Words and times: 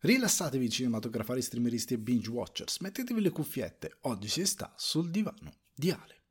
Rilassatevi 0.00 0.70
cinematografari, 0.70 1.42
streameristi 1.42 1.94
e 1.94 1.98
binge 1.98 2.30
watchers, 2.30 2.78
mettetevi 2.78 3.20
le 3.20 3.30
cuffiette, 3.30 3.98
oggi 4.02 4.28
si 4.28 4.46
sta 4.46 4.72
sul 4.76 5.10
divano 5.10 5.62
di 5.74 5.90
Ale. 5.90 6.22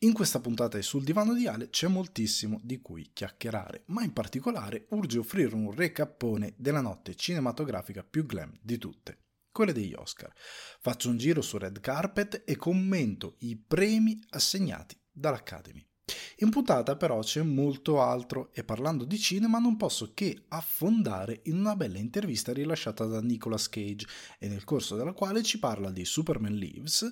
In 0.00 0.12
questa 0.12 0.40
puntata 0.40 0.76
di 0.76 0.84
Sul 0.84 1.02
divano 1.02 1.34
di 1.34 1.48
Ale 1.48 1.70
c'è 1.70 1.88
moltissimo 1.88 2.60
di 2.62 2.80
cui 2.80 3.10
chiacchierare, 3.12 3.82
ma 3.86 4.04
in 4.04 4.12
particolare 4.12 4.86
urge 4.90 5.18
offrire 5.18 5.54
un 5.56 5.74
recappone 5.74 6.54
della 6.56 6.80
notte 6.80 7.16
cinematografica 7.16 8.04
più 8.04 8.24
glam 8.24 8.56
di 8.62 8.78
tutte, 8.78 9.24
quelle 9.50 9.72
degli 9.72 9.92
Oscar. 9.92 10.32
Faccio 10.80 11.10
un 11.10 11.18
giro 11.18 11.42
su 11.42 11.58
Red 11.58 11.80
Carpet 11.80 12.44
e 12.46 12.56
commento 12.56 13.34
i 13.40 13.56
premi 13.56 14.18
assegnati 14.30 14.96
dall'Academy. 15.10 15.84
In 16.38 16.50
puntata 16.50 16.96
però 16.96 17.20
c'è 17.20 17.42
molto 17.42 18.00
altro 18.00 18.50
e 18.52 18.64
parlando 18.64 19.04
di 19.04 19.18
cinema 19.18 19.58
non 19.58 19.76
posso 19.76 20.12
che 20.14 20.44
affondare 20.48 21.40
in 21.44 21.58
una 21.58 21.76
bella 21.76 21.98
intervista 21.98 22.52
rilasciata 22.52 23.04
da 23.04 23.20
Nicolas 23.20 23.68
Cage 23.68 24.06
e 24.38 24.48
nel 24.48 24.64
corso 24.64 24.96
della 24.96 25.12
quale 25.12 25.42
ci 25.42 25.58
parla 25.58 25.90
di 25.90 26.04
Superman 26.04 26.54
Lives, 26.54 27.10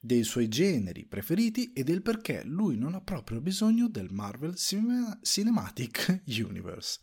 dei 0.00 0.22
suoi 0.22 0.48
generi 0.48 1.06
preferiti 1.06 1.72
e 1.72 1.82
del 1.82 2.02
perché 2.02 2.42
lui 2.44 2.76
non 2.76 2.94
ha 2.94 3.00
proprio 3.00 3.40
bisogno 3.40 3.88
del 3.88 4.10
Marvel 4.10 4.54
Cinematic 4.56 6.22
Universe. 6.38 7.00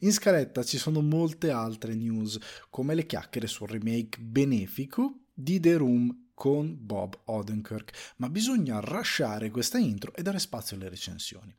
In 0.00 0.12
scaletta 0.12 0.62
ci 0.62 0.78
sono 0.78 1.02
molte 1.02 1.50
altre 1.50 1.94
news, 1.94 2.38
come 2.70 2.94
le 2.94 3.06
chiacchiere 3.06 3.46
sul 3.46 3.68
remake 3.68 4.18
benefico 4.20 5.24
di 5.34 5.60
The 5.60 5.76
Room 5.76 6.27
con 6.38 6.76
Bob 6.78 7.18
Odenkirk, 7.24 8.14
ma 8.18 8.28
bisogna 8.28 8.78
rasciare 8.78 9.50
questa 9.50 9.76
intro 9.76 10.14
e 10.14 10.22
dare 10.22 10.38
spazio 10.38 10.76
alle 10.76 10.88
recensioni. 10.88 11.52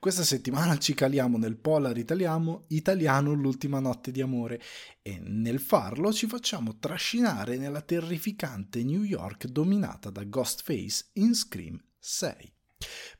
Questa 0.00 0.24
settimana 0.24 0.78
ci 0.78 0.94
caliamo 0.94 1.36
nel 1.36 1.58
polar 1.58 1.98
italiano, 1.98 2.64
italiano 2.68 3.34
L'ultima 3.34 3.80
notte 3.80 4.10
di 4.10 4.22
amore 4.22 4.62
e 5.02 5.18
nel 5.20 5.60
farlo 5.60 6.10
ci 6.10 6.26
facciamo 6.26 6.78
trascinare 6.78 7.58
nella 7.58 7.82
terrificante 7.82 8.82
New 8.82 9.02
York 9.02 9.44
dominata 9.46 10.08
da 10.08 10.24
Ghostface 10.24 11.10
in 11.14 11.34
Scream 11.34 11.78
6. 11.98 12.52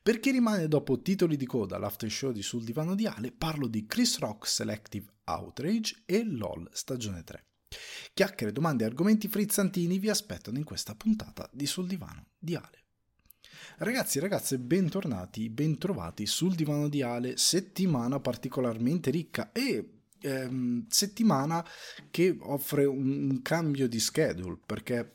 Per 0.01 0.19
chi 0.19 0.31
rimane 0.31 0.67
dopo 0.67 1.03
titoli 1.03 1.37
di 1.37 1.45
coda 1.45 1.77
l'after 1.77 2.09
show 2.09 2.31
di 2.31 2.41
Sul 2.41 2.63
divano 2.63 2.95
di 2.95 3.05
Ale, 3.05 3.31
parlo 3.31 3.67
di 3.67 3.85
Chris 3.85 4.17
Rock 4.17 4.47
Selective 4.47 5.05
Outrage 5.25 6.01
e 6.05 6.23
LOL 6.25 6.67
stagione 6.71 7.23
3. 7.23 7.45
Chiacchiere, 8.13 8.51
domande 8.51 8.83
e 8.83 8.87
argomenti 8.87 9.27
frizzantini 9.27 9.99
vi 9.99 10.09
aspettano 10.09 10.57
in 10.57 10.63
questa 10.63 10.95
puntata 10.95 11.49
di 11.51 11.65
Sul 11.65 11.87
Divano 11.87 12.27
di 12.37 12.55
Ale. 12.55 12.83
Ragazzi 13.77 14.17
e 14.17 14.21
ragazze, 14.21 14.57
bentornati, 14.57 15.49
bentrovati 15.49 16.25
sul 16.25 16.55
Divano 16.55 16.87
di 16.87 17.01
Ale, 17.01 17.37
settimana 17.37 18.19
particolarmente 18.19 19.11
ricca 19.11 19.51
e 19.51 19.95
ehm, 20.21 20.85
settimana 20.87 21.65
che 22.09 22.37
offre 22.39 22.85
un, 22.85 23.29
un 23.29 23.41
cambio 23.41 23.87
di 23.87 23.99
schedule 23.99 24.57
perché 24.65 25.11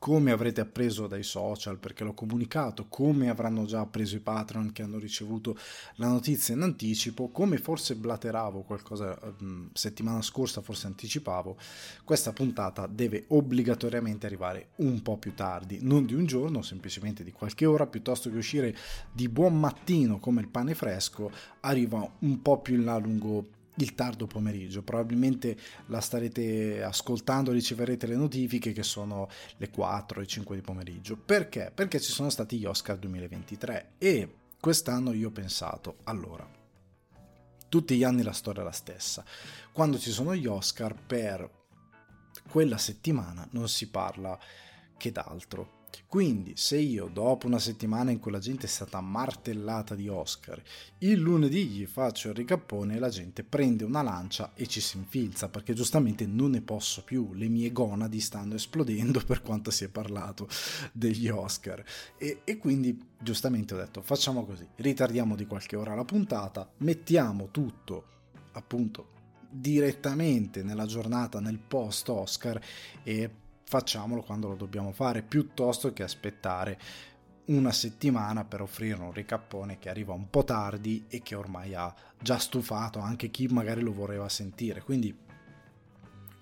come 0.00 0.30
avrete 0.30 0.62
appreso 0.62 1.06
dai 1.06 1.22
social 1.22 1.76
perché 1.76 2.04
l'ho 2.04 2.14
comunicato, 2.14 2.86
come 2.88 3.28
avranno 3.28 3.66
già 3.66 3.80
appreso 3.80 4.16
i 4.16 4.20
Patreon 4.20 4.72
che 4.72 4.80
hanno 4.80 4.98
ricevuto 4.98 5.58
la 5.96 6.08
notizia 6.08 6.54
in 6.54 6.62
anticipo, 6.62 7.28
come 7.28 7.58
forse 7.58 7.94
blateravo 7.96 8.62
qualcosa 8.62 9.18
um, 9.40 9.68
settimana 9.74 10.22
scorsa, 10.22 10.62
forse 10.62 10.86
anticipavo, 10.86 11.58
questa 12.02 12.32
puntata 12.32 12.86
deve 12.86 13.26
obbligatoriamente 13.28 14.24
arrivare 14.24 14.68
un 14.76 15.02
po' 15.02 15.18
più 15.18 15.34
tardi, 15.34 15.80
non 15.82 16.06
di 16.06 16.14
un 16.14 16.24
giorno, 16.24 16.62
semplicemente 16.62 17.22
di 17.22 17.30
qualche 17.32 17.66
ora, 17.66 17.86
piuttosto 17.86 18.30
che 18.30 18.38
uscire 18.38 18.74
di 19.12 19.28
buon 19.28 19.60
mattino 19.60 20.18
come 20.18 20.40
il 20.40 20.48
pane 20.48 20.74
fresco, 20.74 21.30
arriva 21.60 22.10
un 22.20 22.40
po' 22.40 22.62
più 22.62 22.76
in 22.76 22.84
là 22.84 22.96
lungo 22.96 23.58
il 23.82 23.94
tardo 23.94 24.26
pomeriggio. 24.26 24.82
Probabilmente 24.82 25.56
la 25.86 26.00
starete 26.00 26.82
ascoltando, 26.82 27.52
riceverete 27.52 28.06
le 28.06 28.16
notifiche 28.16 28.72
che 28.72 28.82
sono 28.82 29.28
le 29.56 29.70
4 29.70 30.20
e 30.20 30.26
5 30.26 30.56
di 30.56 30.62
pomeriggio. 30.62 31.16
Perché? 31.16 31.70
Perché 31.74 32.00
ci 32.00 32.12
sono 32.12 32.30
stati 32.30 32.58
gli 32.58 32.64
Oscar 32.64 32.98
2023 32.98 33.92
e 33.98 34.34
quest'anno 34.60 35.12
io 35.12 35.28
ho 35.28 35.32
pensato, 35.32 35.98
allora, 36.04 36.48
tutti 37.68 37.96
gli 37.96 38.04
anni 38.04 38.22
la 38.22 38.32
storia 38.32 38.62
è 38.62 38.64
la 38.64 38.72
stessa. 38.72 39.24
Quando 39.72 39.98
ci 39.98 40.10
sono 40.10 40.34
gli 40.34 40.46
Oscar 40.46 40.94
per 40.94 41.58
quella 42.48 42.78
settimana 42.78 43.46
non 43.52 43.68
si 43.68 43.88
parla 43.88 44.38
che 44.96 45.12
d'altro 45.12 45.78
quindi, 46.06 46.54
se 46.56 46.76
io, 46.76 47.08
dopo 47.12 47.46
una 47.46 47.58
settimana 47.58 48.10
in 48.10 48.18
cui 48.18 48.30
la 48.30 48.38
gente 48.38 48.66
è 48.66 48.68
stata 48.68 49.00
martellata 49.00 49.94
di 49.94 50.08
Oscar, 50.08 50.60
il 50.98 51.18
lunedì 51.18 51.66
gli 51.66 51.86
faccio 51.86 52.28
il 52.28 52.34
ricappone, 52.34 52.98
la 52.98 53.08
gente 53.08 53.44
prende 53.44 53.84
una 53.84 54.02
lancia 54.02 54.52
e 54.54 54.66
ci 54.66 54.80
si 54.80 54.96
infilza, 54.96 55.48
perché 55.48 55.72
giustamente 55.72 56.26
non 56.26 56.50
ne 56.50 56.62
posso 56.62 57.04
più, 57.04 57.32
le 57.34 57.48
mie 57.48 57.72
gonadi 57.72 58.20
stanno 58.20 58.54
esplodendo 58.54 59.20
per 59.26 59.42
quanto 59.42 59.70
si 59.70 59.84
è 59.84 59.88
parlato 59.88 60.48
degli 60.92 61.28
Oscar. 61.28 61.84
E, 62.16 62.40
e 62.44 62.56
quindi, 62.58 62.98
giustamente 63.18 63.74
ho 63.74 63.78
detto, 63.78 64.02
facciamo 64.02 64.44
così, 64.44 64.66
ritardiamo 64.76 65.36
di 65.36 65.46
qualche 65.46 65.76
ora 65.76 65.94
la 65.94 66.04
puntata, 66.04 66.68
mettiamo 66.78 67.50
tutto, 67.50 68.04
appunto, 68.52 69.18
direttamente 69.48 70.62
nella 70.62 70.86
giornata, 70.86 71.40
nel 71.40 71.58
post 71.58 72.08
Oscar 72.08 72.60
e 73.02 73.30
facciamolo 73.70 74.22
quando 74.22 74.48
lo 74.48 74.56
dobbiamo 74.56 74.90
fare, 74.90 75.22
piuttosto 75.22 75.92
che 75.92 76.02
aspettare 76.02 76.76
una 77.46 77.70
settimana 77.70 78.44
per 78.44 78.62
offrire 78.62 79.00
un 79.00 79.12
ricappone 79.12 79.78
che 79.78 79.88
arriva 79.88 80.12
un 80.12 80.28
po' 80.28 80.42
tardi 80.42 81.04
e 81.08 81.22
che 81.22 81.36
ormai 81.36 81.76
ha 81.76 81.94
già 82.20 82.36
stufato 82.36 82.98
anche 82.98 83.30
chi 83.30 83.46
magari 83.46 83.80
lo 83.80 83.92
voleva 83.92 84.28
sentire. 84.28 84.82
Quindi 84.82 85.16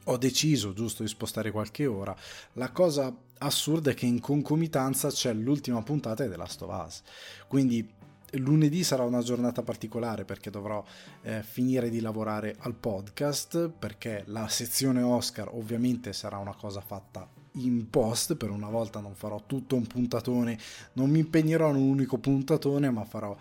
ho 0.04 0.16
deciso 0.16 0.72
giusto 0.72 1.02
di 1.02 1.08
spostare 1.10 1.50
qualche 1.50 1.84
ora. 1.84 2.16
La 2.54 2.70
cosa 2.70 3.14
assurda 3.40 3.90
è 3.90 3.94
che 3.94 4.06
in 4.06 4.20
concomitanza 4.20 5.10
c'è 5.10 5.34
l'ultima 5.34 5.82
puntata 5.82 6.24
of 6.24 6.84
Us. 6.86 7.02
Quindi 7.46 7.86
lunedì 8.32 8.82
sarà 8.84 9.04
una 9.04 9.22
giornata 9.22 9.62
particolare 9.62 10.24
perché 10.24 10.50
dovrò 10.50 10.84
eh, 11.22 11.42
finire 11.42 11.90
di 11.90 12.00
lavorare 12.00 12.56
al 12.60 12.74
podcast 12.74 13.68
perché 13.70 14.24
la 14.26 14.48
sezione 14.48 15.02
Oscar 15.02 15.48
ovviamente 15.52 16.12
sarà 16.12 16.38
una 16.38 16.54
cosa 16.54 16.80
fatta 16.80 17.28
in 17.52 17.88
post 17.88 18.36
per 18.36 18.50
una 18.50 18.68
volta 18.68 19.00
non 19.00 19.14
farò 19.14 19.42
tutto 19.46 19.74
un 19.74 19.86
puntatone 19.86 20.58
non 20.92 21.10
mi 21.10 21.20
impegnerò 21.20 21.70
in 21.70 21.76
un 21.76 21.88
unico 21.88 22.18
puntatone 22.18 22.90
ma 22.90 23.04
farò 23.04 23.36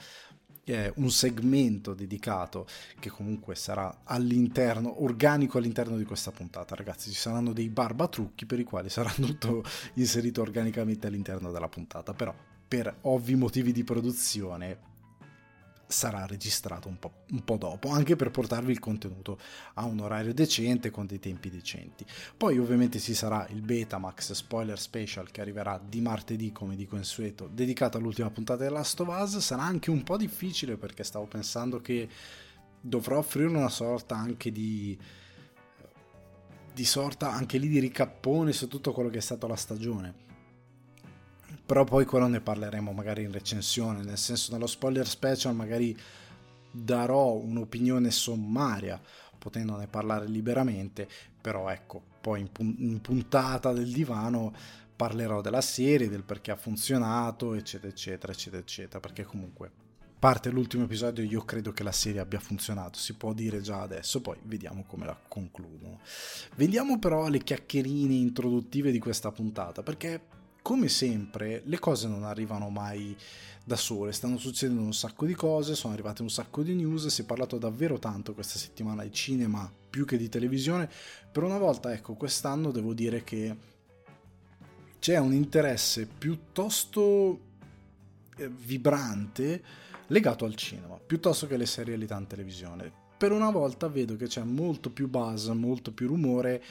eh, 0.67 0.91
un 0.97 1.09
segmento 1.09 1.93
dedicato 1.93 2.67
che 2.99 3.09
comunque 3.09 3.55
sarà 3.55 4.01
all'interno 4.03 5.03
organico 5.03 5.57
all'interno 5.57 5.95
di 5.95 6.03
questa 6.03 6.31
puntata. 6.31 6.75
Ragazzi 6.75 7.09
ci 7.09 7.17
saranno 7.17 7.53
dei 7.53 7.69
barbatrucchi 7.69 8.45
per 8.45 8.59
i 8.59 8.63
quali 8.63 8.89
sarà 8.89 9.09
tutto 9.15 9.63
inserito 9.93 10.41
organicamente 10.41 11.07
all'interno 11.07 11.51
della 11.51 11.69
puntata 11.69 12.13
però 12.13 12.33
per 12.67 12.97
ovvi 13.01 13.35
motivi 13.35 13.71
di 13.71 13.83
produzione 13.83 14.87
sarà 15.87 16.25
registrato 16.25 16.89
un 16.89 16.99
po', 16.99 17.23
un 17.29 17.43
po', 17.43 17.55
dopo, 17.55 17.89
anche 17.89 18.17
per 18.17 18.29
portarvi 18.29 18.71
il 18.71 18.79
contenuto 18.79 19.39
a 19.75 19.85
un 19.85 19.99
orario 19.99 20.33
decente 20.33 20.91
con 20.91 21.05
dei 21.05 21.19
tempi 21.19 21.49
decenti. 21.49 22.05
Poi 22.35 22.59
ovviamente 22.59 22.99
ci 22.99 23.13
sarà 23.13 23.47
il 23.49 23.61
Betamax 23.61 24.33
Spoiler 24.33 24.77
Special 24.77 25.31
che 25.31 25.41
arriverà 25.41 25.81
di 25.83 26.01
martedì, 26.01 26.51
come 26.51 26.75
di 26.75 26.85
consueto, 26.85 27.49
dedicato 27.51 27.97
all'ultima 27.97 28.29
puntata 28.29 28.63
della 28.63 28.79
Last 28.79 28.99
of 28.99 29.07
Us. 29.07 29.37
Sarà 29.37 29.63
anche 29.63 29.89
un 29.89 30.03
po' 30.03 30.17
difficile 30.17 30.75
perché 30.75 31.03
stavo 31.03 31.25
pensando 31.25 31.79
che 31.79 32.09
dovrò 32.79 33.19
offrire 33.19 33.47
una 33.47 33.69
sorta 33.69 34.15
anche 34.15 34.51
di 34.51 34.97
di 36.73 36.85
sorta 36.85 37.31
anche 37.31 37.57
lì 37.57 37.69
di 37.69 37.79
ricappone 37.79 38.51
su 38.51 38.67
tutto 38.67 38.91
quello 38.91 39.09
che 39.09 39.17
è 39.17 39.21
stata 39.21 39.47
la 39.47 39.55
stagione 39.55 40.26
però 41.67 41.83
poi 41.83 42.05
quello 42.05 42.27
ne 42.27 42.39
parleremo 42.39 42.93
magari 42.93 43.23
in 43.23 43.31
recensione, 43.33 44.01
nel 44.01 44.17
senso 44.17 44.53
nello 44.53 44.67
spoiler 44.67 45.05
special 45.05 45.53
magari 45.53 45.95
darò 46.71 47.33
un'opinione 47.33 48.09
sommaria, 48.09 48.99
potendone 49.37 49.87
parlare 49.87 50.27
liberamente, 50.27 51.09
però 51.41 51.67
ecco, 51.67 52.01
poi 52.21 52.39
in, 52.39 52.51
pun- 52.53 52.75
in 52.79 53.01
puntata 53.01 53.73
del 53.73 53.91
divano 53.91 54.53
parlerò 54.95 55.41
della 55.41 55.59
serie, 55.59 56.07
del 56.07 56.23
perché 56.23 56.51
ha 56.51 56.55
funzionato, 56.55 57.53
eccetera, 57.53 57.91
eccetera, 57.91 58.31
eccetera, 58.31 58.61
eccetera, 58.61 58.99
perché 59.01 59.25
comunque 59.25 59.69
parte 60.17 60.49
l'ultimo 60.49 60.85
episodio 60.85 61.21
io 61.21 61.43
credo 61.43 61.73
che 61.73 61.83
la 61.83 61.91
serie 61.91 62.21
abbia 62.21 62.39
funzionato, 62.39 62.97
si 62.97 63.13
può 63.15 63.33
dire 63.33 63.59
già 63.59 63.81
adesso, 63.81 64.21
poi 64.21 64.37
vediamo 64.43 64.85
come 64.87 65.05
la 65.05 65.19
concludono. 65.27 65.99
Vediamo 66.55 66.97
però 66.97 67.27
le 67.27 67.39
chiacchierine 67.39 68.13
introduttive 68.13 68.91
di 68.91 68.99
questa 68.99 69.33
puntata, 69.33 69.83
perché 69.83 70.35
come 70.67 70.89
sempre 70.89 71.61
le 71.63 71.79
cose 71.79 72.09
non 72.09 72.25
arrivano 72.25 72.67
mai 72.67 73.15
da 73.63 73.77
sole, 73.77 74.11
stanno 74.11 74.37
succedendo 74.37 74.81
un 74.81 74.93
sacco 74.93 75.25
di 75.25 75.33
cose, 75.33 75.75
sono 75.75 75.93
arrivate 75.93 76.23
un 76.23 76.29
sacco 76.29 76.61
di 76.61 76.73
news, 76.73 77.07
si 77.07 77.21
è 77.21 77.23
parlato 77.23 77.57
davvero 77.57 77.99
tanto 77.99 78.33
questa 78.33 78.59
settimana 78.59 79.03
di 79.03 79.13
cinema 79.13 79.71
più 79.89 80.03
che 80.03 80.17
di 80.17 80.27
televisione. 80.27 80.89
Per 81.31 81.41
una 81.41 81.57
volta, 81.57 81.93
ecco, 81.93 82.15
quest'anno 82.15 82.71
devo 82.71 82.93
dire 82.93 83.23
che 83.23 83.55
c'è 84.99 85.17
un 85.19 85.31
interesse 85.31 86.05
piuttosto 86.05 87.39
eh, 88.35 88.49
vibrante 88.49 89.63
legato 90.07 90.43
al 90.43 90.55
cinema, 90.55 90.97
piuttosto 90.97 91.47
che 91.47 91.53
alle 91.53 91.65
serialità 91.65 92.17
in 92.17 92.27
televisione 92.27 93.05
per 93.17 93.31
una 93.31 93.49
volta 93.49 93.87
vedo 93.87 94.15
che 94.15 94.27
c'è 94.27 94.43
molto 94.43 94.91
più 94.91 95.09
buzz, 95.09 95.47
molto 95.47 95.91
più 95.91 96.07
rumore 96.07 96.63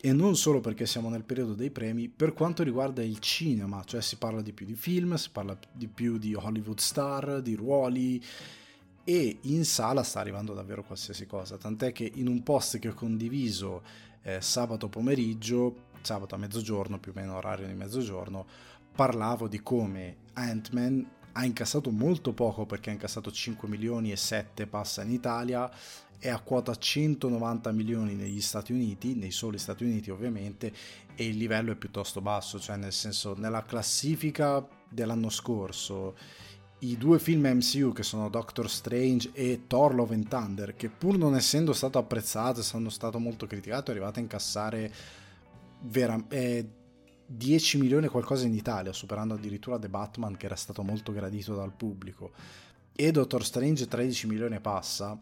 e 0.00 0.12
non 0.12 0.36
solo 0.36 0.60
perché 0.60 0.86
siamo 0.86 1.08
nel 1.08 1.24
periodo 1.24 1.54
dei 1.54 1.70
premi, 1.70 2.08
per 2.08 2.32
quanto 2.32 2.62
riguarda 2.62 3.02
il 3.02 3.18
cinema, 3.18 3.82
cioè 3.84 4.00
si 4.00 4.16
parla 4.16 4.40
di 4.42 4.52
più 4.52 4.64
di 4.64 4.76
film, 4.76 5.16
si 5.16 5.30
parla 5.30 5.58
di 5.72 5.88
più 5.88 6.18
di 6.18 6.34
Hollywood 6.34 6.78
star, 6.78 7.42
di 7.42 7.54
ruoli 7.56 8.22
e 9.02 9.38
in 9.42 9.64
sala 9.64 10.04
sta 10.04 10.20
arrivando 10.20 10.54
davvero 10.54 10.84
qualsiasi 10.84 11.26
cosa, 11.26 11.56
tant'è 11.56 11.90
che 11.90 12.08
in 12.14 12.28
un 12.28 12.44
post 12.44 12.78
che 12.78 12.88
ho 12.88 12.94
condiviso 12.94 13.82
eh, 14.22 14.40
sabato 14.40 14.88
pomeriggio, 14.88 15.86
sabato 16.02 16.36
a 16.36 16.38
mezzogiorno, 16.38 17.00
più 17.00 17.10
o 17.10 17.18
meno 17.18 17.34
orario 17.34 17.66
di 17.66 17.74
mezzogiorno, 17.74 18.46
parlavo 18.94 19.48
di 19.48 19.60
come 19.62 20.16
Ant-Man 20.34 21.16
ha 21.32 21.44
incassato 21.44 21.90
molto 21.90 22.32
poco 22.32 22.66
perché 22.66 22.90
ha 22.90 22.92
incassato 22.92 23.30
5 23.30 23.68
milioni 23.68 24.12
e 24.12 24.16
7 24.16 24.66
passa 24.66 25.02
in 25.02 25.12
Italia 25.12 25.70
è 26.18 26.28
a 26.28 26.40
quota 26.40 26.74
190 26.74 27.70
milioni 27.72 28.14
negli 28.14 28.40
Stati 28.40 28.72
Uniti, 28.72 29.14
nei 29.14 29.30
soli 29.30 29.58
Stati 29.58 29.84
Uniti 29.84 30.10
ovviamente, 30.10 30.72
e 31.14 31.26
il 31.26 31.36
livello 31.36 31.72
è 31.72 31.76
piuttosto 31.76 32.20
basso, 32.20 32.58
cioè 32.58 32.76
nel 32.76 32.92
senso 32.92 33.34
nella 33.36 33.64
classifica 33.64 34.66
dell'anno 34.88 35.30
scorso 35.30 36.14
i 36.80 36.96
due 36.96 37.18
film 37.18 37.44
MCU 37.44 37.92
che 37.92 38.04
sono 38.04 38.28
Doctor 38.28 38.70
Strange 38.70 39.30
e 39.32 39.62
Thor 39.66 39.94
Love 39.94 40.14
and 40.14 40.28
Thunder, 40.28 40.76
che 40.76 40.88
pur 40.88 41.18
non 41.18 41.34
essendo 41.34 41.72
stato 41.72 41.98
apprezzato, 41.98 42.60
essendo 42.60 42.88
stato 42.88 43.18
molto 43.18 43.46
criticato, 43.46 43.90
è 43.90 43.94
arrivato 43.94 44.20
a 44.20 44.22
incassare 44.22 44.92
vera- 45.80 46.22
eh, 46.28 46.68
10 47.26 47.78
milioni 47.78 48.06
e 48.06 48.08
qualcosa 48.08 48.46
in 48.46 48.54
Italia, 48.54 48.92
superando 48.92 49.34
addirittura 49.34 49.78
The 49.78 49.88
Batman 49.88 50.36
che 50.36 50.46
era 50.46 50.54
stato 50.54 50.82
molto 50.82 51.12
gradito 51.12 51.54
dal 51.54 51.72
pubblico. 51.72 52.30
E 52.94 53.10
Doctor 53.10 53.44
Strange 53.44 53.86
13 53.86 54.26
milioni 54.28 54.54
e 54.54 54.60
passa. 54.60 55.18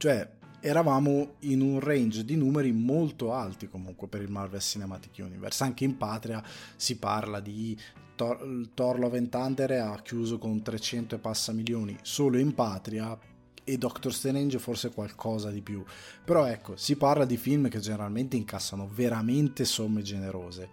Cioè, 0.00 0.26
eravamo 0.60 1.34
in 1.40 1.60
un 1.60 1.78
range 1.78 2.24
di 2.24 2.34
numeri 2.34 2.72
molto 2.72 3.34
alti 3.34 3.68
comunque 3.68 4.08
per 4.08 4.22
il 4.22 4.30
Marvel 4.30 4.58
Cinematic 4.58 5.18
Universe. 5.18 5.62
Anche 5.62 5.84
in 5.84 5.98
patria 5.98 6.42
si 6.74 6.96
parla 6.96 7.38
di 7.38 7.78
Thor, 8.14 8.66
Thor 8.72 8.98
Love 8.98 9.18
and 9.18 9.28
Thunder 9.28 9.70
ha 9.72 10.00
chiuso 10.00 10.38
con 10.38 10.62
300 10.62 11.16
e 11.16 11.18
passa 11.18 11.52
milioni 11.52 11.98
solo 12.00 12.38
in 12.38 12.54
patria 12.54 13.14
e 13.62 13.76
Doctor 13.76 14.14
Strange 14.14 14.58
forse 14.58 14.88
qualcosa 14.88 15.50
di 15.50 15.60
più. 15.60 15.84
Però 16.24 16.46
ecco, 16.46 16.76
si 16.76 16.96
parla 16.96 17.26
di 17.26 17.36
film 17.36 17.68
che 17.68 17.80
generalmente 17.80 18.38
incassano 18.38 18.88
veramente 18.90 19.66
somme 19.66 20.00
generose. 20.00 20.70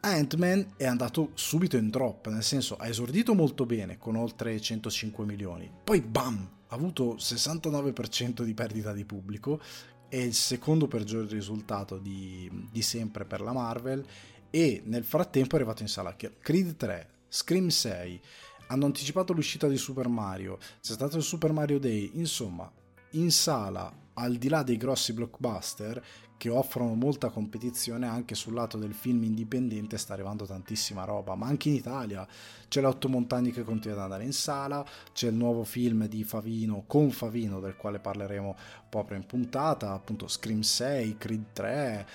Ant-Man 0.00 0.76
è 0.78 0.86
andato 0.86 1.32
subito 1.34 1.76
in 1.76 1.90
drop, 1.90 2.28
nel 2.28 2.42
senso 2.42 2.76
ha 2.76 2.88
esordito 2.88 3.34
molto 3.34 3.66
bene 3.66 3.98
con 3.98 4.16
oltre 4.16 4.58
105 4.58 5.26
milioni, 5.26 5.70
poi 5.84 6.00
bam, 6.00 6.56
ha 6.68 6.74
avuto 6.74 7.16
69% 7.16 8.42
di 8.42 8.54
perdita 8.54 8.92
di 8.92 9.04
pubblico, 9.04 9.60
è 10.08 10.16
il 10.16 10.34
secondo 10.34 10.86
peggior 10.86 11.26
risultato 11.26 11.98
di, 11.98 12.50
di 12.70 12.82
sempre 12.82 13.24
per 13.24 13.40
la 13.40 13.52
Marvel 13.52 14.04
e 14.50 14.82
nel 14.84 15.04
frattempo 15.04 15.54
è 15.54 15.56
arrivato 15.56 15.82
in 15.82 15.88
sala 15.88 16.16
Creed 16.16 16.76
3, 16.76 17.08
Scream 17.28 17.68
6, 17.68 18.20
hanno 18.68 18.86
anticipato 18.86 19.32
l'uscita 19.32 19.68
di 19.68 19.76
Super 19.76 20.08
Mario, 20.08 20.58
c'è 20.80 20.92
stato 20.92 21.16
il 21.16 21.22
Super 21.22 21.52
Mario 21.52 21.78
Day, 21.78 22.10
insomma, 22.14 22.70
in 23.12 23.30
sala, 23.30 23.92
al 24.14 24.36
di 24.36 24.48
là 24.48 24.62
dei 24.62 24.76
grossi 24.76 25.12
blockbuster 25.12 26.02
che 26.38 26.48
offrono 26.48 26.94
molta 26.94 27.28
competizione 27.28 28.06
anche 28.06 28.34
sul 28.34 28.54
lato 28.54 28.78
del 28.78 28.94
film 28.94 29.24
indipendente 29.24 29.98
sta 29.98 30.14
arrivando 30.14 30.46
tantissima 30.46 31.04
roba, 31.04 31.34
ma 31.34 31.46
anche 31.46 31.68
in 31.68 31.74
Italia 31.74 32.26
c'è 32.68 32.80
l'Otto 32.80 33.08
Montagni 33.08 33.50
che 33.50 33.64
continua 33.64 33.96
ad 33.96 34.04
andare 34.04 34.24
in 34.24 34.32
sala, 34.32 34.86
c'è 35.12 35.28
il 35.28 35.34
nuovo 35.34 35.64
film 35.64 36.06
di 36.06 36.22
Favino 36.24 36.84
con 36.86 37.10
Favino 37.10 37.60
del 37.60 37.76
quale 37.76 37.98
parleremo 37.98 38.56
proprio 38.88 39.18
in 39.18 39.26
puntata, 39.26 39.92
appunto 39.92 40.28
Scream 40.28 40.60
6, 40.60 41.16
Creed 41.18 41.44
3, 41.52 42.06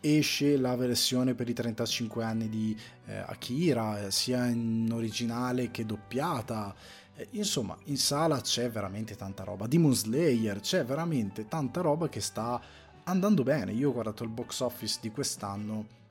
esce 0.00 0.58
la 0.58 0.76
versione 0.76 1.34
per 1.34 1.48
i 1.48 1.54
35 1.54 2.22
anni 2.22 2.48
di 2.48 2.76
eh, 3.06 3.16
Akira, 3.16 4.10
sia 4.10 4.46
in 4.46 4.90
originale 4.92 5.70
che 5.70 5.86
doppiata. 5.86 6.74
Eh, 7.16 7.28
insomma, 7.32 7.76
in 7.84 7.96
sala 7.96 8.40
c'è 8.40 8.70
veramente 8.70 9.16
tanta 9.16 9.44
roba. 9.44 9.66
Demon 9.66 9.94
Slayer, 9.94 10.60
c'è 10.60 10.84
veramente 10.84 11.48
tanta 11.48 11.80
roba 11.80 12.08
che 12.08 12.20
sta 12.20 12.60
andando 13.04 13.42
bene. 13.42 13.72
Io 13.72 13.90
ho 13.90 13.92
guardato 13.92 14.24
il 14.24 14.30
box 14.30 14.60
office 14.60 14.98
di 15.00 15.10
quest'anno 15.10 16.02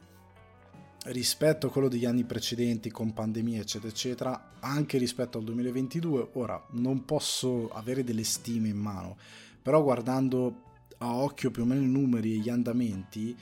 rispetto 1.05 1.67
a 1.67 1.69
quello 1.69 1.89
degli 1.89 2.05
anni 2.05 2.23
precedenti 2.23 2.89
con 2.89 3.13
pandemia 3.13 3.59
eccetera 3.59 3.91
eccetera 3.91 4.51
anche 4.61 4.97
rispetto 4.97 5.37
al 5.37 5.43
2022 5.43 6.29
ora 6.35 6.65
non 6.71 7.03
posso 7.03 7.67
avere 7.73 8.05
delle 8.05 8.23
stime 8.23 8.69
in 8.69 8.77
mano 8.77 9.17
però 9.61 9.83
guardando 9.83 10.61
a 10.99 11.13
occhio 11.13 11.51
più 11.51 11.63
o 11.63 11.65
meno 11.65 11.81
i 11.81 11.89
numeri 11.89 12.35
e 12.35 12.37
gli 12.37 12.47
andamenti 12.47 13.35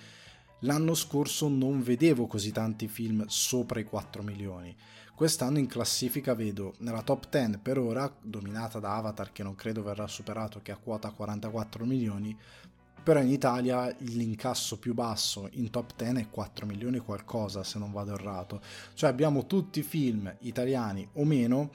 L'anno 0.64 0.94
scorso 0.94 1.48
non 1.48 1.82
vedevo 1.82 2.28
così 2.28 2.52
tanti 2.52 2.88
film 2.88 3.26
sopra 3.26 3.80
i 3.80 3.84
4 3.84 4.22
milioni. 4.22 4.76
Quest'anno 5.16 5.58
in 5.58 5.66
classifica 5.66 6.36
vedo 6.36 6.76
nella 6.80 7.02
top 7.02 7.30
10 7.30 7.58
per 7.58 7.80
ora, 7.80 8.12
dominata 8.22 8.78
da 8.78 8.96
Avatar 8.96 9.32
che 9.32 9.42
non 9.42 9.56
credo 9.56 9.82
verrà 9.82 10.06
superato, 10.06 10.60
che 10.62 10.72
ha 10.72 10.78
quota 10.78 11.10
44 11.10 11.84
milioni, 11.84 12.38
però 13.04 13.20
in 13.20 13.30
Italia 13.30 13.94
l'incasso 14.00 14.78
più 14.78 14.94
basso 14.94 15.50
in 15.54 15.70
top 15.70 15.96
10 15.96 16.20
è 16.22 16.30
4 16.30 16.66
milioni 16.66 17.00
qualcosa 17.00 17.64
se 17.64 17.80
non 17.80 17.92
vado 17.92 18.14
errato. 18.14 18.62
Cioè 18.94 19.10
abbiamo 19.10 19.48
tutti 19.48 19.80
i 19.80 19.84
film 19.84 20.34
italiani 20.42 21.08
o 21.14 21.26
meno 21.26 21.70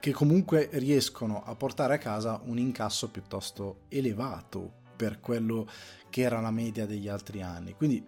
che 0.00 0.12
comunque 0.12 0.70
riescono 0.72 1.42
a 1.44 1.54
portare 1.54 1.94
a 1.94 1.98
casa 1.98 2.40
un 2.44 2.58
incasso 2.58 3.10
piuttosto 3.10 3.80
elevato 3.88 4.78
per 4.96 5.20
quello 5.20 5.68
che 6.08 6.22
era 6.22 6.40
la 6.40 6.50
media 6.50 6.86
degli 6.86 7.08
altri 7.08 7.42
anni. 7.42 7.74
Quindi 7.74 8.04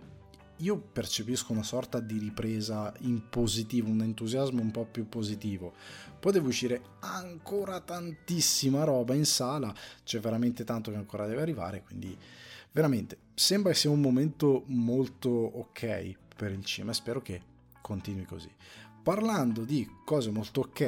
io 0.58 0.78
percepisco 0.78 1.52
una 1.52 1.62
sorta 1.62 1.98
di 2.00 2.18
ripresa 2.18 2.92
in 3.00 3.28
positivo, 3.28 3.88
un 3.88 4.02
entusiasmo 4.02 4.60
un 4.60 4.70
po' 4.70 4.84
più 4.84 5.08
positivo. 5.08 5.72
Poi 6.20 6.32
deve 6.32 6.48
uscire 6.48 6.82
ancora 7.00 7.80
tantissima 7.80 8.84
roba 8.84 9.14
in 9.14 9.24
sala, 9.24 9.74
c'è 10.04 10.20
veramente 10.20 10.64
tanto 10.64 10.90
che 10.90 10.96
ancora 10.96 11.26
deve 11.26 11.42
arrivare, 11.42 11.82
quindi 11.82 12.16
veramente 12.70 13.18
sembra 13.34 13.72
che 13.72 13.78
sia 13.78 13.90
un 13.90 14.00
momento 14.00 14.62
molto 14.66 15.28
ok 15.28 16.16
per 16.36 16.52
il 16.52 16.64
cinema 16.64 16.92
e 16.92 16.94
spero 16.94 17.20
che 17.20 17.42
continui 17.80 18.24
così. 18.24 18.50
Parlando 19.02 19.64
di 19.64 19.88
cose 20.04 20.30
molto 20.30 20.60
ok 20.60 20.80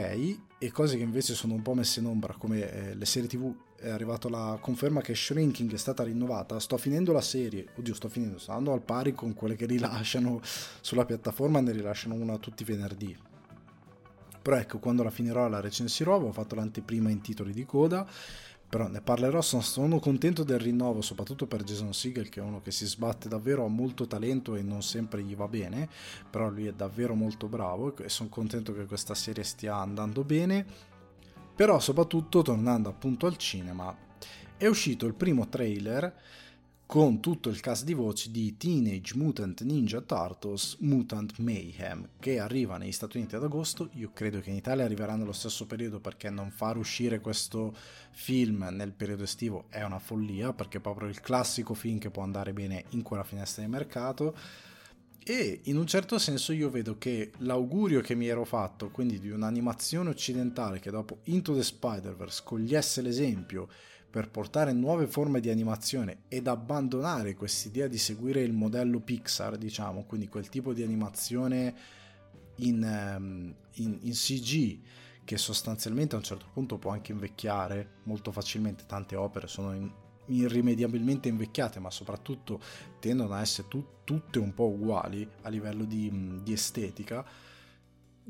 e 0.58 0.70
cose 0.70 0.96
che 0.96 1.02
invece 1.02 1.34
sono 1.34 1.54
un 1.54 1.62
po' 1.62 1.74
messe 1.74 1.98
in 1.98 2.06
ombra 2.06 2.34
come 2.34 2.70
eh, 2.70 2.94
le 2.94 3.04
serie 3.06 3.28
tv 3.28 3.52
è 3.76 3.90
arrivata 3.90 4.28
la 4.28 4.58
conferma 4.60 5.00
che 5.00 5.14
Shrinking 5.14 5.72
è 5.72 5.76
stata 5.76 6.02
rinnovata, 6.02 6.58
sto 6.58 6.76
finendo 6.76 7.12
la 7.12 7.20
serie, 7.20 7.66
oddio 7.76 7.94
sto 7.94 8.08
finendo, 8.08 8.38
sto 8.38 8.52
andando 8.52 8.72
al 8.72 8.82
pari 8.82 9.12
con 9.12 9.34
quelle 9.34 9.56
che 9.56 9.66
rilasciano 9.66 10.40
sulla 10.42 11.04
piattaforma, 11.04 11.60
ne 11.60 11.72
rilasciano 11.72 12.14
una 12.14 12.38
tutti 12.38 12.62
i 12.62 12.66
venerdì. 12.66 13.16
Però 14.40 14.56
ecco, 14.56 14.78
quando 14.78 15.02
la 15.02 15.10
finirò 15.10 15.48
la 15.48 15.60
recensirò, 15.60 16.16
avevo 16.16 16.32
fatto 16.32 16.54
l'anteprima 16.54 17.10
in 17.10 17.20
titoli 17.20 17.52
di 17.52 17.64
coda, 17.64 18.06
però 18.68 18.88
ne 18.88 19.00
parlerò, 19.00 19.40
sono, 19.40 20.00
contento 20.00 20.42
del 20.42 20.58
rinnovo, 20.58 21.00
soprattutto 21.00 21.46
per 21.46 21.62
Jason 21.62 21.94
Siegel 21.94 22.28
che 22.28 22.40
è 22.40 22.42
uno 22.42 22.60
che 22.60 22.72
si 22.72 22.86
sbatte 22.86 23.28
davvero, 23.28 23.64
ha 23.64 23.68
molto 23.68 24.06
talento 24.06 24.56
e 24.56 24.62
non 24.62 24.82
sempre 24.82 25.22
gli 25.22 25.36
va 25.36 25.46
bene, 25.46 25.88
però 26.28 26.48
lui 26.50 26.66
è 26.66 26.72
davvero 26.72 27.14
molto 27.14 27.46
bravo 27.46 27.96
e 27.96 28.08
sono 28.08 28.28
contento 28.28 28.74
che 28.74 28.86
questa 28.86 29.14
serie 29.14 29.44
stia 29.44 29.76
andando 29.76 30.24
bene 30.24 30.92
però 31.54 31.78
soprattutto 31.78 32.42
tornando 32.42 32.88
appunto 32.88 33.26
al 33.26 33.36
cinema, 33.36 33.96
è 34.56 34.66
uscito 34.66 35.06
il 35.06 35.14
primo 35.14 35.48
trailer 35.48 36.14
con 36.86 37.18
tutto 37.20 37.48
il 37.48 37.60
cast 37.60 37.84
di 37.84 37.94
voci 37.94 38.30
di 38.30 38.56
Teenage 38.56 39.16
Mutant 39.16 39.62
Ninja 39.62 40.00
Turtles 40.02 40.76
Mutant 40.80 41.38
Mayhem 41.38 42.08
che 42.20 42.38
arriva 42.38 42.76
negli 42.76 42.92
Stati 42.92 43.16
Uniti 43.16 43.36
ad 43.36 43.42
agosto, 43.42 43.88
io 43.94 44.10
credo 44.12 44.40
che 44.40 44.50
in 44.50 44.56
Italia 44.56 44.84
arriverà 44.84 45.16
nello 45.16 45.32
stesso 45.32 45.66
periodo 45.66 45.98
perché 45.98 46.28
non 46.28 46.50
far 46.50 46.76
uscire 46.76 47.20
questo 47.20 47.74
film 48.10 48.68
nel 48.70 48.92
periodo 48.92 49.22
estivo 49.22 49.64
è 49.70 49.82
una 49.82 49.98
follia 49.98 50.52
perché 50.52 50.78
è 50.78 50.80
proprio 50.80 51.08
il 51.08 51.20
classico 51.20 51.72
film 51.74 51.98
che 51.98 52.10
può 52.10 52.22
andare 52.22 52.52
bene 52.52 52.84
in 52.90 53.02
quella 53.02 53.24
finestra 53.24 53.62
di 53.62 53.68
mercato 53.68 54.36
e 55.24 55.60
in 55.64 55.78
un 55.78 55.86
certo 55.86 56.18
senso 56.18 56.52
io 56.52 56.68
vedo 56.68 56.98
che 56.98 57.32
l'augurio 57.38 58.02
che 58.02 58.14
mi 58.14 58.26
ero 58.26 58.44
fatto, 58.44 58.90
quindi 58.90 59.18
di 59.18 59.30
un'animazione 59.30 60.10
occidentale 60.10 60.80
che 60.80 60.90
dopo 60.90 61.20
Into 61.24 61.54
the 61.54 61.62
Spider-Verse 61.62 62.42
cogliesse 62.44 63.00
l'esempio 63.00 63.66
per 64.10 64.28
portare 64.30 64.72
nuove 64.72 65.06
forme 65.06 65.40
di 65.40 65.48
animazione 65.48 66.24
ed 66.28 66.46
abbandonare 66.46 67.34
quest'idea 67.34 67.88
di 67.88 67.98
seguire 67.98 68.42
il 68.42 68.52
modello 68.52 69.00
Pixar, 69.00 69.56
diciamo, 69.56 70.04
quindi 70.04 70.28
quel 70.28 70.48
tipo 70.50 70.74
di 70.74 70.82
animazione 70.82 71.74
in, 72.56 72.82
um, 73.16 73.54
in, 73.72 73.98
in 74.02 74.12
CG 74.12 74.78
che 75.24 75.38
sostanzialmente 75.38 76.14
a 76.14 76.18
un 76.18 76.24
certo 76.24 76.46
punto 76.52 76.76
può 76.76 76.90
anche 76.90 77.12
invecchiare 77.12 77.94
molto 78.04 78.30
facilmente, 78.30 78.84
tante 78.86 79.16
opere 79.16 79.48
sono 79.48 79.74
in, 79.74 79.90
irrimediabilmente 80.26 81.28
invecchiate, 81.28 81.80
ma 81.80 81.90
soprattutto 81.90 82.60
tendono 82.98 83.34
a 83.34 83.40
essere 83.40 83.68
tu, 83.68 83.84
tutte 84.04 84.38
un 84.38 84.54
po' 84.54 84.68
uguali 84.68 85.28
a 85.42 85.48
livello 85.48 85.84
di, 85.84 86.40
di 86.42 86.52
estetica, 86.52 87.24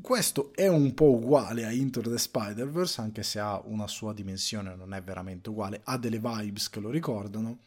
questo 0.01 0.51
è 0.53 0.67
un 0.67 0.93
po' 0.93 1.11
uguale 1.11 1.65
a 1.65 1.71
Into 1.71 2.01
the 2.01 2.17
Spider-Verse, 2.17 2.99
anche 2.99 3.23
se 3.23 3.39
ha 3.39 3.61
una 3.65 3.87
sua 3.87 4.13
dimensione, 4.13 4.75
non 4.75 4.93
è 4.93 5.01
veramente 5.01 5.49
uguale, 5.49 5.81
ha 5.85 5.97
delle 5.97 6.19
vibes 6.19 6.69
che 6.69 6.81
lo 6.81 6.89
ricordano, 6.89 7.59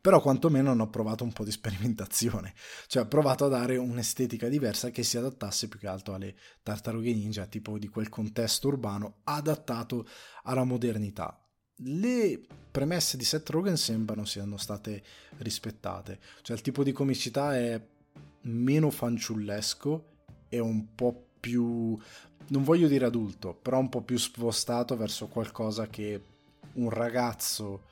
però 0.00 0.20
quantomeno 0.20 0.70
hanno 0.70 0.88
provato 0.88 1.24
un 1.24 1.32
po' 1.32 1.44
di 1.44 1.50
sperimentazione, 1.50 2.54
cioè 2.86 3.02
ha 3.02 3.06
provato 3.06 3.44
a 3.44 3.48
dare 3.48 3.76
un'estetica 3.76 4.48
diversa 4.48 4.90
che 4.90 5.02
si 5.02 5.18
adattasse 5.18 5.68
più 5.68 5.78
che 5.78 5.88
altro 5.88 6.14
alle 6.14 6.34
tartarughe 6.62 7.12
ninja, 7.12 7.46
tipo 7.46 7.76
di 7.76 7.88
quel 7.88 8.08
contesto 8.08 8.68
urbano 8.68 9.20
adattato 9.24 10.06
alla 10.44 10.64
modernità. 10.64 11.39
Le 11.82 12.40
premesse 12.70 13.16
di 13.16 13.24
Seth 13.24 13.48
Rogen 13.48 13.76
sembrano 13.76 14.26
siano 14.26 14.58
state 14.58 15.02
rispettate, 15.38 16.18
cioè 16.42 16.56
il 16.56 16.62
tipo 16.62 16.82
di 16.82 16.92
comicità 16.92 17.56
è 17.56 17.80
meno 18.42 18.90
fanciullesco 18.90 20.04
e 20.48 20.58
un 20.58 20.94
po' 20.94 21.28
più, 21.40 21.98
non 22.48 22.62
voglio 22.62 22.86
dire 22.86 23.06
adulto, 23.06 23.54
però 23.54 23.78
un 23.78 23.88
po' 23.88 24.02
più 24.02 24.18
spostato 24.18 24.94
verso 24.96 25.28
qualcosa 25.28 25.86
che 25.86 26.22
un 26.74 26.90
ragazzo 26.90 27.84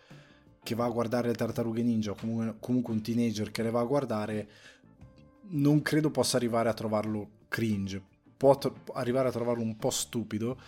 che 0.62 0.74
va 0.74 0.84
a 0.84 0.90
guardare 0.90 1.28
le 1.28 1.34
tartarughe 1.34 1.82
ninja 1.82 2.10
o 2.10 2.16
comunque, 2.60 2.92
un 2.92 3.00
teenager 3.00 3.50
che 3.50 3.62
le 3.62 3.70
va 3.70 3.80
a 3.80 3.84
guardare 3.84 4.48
non 5.50 5.80
credo 5.80 6.10
possa 6.10 6.36
arrivare 6.36 6.68
a 6.68 6.74
trovarlo 6.74 7.30
cringe. 7.48 8.02
Può 8.36 8.58
arrivare 8.92 9.28
a 9.28 9.32
trovarlo 9.32 9.62
un 9.62 9.76
po' 9.78 9.90
stupido 9.90 10.58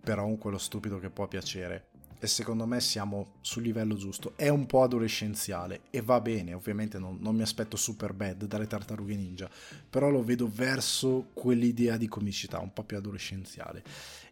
però 0.00 0.24
un 0.24 0.38
quello 0.38 0.58
stupido 0.58 0.98
che 0.98 1.10
può 1.10 1.28
piacere 1.28 1.89
e 2.20 2.26
secondo 2.26 2.66
me 2.66 2.80
siamo 2.80 3.32
sul 3.40 3.62
livello 3.62 3.96
giusto. 3.96 4.34
È 4.36 4.48
un 4.48 4.66
po' 4.66 4.82
adolescenziale 4.82 5.80
e 5.90 6.02
va 6.02 6.20
bene 6.20 6.52
ovviamente 6.52 6.98
non, 6.98 7.16
non 7.20 7.34
mi 7.34 7.42
aspetto 7.42 7.76
super 7.76 8.12
bad 8.12 8.44
dalle 8.44 8.66
tartarughe 8.66 9.16
ninja 9.16 9.50
però 9.88 10.10
lo 10.10 10.22
vedo 10.22 10.48
verso 10.48 11.28
quell'idea 11.32 11.96
di 11.96 12.06
comicità 12.06 12.60
un 12.60 12.72
po' 12.72 12.84
più 12.84 12.96
adolescenziale. 12.96 13.82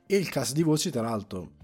E 0.07 0.17
il 0.17 0.29
cast 0.29 0.53
di 0.53 0.63
voci 0.63 0.91
tra 0.91 1.03
l'altro 1.03 1.57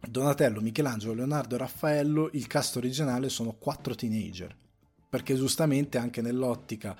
Donatello, 0.00 0.60
Michelangelo, 0.60 1.12
Leonardo 1.12 1.54
e 1.54 1.58
Raffaello, 1.58 2.30
il 2.32 2.46
cast 2.46 2.76
originale 2.76 3.28
sono 3.28 3.52
quattro 3.52 3.94
teenager, 3.94 4.54
perché 5.08 5.34
giustamente 5.34 5.98
anche 5.98 6.22
nell'ottica, 6.22 6.96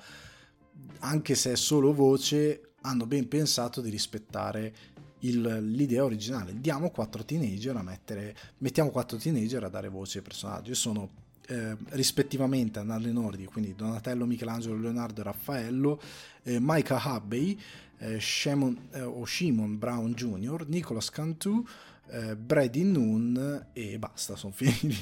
anche 0.99 1.35
se 1.35 1.53
è 1.53 1.55
solo 1.55 1.93
voce, 1.93 2.73
hanno 2.81 3.05
ben 3.05 3.27
pensato 3.27 3.81
di 3.81 3.89
rispettare 3.89 4.75
il, 5.19 5.71
l'idea 5.71 6.03
originale. 6.03 6.59
Diamo 6.59 6.89
quattro 6.91 7.23
teenager 7.23 7.75
a 7.75 7.81
mettere, 7.81 8.35
mettiamo 8.59 8.89
quattro 8.89 9.17
teenager 9.17 9.63
a 9.63 9.69
dare 9.69 9.89
voce 9.89 10.19
ai 10.19 10.23
personaggi. 10.23 10.73
Sono 10.73 11.09
eh, 11.47 11.75
rispettivamente 11.89 12.79
Annale 12.79 13.11
Nordi, 13.11 13.45
quindi 13.45 13.73
Donatello, 13.75 14.25
Michelangelo, 14.25 14.77
Leonardo 14.77 15.21
e 15.21 15.23
Raffaello, 15.23 16.01
eh, 16.43 16.57
Micah 16.59 17.01
Hubbey, 17.03 17.59
eh, 17.97 18.19
Shimon, 18.19 18.89
eh, 18.91 19.21
Shimon 19.25 19.77
Brown 19.77 20.13
Jr., 20.13 20.65
Nicolas 20.67 21.09
Cantu, 21.09 21.65
eh, 22.11 22.35
Brady 22.35 22.83
Noon 22.83 23.67
e 23.73 23.99
basta, 23.99 24.35
sono 24.35 24.53
finiti. 24.55 24.95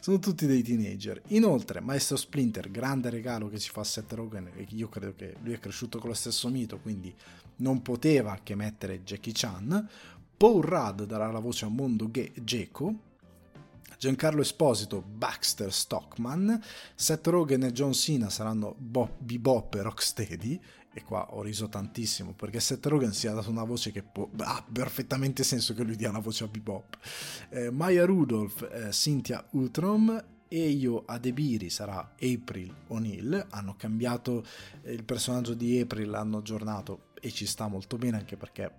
sono 0.00 0.18
tutti 0.18 0.46
dei 0.46 0.62
teenager. 0.62 1.20
Inoltre, 1.28 1.80
Maestro 1.80 2.16
Splinter, 2.16 2.70
grande 2.70 3.10
regalo 3.10 3.48
che 3.48 3.58
ci 3.58 3.70
fa 3.70 3.84
Seth 3.84 4.12
Rogen, 4.12 4.50
e 4.56 4.66
io 4.70 4.88
credo 4.88 5.14
che 5.14 5.36
lui 5.42 5.54
è 5.54 5.58
cresciuto 5.58 5.98
con 5.98 6.08
lo 6.08 6.14
stesso 6.14 6.48
mito, 6.48 6.78
quindi 6.78 7.14
non 7.56 7.82
poteva 7.82 8.38
che 8.42 8.54
mettere 8.54 9.02
Jackie 9.02 9.32
Chan. 9.34 9.88
Paul 10.36 10.62
Rudd 10.62 11.02
darà 11.02 11.30
la 11.30 11.38
voce 11.38 11.64
a 11.64 11.68
Mondo 11.68 12.10
Ge- 12.10 12.32
Geco. 12.42 13.10
Giancarlo 13.98 14.40
Esposito, 14.40 15.00
Baxter 15.00 15.72
Stockman, 15.72 16.60
Seth 16.96 17.24
Rogen 17.28 17.62
e 17.62 17.72
John 17.72 17.92
Cena 17.92 18.30
saranno 18.30 18.74
Bob, 18.76 19.12
Bebop 19.18 19.76
e 19.76 19.82
Rocksteady 19.82 20.60
e 20.94 21.02
qua 21.04 21.34
ho 21.34 21.42
riso 21.42 21.68
tantissimo 21.68 22.32
perché 22.32 22.60
Seth 22.60 22.84
Rogen 22.86 23.12
si 23.12 23.26
è 23.26 23.32
dato 23.32 23.48
una 23.48 23.64
voce 23.64 23.92
che 23.92 24.02
può, 24.02 24.28
ha 24.38 24.64
perfettamente 24.70 25.42
senso 25.42 25.72
che 25.72 25.84
lui 25.84 25.96
dia 25.96 26.10
una 26.10 26.18
voce 26.18 26.44
a 26.44 26.48
Bebop. 26.48 26.98
Eh, 27.50 27.70
Maya 27.70 28.04
Rudolph, 28.04 28.68
eh, 28.70 28.90
Cynthia 28.90 29.46
Utrom 29.50 30.22
e 30.48 30.68
io 30.68 31.04
a 31.06 31.18
Debiri 31.18 31.70
sarà 31.70 32.14
April 32.20 32.74
O'Neill. 32.88 33.46
Hanno 33.50 33.74
cambiato 33.76 34.44
eh, 34.82 34.92
il 34.92 35.04
personaggio 35.04 35.54
di 35.54 35.80
April, 35.80 36.10
l'hanno 36.10 36.38
aggiornato 36.38 37.10
e 37.24 37.30
ci 37.30 37.46
sta 37.46 37.68
molto 37.68 37.96
bene 37.96 38.16
anche 38.16 38.36
perché 38.36 38.70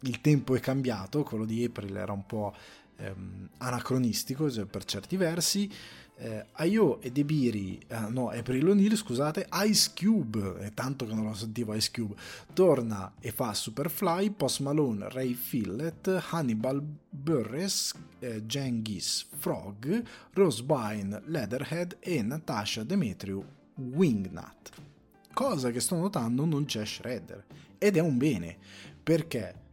il 0.00 0.20
tempo 0.20 0.54
è 0.54 0.60
cambiato. 0.60 1.22
Quello 1.22 1.46
di 1.46 1.64
April 1.64 1.96
era 1.96 2.12
un 2.12 2.26
po' 2.26 2.54
ehm, 2.96 3.48
anacronistico 3.56 4.44
per 4.66 4.84
certi 4.84 5.16
versi 5.16 5.70
eh, 6.18 6.46
Ayo 6.52 7.00
e 7.00 7.10
Debiri, 7.12 7.78
eh, 7.86 7.98
no, 8.08 8.30
April 8.30 8.68
O'Neil, 8.68 8.96
scusate, 8.96 9.48
Ice 9.66 9.92
Cube, 9.94 10.56
è 10.58 10.72
tanto 10.72 11.06
che 11.06 11.14
non 11.14 11.24
lo 11.24 11.34
sentivo 11.34 11.74
Ice 11.74 11.90
Cube, 11.92 12.14
torna 12.52 13.12
e 13.20 13.30
fa 13.30 13.52
Superfly, 13.52 14.30
Post 14.30 14.60
Malone, 14.60 15.08
Ray 15.10 15.34
Fillet, 15.34 16.24
Hannibal 16.30 16.82
Buress, 17.10 17.94
eh, 18.20 18.46
Genghis 18.46 19.26
Frog, 19.36 20.02
Rose 20.32 20.62
Byrne, 20.62 21.22
Leatherhead 21.26 21.96
e 22.00 22.22
Natasha 22.22 22.82
Demetriou 22.82 23.44
Wingnut. 23.74 24.70
Cosa 25.36 25.70
che 25.70 25.80
sto 25.80 25.96
notando 25.96 26.46
non 26.46 26.64
c'è 26.64 26.86
Shredder 26.86 27.44
ed 27.76 27.98
è 27.98 28.00
un 28.00 28.16
bene 28.16 28.56
perché 29.02 29.64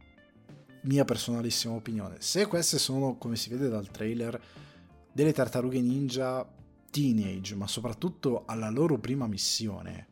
mia 0.82 1.06
personalissima 1.06 1.72
opinione 1.72 2.16
se 2.18 2.44
queste 2.44 2.76
sono 2.76 3.16
come 3.16 3.36
si 3.36 3.48
vede 3.48 3.70
dal 3.70 3.90
trailer 3.90 4.38
delle 5.10 5.32
tartarughe 5.32 5.80
ninja 5.80 6.46
teenage, 6.90 7.54
ma 7.54 7.66
soprattutto 7.66 8.42
alla 8.44 8.68
loro 8.68 8.98
prima 8.98 9.26
missione. 9.26 10.08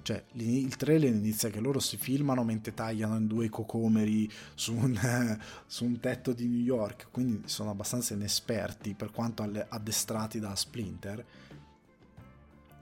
Cioè, 0.00 0.24
il 0.36 0.74
trailer 0.76 1.12
inizia 1.12 1.50
che 1.50 1.60
loro 1.60 1.80
si 1.80 1.98
filmano 1.98 2.42
mentre 2.42 2.72
tagliano 2.72 3.18
in 3.18 3.26
due 3.26 3.50
cocomeri 3.50 4.26
su 4.54 4.74
un, 4.74 4.98
su 5.66 5.84
un 5.84 6.00
tetto 6.00 6.32
di 6.32 6.46
New 6.46 6.62
York, 6.62 7.08
quindi 7.10 7.42
sono 7.44 7.68
abbastanza 7.68 8.14
inesperti 8.14 8.94
per 8.94 9.10
quanto 9.10 9.42
addestrati 9.68 10.40
da 10.40 10.56
Splinter. 10.56 11.22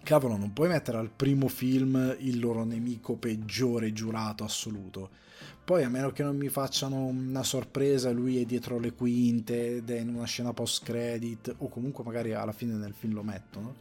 Cavolo, 0.03 0.37
non 0.37 0.53
puoi 0.53 0.69
mettere 0.69 0.99
al 0.99 1.11
primo 1.11 1.49
film 1.49 2.17
il 2.21 2.41
loro 2.41 2.65
nemico 2.65 3.17
peggiore 3.17 3.93
giurato 3.93 4.45
assoluto 4.45 5.11
poi 5.65 5.85
a 5.85 5.89
meno 5.89 6.11
che 6.11 6.25
non 6.25 6.37
mi 6.37 6.49
facciano 6.49 7.05
una 7.05 7.45
sorpresa, 7.45 8.11
lui 8.11 8.41
è 8.41 8.45
dietro 8.45 8.81
le 8.81 8.93
quinte 8.93 9.77
ed 9.77 9.91
è 9.91 10.01
in 10.01 10.15
una 10.15 10.25
scena 10.25 10.53
post 10.53 10.85
credit 10.85 11.55
o 11.59 11.69
comunque 11.69 12.03
magari 12.03 12.35
alla 12.35 12.53
fine 12.53 12.77
del 12.79 12.93
film 12.93 13.15
lo 13.15 13.23
mettono. 13.23 13.75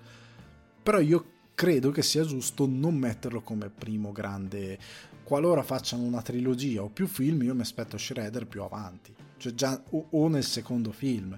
Però 0.84 1.00
io 1.00 1.26
credo 1.56 1.90
che 1.90 2.04
sia 2.04 2.24
giusto 2.24 2.68
non 2.68 2.96
metterlo 2.96 3.42
come 3.42 3.70
primo 3.70 4.12
grande. 4.12 4.78
Qualora 5.24 5.64
facciano 5.64 6.04
una 6.04 6.22
trilogia 6.22 6.84
o 6.84 6.90
più 6.90 7.08
film, 7.08 7.42
io 7.42 7.56
mi 7.56 7.62
aspetto 7.62 7.98
Shredder 7.98 8.46
più 8.46 8.62
avanti, 8.62 9.14
cioè 9.38 9.54
già 9.54 9.82
o, 9.90 10.08
o 10.12 10.28
nel 10.28 10.44
secondo 10.44 10.92
film 10.92 11.38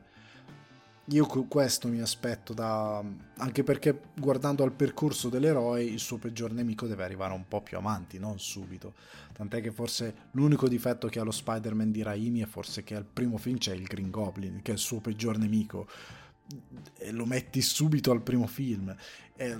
io 1.07 1.25
questo 1.25 1.89
mi 1.89 1.99
aspetto 1.99 2.53
da... 2.53 3.03
anche 3.37 3.63
perché 3.63 3.99
guardando 4.17 4.63
al 4.63 4.71
percorso 4.71 5.27
dell'eroe 5.27 5.83
il 5.83 5.99
suo 5.99 6.17
peggior 6.17 6.51
nemico 6.53 6.87
deve 6.87 7.03
arrivare 7.03 7.33
un 7.33 7.45
po' 7.47 7.61
più 7.61 7.77
avanti, 7.77 8.19
non 8.19 8.39
subito. 8.39 8.93
Tant'è 9.33 9.61
che 9.61 9.71
forse 9.71 10.29
l'unico 10.31 10.69
difetto 10.69 11.07
che 11.07 11.19
ha 11.19 11.23
lo 11.23 11.31
Spider-Man 11.31 11.91
di 11.91 12.03
Raimi 12.03 12.41
è 12.41 12.45
forse 12.45 12.83
che 12.83 12.95
al 12.95 13.05
primo 13.05 13.37
film 13.37 13.57
c'è 13.57 13.73
il 13.73 13.83
Green 13.83 14.11
Goblin, 14.11 14.61
che 14.61 14.71
è 14.71 14.75
il 14.75 14.79
suo 14.79 15.01
peggior 15.01 15.37
nemico. 15.37 15.87
E 16.97 17.11
lo 17.11 17.25
metti 17.25 17.61
subito 17.61 18.11
al 18.11 18.21
primo 18.21 18.47
film. 18.47 18.95
E 19.35 19.57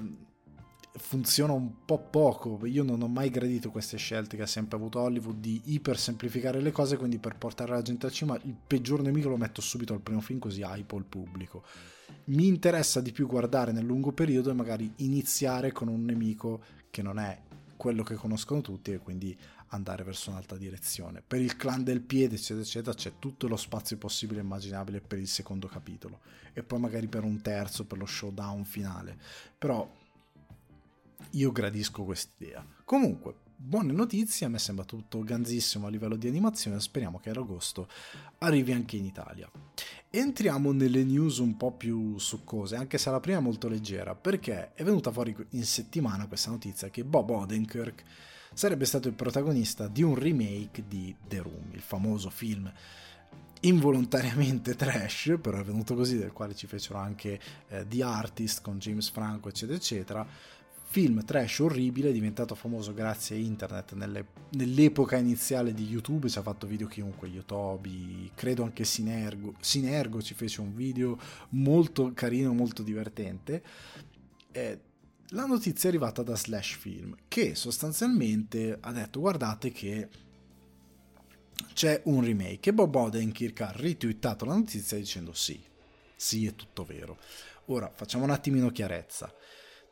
funziona 0.95 1.53
un 1.53 1.85
po' 1.85 1.99
poco. 1.99 2.65
Io 2.65 2.83
non 2.83 3.01
ho 3.01 3.07
mai 3.07 3.29
gradito 3.29 3.71
queste 3.71 3.97
scelte 3.97 4.37
che 4.37 4.43
ha 4.43 4.47
sempre 4.47 4.77
avuto 4.77 4.99
Hollywood 4.99 5.39
di 5.39 5.61
iper 5.65 5.97
semplificare 5.97 6.61
le 6.61 6.71
cose, 6.71 6.97
quindi 6.97 7.17
per 7.17 7.37
portare 7.37 7.71
la 7.71 7.81
gente 7.81 8.05
al 8.05 8.11
cinema 8.11 8.39
il 8.43 8.55
peggior 8.55 9.01
nemico 9.01 9.29
lo 9.29 9.37
metto 9.37 9.61
subito 9.61 9.93
al 9.93 10.01
primo 10.01 10.21
film 10.21 10.39
così 10.39 10.61
hype 10.61 10.95
il 10.95 11.05
pubblico. 11.05 11.63
Mi 12.25 12.47
interessa 12.47 13.01
di 13.01 13.11
più 13.11 13.27
guardare 13.27 13.71
nel 13.71 13.85
lungo 13.85 14.11
periodo 14.11 14.49
e 14.49 14.53
magari 14.53 14.91
iniziare 14.97 15.71
con 15.71 15.87
un 15.87 16.03
nemico 16.03 16.61
che 16.89 17.01
non 17.01 17.17
è 17.19 17.41
quello 17.75 18.03
che 18.03 18.15
conoscono 18.15 18.61
tutti 18.61 18.91
e 18.91 18.99
quindi 18.99 19.37
andare 19.69 20.03
verso 20.03 20.29
un'altra 20.29 20.57
direzione. 20.57 21.23
Per 21.25 21.41
il 21.41 21.55
clan 21.57 21.83
del 21.83 22.01
piede, 22.01 22.35
eccetera, 22.35 22.61
eccetera, 22.61 22.95
c'è 22.95 23.13
tutto 23.17 23.47
lo 23.47 23.57
spazio 23.57 23.97
possibile 23.97 24.39
e 24.39 24.43
immaginabile 24.43 25.01
per 25.01 25.17
il 25.17 25.27
secondo 25.27 25.67
capitolo 25.67 26.19
e 26.53 26.61
poi 26.61 26.79
magari 26.79 27.07
per 27.07 27.23
un 27.23 27.41
terzo, 27.41 27.85
per 27.85 27.97
lo 27.97 28.05
showdown 28.05 28.63
finale. 28.63 29.17
Però 29.57 30.01
io 31.31 31.51
gradisco 31.51 32.03
quest'idea. 32.03 32.65
Comunque, 32.85 33.35
buone 33.55 33.93
notizie, 33.93 34.45
a 34.45 34.49
me 34.49 34.59
sembra 34.59 34.83
tutto 34.83 35.23
ganzissimo 35.23 35.87
a 35.87 35.89
livello 35.89 36.15
di 36.15 36.27
animazione, 36.27 36.79
speriamo 36.79 37.19
che 37.19 37.29
ad 37.29 37.37
agosto 37.37 37.87
arrivi 38.39 38.73
anche 38.73 38.97
in 38.97 39.05
Italia. 39.05 39.49
Entriamo 40.09 40.71
nelle 40.71 41.03
news 41.03 41.37
un 41.37 41.57
po' 41.57 41.71
più 41.71 42.17
succose, 42.17 42.75
anche 42.75 42.97
se 42.97 43.09
la 43.09 43.19
prima 43.19 43.39
è 43.39 43.41
molto 43.41 43.67
leggera, 43.67 44.15
perché 44.15 44.73
è 44.73 44.83
venuta 44.83 45.11
fuori 45.11 45.35
in 45.51 45.65
settimana 45.65 46.27
questa 46.27 46.51
notizia 46.51 46.89
che 46.89 47.03
Bob 47.03 47.29
Odenkirk 47.29 48.03
sarebbe 48.53 48.85
stato 48.85 49.07
il 49.07 49.15
protagonista 49.15 49.87
di 49.87 50.03
un 50.03 50.15
remake 50.15 50.83
di 50.87 51.15
The 51.27 51.39
Room, 51.39 51.69
il 51.71 51.81
famoso 51.81 52.29
film 52.29 52.71
involontariamente 53.63 54.75
trash, 54.77 55.37
però 55.41 55.59
è 55.59 55.63
venuto 55.63 55.95
così, 55.95 56.17
del 56.17 56.31
quale 56.31 56.55
ci 56.55 56.67
fecero 56.67 56.99
anche 56.99 57.39
eh, 57.69 57.85
The 57.87 58.03
Artist 58.03 58.61
con 58.61 58.77
James 58.77 59.09
Franco, 59.09 59.49
eccetera, 59.49 59.77
eccetera, 59.77 60.27
film 60.93 61.25
trash 61.25 61.57
orribile, 61.57 62.11
diventato 62.11 62.53
famoso 62.53 62.93
grazie 62.93 63.35
a 63.35 63.39
internet 63.39 63.93
nelle, 63.93 64.27
nell'epoca 64.51 65.17
iniziale 65.17 65.73
di 65.73 65.87
YouTube, 65.87 66.29
ci 66.29 66.37
ha 66.37 66.43
fatto 66.43 66.67
video 66.67 66.85
chiunque, 66.85 67.29
Yotobi, 67.29 68.29
credo 68.35 68.61
anche 68.61 68.83
Sinergo, 68.83 69.55
Sinergo 69.59 70.21
ci 70.21 70.35
fece 70.35 70.61
un 70.61 70.75
video 70.75 71.17
molto 71.49 72.11
carino, 72.13 72.53
molto 72.53 72.83
divertente. 72.83 73.63
Eh, 74.51 74.79
la 75.29 75.45
notizia 75.45 75.89
è 75.89 75.91
arrivata 75.91 76.21
da 76.21 76.35
Slash 76.35 76.75
Film, 76.75 77.15
che 77.27 77.55
sostanzialmente 77.55 78.77
ha 78.79 78.91
detto 78.91 79.19
guardate 79.19 79.71
che 79.71 80.09
c'è 81.73 82.03
un 82.05 82.23
remake 82.23 82.69
e 82.69 82.73
Bob 82.73 82.93
Odenkirk 82.93 83.61
ha 83.61 83.71
ritwittato 83.75 84.45
la 84.45 84.53
notizia 84.53 84.95
dicendo 84.95 85.33
sì, 85.33 85.59
sì 86.15 86.45
è 86.45 86.53
tutto 86.53 86.83
vero. 86.83 87.17
Ora 87.67 87.89
facciamo 87.91 88.25
un 88.25 88.29
attimino 88.29 88.69
chiarezza 88.69 89.33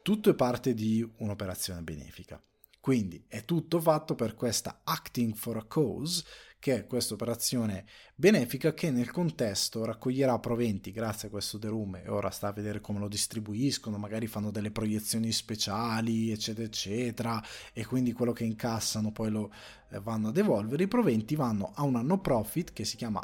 tutto 0.01 0.29
è 0.29 0.36
parte 0.36 0.74
di 0.74 1.08
un'operazione 1.17 1.81
benefica. 1.81 2.41
Quindi 2.79 3.24
è 3.27 3.46
tutto 3.46 3.79
fatto 3.79 4.15
per 4.15 4.34
questa 4.34 4.81
Acting 4.84 5.36
for 5.36 5.58
a 5.58 5.65
Cause, 5.65 6.24
che 6.58 6.75
è 6.75 6.88
questa 6.88 7.13
operazione 7.13 7.86
benefica 8.15 8.74
che 8.74 8.89
nel 8.89 9.12
contesto 9.12 9.86
raccoglierà 9.86 10.39
proventi 10.39 10.91
grazie 10.91 11.27
a 11.27 11.31
questo 11.31 11.60
The 11.60 11.67
e 11.67 12.10
ora 12.10 12.31
sta 12.31 12.48
a 12.48 12.53
vedere 12.53 12.81
come 12.81 12.98
lo 12.98 13.08
distribuiscono, 13.08 13.98
magari 13.98 14.25
fanno 14.25 14.50
delle 14.50 14.72
proiezioni 14.72 15.31
speciali, 15.31 16.31
eccetera, 16.31 16.65
eccetera, 16.65 17.43
e 17.72 17.86
quindi 17.86 18.13
quello 18.13 18.31
che 18.31 18.46
incassano 18.46 19.12
poi 19.12 19.29
lo 19.29 19.53
eh, 19.91 20.00
vanno 20.00 20.29
a 20.29 20.31
devolvere. 20.31 20.84
I 20.84 20.88
proventi 20.88 21.36
vanno 21.36 21.72
a 21.75 21.84
una 21.84 22.01
no 22.01 22.20
profit 22.20 22.74
che 22.74 22.86
si 22.86 22.96
chiama 22.96 23.22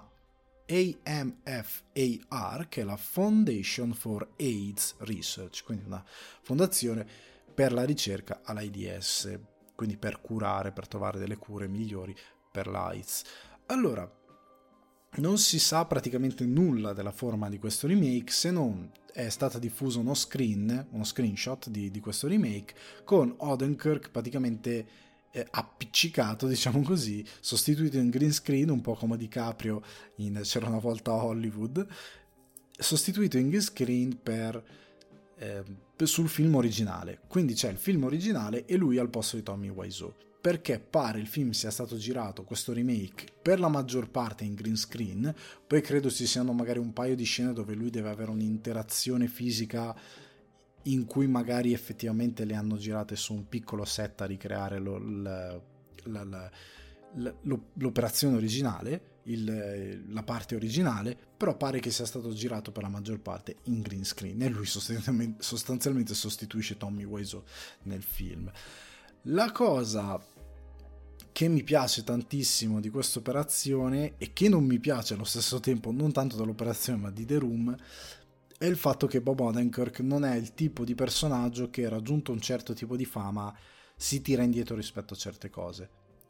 AMFAR, 0.69 2.67
che 2.67 2.81
è 2.81 2.83
la 2.83 2.97
Foundation 2.97 3.93
for 3.93 4.33
AIDS 4.37 4.95
Research, 4.99 5.63
quindi 5.63 5.85
una 5.85 6.03
fondazione 6.41 7.07
per 7.53 7.71
la 7.71 7.83
ricerca 7.83 8.41
all'AIDS, 8.43 9.39
quindi 9.75 9.97
per 9.97 10.21
curare, 10.21 10.71
per 10.71 10.87
trovare 10.87 11.19
delle 11.19 11.37
cure 11.37 11.67
migliori 11.67 12.15
per 12.51 12.67
l'AIDS. 12.67 13.23
Allora, 13.67 14.09
non 15.15 15.37
si 15.37 15.57
sa 15.57 15.85
praticamente 15.85 16.45
nulla 16.45 16.93
della 16.93 17.11
forma 17.11 17.49
di 17.49 17.57
questo 17.57 17.87
remake 17.87 18.31
se 18.31 18.51
non 18.51 18.91
è 19.11 19.29
stato 19.29 19.57
diffuso 19.57 19.99
uno 19.99 20.13
screen, 20.13 20.87
uno 20.91 21.03
screenshot 21.03 21.69
di, 21.69 21.89
di 21.89 21.99
questo 21.99 22.27
remake 22.27 22.75
con 23.03 23.33
Odenkirk 23.37 24.11
praticamente 24.11 24.87
eh, 25.31 25.45
appiccicato, 25.49 26.47
diciamo 26.47 26.81
così, 26.81 27.25
sostituito 27.39 27.97
in 27.97 28.09
green 28.09 28.33
screen, 28.33 28.69
un 28.69 28.81
po' 28.81 28.95
come 28.95 29.17
DiCaprio 29.17 29.81
in 30.17 30.39
C'era 30.43 30.67
una 30.67 30.79
volta 30.79 31.11
a 31.11 31.25
Hollywood, 31.25 31.85
sostituito 32.77 33.37
in 33.37 33.49
green 33.49 33.61
screen 33.61 34.19
per, 34.21 34.63
eh, 35.37 35.63
sul 36.03 36.29
film 36.29 36.55
originale. 36.55 37.21
Quindi 37.27 37.53
c'è 37.53 37.69
il 37.69 37.77
film 37.77 38.03
originale 38.03 38.65
e 38.65 38.75
lui 38.77 38.97
al 38.97 39.09
posto 39.09 39.35
di 39.35 39.43
Tommy 39.43 39.69
Wiseau. 39.69 40.13
Perché 40.39 40.79
pare 40.79 41.19
il 41.19 41.27
film 41.27 41.49
sia 41.51 41.71
stato 41.71 41.97
girato, 41.97 42.43
questo 42.43 42.71
remake, 42.71 43.25
per 43.41 43.59
la 43.59 43.67
maggior 43.67 44.09
parte 44.09 44.45
in 44.45 44.53
green 44.53 44.77
screen, 44.77 45.33
poi 45.65 45.81
credo 45.81 46.09
ci 46.09 46.25
siano 46.25 46.53
magari 46.53 46.79
un 46.79 46.93
paio 46.93 47.15
di 47.15 47.25
scene 47.25 47.51
dove 47.51 47.73
lui 47.73 47.89
deve 47.89 48.09
avere 48.09 48.31
un'interazione 48.31 49.27
fisica 49.27 49.93
in 50.91 51.05
cui 51.05 51.27
magari 51.27 51.73
effettivamente 51.73 52.45
le 52.45 52.55
hanno 52.55 52.77
girate 52.77 53.15
su 53.15 53.33
un 53.33 53.47
piccolo 53.47 53.85
set 53.85 54.21
a 54.21 54.25
ricreare 54.25 54.79
lo, 54.79 54.97
la, 54.97 55.59
la, 56.03 56.23
la, 56.23 56.51
l'operazione 57.73 58.35
originale, 58.35 59.15
il, 59.23 60.05
la 60.09 60.23
parte 60.23 60.55
originale, 60.55 61.17
però 61.37 61.55
pare 61.57 61.79
che 61.79 61.91
sia 61.91 62.05
stato 62.05 62.33
girato 62.33 62.71
per 62.71 62.83
la 62.83 62.89
maggior 62.89 63.19
parte 63.19 63.57
in 63.63 63.81
green 63.81 64.05
screen 64.05 64.41
e 64.41 64.49
lui 64.49 64.65
sostanzialmente, 64.65 65.43
sostanzialmente 65.43 66.13
sostituisce 66.13 66.77
Tommy 66.77 67.03
Wiseau 67.03 67.43
nel 67.83 68.03
film. 68.03 68.51
La 69.23 69.51
cosa 69.51 70.23
che 71.31 71.47
mi 71.49 71.63
piace 71.63 72.03
tantissimo 72.03 72.79
di 72.79 72.89
questa 72.89 73.19
operazione 73.19 74.15
e 74.17 74.33
che 74.33 74.49
non 74.49 74.63
mi 74.63 74.79
piace 74.79 75.13
allo 75.13 75.23
stesso 75.23 75.59
tempo 75.59 75.91
non 75.91 76.11
tanto 76.11 76.35
dell'operazione 76.35 76.99
ma 76.99 77.11
di 77.11 77.25
The 77.25 77.37
Room 77.37 77.75
è 78.57 78.65
il 78.65 78.75
fatto 78.75 79.05
che 79.05 79.21
Bob 79.21 79.39
Odenkirk 79.39 79.99
non 79.99 80.25
è 80.25 80.35
il 80.35 80.53
tipo 80.53 80.83
di 80.83 80.95
personaggio 80.95 81.69
che 81.69 81.87
raggiunto 81.87 82.31
un 82.31 82.41
certo 82.41 82.73
tipo 82.73 82.95
di 82.95 83.05
fama 83.05 83.55
si 83.95 84.21
tira 84.21 84.41
indietro 84.41 84.75
rispetto 84.75 85.13
a 85.13 85.17
certe 85.17 85.49
cose. 85.49 85.89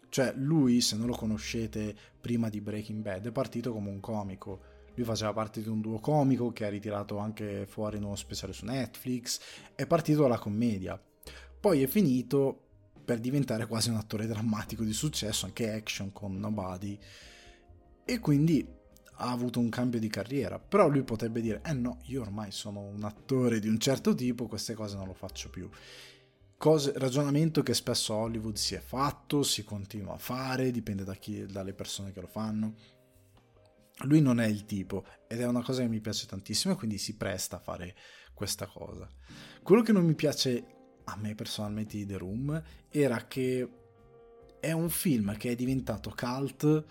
Cioè 0.09 0.33
lui, 0.35 0.81
se 0.81 0.97
non 0.97 1.07
lo 1.07 1.15
conoscete 1.15 1.95
prima 2.19 2.49
di 2.49 2.59
Breaking 2.59 3.01
Bad, 3.01 3.27
è 3.27 3.31
partito 3.31 3.71
come 3.71 3.89
un 3.89 3.99
comico. 3.99 4.75
Lui 4.95 5.05
faceva 5.05 5.31
parte 5.31 5.61
di 5.61 5.69
un 5.69 5.79
duo 5.79 5.99
comico 5.99 6.51
che 6.51 6.65
ha 6.65 6.69
ritirato 6.69 7.17
anche 7.17 7.65
fuori 7.65 7.97
in 7.97 8.03
uno 8.03 8.15
speciale 8.15 8.51
su 8.51 8.65
Netflix, 8.65 9.39
è 9.75 9.85
partito 9.85 10.23
dalla 10.23 10.39
commedia. 10.39 11.01
Poi 11.59 11.81
è 11.81 11.87
finito 11.87 12.61
per 13.05 13.19
diventare 13.19 13.67
quasi 13.67 13.89
un 13.89 13.95
attore 13.95 14.27
drammatico 14.27 14.83
di 14.83 14.93
successo, 14.93 15.45
anche 15.45 15.71
action 15.71 16.11
con 16.11 16.37
Nobody. 16.37 16.97
E 18.03 18.19
quindi 18.19 18.67
ha 19.17 19.31
avuto 19.31 19.59
un 19.59 19.69
cambio 19.69 19.99
di 19.99 20.07
carriera, 20.07 20.59
però 20.59 20.87
lui 20.87 21.03
potrebbe 21.03 21.41
dire, 21.41 21.61
eh 21.65 21.73
no, 21.73 21.99
io 22.05 22.21
ormai 22.21 22.51
sono 22.51 22.81
un 22.81 23.03
attore 23.03 23.59
di 23.59 23.67
un 23.67 23.79
certo 23.79 24.13
tipo, 24.13 24.47
queste 24.47 24.73
cose 24.73 24.95
non 24.95 25.07
lo 25.07 25.13
faccio 25.13 25.49
più. 25.49 25.69
Cose, 26.57 26.93
ragionamento 26.95 27.61
che 27.61 27.73
spesso 27.73 28.13
a 28.13 28.17
Hollywood 28.17 28.55
si 28.55 28.75
è 28.75 28.79
fatto, 28.79 29.43
si 29.43 29.63
continua 29.63 30.13
a 30.13 30.17
fare, 30.17 30.71
dipende 30.71 31.03
da 31.03 31.13
chi, 31.15 31.45
dalle 31.45 31.73
persone 31.73 32.11
che 32.11 32.21
lo 32.21 32.27
fanno. 32.27 32.75
Lui 34.01 34.21
non 34.21 34.39
è 34.39 34.45
il 34.45 34.65
tipo 34.65 35.05
ed 35.27 35.41
è 35.41 35.47
una 35.47 35.63
cosa 35.63 35.81
che 35.81 35.87
mi 35.87 35.99
piace 35.99 36.27
tantissimo 36.27 36.73
e 36.73 36.77
quindi 36.77 36.97
si 36.97 37.15
presta 37.15 37.57
a 37.57 37.59
fare 37.59 37.95
questa 38.33 38.67
cosa. 38.67 39.09
Quello 39.63 39.81
che 39.81 39.91
non 39.91 40.05
mi 40.05 40.13
piace 40.13 40.75
a 41.05 41.15
me 41.17 41.33
personalmente 41.33 41.97
di 41.97 42.05
The 42.05 42.17
Room 42.17 42.61
era 42.89 43.25
che 43.25 43.69
è 44.59 44.71
un 44.71 44.89
film 44.89 45.35
che 45.37 45.51
è 45.51 45.55
diventato 45.55 46.13
cult 46.15 46.85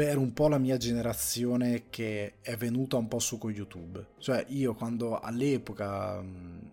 per 0.00 0.16
un 0.16 0.32
po' 0.32 0.48
la 0.48 0.56
mia 0.56 0.78
generazione 0.78 1.90
che 1.90 2.36
è 2.40 2.56
venuta 2.56 2.96
un 2.96 3.06
po' 3.06 3.18
su 3.18 3.36
con 3.36 3.50
YouTube. 3.50 4.06
Cioè 4.16 4.46
io 4.48 4.72
quando 4.72 5.20
all'epoca 5.20 6.22
mh, 6.22 6.72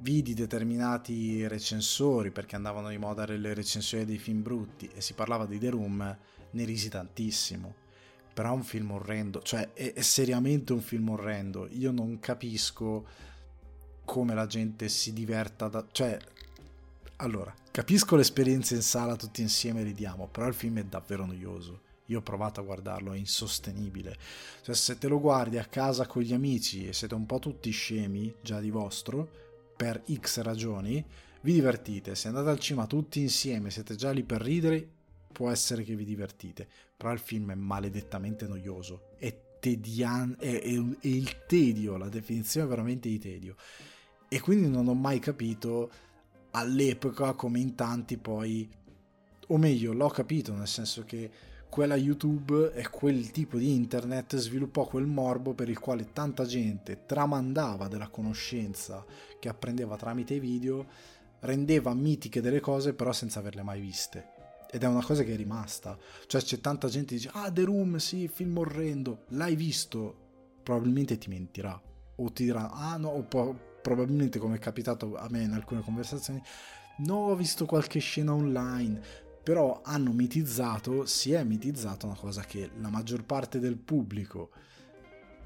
vidi 0.00 0.34
determinati 0.34 1.46
recensori 1.46 2.32
perché 2.32 2.56
andavano 2.56 2.88
di 2.88 2.98
moda 2.98 3.26
le 3.26 3.54
recensioni 3.54 4.04
dei 4.04 4.18
film 4.18 4.42
brutti 4.42 4.90
e 4.92 5.00
si 5.00 5.12
parlava 5.12 5.46
di 5.46 5.56
The 5.60 5.70
Room, 5.70 6.18
ne 6.50 6.64
risi 6.64 6.88
tantissimo. 6.88 7.76
Però 8.34 8.48
è 8.48 8.56
un 8.56 8.64
film 8.64 8.90
orrendo, 8.90 9.40
cioè 9.42 9.72
è, 9.72 9.92
è 9.92 10.02
seriamente 10.02 10.72
un 10.72 10.80
film 10.80 11.10
orrendo. 11.10 11.68
Io 11.70 11.92
non 11.92 12.18
capisco 12.18 13.06
come 14.04 14.34
la 14.34 14.46
gente 14.46 14.88
si 14.88 15.12
diverta 15.12 15.68
da... 15.68 15.86
cioè 15.92 16.18
allora, 17.18 17.54
capisco 17.70 18.16
l'esperienza 18.16 18.74
in 18.74 18.82
sala 18.82 19.14
tutti 19.14 19.42
insieme 19.42 19.84
ridiamo, 19.84 20.26
però 20.26 20.48
il 20.48 20.54
film 20.54 20.80
è 20.80 20.84
davvero 20.84 21.24
noioso 21.24 21.90
io 22.12 22.18
ho 22.18 22.22
provato 22.22 22.60
a 22.60 22.64
guardarlo, 22.64 23.12
è 23.12 23.18
insostenibile. 23.18 24.16
Cioè, 24.62 24.74
se 24.74 24.98
te 24.98 25.08
lo 25.08 25.20
guardi 25.20 25.58
a 25.58 25.64
casa 25.64 26.06
con 26.06 26.22
gli 26.22 26.32
amici 26.32 26.86
e 26.86 26.92
siete 26.92 27.14
un 27.14 27.26
po' 27.26 27.38
tutti 27.38 27.70
scemi 27.70 28.34
già 28.40 28.60
di 28.60 28.70
vostro, 28.70 29.28
per 29.76 30.02
X 30.10 30.40
ragioni, 30.40 31.04
vi 31.40 31.52
divertite. 31.52 32.14
Se 32.14 32.28
andate 32.28 32.50
al 32.50 32.58
cinema 32.58 32.86
tutti 32.86 33.20
insieme, 33.20 33.70
siete 33.70 33.96
già 33.96 34.10
lì 34.10 34.22
per 34.22 34.40
ridere, 34.40 34.86
può 35.32 35.50
essere 35.50 35.82
che 35.82 35.96
vi 35.96 36.04
divertite. 36.04 36.68
Però 36.96 37.12
il 37.12 37.18
film 37.18 37.50
è 37.50 37.56
maledettamente 37.56 38.46
noioso. 38.46 39.14
È 39.18 39.34
tedian- 39.58 40.36
è, 40.38 40.60
è, 40.60 40.74
è 40.74 41.06
il 41.06 41.46
tedio, 41.46 41.96
la 41.96 42.08
definizione 42.08 42.66
veramente 42.66 43.08
di 43.08 43.18
tedio. 43.18 43.56
E 44.28 44.40
quindi 44.40 44.68
non 44.68 44.88
ho 44.88 44.94
mai 44.94 45.18
capito 45.18 45.90
all'epoca 46.52 47.32
come 47.32 47.58
in 47.58 47.74
tanti 47.74 48.18
poi 48.18 48.68
o 49.48 49.56
meglio 49.56 49.92
l'ho 49.92 50.08
capito 50.08 50.54
nel 50.54 50.68
senso 50.68 51.04
che 51.04 51.30
quella 51.72 51.96
YouTube 51.96 52.74
e 52.74 52.86
quel 52.90 53.30
tipo 53.30 53.56
di 53.56 53.72
internet 53.72 54.36
sviluppò 54.36 54.84
quel 54.84 55.06
morbo 55.06 55.54
per 55.54 55.70
il 55.70 55.78
quale 55.78 56.12
tanta 56.12 56.44
gente 56.44 57.06
tramandava 57.06 57.88
della 57.88 58.08
conoscenza 58.08 59.02
che 59.40 59.48
apprendeva 59.48 59.96
tramite 59.96 60.38
video, 60.38 60.86
rendeva 61.40 61.94
mitiche 61.94 62.42
delle 62.42 62.60
cose 62.60 62.92
però 62.92 63.10
senza 63.12 63.38
averle 63.38 63.62
mai 63.62 63.80
viste. 63.80 64.32
Ed 64.70 64.82
è 64.82 64.86
una 64.86 65.02
cosa 65.02 65.22
che 65.22 65.32
è 65.32 65.36
rimasta. 65.36 65.96
Cioè 66.26 66.42
c'è 66.42 66.60
tanta 66.60 66.88
gente 66.88 67.14
che 67.14 67.22
dice, 67.22 67.30
ah 67.32 67.50
The 67.50 67.64
Room, 67.64 67.96
sì, 67.96 68.28
film 68.28 68.58
orrendo, 68.58 69.24
l'hai 69.28 69.56
visto? 69.56 70.14
Probabilmente 70.62 71.16
ti 71.16 71.30
mentirà. 71.30 71.80
O 72.16 72.32
ti 72.32 72.44
dirà, 72.44 72.70
ah 72.70 72.98
no, 72.98 73.08
o 73.08 73.22
po- 73.22 73.78
probabilmente 73.80 74.38
come 74.38 74.56
è 74.56 74.58
capitato 74.58 75.16
a 75.16 75.26
me 75.30 75.40
in 75.40 75.52
alcune 75.52 75.80
conversazioni, 75.80 76.42
no, 76.98 77.14
ho 77.14 77.34
visto 77.34 77.64
qualche 77.64 77.98
scena 77.98 78.34
online 78.34 79.21
però 79.42 79.80
hanno 79.84 80.12
mitizzato, 80.12 81.04
si 81.06 81.32
è 81.32 81.42
mitizzato 81.42 82.06
una 82.06 82.14
cosa 82.14 82.42
che 82.42 82.70
la 82.80 82.88
maggior 82.88 83.24
parte 83.24 83.58
del 83.58 83.76
pubblico 83.76 84.50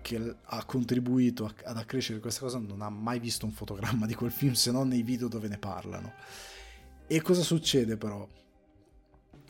che 0.02 0.36
ha 0.40 0.64
contribuito 0.64 1.52
ad 1.64 1.76
accrescere 1.76 2.20
questa 2.20 2.42
cosa 2.42 2.58
non 2.58 2.80
ha 2.82 2.90
mai 2.90 3.18
visto 3.18 3.44
un 3.44 3.52
fotogramma 3.52 4.06
di 4.06 4.14
quel 4.14 4.30
film 4.30 4.52
se 4.52 4.70
non 4.70 4.88
nei 4.88 5.02
video 5.02 5.28
dove 5.28 5.48
ne 5.48 5.58
parlano. 5.58 6.12
E 7.06 7.22
cosa 7.22 7.42
succede 7.42 7.96
però? 7.96 8.26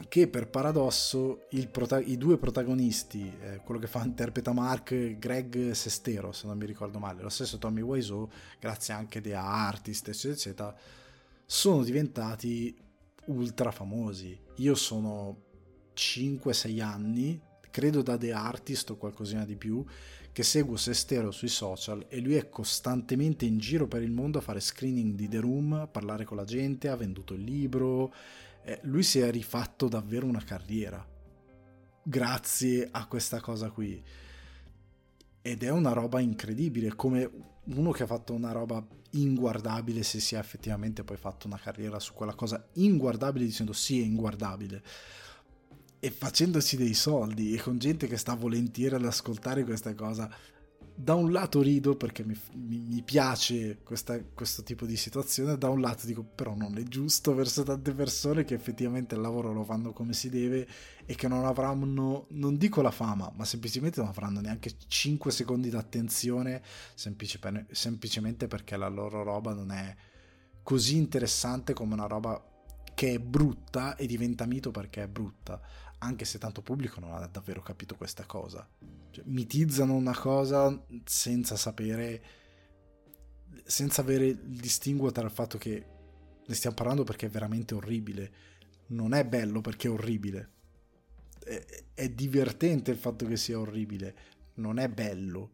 che 0.08 0.28
per 0.28 0.48
paradosso 0.48 1.46
prota- 1.70 1.98
i 1.98 2.18
due 2.18 2.36
protagonisti, 2.36 3.32
eh, 3.40 3.60
quello 3.64 3.80
che 3.80 3.86
fa 3.86 4.04
interpreta 4.04 4.52
Mark, 4.52 5.16
Greg 5.18 5.70
Sestero, 5.70 6.32
se 6.32 6.46
non 6.46 6.58
mi 6.58 6.66
ricordo 6.66 6.98
male, 6.98 7.22
lo 7.22 7.28
stesso 7.30 7.58
Tommy 7.58 7.80
Wiseau, 7.80 8.28
grazie 8.60 8.92
anche 8.92 9.22
a 9.34 9.66
Artist, 9.66 10.08
eccetera, 10.08 10.34
eccetera, 10.34 10.76
sono 11.46 11.82
diventati 11.82 12.76
ultra 13.26 13.70
famosi. 13.70 14.38
Io 14.56 14.74
sono 14.74 15.44
5-6 15.94 16.82
anni, 16.82 17.40
credo 17.70 18.02
da 18.02 18.16
The 18.16 18.32
Artist 18.32 18.90
o 18.90 18.96
qualcosina 18.96 19.44
di 19.44 19.56
più, 19.56 19.84
che 20.32 20.42
seguo 20.42 20.76
Sestero 20.76 21.30
sui 21.30 21.48
social 21.48 22.04
e 22.08 22.20
lui 22.20 22.34
è 22.34 22.48
costantemente 22.48 23.46
in 23.46 23.58
giro 23.58 23.86
per 23.86 24.02
il 24.02 24.10
mondo 24.10 24.38
a 24.38 24.42
fare 24.42 24.60
screening 24.60 25.14
di 25.14 25.28
The 25.28 25.40
Room, 25.40 25.72
a 25.72 25.86
parlare 25.86 26.24
con 26.24 26.36
la 26.36 26.44
gente, 26.44 26.88
ha 26.88 26.96
venduto 26.96 27.34
il 27.34 27.42
libro, 27.42 28.12
eh, 28.62 28.80
lui 28.82 29.02
si 29.02 29.20
è 29.20 29.30
rifatto 29.30 29.88
davvero 29.88 30.26
una 30.26 30.42
carriera 30.42 31.14
grazie 32.08 32.88
a 32.90 33.06
questa 33.06 33.40
cosa 33.40 33.70
qui. 33.70 34.00
Ed 35.42 35.62
è 35.62 35.70
una 35.70 35.92
roba 35.92 36.20
incredibile, 36.20 36.94
come 36.94 37.28
uno 37.64 37.90
che 37.90 38.04
ha 38.04 38.06
fatto 38.06 38.32
una 38.32 38.52
roba 38.52 38.84
inguardabile 39.20 40.02
se 40.02 40.20
si 40.20 40.34
è 40.34 40.38
effettivamente 40.38 41.04
poi 41.04 41.16
fatto 41.16 41.46
una 41.46 41.58
carriera 41.58 41.98
su 41.98 42.12
quella 42.14 42.34
cosa 42.34 42.66
inguardabile 42.74 43.44
dicendo 43.44 43.72
sì 43.72 44.00
è 44.00 44.04
inguardabile. 44.04 44.82
E 45.98 46.10
facendosi 46.10 46.76
dei 46.76 46.94
soldi 46.94 47.54
e 47.54 47.60
con 47.60 47.78
gente 47.78 48.06
che 48.06 48.16
sta 48.16 48.34
volentieri 48.34 48.94
ad 48.94 49.04
ascoltare 49.04 49.64
questa 49.64 49.94
cosa 49.94 50.30
da 50.98 51.14
un 51.14 51.30
lato 51.30 51.60
rido 51.60 51.94
perché 51.94 52.24
mi, 52.24 52.38
mi, 52.54 52.78
mi 52.78 53.02
piace 53.02 53.78
questa, 53.82 54.18
questo 54.32 54.62
tipo 54.62 54.86
di 54.86 54.96
situazione, 54.96 55.58
da 55.58 55.68
un 55.68 55.82
lato 55.82 56.06
dico 56.06 56.22
però 56.22 56.54
non 56.54 56.78
è 56.78 56.82
giusto 56.84 57.34
verso 57.34 57.62
tante 57.62 57.92
persone 57.92 58.44
che 58.44 58.54
effettivamente 58.54 59.14
il 59.14 59.20
lavoro 59.20 59.52
lo 59.52 59.62
fanno 59.62 59.92
come 59.92 60.14
si 60.14 60.30
deve 60.30 60.66
e 61.06 61.14
che 61.14 61.28
non 61.28 61.44
avranno, 61.44 62.26
non 62.30 62.56
dico 62.56 62.82
la 62.82 62.90
fama, 62.90 63.32
ma 63.34 63.44
semplicemente 63.44 64.00
non 64.00 64.08
avranno 64.08 64.40
neanche 64.40 64.72
5 64.86 65.30
secondi 65.30 65.70
d'attenzione 65.70 66.62
semplice, 66.94 67.38
semplicemente 67.70 68.48
perché 68.48 68.76
la 68.76 68.88
loro 68.88 69.22
roba 69.22 69.54
non 69.54 69.70
è 69.70 69.94
così 70.62 70.96
interessante 70.96 71.72
come 71.72 71.94
una 71.94 72.06
roba 72.06 72.44
che 72.92 73.14
è 73.14 73.18
brutta 73.18 73.94
e 73.94 74.06
diventa 74.06 74.46
mito 74.46 74.70
perché 74.70 75.04
è 75.04 75.08
brutta 75.08 75.60
anche 75.98 76.24
se 76.24 76.38
tanto 76.38 76.62
pubblico 76.62 77.00
non 77.00 77.12
ha 77.12 77.26
davvero 77.26 77.62
capito 77.62 77.96
questa 77.96 78.24
cosa. 78.26 78.68
Cioè, 79.10 79.24
mitizzano 79.26 79.94
una 79.94 80.16
cosa 80.16 80.84
senza 81.04 81.56
sapere, 81.56 82.22
senza 83.64 84.02
avere 84.02 84.26
il 84.26 84.58
distinguo 84.58 85.10
tra 85.10 85.24
il 85.24 85.30
fatto 85.30 85.58
che 85.58 85.86
ne 86.46 86.54
stiamo 86.54 86.76
parlando 86.76 87.04
perché 87.04 87.26
è 87.26 87.30
veramente 87.30 87.74
orribile. 87.74 88.32
Non 88.88 89.14
è 89.14 89.24
bello 89.24 89.60
perché 89.60 89.88
è 89.88 89.90
orribile. 89.90 90.52
È, 91.94 92.08
divertente 92.08 92.90
il 92.90 92.96
fatto 92.96 93.26
che 93.26 93.36
sia 93.36 93.58
orribile. 93.58 94.16
Non 94.54 94.78
è 94.78 94.88
bello. 94.88 95.52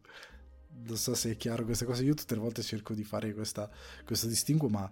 Non 0.85 0.97
so 0.97 1.13
se 1.13 1.31
è 1.31 1.37
chiaro 1.37 1.65
questa 1.65 1.85
cosa. 1.85 2.01
Io 2.01 2.15
tutte 2.15 2.33
le 2.33 2.41
volte 2.41 2.63
cerco 2.63 2.93
di 2.93 3.03
fare 3.03 3.33
questa, 3.33 3.69
questo 4.03 4.27
distinguo, 4.27 4.69
ma 4.69 4.89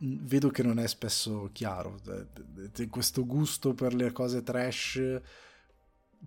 vedo 0.00 0.50
che 0.50 0.62
non 0.62 0.78
è 0.78 0.86
spesso 0.86 1.48
chiaro. 1.52 1.98
Questo 2.90 3.24
gusto 3.24 3.74
per 3.74 3.94
le 3.94 4.12
cose 4.12 4.42
trash 4.42 5.20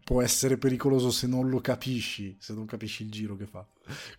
può 0.03 0.21
essere 0.21 0.57
pericoloso 0.57 1.11
se 1.11 1.27
non 1.27 1.49
lo 1.49 1.59
capisci, 1.59 2.35
se 2.39 2.53
non 2.53 2.65
capisci 2.65 3.03
il 3.03 3.11
giro 3.11 3.35
che 3.35 3.45
fa. 3.45 3.65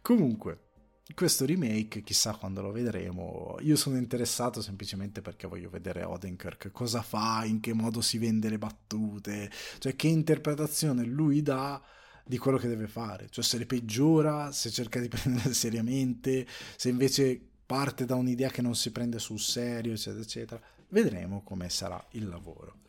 Comunque, 0.00 0.70
questo 1.14 1.44
remake, 1.44 2.02
chissà 2.02 2.34
quando 2.34 2.62
lo 2.62 2.70
vedremo. 2.70 3.56
Io 3.60 3.76
sono 3.76 3.96
interessato 3.96 4.62
semplicemente 4.62 5.20
perché 5.20 5.46
voglio 5.46 5.68
vedere 5.68 6.04
Odenkirk 6.04 6.70
cosa 6.70 7.02
fa, 7.02 7.44
in 7.44 7.60
che 7.60 7.72
modo 7.72 8.00
si 8.00 8.18
vende 8.18 8.48
le 8.48 8.58
battute, 8.58 9.50
cioè 9.78 9.96
che 9.96 10.08
interpretazione 10.08 11.04
lui 11.04 11.42
dà 11.42 11.82
di 12.24 12.38
quello 12.38 12.56
che 12.56 12.68
deve 12.68 12.86
fare, 12.86 13.28
cioè 13.30 13.42
se 13.42 13.58
le 13.58 13.66
peggiora, 13.66 14.52
se 14.52 14.70
cerca 14.70 15.00
di 15.00 15.08
prendere 15.10 15.52
seriamente, 15.52 16.46
se 16.76 16.88
invece 16.88 17.40
parte 17.66 18.04
da 18.04 18.14
un'idea 18.14 18.50
che 18.50 18.62
non 18.62 18.74
si 18.74 18.90
prende 18.92 19.18
sul 19.18 19.40
serio, 19.40 19.92
eccetera, 19.92 20.22
eccetera. 20.22 20.60
Vedremo 20.88 21.42
come 21.42 21.68
sarà 21.68 22.04
il 22.10 22.28
lavoro. 22.28 22.80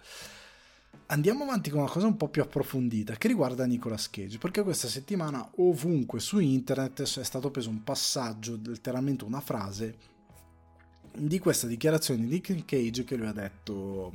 Andiamo 1.14 1.44
avanti 1.44 1.70
con 1.70 1.82
una 1.82 1.92
cosa 1.92 2.08
un 2.08 2.18
po' 2.18 2.28
più 2.28 2.42
approfondita 2.42 3.14
che 3.14 3.28
riguarda 3.28 3.68
Nicolas 3.68 4.10
Cage, 4.10 4.40
perché 4.40 4.64
questa 4.64 4.88
settimana 4.88 5.48
ovunque 5.58 6.20
su 6.20 6.40
internet 6.40 7.04
è 7.04 7.24
stato 7.24 7.52
preso 7.52 7.70
un 7.70 7.84
passaggio, 7.84 8.60
letteralmente 8.66 9.24
una 9.24 9.40
frase, 9.40 9.96
di 11.16 11.38
questa 11.38 11.68
dichiarazione 11.68 12.26
di 12.26 12.30
Nick 12.32 12.66
Cage 12.66 13.04
che 13.04 13.16
lui 13.16 13.28
ha 13.28 13.32
detto 13.32 14.12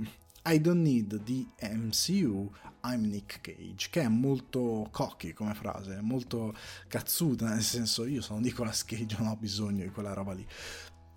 I 0.46 0.60
don't 0.60 0.82
need 0.82 1.22
the 1.22 1.46
MCU, 1.72 2.50
I'm 2.82 3.02
Nick 3.02 3.42
Cage, 3.42 3.90
che 3.90 4.00
è 4.00 4.08
molto 4.08 4.88
cocky 4.90 5.32
come 5.32 5.54
frase, 5.54 6.00
molto 6.00 6.52
cazzuta, 6.88 7.48
nel 7.48 7.62
senso 7.62 8.06
io 8.06 8.22
sono 8.22 8.40
Nicolas 8.40 8.84
Cage, 8.84 9.16
non 9.20 9.28
ho 9.28 9.36
bisogno 9.36 9.84
di 9.84 9.90
quella 9.90 10.14
roba 10.14 10.32
lì. 10.32 10.44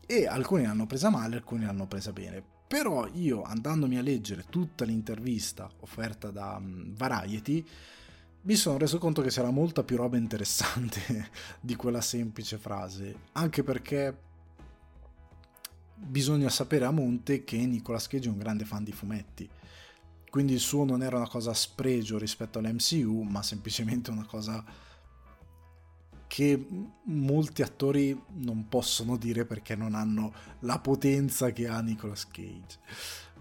E 0.06 0.28
alcuni 0.28 0.62
l'hanno 0.62 0.86
presa 0.86 1.10
male, 1.10 1.38
alcuni 1.38 1.66
l'hanno 1.66 1.88
presa 1.88 2.14
bene. 2.14 2.51
Però 2.72 3.06
io 3.16 3.42
andandomi 3.42 3.98
a 3.98 4.02
leggere 4.02 4.46
tutta 4.48 4.86
l'intervista 4.86 5.70
offerta 5.82 6.32
da 6.32 6.56
um, 6.58 6.96
Variety, 6.96 7.68
mi 8.44 8.56
sono 8.56 8.78
reso 8.78 8.98
conto 8.98 9.22
che 9.22 9.28
c'era 9.28 9.50
molta 9.50 9.84
più 9.84 9.98
roba 9.98 10.16
interessante 10.16 11.32
di 11.60 11.76
quella 11.76 12.00
semplice 12.00 12.58
frase, 12.58 13.24
anche 13.34 13.62
perché 13.64 14.18
bisogna 15.96 16.48
sapere 16.48 16.86
a 16.86 16.92
monte 16.92 17.44
che 17.44 17.58
Nicolas 17.58 18.08
Cage 18.08 18.30
è 18.30 18.32
un 18.32 18.38
grande 18.38 18.64
fan 18.64 18.86
di 18.86 18.94
fumetti. 18.94 19.50
Quindi 20.30 20.54
il 20.54 20.62
suo 20.62 20.86
non 20.86 21.04
era 21.04 21.18
una 21.18 21.28
cosa 21.28 21.54
spregio 21.54 22.18
rispetto 22.18 22.60
all'MCU, 22.60 23.24
ma 23.24 23.44
semplicemente 23.44 24.12
una 24.12 24.26
cosa 24.26 24.64
che 26.32 26.66
molti 27.04 27.62
attori 27.62 28.18
non 28.36 28.70
possono 28.70 29.18
dire 29.18 29.44
perché 29.44 29.76
non 29.76 29.96
hanno 29.96 30.32
la 30.60 30.80
potenza 30.80 31.52
che 31.52 31.68
ha 31.68 31.82
Nicolas 31.82 32.26
Cage. 32.26 32.80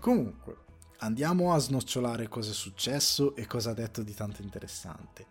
Comunque, 0.01 0.57
andiamo 0.99 1.53
a 1.55 1.59
snocciolare 1.59 2.27
cosa 2.27 2.51
è 2.51 2.53
successo 2.53 3.37
e 3.37 3.47
cosa 3.47 3.71
ha 3.71 3.75
detto 3.75 4.03
di 4.03 4.13
tanto 4.13 4.43
interessante. 4.43 5.25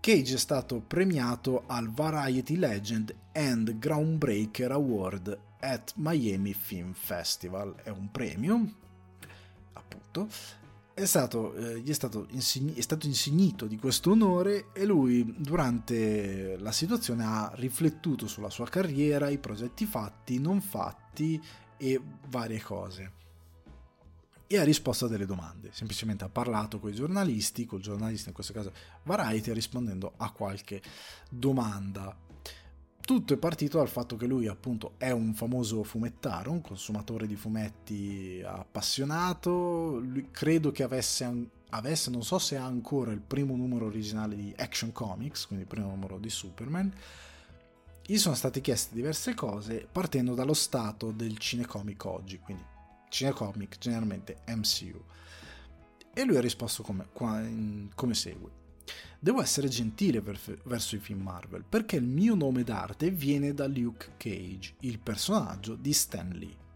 Cage 0.00 0.34
è 0.34 0.38
stato 0.38 0.80
premiato 0.80 1.62
al 1.66 1.90
Variety 1.90 2.56
Legend 2.56 3.14
and 3.32 3.78
Groundbreaker 3.78 4.72
Award 4.72 5.38
at 5.60 5.94
Miami 5.96 6.52
Film 6.52 6.92
Festival. 6.92 7.74
È 7.76 7.88
un 7.88 8.10
premio, 8.10 8.74
appunto. 9.72 10.28
È 10.98 11.06
stato, 11.06 11.54
eh, 11.54 11.78
gli 11.78 11.90
è 11.90 11.92
stato, 11.92 12.26
insegni- 12.30 12.74
è 12.74 12.80
stato 12.80 13.06
insignito 13.06 13.66
di 13.66 13.78
questo 13.78 14.10
onore 14.10 14.72
e 14.72 14.84
lui 14.84 15.32
durante 15.38 16.56
la 16.58 16.72
situazione 16.72 17.22
ha 17.24 17.52
riflettuto 17.54 18.26
sulla 18.26 18.50
sua 18.50 18.66
carriera, 18.66 19.28
i 19.28 19.38
progetti 19.38 19.86
fatti, 19.86 20.40
non 20.40 20.60
fatti 20.60 21.40
e 21.76 22.00
varie 22.26 22.60
cose. 22.60 23.12
E 24.48 24.58
ha 24.58 24.64
risposto 24.64 25.04
a 25.04 25.08
delle 25.08 25.24
domande, 25.24 25.70
semplicemente 25.72 26.24
ha 26.24 26.28
parlato 26.28 26.80
con 26.80 26.90
i 26.90 26.94
giornalisti, 26.94 27.64
col 27.64 27.80
giornalista 27.80 28.30
in 28.30 28.34
questo 28.34 28.52
caso 28.52 28.72
Variety, 29.04 29.52
rispondendo 29.52 30.14
a 30.16 30.32
qualche 30.32 30.82
domanda 31.30 32.12
tutto 33.08 33.32
è 33.32 33.38
partito 33.38 33.78
dal 33.78 33.88
fatto 33.88 34.18
che 34.18 34.26
lui 34.26 34.48
appunto 34.48 34.92
è 34.98 35.10
un 35.12 35.32
famoso 35.32 35.82
fumettaro, 35.82 36.52
un 36.52 36.60
consumatore 36.60 37.26
di 37.26 37.36
fumetti 37.36 38.42
appassionato, 38.44 39.98
lui, 39.98 40.28
credo 40.30 40.72
che 40.72 40.82
avesse, 40.82 41.48
avesse, 41.70 42.10
non 42.10 42.22
so 42.22 42.38
se 42.38 42.58
ha 42.58 42.66
ancora 42.66 43.10
il 43.10 43.22
primo 43.22 43.56
numero 43.56 43.86
originale 43.86 44.36
di 44.36 44.52
Action 44.54 44.92
Comics, 44.92 45.46
quindi 45.46 45.64
il 45.64 45.70
primo 45.70 45.88
numero 45.88 46.18
di 46.18 46.28
Superman, 46.28 46.92
gli 48.04 48.18
sono 48.18 48.34
state 48.34 48.60
chieste 48.60 48.94
diverse 48.94 49.32
cose 49.32 49.88
partendo 49.90 50.34
dallo 50.34 50.52
stato 50.52 51.10
del 51.10 51.38
cinecomic 51.38 52.04
oggi, 52.04 52.38
quindi 52.40 52.62
cinecomic 53.08 53.78
generalmente 53.78 54.40
MCU. 54.48 55.02
E 56.12 56.24
lui 56.26 56.36
ha 56.36 56.42
risposto 56.42 56.82
come, 56.82 57.06
come 57.14 58.14
segue. 58.14 58.57
Devo 59.18 59.42
essere 59.42 59.68
gentile 59.68 60.22
verso 60.22 60.94
i 60.94 61.00
film 61.00 61.22
Marvel 61.22 61.64
perché 61.68 61.96
il 61.96 62.04
mio 62.04 62.34
nome 62.34 62.62
d'arte 62.62 63.10
viene 63.10 63.52
da 63.52 63.66
Luke 63.66 64.12
Cage, 64.16 64.74
il 64.80 64.98
personaggio 64.98 65.74
di 65.74 65.92
Stan 65.92 66.28
Lee. 66.28 66.66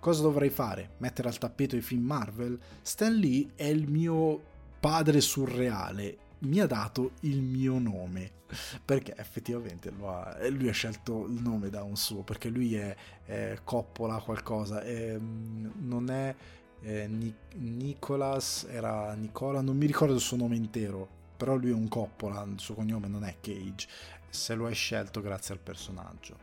Cosa 0.00 0.22
dovrei 0.22 0.50
fare? 0.50 0.96
Mettere 0.98 1.28
al 1.28 1.38
tappeto 1.38 1.76
i 1.76 1.80
film 1.80 2.04
Marvel? 2.04 2.58
Stan 2.82 3.14
Lee 3.14 3.50
è 3.54 3.66
il 3.66 3.88
mio 3.88 4.50
padre 4.80 5.20
surreale, 5.20 6.18
mi 6.40 6.58
ha 6.58 6.66
dato 6.66 7.12
il 7.20 7.40
mio 7.40 7.78
nome 7.78 8.40
perché 8.84 9.14
effettivamente 9.16 9.92
ha, 10.02 10.36
lui 10.50 10.68
ha 10.68 10.72
scelto 10.72 11.26
il 11.26 11.40
nome 11.40 11.70
da 11.70 11.82
un 11.82 11.96
suo 11.96 12.22
perché 12.22 12.48
lui 12.48 12.74
è, 12.74 12.94
è 13.24 13.58
Coppola 13.64 14.18
qualcosa 14.18 14.82
è, 14.82 15.16
non 15.18 16.10
è, 16.10 16.34
è 16.80 17.08
Nicolas 17.54 18.66
era 18.68 19.14
Nicola 19.14 19.60
non 19.60 19.76
mi 19.76 19.86
ricordo 19.86 20.14
il 20.14 20.20
suo 20.20 20.36
nome 20.36 20.56
intero 20.56 21.20
però 21.42 21.56
lui 21.56 21.70
è 21.70 21.74
un 21.74 21.88
Coppola, 21.88 22.44
il 22.44 22.60
suo 22.60 22.74
cognome 22.76 23.08
non 23.08 23.24
è 23.24 23.38
Cage, 23.40 23.88
se 24.30 24.54
lo 24.54 24.66
hai 24.66 24.74
scelto 24.74 25.20
grazie 25.20 25.54
al 25.54 25.58
personaggio. 25.58 26.38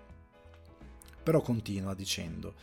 però 1.23 1.39
continua 1.39 1.93
dicendo 1.93 2.55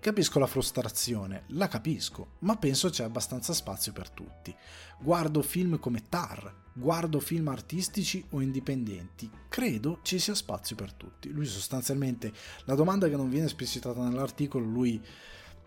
Capisco 0.00 0.40
la 0.40 0.48
frustrazione, 0.48 1.44
la 1.50 1.68
capisco, 1.68 2.32
ma 2.40 2.56
penso 2.56 2.90
c'è 2.90 3.04
abbastanza 3.04 3.52
spazio 3.52 3.92
per 3.92 4.10
tutti. 4.10 4.52
Guardo 4.98 5.40
film 5.40 5.78
come 5.78 6.08
Tar, 6.08 6.52
guardo 6.72 7.20
film 7.20 7.46
artistici 7.46 8.22
o 8.30 8.40
indipendenti, 8.40 9.30
credo 9.48 10.00
ci 10.02 10.18
sia 10.18 10.34
spazio 10.34 10.74
per 10.74 10.92
tutti. 10.94 11.30
Lui 11.30 11.46
sostanzialmente, 11.46 12.32
la 12.64 12.74
domanda 12.74 13.08
che 13.08 13.16
non 13.16 13.30
viene 13.30 13.46
esplicitata 13.46 14.02
nell'articolo, 14.02 14.64
lui 14.66 15.00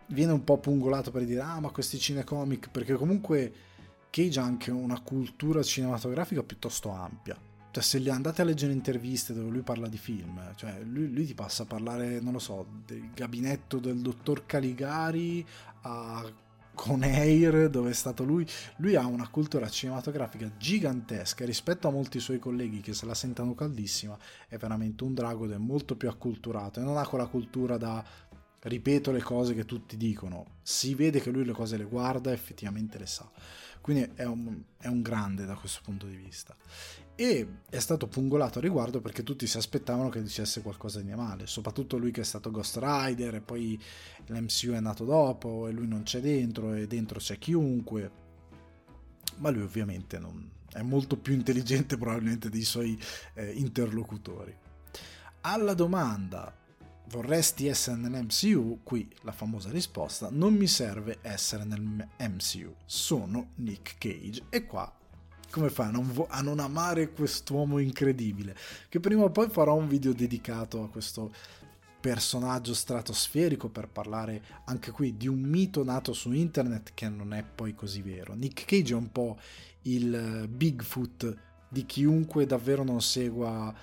viene 0.07 0.33
un 0.33 0.43
po' 0.43 0.57
pungolato 0.57 1.09
per 1.09 1.23
dire 1.23 1.39
ah 1.39 1.61
ma 1.61 1.69
questi 1.69 1.97
cinecomic, 1.97 2.69
perché 2.69 2.95
comunque 2.95 3.66
Cage 4.09 4.39
ha 4.39 4.43
anche 4.43 4.71
una 4.71 4.99
cultura 5.01 5.61
cinematografica 5.61 6.43
piuttosto 6.43 6.89
ampia 6.89 7.37
cioè, 7.77 7.85
se 7.85 7.99
li 7.99 8.09
andate 8.09 8.41
a 8.41 8.45
leggere 8.45 8.73
interviste 8.73 9.35
dove 9.35 9.51
lui 9.51 9.61
parla 9.61 9.87
di 9.87 9.99
film, 9.99 10.41
cioè 10.55 10.81
lui, 10.81 11.13
lui, 11.13 11.27
ti 11.27 11.35
passa 11.35 11.61
a 11.61 11.65
parlare, 11.67 12.19
non 12.19 12.33
lo 12.33 12.39
so, 12.39 12.65
del 12.83 13.11
gabinetto 13.13 13.77
del 13.77 13.99
dottor 13.99 14.47
Caligari 14.47 15.45
a 15.81 16.25
Conair, 16.73 17.69
dove 17.69 17.91
è 17.91 17.93
stato 17.93 18.23
lui. 18.23 18.47
Lui 18.77 18.95
ha 18.95 19.05
una 19.05 19.27
cultura 19.27 19.69
cinematografica 19.69 20.51
gigantesca 20.57 21.45
rispetto 21.45 21.87
a 21.87 21.91
molti 21.91 22.19
suoi 22.19 22.39
colleghi 22.39 22.79
che 22.81 22.93
se 22.93 23.05
la 23.05 23.13
sentono 23.13 23.53
caldissima. 23.53 24.17
È 24.47 24.57
veramente 24.57 25.03
un 25.03 25.13
drago 25.13 25.45
ed 25.45 25.51
è 25.51 25.57
molto 25.57 25.95
più 25.95 26.09
acculturato 26.09 26.79
e 26.79 26.83
non 26.83 26.97
ha 26.97 27.05
quella 27.05 27.27
cultura 27.27 27.77
da 27.77 28.03
ripeto 28.61 29.11
le 29.11 29.21
cose 29.21 29.53
che 29.53 29.65
tutti 29.65 29.97
dicono. 29.97 30.57
Si 30.61 30.95
vede 30.95 31.19
che 31.21 31.31
lui 31.31 31.45
le 31.45 31.53
cose 31.53 31.77
le 31.77 31.85
guarda 31.85 32.31
effettivamente 32.31 32.97
le 32.97 33.07
sa. 33.07 33.29
Quindi 33.81 34.11
è 34.15 34.25
un, 34.25 34.61
è 34.77 34.87
un 34.87 35.01
grande 35.01 35.45
da 35.45 35.55
questo 35.55 35.79
punto 35.83 36.07
di 36.07 36.15
vista 36.15 36.55
e 37.19 37.47
è 37.67 37.79
stato 37.79 38.07
pungolato 38.07 38.59
a 38.59 38.61
riguardo 38.61 39.01
perché 39.01 39.23
tutti 39.23 39.47
si 39.47 39.57
aspettavano 39.57 40.09
che 40.09 40.21
dicesse 40.21 40.61
qualcosa 40.61 41.01
di 41.01 41.11
male, 41.15 41.47
soprattutto 41.47 41.97
lui 41.97 42.11
che 42.11 42.21
è 42.21 42.23
stato 42.23 42.51
Ghost 42.51 42.77
Rider 42.79 43.33
e 43.33 43.41
poi 43.41 43.81
l'MCU 44.27 44.73
è 44.73 44.79
nato 44.79 45.03
dopo 45.03 45.67
e 45.67 45.71
lui 45.71 45.87
non 45.87 46.03
c'è 46.03 46.19
dentro 46.19 46.75
e 46.75 46.85
dentro 46.85 47.17
c'è 47.17 47.39
chiunque, 47.39 48.11
ma 49.37 49.49
lui 49.49 49.63
ovviamente 49.63 50.19
non, 50.19 50.47
è 50.71 50.83
molto 50.83 51.17
più 51.17 51.33
intelligente 51.33 51.97
probabilmente 51.97 52.49
dei 52.49 52.63
suoi 52.63 52.95
eh, 53.33 53.51
interlocutori. 53.51 54.55
Alla 55.41 55.73
domanda 55.73 56.55
vorresti 57.09 57.67
essere 57.67 57.97
nell'MCU? 57.97 58.79
Qui 58.83 59.09
la 59.21 59.31
famosa 59.31 59.69
risposta, 59.69 60.29
non 60.31 60.53
mi 60.53 60.67
serve 60.67 61.19
essere 61.21 61.63
nel 61.63 62.07
MCU, 62.19 62.73
sono 62.85 63.51
Nick 63.55 63.97
Cage 63.97 64.43
e 64.49 64.65
qua 64.65 64.91
come 65.49 65.69
fai 65.69 65.87
a 65.87 65.91
non, 65.91 66.11
vo- 66.11 66.27
a 66.29 66.41
non 66.41 66.59
amare 66.59 67.11
quest'uomo 67.11 67.79
incredibile? 67.79 68.55
Che 68.89 68.99
prima 68.99 69.23
o 69.23 69.29
poi 69.29 69.49
farò 69.49 69.75
un 69.75 69.87
video 69.87 70.13
dedicato 70.13 70.83
a 70.83 70.89
questo 70.89 71.31
personaggio 71.99 72.73
stratosferico 72.73 73.69
per 73.69 73.87
parlare 73.87 74.43
anche 74.65 74.91
qui 74.91 75.17
di 75.17 75.27
un 75.27 75.39
mito 75.39 75.83
nato 75.83 76.13
su 76.13 76.31
internet 76.31 76.91
che 76.93 77.09
non 77.09 77.33
è 77.33 77.43
poi 77.43 77.73
così 77.73 78.01
vero. 78.01 78.33
Nick 78.33 78.65
Cage 78.65 78.93
è 78.93 78.97
un 78.97 79.11
po' 79.11 79.37
il 79.83 80.47
Bigfoot 80.49 81.35
di 81.69 81.85
chiunque 81.85 82.45
davvero 82.45 82.83
non 82.83 83.01
segua 83.01 83.73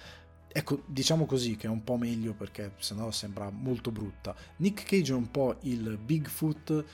ecco, 0.56 0.82
diciamo 0.86 1.26
così 1.26 1.56
che 1.56 1.66
è 1.66 1.70
un 1.70 1.82
po' 1.82 1.96
meglio 1.96 2.32
perché 2.32 2.74
sennò 2.78 3.10
sembra 3.10 3.50
molto 3.50 3.90
brutta. 3.90 4.34
Nick 4.58 4.84
Cage 4.84 5.12
è 5.12 5.16
un 5.16 5.28
po' 5.28 5.56
il 5.62 5.98
Bigfoot 5.98 6.84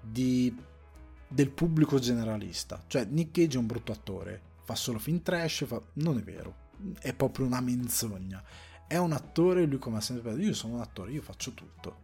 di 0.00 0.56
del 1.28 1.50
pubblico 1.50 1.98
generalista. 1.98 2.82
Cioè, 2.86 3.04
Nick 3.04 3.32
Cage 3.32 3.56
è 3.56 3.60
un 3.60 3.66
brutto 3.66 3.92
attore, 3.92 4.40
fa 4.64 4.74
solo 4.74 4.98
film 4.98 5.22
trash, 5.22 5.64
fa... 5.66 5.80
non 5.94 6.18
è 6.18 6.22
vero, 6.22 6.54
è 7.00 7.12
proprio 7.14 7.46
una 7.46 7.60
menzogna. 7.60 8.42
È 8.86 8.96
un 8.96 9.12
attore, 9.12 9.64
lui 9.64 9.78
come 9.78 9.98
ha 9.98 10.00
sempre 10.00 10.32
detto, 10.32 10.44
io 10.44 10.54
sono 10.54 10.74
un 10.74 10.80
attore, 10.80 11.12
io 11.12 11.22
faccio 11.22 11.52
tutto. 11.52 12.00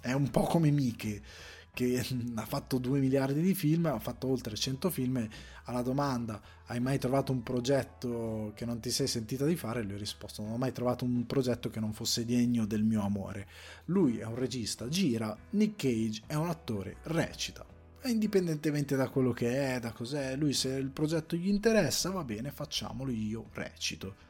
È 0.00 0.12
un 0.12 0.30
po' 0.30 0.44
come 0.44 0.70
Miche, 0.70 1.22
che 1.72 2.04
ha 2.34 2.46
fatto 2.46 2.78
2 2.78 2.98
miliardi 3.00 3.40
di 3.40 3.54
film, 3.54 3.86
ha 3.86 3.98
fatto 3.98 4.28
oltre 4.28 4.56
100 4.56 4.90
film, 4.90 5.26
alla 5.64 5.82
domanda 5.82 6.40
hai 6.66 6.80
mai 6.80 6.98
trovato 6.98 7.32
un 7.32 7.42
progetto 7.42 8.52
che 8.54 8.64
non 8.64 8.80
ti 8.80 8.90
sei 8.90 9.06
sentita 9.06 9.44
di 9.44 9.56
fare? 9.56 9.82
Lui 9.82 9.94
ha 9.94 9.98
risposto 9.98 10.42
non 10.42 10.52
ho 10.52 10.56
mai 10.56 10.72
trovato 10.72 11.04
un 11.04 11.26
progetto 11.26 11.70
che 11.70 11.80
non 11.80 11.92
fosse 11.92 12.24
degno 12.24 12.66
del 12.66 12.84
mio 12.84 13.02
amore. 13.02 13.46
Lui 13.86 14.18
è 14.18 14.24
un 14.24 14.36
regista, 14.36 14.88
gira, 14.88 15.36
Nick 15.50 15.76
Cage 15.76 16.22
è 16.26 16.34
un 16.34 16.48
attore, 16.48 16.96
recita 17.04 17.70
indipendentemente 18.04 18.96
da 18.96 19.08
quello 19.08 19.32
che 19.32 19.74
è, 19.74 19.80
da 19.80 19.92
cos'è, 19.92 20.36
lui 20.36 20.52
se 20.54 20.70
il 20.70 20.88
progetto 20.88 21.36
gli 21.36 21.48
interessa, 21.48 22.10
va 22.10 22.24
bene, 22.24 22.50
facciamolo, 22.50 23.10
io 23.10 23.48
recito. 23.52 24.28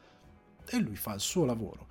E 0.67 0.79
lui 0.79 0.97
fa 0.97 1.15
il 1.15 1.21
suo 1.21 1.45
lavoro. 1.45 1.87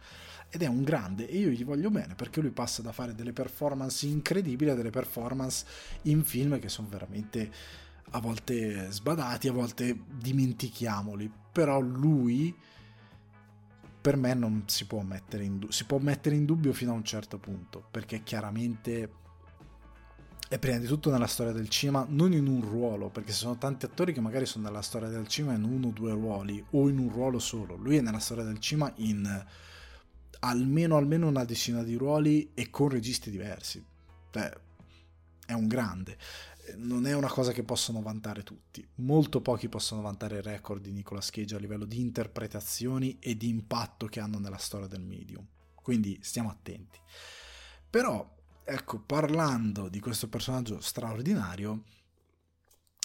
Ed 0.51 0.63
è 0.63 0.67
un 0.67 0.83
grande 0.83 1.27
e 1.27 1.37
io 1.37 1.49
gli 1.49 1.63
voglio 1.63 1.91
bene 1.91 2.15
perché 2.15 2.41
lui 2.41 2.49
passa 2.49 2.81
da 2.81 2.91
fare 2.91 3.13
delle 3.13 3.33
performance 3.33 4.07
incredibili 4.07 4.71
a 4.71 4.75
delle 4.75 4.89
performance 4.89 5.65
in 6.03 6.23
film 6.23 6.59
che 6.59 6.69
sono 6.69 6.87
veramente 6.89 7.51
a 8.11 8.19
volte 8.19 8.89
sbadati, 8.91 9.47
a 9.47 9.51
volte 9.51 9.95
dimentichiamoli. 10.11 11.31
Però 11.51 11.79
lui 11.79 12.55
per 14.01 14.15
me 14.15 14.33
non 14.33 14.63
si 14.65 14.85
può 14.87 15.01
mettere 15.01 15.43
in 15.43 15.59
dubbio, 15.59 15.71
si 15.71 15.85
può 15.85 15.97
mettere 15.99 16.35
in 16.35 16.45
dubbio 16.45 16.73
fino 16.73 16.91
a 16.91 16.95
un 16.95 17.03
certo 17.03 17.37
punto, 17.37 17.85
perché 17.91 18.23
chiaramente 18.23 19.17
è 20.47 20.57
prima 20.57 20.77
di 20.77 20.87
tutto 20.87 21.11
nella 21.11 21.27
storia 21.27 21.51
del 21.51 21.69
cinema, 21.69 22.05
non 22.09 22.33
in 22.33 22.47
un 22.47 22.61
ruolo, 22.61 23.09
perché 23.09 23.31
ci 23.31 23.37
sono 23.37 23.57
tanti 23.57 23.85
attori 23.85 24.13
che 24.13 24.21
magari 24.21 24.45
sono 24.45 24.65
nella 24.65 24.81
storia 24.81 25.09
del 25.09 25.27
cinema 25.27 25.53
in 25.53 25.63
uno 25.63 25.89
o 25.89 25.91
due 25.91 26.11
ruoli, 26.11 26.63
o 26.71 26.87
in 26.87 26.97
un 26.97 27.09
ruolo 27.11 27.39
solo. 27.39 27.75
Lui 27.75 27.97
è 27.97 28.01
nella 28.01 28.19
storia 28.19 28.43
del 28.43 28.57
cinema 28.57 28.91
in 28.95 29.45
almeno, 30.39 30.97
almeno 30.97 31.27
una 31.27 31.45
decina 31.45 31.83
di 31.83 31.95
ruoli 31.95 32.51
e 32.53 32.69
con 32.69 32.89
registi 32.89 33.29
diversi. 33.29 33.83
Beh, 34.31 34.67
è 35.45 35.53
un 35.53 35.67
grande. 35.67 36.17
Non 36.75 37.07
è 37.07 37.13
una 37.13 37.29
cosa 37.29 37.51
che 37.51 37.63
possono 37.63 38.01
vantare 38.01 38.43
tutti. 38.43 38.87
Molto 38.95 39.41
pochi 39.41 39.69
possono 39.69 40.01
vantare 40.01 40.37
il 40.37 40.43
record 40.43 40.81
di 40.81 40.91
Nicolas 40.91 41.31
Cage 41.31 41.55
a 41.55 41.59
livello 41.59 41.85
di 41.85 41.99
interpretazioni 41.99 43.17
e 43.19 43.35
di 43.35 43.49
impatto 43.49 44.05
che 44.05 44.19
hanno 44.19 44.37
nella 44.37 44.57
storia 44.57 44.87
del 44.87 45.01
medium. 45.01 45.45
Quindi 45.75 46.19
stiamo 46.21 46.49
attenti. 46.49 46.99
Però 47.89 48.37
ecco, 48.63 48.99
parlando 48.99 49.89
di 49.89 49.99
questo 49.99 50.27
personaggio 50.27 50.79
straordinario, 50.79 51.83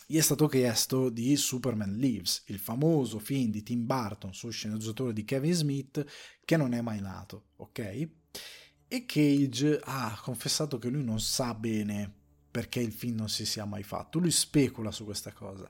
gli 0.06 0.18
è 0.18 0.20
stato 0.20 0.46
chiesto 0.48 1.08
di 1.08 1.34
Superman 1.36 1.96
Lives, 1.96 2.42
il 2.46 2.58
famoso 2.58 3.18
film 3.18 3.50
di 3.50 3.62
Tim 3.62 3.86
Burton 3.86 4.34
su 4.34 4.50
sceneggiatore 4.50 5.12
di 5.12 5.24
Kevin 5.24 5.52
Smith 5.52 6.04
che 6.44 6.56
non 6.56 6.74
è 6.74 6.80
mai 6.80 7.00
nato, 7.00 7.46
ok? 7.56 8.08
E 8.86 9.06
Cage 9.06 9.80
ha 9.82 10.20
confessato 10.22 10.78
che 10.78 10.88
lui 10.88 11.02
non 11.02 11.20
sa 11.20 11.54
bene 11.54 12.12
perché 12.50 12.80
il 12.80 12.92
film 12.92 13.16
non 13.16 13.28
si 13.28 13.46
sia 13.46 13.64
mai 13.64 13.82
fatto, 13.82 14.18
lui 14.18 14.30
specula 14.30 14.90
su 14.90 15.04
questa 15.04 15.32
cosa 15.32 15.68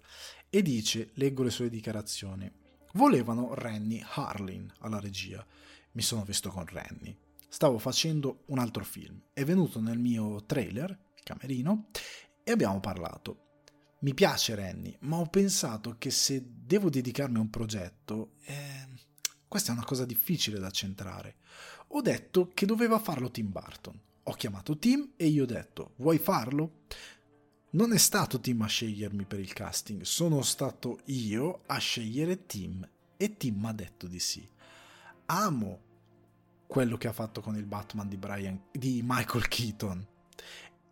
e 0.51 0.63
dice, 0.63 1.11
leggo 1.15 1.43
le 1.43 1.51
sue 1.51 1.71
dichiarazioni, 1.71 2.51
volevano 2.95 3.55
Rennie 3.55 4.05
Harlin 4.15 4.71
alla 4.81 5.01
regia, 5.01 5.45
mi 5.93 6.03
sono 6.03 6.25
visto 6.25 6.51
con 6.51 6.67
Rennie, 6.67 7.17
stavo 7.49 7.79
facendo 7.79 8.43
un 8.47 8.59
altro 8.59 8.85
film. 8.85 9.21
È 9.33 9.45
venuto 9.45 9.81
nel 9.81 9.99
mio 9.99 10.45
trailer, 10.45 10.99
camerino, 11.23 11.87
e 12.43 12.51
abbiamo 12.51 12.81
parlato. 12.81 13.44
Mi 14.05 14.13
piace 14.13 14.55
Renny, 14.55 14.95
ma 15.01 15.17
ho 15.17 15.25
pensato 15.25 15.97
che 15.97 16.11
se 16.11 16.45
devo 16.47 16.91
dedicarmi 16.91 17.39
a 17.39 17.41
un 17.41 17.49
progetto, 17.49 18.33
eh, 18.45 18.87
questa 19.49 19.73
è 19.73 19.75
una 19.75 19.87
cosa 19.87 20.05
difficile 20.05 20.59
da 20.59 20.71
centrare. 20.71 21.37
Ho 21.89 22.03
detto 22.03 22.51
che 22.53 22.67
doveva 22.67 22.99
farlo 22.99 23.31
Tim 23.31 23.51
Burton. 23.51 23.99
Ho 24.25 24.33
chiamato 24.35 24.77
Tim 24.77 25.13
e 25.17 25.31
gli 25.31 25.41
ho 25.41 25.47
detto, 25.47 25.95
vuoi 25.97 26.19
farlo? 26.19 26.83
Non 27.71 27.95
è 27.95 27.97
stato 27.97 28.39
Tim 28.41 28.61
a 28.61 28.67
scegliermi 28.67 29.25
per 29.25 29.41
il 29.41 29.55
casting, 29.55 30.03
sono 30.03 30.43
stato 30.43 31.01
io 31.07 31.63
a 31.65 31.79
scegliere 31.79 32.45
Tim 32.45 32.87
e 33.17 33.37
Tim 33.39 33.65
ha 33.65 33.73
detto 33.73 34.07
di 34.07 34.21
sì. 34.21 34.47
Amo 35.27 35.81
quello 36.67 36.99
che 36.99 37.09
ha 37.09 37.15
fatto 37.15 37.41
con 37.41 37.57
il 37.57 37.65
Batman 37.65 38.11
di, 38.11 38.19
Brian, 38.19 38.65
di 38.71 39.01
Michael 39.03 39.49
Keaton. 39.49 40.07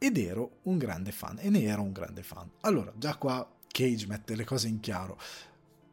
Ed 0.03 0.19
ero 0.19 0.59
un 0.63 0.79
grande 0.79 1.13
fan, 1.13 1.39
e 1.39 1.49
ne 1.49 1.63
ero 1.63 1.83
un 1.83 1.93
grande 1.93 2.25
fan. 2.25 2.51
Allora, 2.63 2.93
già 2.97 3.15
qua 3.15 3.49
Cage 3.69 4.09
mette 4.09 4.35
le 4.35 4.43
cose 4.43 4.67
in 4.67 4.81
chiaro. 4.81 5.17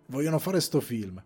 Vogliono 0.07 0.39
fare 0.39 0.59
sto 0.61 0.81
film. 0.81 1.23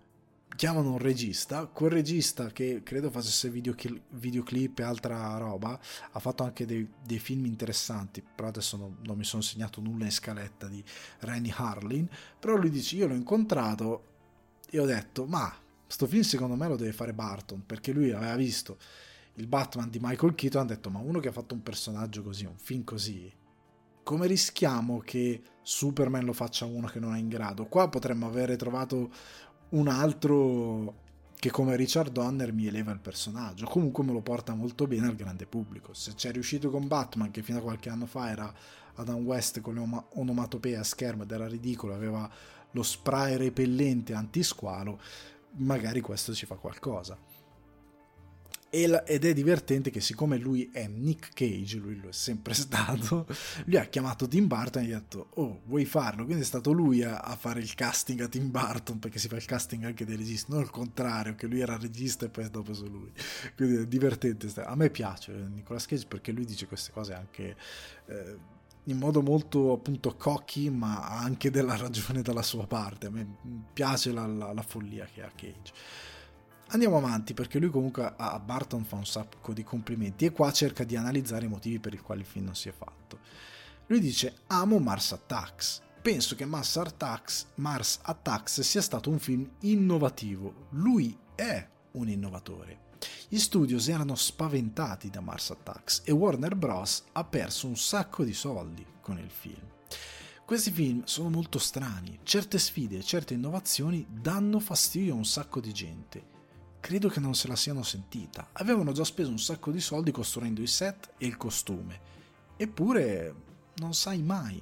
Chiamano 0.53 0.91
un 0.91 0.97
regista, 0.97 1.65
quel 1.67 1.91
regista 1.91 2.47
che 2.47 2.81
credo 2.83 3.09
facesse 3.09 3.49
videoclip, 3.49 4.01
videoclip 4.09 4.79
e 4.79 4.83
altra 4.83 5.37
roba, 5.37 5.79
ha 6.11 6.19
fatto 6.19 6.43
anche 6.43 6.65
dei, 6.65 6.85
dei 7.05 7.19
film 7.19 7.45
interessanti, 7.45 8.21
però 8.21 8.49
adesso 8.49 8.75
non, 8.75 8.97
non, 9.03 9.15
mi 9.15 9.23
sono 9.23 9.41
segnato 9.41 9.79
nulla 9.79 10.03
in 10.03 10.11
scaletta 10.11 10.67
di 10.67 10.83
Rennie 11.19 11.53
Harlin, 11.55 12.07
però 12.37 12.57
lui 12.57 12.69
dice 12.69 12.97
io 12.97 13.07
l'ho 13.07 13.15
incontrato 13.15 14.07
e 14.69 14.77
ho 14.77 14.85
detto 14.85 15.25
ma 15.25 15.57
Sto 15.93 16.07
film 16.07 16.23
secondo 16.23 16.55
me 16.55 16.67
lo 16.67 16.75
deve 16.75 16.91
fare 16.91 17.13
Barton, 17.13 17.67
perché 17.67 17.91
lui 17.91 18.11
aveva 18.11 18.35
visto 18.35 18.79
il 19.35 19.47
Batman 19.47 19.89
di 19.89 19.99
Michael 20.01 20.35
Keaton 20.35 20.61
e 20.61 20.63
ha 20.63 20.67
detto 20.67 20.89
ma 20.89 20.99
uno 20.99 21.19
che 21.19 21.29
ha 21.29 21.31
fatto 21.31 21.53
un 21.53 21.63
personaggio 21.63 22.21
così, 22.21 22.45
un 22.45 22.57
film 22.57 22.83
così, 22.83 23.31
come 24.03 24.27
rischiamo 24.27 24.99
che 24.99 25.41
Superman 25.61 26.25
lo 26.25 26.33
faccia 26.33 26.65
uno 26.65 26.87
che 26.87 26.99
non 26.99 27.15
è 27.15 27.19
in 27.19 27.29
grado? 27.29 27.65
Qua 27.65 27.87
potremmo 27.89 28.27
avere 28.27 28.57
trovato 28.57 29.11
un 29.69 29.87
altro 29.87 31.01
che 31.39 31.49
come 31.51 31.75
Richard 31.75 32.11
Donner 32.11 32.53
mi 32.53 32.67
eleva 32.67 32.91
il 32.91 32.99
personaggio, 32.99 33.65
comunque 33.65 34.03
me 34.03 34.13
lo 34.13 34.21
porta 34.21 34.53
molto 34.53 34.87
bene 34.87 35.07
al 35.07 35.15
grande 35.15 35.45
pubblico. 35.45 35.93
Se 35.93 36.13
c'è 36.13 36.31
riuscito 36.31 36.69
con 36.69 36.87
Batman, 36.87 37.31
che 37.31 37.41
fino 37.41 37.57
a 37.57 37.61
qualche 37.61 37.89
anno 37.89 38.05
fa 38.05 38.29
era 38.29 38.53
Adam 38.95 39.25
West 39.25 39.59
con 39.61 39.73
le 39.73 40.05
onomatopee 40.13 40.77
a 40.77 40.83
schermo 40.83 41.23
ed 41.23 41.31
era 41.31 41.47
ridicolo, 41.47 41.93
aveva 41.93 42.29
lo 42.71 42.83
spray 42.83 43.35
repellente 43.35 44.13
antisqualo, 44.13 44.99
magari 45.55 46.01
questo 46.01 46.33
ci 46.33 46.45
fa 46.45 46.55
qualcosa 46.55 47.17
ed 48.73 49.23
è 49.23 49.33
divertente 49.33 49.91
che 49.91 50.01
siccome 50.01 50.37
lui 50.37 50.71
è 50.73 50.87
Nick 50.87 51.33
Cage, 51.33 51.77
lui 51.77 51.99
lo 52.01 52.09
è 52.09 52.11
sempre 52.11 52.55
stato, 52.57 53.27
lui 53.65 53.77
ha 53.77 53.85
chiamato 53.85 54.27
Tim 54.27 54.47
Burton 54.47 54.81
e 54.81 54.85
gli 54.87 54.91
ha 54.93 54.97
detto 54.97 55.27
oh 55.35 55.61
vuoi 55.65 55.85
farlo? 55.85 56.25
Quindi 56.25 56.41
è 56.41 56.45
stato 56.45 56.71
lui 56.71 57.03
a, 57.03 57.19
a, 57.19 57.35
fare 57.35 57.59
il 57.59 57.75
casting 57.75 58.21
a 58.21 58.27
Tim 58.27 58.49
Burton 58.49 58.97
perché 58.97 59.19
si 59.19 59.27
fa 59.27 59.35
il 59.35 59.45
casting 59.45 59.83
anche 59.83 60.05
dei 60.05 60.15
registi, 60.15 60.51
non 60.51 60.61
il 60.61 60.71
contrario 60.71 61.35
che 61.35 61.45
lui 61.45 61.59
era 61.59 61.77
regista 61.77 62.25
e 62.25 62.29
poi 62.29 62.49
dopo 62.49 62.73
su 62.73 62.85
lui. 62.85 63.11
Quindi 63.55 63.75
è 63.75 63.85
divertente, 63.85 64.51
a 64.59 64.75
me 64.75 64.89
piace 64.89 65.31
Nicolas 65.53 65.85
Cage 65.85 66.07
perché 66.07 66.31
lui 66.31 66.45
dice 66.45 66.65
queste 66.65 66.91
cose 66.91 67.13
anche... 67.13 67.55
Eh, 68.07 68.51
in 68.87 68.97
modo 68.97 69.21
molto 69.21 69.71
appunto 69.71 70.13
cocky 70.17 70.67
ma 70.67 71.07
anche 71.07 71.49
della 71.49 71.77
ragione 71.77 72.21
dalla 72.21 72.41
sua 72.41 72.67
parte 72.67 73.07
a 73.07 73.09
me 73.09 73.37
piace 73.71 74.11
la, 74.11 74.27
la, 74.27 74.51
la 74.51 74.61
follia 74.61 75.05
che 75.05 75.21
ha 75.21 75.31
Cage 75.33 75.71
Andiamo 76.73 76.97
avanti 76.97 77.35
perché 77.35 77.59
lui 77.59 77.69
comunque 77.69 78.15
a 78.17 78.39
Barton 78.39 78.83
fa 78.83 78.95
un 78.95 79.05
sacco 79.05 79.53
di 79.53 79.63
complimenti 79.63 80.25
e 80.25 80.31
qua 80.31 80.51
cerca 80.51 80.83
di 80.83 80.95
analizzare 80.95 81.45
i 81.45 81.47
motivi 81.47 81.77
per 81.77 81.93
i 81.93 81.99
quali 81.99 82.21
il 82.21 82.25
film 82.25 82.45
non 82.45 82.55
si 82.55 82.67
è 82.67 82.71
fatto. 82.71 83.19
Lui 83.85 83.99
dice 83.99 84.37
amo 84.47 84.79
Mars 84.79 85.11
Attacks. 85.11 85.83
Penso 86.01 86.33
che 86.33 86.45
Mars 86.45 86.75
Attacks, 86.77 87.45
Mars 87.55 87.99
Attacks 88.01 88.61
sia 88.61 88.81
stato 88.81 89.11
un 89.11 89.19
film 89.19 89.47
innovativo. 89.59 90.69
Lui 90.71 91.15
è 91.35 91.63
un 91.91 92.09
innovatore. 92.09 92.79
Gli 93.27 93.37
studios 93.37 93.87
erano 93.87 94.15
spaventati 94.15 95.11
da 95.11 95.21
Mars 95.21 95.51
Attacks 95.51 96.01
e 96.05 96.11
Warner 96.11 96.55
Bros. 96.55 97.03
ha 97.11 97.23
perso 97.23 97.67
un 97.67 97.77
sacco 97.77 98.23
di 98.23 98.33
soldi 98.33 98.83
con 98.99 99.19
il 99.19 99.29
film. 99.29 99.61
Questi 100.43 100.71
film 100.71 101.03
sono 101.03 101.29
molto 101.29 101.59
strani, 101.59 102.21
certe 102.23 102.57
sfide 102.57 102.97
e 102.97 103.03
certe 103.03 103.35
innovazioni 103.35 104.07
danno 104.09 104.59
fastidio 104.59 105.13
a 105.13 105.17
un 105.17 105.25
sacco 105.25 105.59
di 105.59 105.71
gente 105.71 106.32
credo 106.83 107.07
che 107.07 107.21
non 107.21 107.33
se 107.33 107.47
la 107.47 107.55
siano 107.55 107.81
sentita. 107.81 108.49
Avevano 108.51 108.91
già 108.91 109.05
speso 109.05 109.29
un 109.29 109.39
sacco 109.39 109.71
di 109.71 109.79
soldi 109.79 110.11
costruendo 110.11 110.61
i 110.61 110.67
set 110.67 111.11
e 111.17 111.25
il 111.25 111.37
costume. 111.37 111.97
Eppure, 112.57 113.33
non 113.75 113.93
sai 113.93 114.21
mai. 114.21 114.61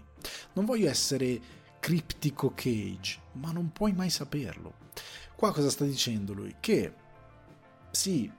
Non 0.54 0.66
voglio 0.66 0.88
essere 0.88 1.42
criptico 1.80 2.52
Cage, 2.54 3.20
ma 3.34 3.52
non 3.52 3.72
puoi 3.72 3.94
mai 3.94 4.12
saperlo. 4.12 4.76
Qua 5.36 5.52
cosa 5.52 5.72
sta 5.72 5.84
dicendo 5.84 6.34
lui? 6.34 6.58
Che 6.60 6.94
sì, 7.90 8.32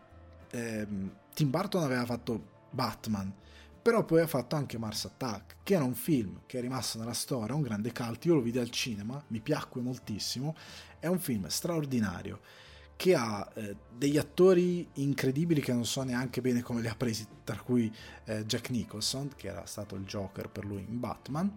ehm, 0.53 1.17
Tim 1.35 1.51
Burton 1.51 1.83
aveva 1.83 2.05
fatto 2.05 2.41
Batman, 2.71 3.35
però 3.83 4.05
poi 4.05 4.21
ha 4.21 4.29
fatto 4.29 4.55
anche 4.55 4.79
Mars 4.79 5.07
Attack, 5.07 5.57
che 5.65 5.75
era 5.75 5.83
un 5.83 5.95
film 5.95 6.43
che 6.47 6.59
è 6.59 6.61
rimasto 6.61 6.99
nella 6.99 7.15
storia, 7.15 7.57
un 7.57 7.63
grande 7.63 7.93
cult, 7.93 8.27
io 8.27 8.35
lo 8.35 8.43
vidi 8.43 8.61
al 8.61 8.71
cinema, 8.71 9.21
mi 9.27 9.41
piacque 9.41 9.81
moltissimo, 9.81 10.55
è 11.01 11.09
un 11.09 11.19
film 11.19 11.49
straordinario 11.49 12.71
che 13.03 13.17
ha 13.17 13.51
eh, 13.55 13.75
degli 13.99 14.17
attori 14.17 14.89
incredibili 14.93 15.61
che 15.61 15.73
non 15.73 15.85
so 15.85 16.05
neanche 16.05 16.41
bene 16.41 16.63
come 16.63 16.81
li 16.81 16.87
ha 16.87 16.95
presi, 16.95 17.27
tra 17.43 17.57
cui 17.57 17.93
eh, 18.27 18.47
Jack 18.47 18.71
Nicholson, 18.71 19.31
che 19.35 19.49
era 19.49 19.67
stato 19.67 19.97
il 19.97 20.05
Joker 20.05 20.49
per 20.49 20.65
lui 20.65 20.87
in 20.89 21.01
Batman. 21.01 21.53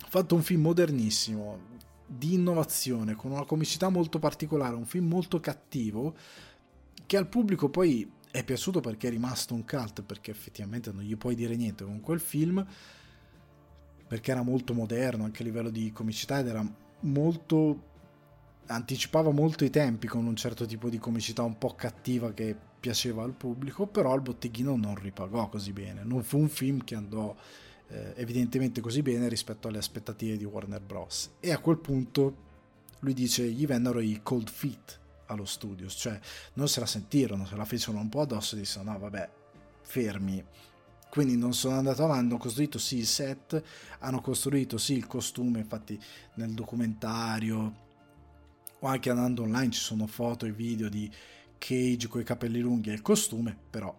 Ha 0.00 0.06
fatto 0.08 0.34
un 0.34 0.40
film 0.40 0.62
modernissimo, 0.62 1.58
di 2.06 2.32
innovazione, 2.32 3.14
con 3.14 3.32
una 3.32 3.44
comicità 3.44 3.90
molto 3.90 4.18
particolare, 4.18 4.74
un 4.74 4.86
film 4.86 5.06
molto 5.06 5.38
cattivo, 5.38 6.14
che 7.04 7.18
al 7.18 7.28
pubblico 7.28 7.68
poi 7.68 8.10
è 8.30 8.42
piaciuto 8.42 8.80
perché 8.80 9.08
è 9.08 9.10
rimasto 9.10 9.52
un 9.52 9.66
cult, 9.66 10.00
perché 10.00 10.30
effettivamente 10.30 10.92
non 10.92 11.02
gli 11.02 11.16
puoi 11.18 11.34
dire 11.34 11.56
niente 11.56 11.84
con 11.84 12.00
quel 12.00 12.20
film, 12.20 12.66
perché 14.08 14.30
era 14.30 14.42
molto 14.42 14.72
moderno 14.72 15.24
anche 15.24 15.42
a 15.42 15.44
livello 15.44 15.68
di 15.68 15.92
comicità 15.92 16.38
ed 16.38 16.46
era 16.46 16.66
molto 17.00 17.94
anticipava 18.66 19.30
molto 19.30 19.64
i 19.64 19.70
tempi 19.70 20.06
con 20.06 20.26
un 20.26 20.36
certo 20.36 20.66
tipo 20.66 20.88
di 20.88 20.98
comicità 20.98 21.42
un 21.42 21.58
po' 21.58 21.74
cattiva 21.74 22.32
che 22.32 22.56
piaceva 22.78 23.22
al 23.22 23.32
pubblico, 23.32 23.86
però 23.86 24.14
il 24.14 24.20
botteghino 24.20 24.76
non 24.76 24.94
ripagò 24.94 25.48
così 25.48 25.72
bene. 25.72 26.02
Non 26.04 26.22
fu 26.22 26.38
un 26.38 26.48
film 26.48 26.84
che 26.84 26.94
andò 26.94 27.34
eh, 27.88 28.12
evidentemente 28.16 28.80
così 28.80 29.02
bene 29.02 29.28
rispetto 29.28 29.68
alle 29.68 29.78
aspettative 29.78 30.36
di 30.36 30.44
Warner 30.44 30.80
Bros. 30.80 31.30
E 31.40 31.52
a 31.52 31.58
quel 31.58 31.78
punto 31.78 32.44
lui 33.00 33.12
dice 33.12 33.44
gli 33.44 33.66
vennero 33.66 34.00
i 34.00 34.20
cold 34.22 34.48
feet 34.48 35.00
allo 35.26 35.44
studio, 35.44 35.88
cioè 35.88 36.18
non 36.54 36.68
se 36.68 36.80
la 36.80 36.86
sentirono, 36.86 37.46
se 37.46 37.56
la 37.56 37.64
fecero 37.64 37.98
un 37.98 38.08
po' 38.08 38.20
addosso 38.20 38.54
e 38.54 38.58
dissero 38.58 38.84
no 38.84 38.98
vabbè, 38.98 39.28
fermi. 39.82 40.44
Quindi 41.08 41.36
non 41.36 41.54
sono 41.54 41.76
andato 41.76 42.04
avanti, 42.04 42.26
hanno 42.26 42.38
costruito 42.38 42.78
sì 42.78 42.98
il 42.98 43.06
set, 43.06 43.62
hanno 44.00 44.20
costruito 44.20 44.76
sì 44.76 44.94
il 44.94 45.06
costume, 45.06 45.60
infatti 45.60 45.98
nel 46.34 46.52
documentario 46.52 47.84
o 48.80 48.86
anche 48.86 49.10
andando 49.10 49.42
online 49.42 49.70
ci 49.70 49.80
sono 49.80 50.06
foto 50.06 50.46
e 50.46 50.52
video 50.52 50.88
di 50.88 51.10
Cage 51.58 52.08
con 52.08 52.20
i 52.20 52.24
capelli 52.24 52.60
lunghi 52.60 52.90
e 52.90 52.94
il 52.94 53.02
costume, 53.02 53.56
però 53.70 53.94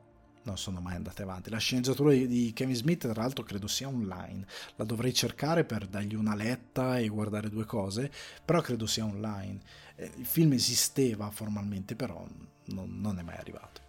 non 0.48 0.58
sono 0.58 0.80
mai 0.80 0.96
andate 0.96 1.24
avanti. 1.24 1.50
La 1.50 1.58
sceneggiatura 1.58 2.12
di 2.12 2.52
Kevin 2.56 2.76
Smith, 2.76 3.02
tra 3.12 3.22
l'altro, 3.22 3.44
credo 3.44 3.68
sia 3.68 3.88
online. 3.90 4.46
La 4.76 4.86
dovrei 4.86 5.14
cercare 5.14 5.66
per 5.66 5.88
dargli 5.88 6.16
una 6.16 6.36
letta 6.36 6.98
e 6.98 7.10
guardare 7.10 7.50
due 7.50 7.66
cose, 7.66 8.10
però 8.46 8.62
credo 8.62 8.86
sia 8.88 9.04
online. 9.04 9.60
Eh, 9.96 10.10
il 10.16 10.26
film 10.26 10.54
esisteva 10.54 11.30
formalmente, 11.32 11.96
però 11.96 12.26
non, 12.66 13.00
non 13.00 13.20
è 13.20 13.24
mai 13.24 13.38
arrivato. 13.38 13.82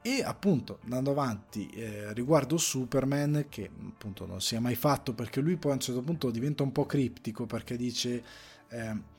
E 0.00 0.22
appunto, 0.24 0.78
andando 0.84 1.10
avanti, 1.10 1.68
eh, 1.68 2.12
riguardo 2.14 2.56
Superman, 2.56 3.46
che 3.48 3.70
appunto 3.88 4.26
non 4.26 4.40
si 4.40 4.54
è 4.54 4.58
mai 4.58 4.74
fatto 4.74 5.12
perché 5.12 5.40
lui 5.40 5.56
poi 5.56 5.72
a 5.72 5.74
un 5.74 5.80
certo 5.80 6.00
punto 6.00 6.30
diventa 6.30 6.62
un 6.62 6.72
po' 6.72 6.86
criptico 6.86 7.46
perché 7.46 7.76
dice... 7.76 8.24
Eh, 8.68 9.10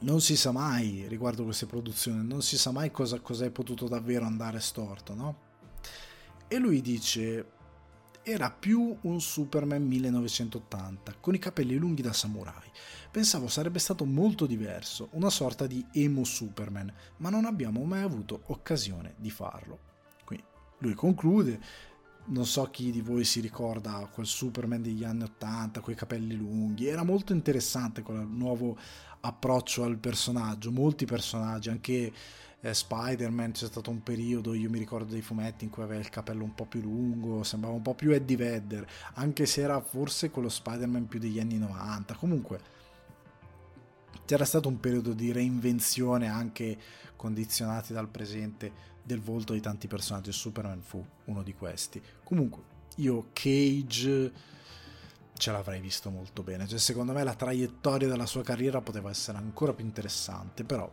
non 0.00 0.20
si 0.20 0.36
sa 0.36 0.52
mai 0.52 1.06
riguardo 1.08 1.44
queste 1.44 1.66
produzioni, 1.66 2.26
non 2.26 2.42
si 2.42 2.56
sa 2.56 2.70
mai 2.70 2.90
cosa, 2.90 3.20
cosa 3.20 3.44
è 3.44 3.50
potuto 3.50 3.88
davvero 3.88 4.24
andare 4.24 4.60
storto, 4.60 5.14
no? 5.14 5.46
E 6.46 6.58
lui 6.58 6.80
dice, 6.80 7.46
era 8.22 8.50
più 8.50 8.96
un 9.02 9.20
Superman 9.20 9.84
1980, 9.86 11.14
con 11.20 11.34
i 11.34 11.38
capelli 11.38 11.76
lunghi 11.76 12.02
da 12.02 12.12
samurai. 12.12 12.70
Pensavo 13.10 13.48
sarebbe 13.48 13.78
stato 13.78 14.04
molto 14.04 14.46
diverso, 14.46 15.08
una 15.12 15.30
sorta 15.30 15.66
di 15.66 15.84
emo 15.92 16.24
Superman, 16.24 16.92
ma 17.18 17.30
non 17.30 17.44
abbiamo 17.44 17.82
mai 17.84 18.02
avuto 18.02 18.42
occasione 18.46 19.14
di 19.16 19.30
farlo. 19.30 19.78
Qui 20.24 20.42
lui 20.78 20.94
conclude, 20.94 21.60
non 22.26 22.44
so 22.44 22.64
chi 22.64 22.90
di 22.90 23.00
voi 23.00 23.24
si 23.24 23.40
ricorda 23.40 24.06
quel 24.12 24.26
Superman 24.26 24.82
degli 24.82 25.04
anni 25.04 25.22
80 25.22 25.80
con 25.80 25.92
i 25.92 25.96
capelli 25.96 26.36
lunghi, 26.36 26.86
era 26.86 27.02
molto 27.02 27.32
interessante 27.32 28.02
quel 28.02 28.26
nuovo 28.26 28.76
approccio 29.20 29.84
al 29.84 29.98
personaggio, 29.98 30.70
molti 30.70 31.04
personaggi, 31.04 31.68
anche 31.68 32.12
eh, 32.60 32.74
Spider-Man 32.74 33.52
c'è 33.52 33.66
stato 33.66 33.90
un 33.90 34.02
periodo, 34.02 34.54
io 34.54 34.70
mi 34.70 34.78
ricordo 34.78 35.12
dei 35.12 35.22
fumetti 35.22 35.64
in 35.64 35.70
cui 35.70 35.82
aveva 35.82 36.00
il 36.00 36.08
capello 36.08 36.44
un 36.44 36.54
po' 36.54 36.66
più 36.66 36.80
lungo, 36.80 37.42
sembrava 37.42 37.76
un 37.76 37.82
po' 37.82 37.94
più 37.94 38.10
Eddie 38.12 38.36
Vedder, 38.36 38.86
anche 39.14 39.46
se 39.46 39.60
era 39.60 39.80
forse 39.80 40.30
quello 40.30 40.48
Spider-Man 40.48 41.06
più 41.06 41.18
degli 41.18 41.38
anni 41.38 41.58
90, 41.58 42.14
comunque 42.14 42.60
c'era 44.24 44.44
stato 44.44 44.68
un 44.68 44.78
periodo 44.78 45.12
di 45.12 45.32
reinvenzione 45.32 46.28
anche 46.28 46.76
condizionati 47.16 47.92
dal 47.92 48.08
presente 48.08 48.86
del 49.02 49.20
volto 49.20 49.54
di 49.54 49.60
tanti 49.60 49.86
personaggi, 49.86 50.32
Superman 50.32 50.82
fu 50.82 51.02
uno 51.24 51.42
di 51.42 51.54
questi. 51.54 52.00
Comunque, 52.22 52.62
io 52.96 53.28
Cage 53.32 54.32
ce 55.38 55.50
l'avrei 55.50 55.80
visto 55.80 56.10
molto 56.10 56.42
bene. 56.42 56.66
Cioè, 56.66 56.78
secondo 56.78 57.12
me 57.12 57.24
la 57.24 57.34
traiettoria 57.34 58.08
della 58.08 58.26
sua 58.26 58.42
carriera 58.42 58.82
poteva 58.82 59.08
essere 59.08 59.38
ancora 59.38 59.72
più 59.72 59.84
interessante, 59.84 60.64
però 60.64 60.92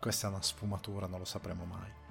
questa 0.00 0.26
è 0.26 0.30
una 0.30 0.42
sfumatura, 0.42 1.06
non 1.06 1.20
lo 1.20 1.24
sapremo 1.24 1.64
mai. 1.64 2.02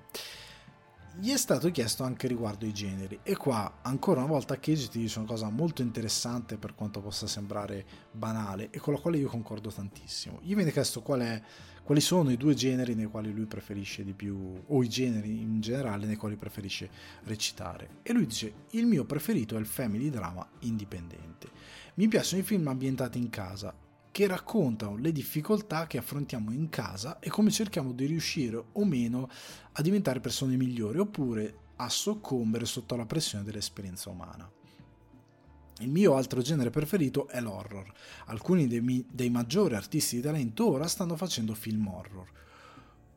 Gli 1.16 1.32
è 1.32 1.38
stato 1.38 1.70
chiesto 1.70 2.04
anche 2.04 2.28
riguardo 2.28 2.66
i 2.66 2.74
generi 2.74 3.20
e 3.22 3.36
qua 3.36 3.80
ancora 3.84 4.22
una 4.22 4.30
volta 4.30 4.58
Cage 4.58 4.88
ti 4.90 4.98
dice 4.98 5.20
una 5.20 5.28
cosa 5.28 5.48
molto 5.50 5.84
interessante 5.84 6.58
per 6.58 6.74
quanto 6.74 7.02
possa 7.02 7.28
sembrare 7.28 7.86
banale 8.12 8.72
e 8.72 8.80
con 8.80 8.94
la 8.94 9.00
quale 9.00 9.20
io 9.20 9.30
concordo 9.30 9.70
tantissimo. 9.70 10.40
Gli 10.42 10.56
viene 10.56 10.72
chiesto 10.72 11.04
qual 11.04 11.20
è 11.20 11.42
quali 11.84 12.02
sono 12.02 12.32
i 12.32 12.38
due 12.38 12.56
generi 12.56 12.96
nei 12.96 13.06
quali 13.06 13.32
lui 13.32 13.46
preferisce 13.46 14.04
di 14.04 14.14
più, 14.14 14.64
o 14.66 14.82
i 14.82 14.90
generi 14.90 15.42
in 15.42 15.60
generale 15.62 16.06
nei 16.06 16.16
quali 16.16 16.36
preferisce 16.36 16.90
recitare. 17.26 17.98
E 18.02 18.14
lui 18.14 18.26
dice: 18.26 18.54
Il 18.72 18.88
mio 18.88 19.06
preferito 19.06 19.56
è 19.56 19.60
il 19.60 19.66
family 19.66 20.10
drama 20.10 20.48
indipendente. 20.60 21.50
Mi 21.96 22.08
piacciono 22.08 22.42
i 22.42 22.46
film 22.46 22.68
ambientati 22.68 23.20
in 23.20 23.30
casa, 23.30 23.72
che 24.10 24.26
raccontano 24.26 24.98
le 24.98 25.12
difficoltà 25.12 25.86
che 25.86 26.00
affrontiamo 26.00 26.52
in 26.52 26.70
casa 26.70 27.20
e 27.20 27.30
come 27.30 27.52
cerchiamo 27.52 27.92
di 27.92 28.06
riuscire 28.06 28.64
o 28.72 28.84
meno 28.84 29.30
a 29.74 29.82
diventare 29.84 30.20
persone 30.20 30.56
migliori 30.56 30.98
oppure 30.98 31.58
a 31.76 31.90
soccombere 31.90 32.66
sotto 32.66 32.96
la 32.96 33.06
pressione 33.06 33.44
dell'esperienza 33.44 34.10
umana. 34.10 34.50
Il 35.80 35.90
mio 35.90 36.16
altro 36.16 36.42
genere 36.42 36.72
preferito 36.72 37.28
è 37.28 37.40
l'horror. 37.42 37.92
Alcuni 38.26 38.68
dei, 38.68 38.82
mi- 38.82 39.06
dei, 39.12 39.30
maggiori 39.30 39.76
artisti 39.76 40.16
di 40.16 40.22
talento 40.22 40.70
ora 40.70 40.88
stanno 40.88 41.16
facendo 41.16 41.54
film 41.54 41.88
horror. 41.88 42.28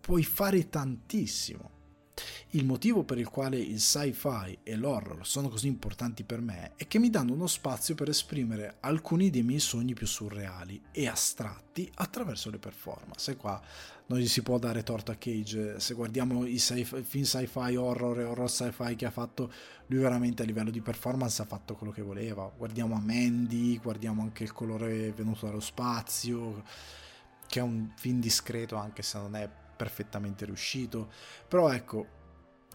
puoi 0.01 0.23
fare 0.23 0.69
tantissimo. 0.69 1.76
Il 2.51 2.65
motivo 2.65 3.03
per 3.03 3.19
il 3.19 3.29
quale 3.29 3.59
il 3.59 3.79
sci-fi 3.79 4.61
e 4.63 4.77
l'horror 4.77 5.27
sono 5.27 5.49
così 5.49 5.67
importanti 5.67 6.25
per 6.25 6.41
me 6.41 6.73
è 6.77 6.87
che 6.87 6.99
mi 6.99 7.11
danno 7.11 7.35
uno 7.35 7.47
spazio 7.47 7.95
per 7.95 8.09
esprimere 8.09 8.77
alcuni 8.81 9.29
dei 9.29 9.43
miei 9.43 9.61
sogni 9.61 9.93
più 9.93 10.07
surreali 10.07 10.81
e 10.93 11.07
astratti 11.07 11.91
attraverso 11.97 12.49
le 12.49 12.59
performance. 12.59 13.31
E 13.31 13.37
qua 13.37 13.61
non 14.07 14.19
gli 14.19 14.29
si 14.29 14.43
può 14.43 14.59
dare 14.59 14.83
torto 14.83 15.11
a 15.11 15.17
Cage. 15.17 15.79
Se 15.81 15.93
guardiamo 15.93 16.47
i 16.47 16.59
sci- 16.59 16.85
film 16.85 17.25
sci-fi, 17.25 17.77
horror 17.77 18.21
e 18.21 18.25
horror 18.25 18.51
sci-fi 18.51 18.97
che 18.97 19.05
ha 19.05 19.11
fatto, 19.11 19.53
lui 19.89 20.01
veramente 20.01 20.43
a 20.43 20.47
livello 20.47 20.71
di 20.71 20.81
performance 20.81 21.43
ha 21.43 21.47
fatto 21.47 21.75
quello 21.75 21.93
che 21.93 22.03
voleva. 22.03 22.51
Guardiamo 22.57 22.95
a 22.95 23.01
Mandy, 23.01 23.79
guardiamo 23.79 24.23
anche 24.23 24.45
il 24.45 24.53
colore 24.53 25.13
venuto 25.13 25.45
dallo 25.45 25.61
spazio, 25.61 26.63
che 27.47 27.59
è 27.59 27.63
un 27.63 27.91
film 27.97 28.21
discreto 28.21 28.77
anche 28.77 29.03
se 29.03 29.19
non 29.19 29.35
è 29.35 29.51
perfettamente 29.77 30.45
riuscito. 30.45 31.11
Però 31.49 31.71
ecco, 31.73 32.07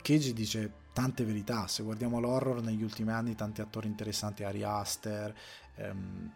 Cage 0.02 0.34
dice 0.34 0.74
tante 0.93 1.24
verità. 1.24 1.68
Se 1.68 1.84
guardiamo 1.84 2.20
l'horror 2.20 2.62
negli 2.62 2.84
ultimi 2.84 3.12
anni, 3.12 3.36
tanti 3.36 3.62
attori 3.62 3.88
interessanti, 3.88 4.43
Ari 4.43 4.64
Aster, 4.64 5.36
ehm, 5.76 6.36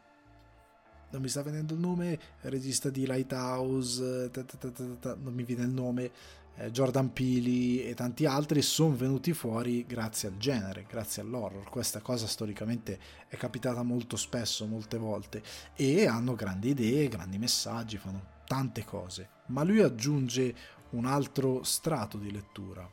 non 1.12 1.22
mi 1.22 1.30
sta 1.30 1.44
venendo 1.44 1.74
il 1.74 1.80
nome, 1.80 2.20
regista 2.42 2.90
di 2.90 3.06
Lighthouse, 3.06 4.30
non 4.32 5.34
mi 5.34 5.44
viene 5.44 5.64
il 5.64 5.70
nome, 5.70 6.12
eh, 6.58 6.72
Jordan 6.72 7.14
Peele 7.14 7.86
e 7.86 7.94
tanti 7.94 8.26
altri 8.26 8.62
sono 8.62 8.96
venuti 8.96 9.34
fuori 9.34 9.86
grazie 9.86 10.30
al 10.30 10.38
genere, 10.38 10.86
grazie 10.90 11.22
all'horror. 11.22 11.70
Questa 11.70 12.02
cosa 12.02 12.28
storicamente 12.28 13.00
è 13.28 13.38
capitata 13.38 13.84
molto 13.84 14.18
spesso, 14.18 14.66
molte 14.66 14.98
volte, 14.98 15.42
e 15.76 16.08
hanno 16.08 16.36
grandi 16.36 16.70
idee, 16.70 17.08
grandi 17.08 17.38
messaggi, 17.38 17.98
fanno 17.98 18.34
tante 18.46 18.84
cose. 18.84 19.35
Ma 19.48 19.64
lui 19.64 19.82
aggiunge 19.82 20.56
un 20.92 21.06
altro 21.06 21.64
strato 21.64 22.18
di 22.18 22.32
lettura 22.32 22.90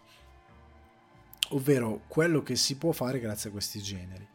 ovvero 1.52 2.02
quello 2.08 2.42
che 2.42 2.56
si 2.56 2.76
può 2.76 2.92
fare 2.92 3.20
grazie 3.20 3.48
a 3.48 3.52
questi 3.52 3.80
generi. 3.80 4.26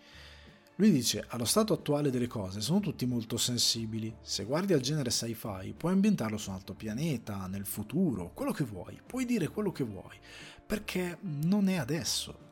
Lui 0.75 0.91
dice, 0.91 1.25
allo 1.29 1.45
stato 1.45 1.73
attuale 1.73 2.11
delle 2.11 2.27
cose 2.27 2.61
sono 2.61 2.79
tutti 2.79 3.07
molto 3.07 3.37
sensibili, 3.37 4.15
se 4.21 4.43
guardi 4.43 4.73
al 4.73 4.79
genere 4.79 5.09
sci-fi 5.09 5.73
puoi 5.75 5.93
ambientarlo 5.93 6.37
su 6.37 6.49
un 6.49 6.55
altro 6.55 6.75
pianeta, 6.75 7.47
nel 7.47 7.65
futuro, 7.65 8.31
quello 8.33 8.51
che 8.51 8.63
vuoi, 8.63 8.99
puoi 9.03 9.25
dire 9.25 9.47
quello 9.47 9.71
che 9.71 9.83
vuoi, 9.83 10.15
perché 10.65 11.17
non 11.21 11.67
è 11.67 11.77
adesso. 11.77 12.45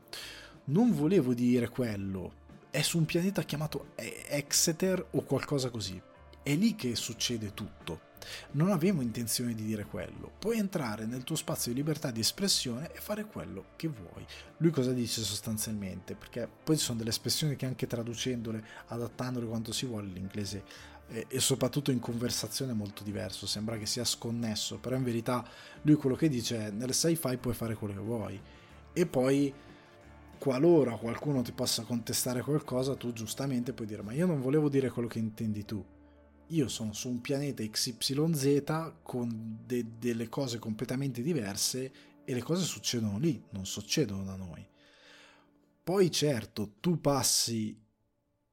Non 0.65 0.91
volevo 0.91 1.35
dire 1.35 1.69
quello, 1.69 2.43
è 2.71 2.81
su 2.81 2.97
un 2.97 3.05
pianeta 3.05 3.43
chiamato 3.43 3.91
Exeter 3.95 5.09
o 5.11 5.21
qualcosa 5.21 5.69
così, 5.69 6.01
è 6.41 6.55
lì 6.55 6.73
che 6.73 6.95
succede 6.95 7.53
tutto. 7.53 8.04
Non 8.51 8.71
avevo 8.71 9.01
intenzione 9.01 9.53
di 9.53 9.63
dire 9.63 9.85
quello. 9.85 10.31
Puoi 10.37 10.57
entrare 10.57 11.05
nel 11.05 11.23
tuo 11.23 11.35
spazio 11.35 11.71
di 11.71 11.77
libertà 11.77 12.11
di 12.11 12.19
espressione 12.19 12.91
e 12.93 12.99
fare 12.99 13.25
quello 13.25 13.65
che 13.75 13.87
vuoi. 13.87 14.25
Lui 14.57 14.71
cosa 14.71 14.91
dice 14.91 15.21
sostanzialmente? 15.21 16.15
Perché 16.15 16.47
poi 16.63 16.77
ci 16.77 16.83
sono 16.83 16.97
delle 16.97 17.09
espressioni 17.09 17.55
che 17.55 17.65
anche 17.65 17.87
traducendole, 17.87 18.63
adattandole 18.87 19.45
quanto 19.45 19.71
si 19.71 19.85
vuole, 19.85 20.07
l'inglese 20.07 20.93
e 21.07 21.39
soprattutto 21.39 21.91
in 21.91 21.99
conversazione 21.99 22.71
è 22.71 22.75
molto 22.75 23.03
diverso, 23.03 23.45
sembra 23.45 23.77
che 23.77 23.85
sia 23.85 24.03
sconnesso, 24.03 24.79
però 24.79 24.95
in 24.95 25.03
verità 25.03 25.47
lui 25.83 25.95
quello 25.95 26.15
che 26.15 26.29
dice 26.29 26.67
è 26.67 26.71
nel 26.71 26.93
sci-fi 26.93 27.37
puoi 27.37 27.53
fare 27.53 27.75
quello 27.75 27.93
che 27.93 27.99
vuoi 27.99 28.41
e 28.91 29.05
poi 29.05 29.53
qualora 30.39 30.95
qualcuno 30.95 31.41
ti 31.41 31.51
possa 31.51 31.83
contestare 31.83 32.41
qualcosa 32.41 32.95
tu 32.95 33.13
giustamente 33.13 33.73
puoi 33.73 33.87
dire 33.87 34.01
ma 34.01 34.13
io 34.13 34.25
non 34.25 34.41
volevo 34.41 34.67
dire 34.67 34.89
quello 34.89 35.07
che 35.07 35.19
intendi 35.19 35.63
tu 35.63 35.83
io 36.47 36.67
sono 36.67 36.93
su 36.93 37.09
un 37.09 37.21
pianeta 37.21 37.63
XYZ 37.63 38.93
con 39.01 39.59
de- 39.65 39.97
delle 39.97 40.29
cose 40.29 40.59
completamente 40.59 41.21
diverse 41.21 41.91
e 42.23 42.33
le 42.33 42.41
cose 42.41 42.63
succedono 42.63 43.17
lì, 43.17 43.41
non 43.51 43.65
succedono 43.65 44.23
da 44.23 44.35
noi. 44.35 44.67
Poi 45.83 46.11
certo, 46.11 46.75
tu 46.79 46.99
passi 46.99 47.79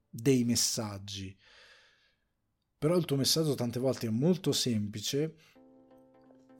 dei 0.09 0.45
messaggi, 0.45 1.35
però 2.79 2.97
il 2.97 3.05
tuo 3.05 3.17
messaggio 3.17 3.55
tante 3.55 3.79
volte 3.79 4.07
è 4.07 4.11
molto 4.11 4.53
semplice 4.53 5.35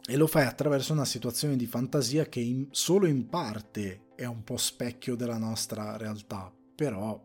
e 0.05 0.17
lo 0.17 0.27
fai 0.27 0.47
attraverso 0.47 0.93
una 0.93 1.05
situazione 1.05 1.57
di 1.57 1.67
fantasia 1.67 2.27
che 2.27 2.41
in, 2.41 2.69
solo 2.71 3.07
in 3.07 3.29
parte 3.29 4.07
è 4.15 4.25
un 4.25 4.43
po' 4.45 4.57
specchio 4.57 5.15
della 5.15 5.39
nostra 5.39 5.97
realtà, 5.97 6.53
però 6.75 7.21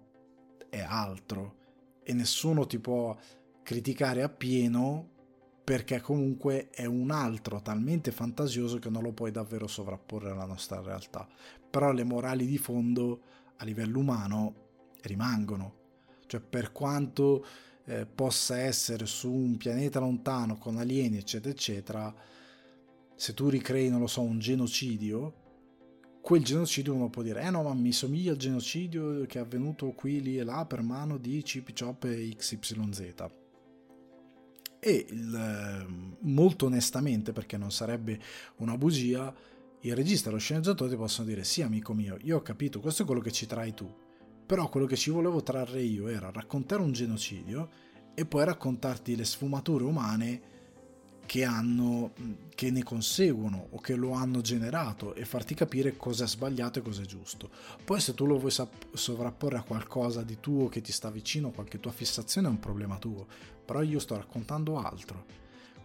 è 0.69 0.79
altro 0.79 1.55
e 2.03 2.13
nessuno 2.13 2.65
ti 2.65 2.79
può 2.79 3.17
criticare 3.67 4.23
appieno 4.23 5.09
perché 5.61 5.99
comunque 5.99 6.69
è 6.69 6.85
un 6.85 7.11
altro 7.11 7.61
talmente 7.61 8.13
fantasioso 8.13 8.79
che 8.79 8.89
non 8.89 9.03
lo 9.03 9.11
puoi 9.11 9.29
davvero 9.29 9.67
sovrapporre 9.67 10.31
alla 10.31 10.45
nostra 10.45 10.79
realtà. 10.79 11.27
Però 11.69 11.91
le 11.91 12.05
morali 12.05 12.45
di 12.45 12.57
fondo 12.57 13.19
a 13.57 13.65
livello 13.65 13.99
umano 13.99 14.55
rimangono. 15.01 15.73
Cioè 16.27 16.39
per 16.39 16.71
quanto 16.71 17.45
eh, 17.83 18.05
possa 18.05 18.57
essere 18.57 19.05
su 19.05 19.29
un 19.29 19.57
pianeta 19.57 19.99
lontano 19.99 20.57
con 20.57 20.77
alieni 20.77 21.17
eccetera 21.17 21.51
eccetera, 21.51 22.15
se 23.15 23.33
tu 23.33 23.49
ricrei, 23.49 23.89
non 23.89 23.99
lo 23.99 24.07
so, 24.07 24.21
un 24.21 24.39
genocidio, 24.39 25.33
quel 26.21 26.41
genocidio 26.41 26.93
uno 26.93 27.09
può 27.09 27.21
dire, 27.21 27.41
eh 27.41 27.49
no, 27.49 27.63
ma 27.63 27.73
mi 27.73 27.91
somiglia 27.91 28.31
al 28.31 28.37
genocidio 28.37 29.25
che 29.25 29.39
è 29.39 29.41
avvenuto 29.41 29.91
qui, 29.91 30.21
lì 30.21 30.37
e 30.37 30.45
là 30.45 30.65
per 30.65 30.81
mano 30.81 31.17
di 31.17 31.41
Chip 31.41 31.77
Chop 31.77 32.05
e 32.05 32.33
XYZ 32.33 33.45
e 34.87 35.05
il, 35.09 35.35
ehm, 35.35 36.15
molto 36.21 36.67
onestamente, 36.67 37.33
perché 37.33 37.57
non 37.57 37.71
sarebbe 37.71 38.17
una 38.57 38.77
bugia, 38.77 39.33
il 39.81 39.95
regista 39.95 40.29
e 40.29 40.31
lo 40.31 40.37
sceneggiatore 40.37 40.89
ti 40.89 40.95
possono 40.95 41.27
dire 41.27 41.43
sì 41.43 41.61
amico 41.61 41.93
mio, 41.93 42.17
io 42.21 42.37
ho 42.37 42.41
capito, 42.41 42.79
questo 42.79 43.03
è 43.03 43.05
quello 43.05 43.19
che 43.19 43.31
ci 43.31 43.45
trai 43.45 43.73
tu, 43.73 43.93
però 44.45 44.69
quello 44.69 44.85
che 44.85 44.95
ci 44.95 45.09
volevo 45.09 45.43
trarre 45.43 45.81
io 45.81 46.07
era 46.07 46.31
raccontare 46.31 46.81
un 46.81 46.93
genocidio 46.93 47.69
e 48.15 48.25
poi 48.25 48.45
raccontarti 48.45 49.15
le 49.17 49.25
sfumature 49.25 49.83
umane 49.83 50.41
che, 51.27 51.43
hanno, 51.43 52.13
che 52.55 52.71
ne 52.71 52.81
conseguono 52.81 53.67
o 53.71 53.79
che 53.79 53.95
lo 53.95 54.13
hanno 54.13 54.41
generato 54.41 55.13
e 55.13 55.25
farti 55.25 55.53
capire 55.53 55.97
cosa 55.97 56.23
è 56.23 56.27
sbagliato 56.27 56.79
e 56.79 56.81
cosa 56.81 57.03
è 57.03 57.05
giusto. 57.05 57.51
Poi 57.83 57.99
se 57.99 58.15
tu 58.15 58.25
lo 58.25 58.39
vuoi 58.39 58.53
sovrapporre 58.93 59.57
a 59.57 59.63
qualcosa 59.63 60.23
di 60.23 60.39
tuo 60.39 60.69
che 60.69 60.81
ti 60.81 60.91
sta 60.91 61.11
vicino, 61.11 61.51
qualche 61.51 61.79
tua 61.79 61.91
fissazione 61.91 62.47
è 62.47 62.49
un 62.49 62.59
problema 62.59 62.97
tuo, 62.97 63.27
però 63.63 63.83
io 63.83 63.99
sto 63.99 64.15
raccontando 64.15 64.79
altro. 64.79 65.25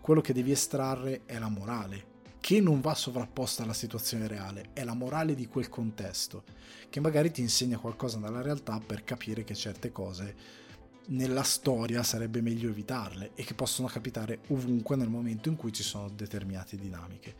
Quello 0.00 0.20
che 0.20 0.32
devi 0.32 0.52
estrarre 0.52 1.22
è 1.26 1.38
la 1.38 1.48
morale, 1.48 2.10
che 2.40 2.60
non 2.60 2.80
va 2.80 2.94
sovrapposta 2.94 3.64
alla 3.64 3.74
situazione 3.74 4.28
reale, 4.28 4.70
è 4.72 4.84
la 4.84 4.94
morale 4.94 5.34
di 5.34 5.48
quel 5.48 5.68
contesto, 5.68 6.44
che 6.88 7.00
magari 7.00 7.32
ti 7.32 7.40
insegna 7.40 7.78
qualcosa 7.78 8.18
dalla 8.18 8.42
realtà 8.42 8.80
per 8.84 9.02
capire 9.02 9.42
che 9.42 9.54
certe 9.54 9.90
cose 9.90 10.60
nella 11.06 11.42
storia 11.42 12.02
sarebbe 12.02 12.40
meglio 12.40 12.70
evitarle 12.70 13.32
e 13.34 13.44
che 13.44 13.54
possono 13.54 13.88
capitare 13.88 14.40
ovunque 14.48 14.96
nel 14.96 15.08
momento 15.08 15.48
in 15.48 15.56
cui 15.56 15.72
ci 15.72 15.82
sono 15.82 16.08
determinate 16.08 16.76
dinamiche. 16.76 17.34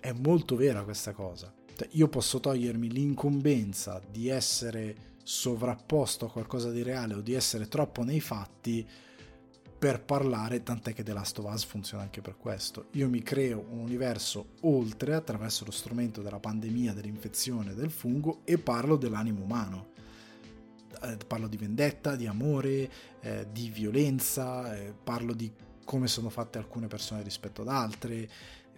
È 0.00 0.12
molto 0.12 0.56
vera 0.56 0.82
questa 0.84 1.12
cosa. 1.12 1.52
Cioè, 1.76 1.88
io 1.92 2.08
posso 2.08 2.40
togliermi 2.40 2.88
l'incombenza 2.88 4.00
di 4.10 4.28
essere 4.28 5.12
sovrapposto 5.22 6.26
a 6.26 6.30
qualcosa 6.30 6.70
di 6.70 6.82
reale 6.82 7.14
o 7.14 7.20
di 7.20 7.32
essere 7.32 7.68
troppo 7.68 8.02
nei 8.02 8.20
fatti 8.20 8.86
per 9.76 10.02
parlare, 10.02 10.62
tant'è 10.62 10.94
che 10.94 11.02
The 11.02 11.12
Last 11.12 11.38
of 11.40 11.52
Us 11.52 11.64
funziona 11.64 12.04
anche 12.04 12.20
per 12.20 12.36
questo. 12.36 12.86
Io 12.92 13.08
mi 13.08 13.22
creo 13.22 13.66
un 13.68 13.80
universo 13.80 14.52
oltre 14.62 15.14
attraverso 15.14 15.64
lo 15.64 15.70
strumento 15.70 16.22
della 16.22 16.38
pandemia, 16.38 16.94
dell'infezione 16.94 17.74
del 17.74 17.90
fungo 17.90 18.40
e 18.44 18.56
parlo 18.56 18.96
dell'animo 18.96 19.42
umano 19.42 19.92
eh, 21.02 21.16
parlo 21.26 21.48
di 21.48 21.56
vendetta, 21.56 22.16
di 22.16 22.26
amore, 22.26 22.90
eh, 23.20 23.46
di 23.50 23.68
violenza, 23.70 24.74
eh, 24.74 24.92
parlo 24.92 25.32
di 25.32 25.52
come 25.84 26.08
sono 26.08 26.30
fatte 26.30 26.58
alcune 26.58 26.86
persone 26.86 27.22
rispetto 27.22 27.62
ad 27.62 27.68
altre, 27.68 28.28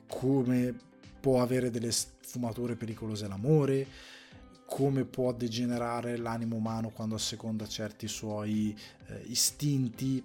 come 0.07 0.75
può 1.21 1.41
avere 1.41 1.71
delle 1.71 1.91
sfumature 1.91 2.77
pericolose 2.77 3.29
l'amore, 3.29 3.87
come 4.67 5.05
può 5.05 5.33
degenerare 5.33 6.17
l'animo 6.17 6.57
umano 6.57 6.91
quando 6.91 7.15
asseconda 7.15 7.67
certi 7.67 8.09
suoi 8.09 8.77
eh, 9.07 9.23
istinti, 9.27 10.25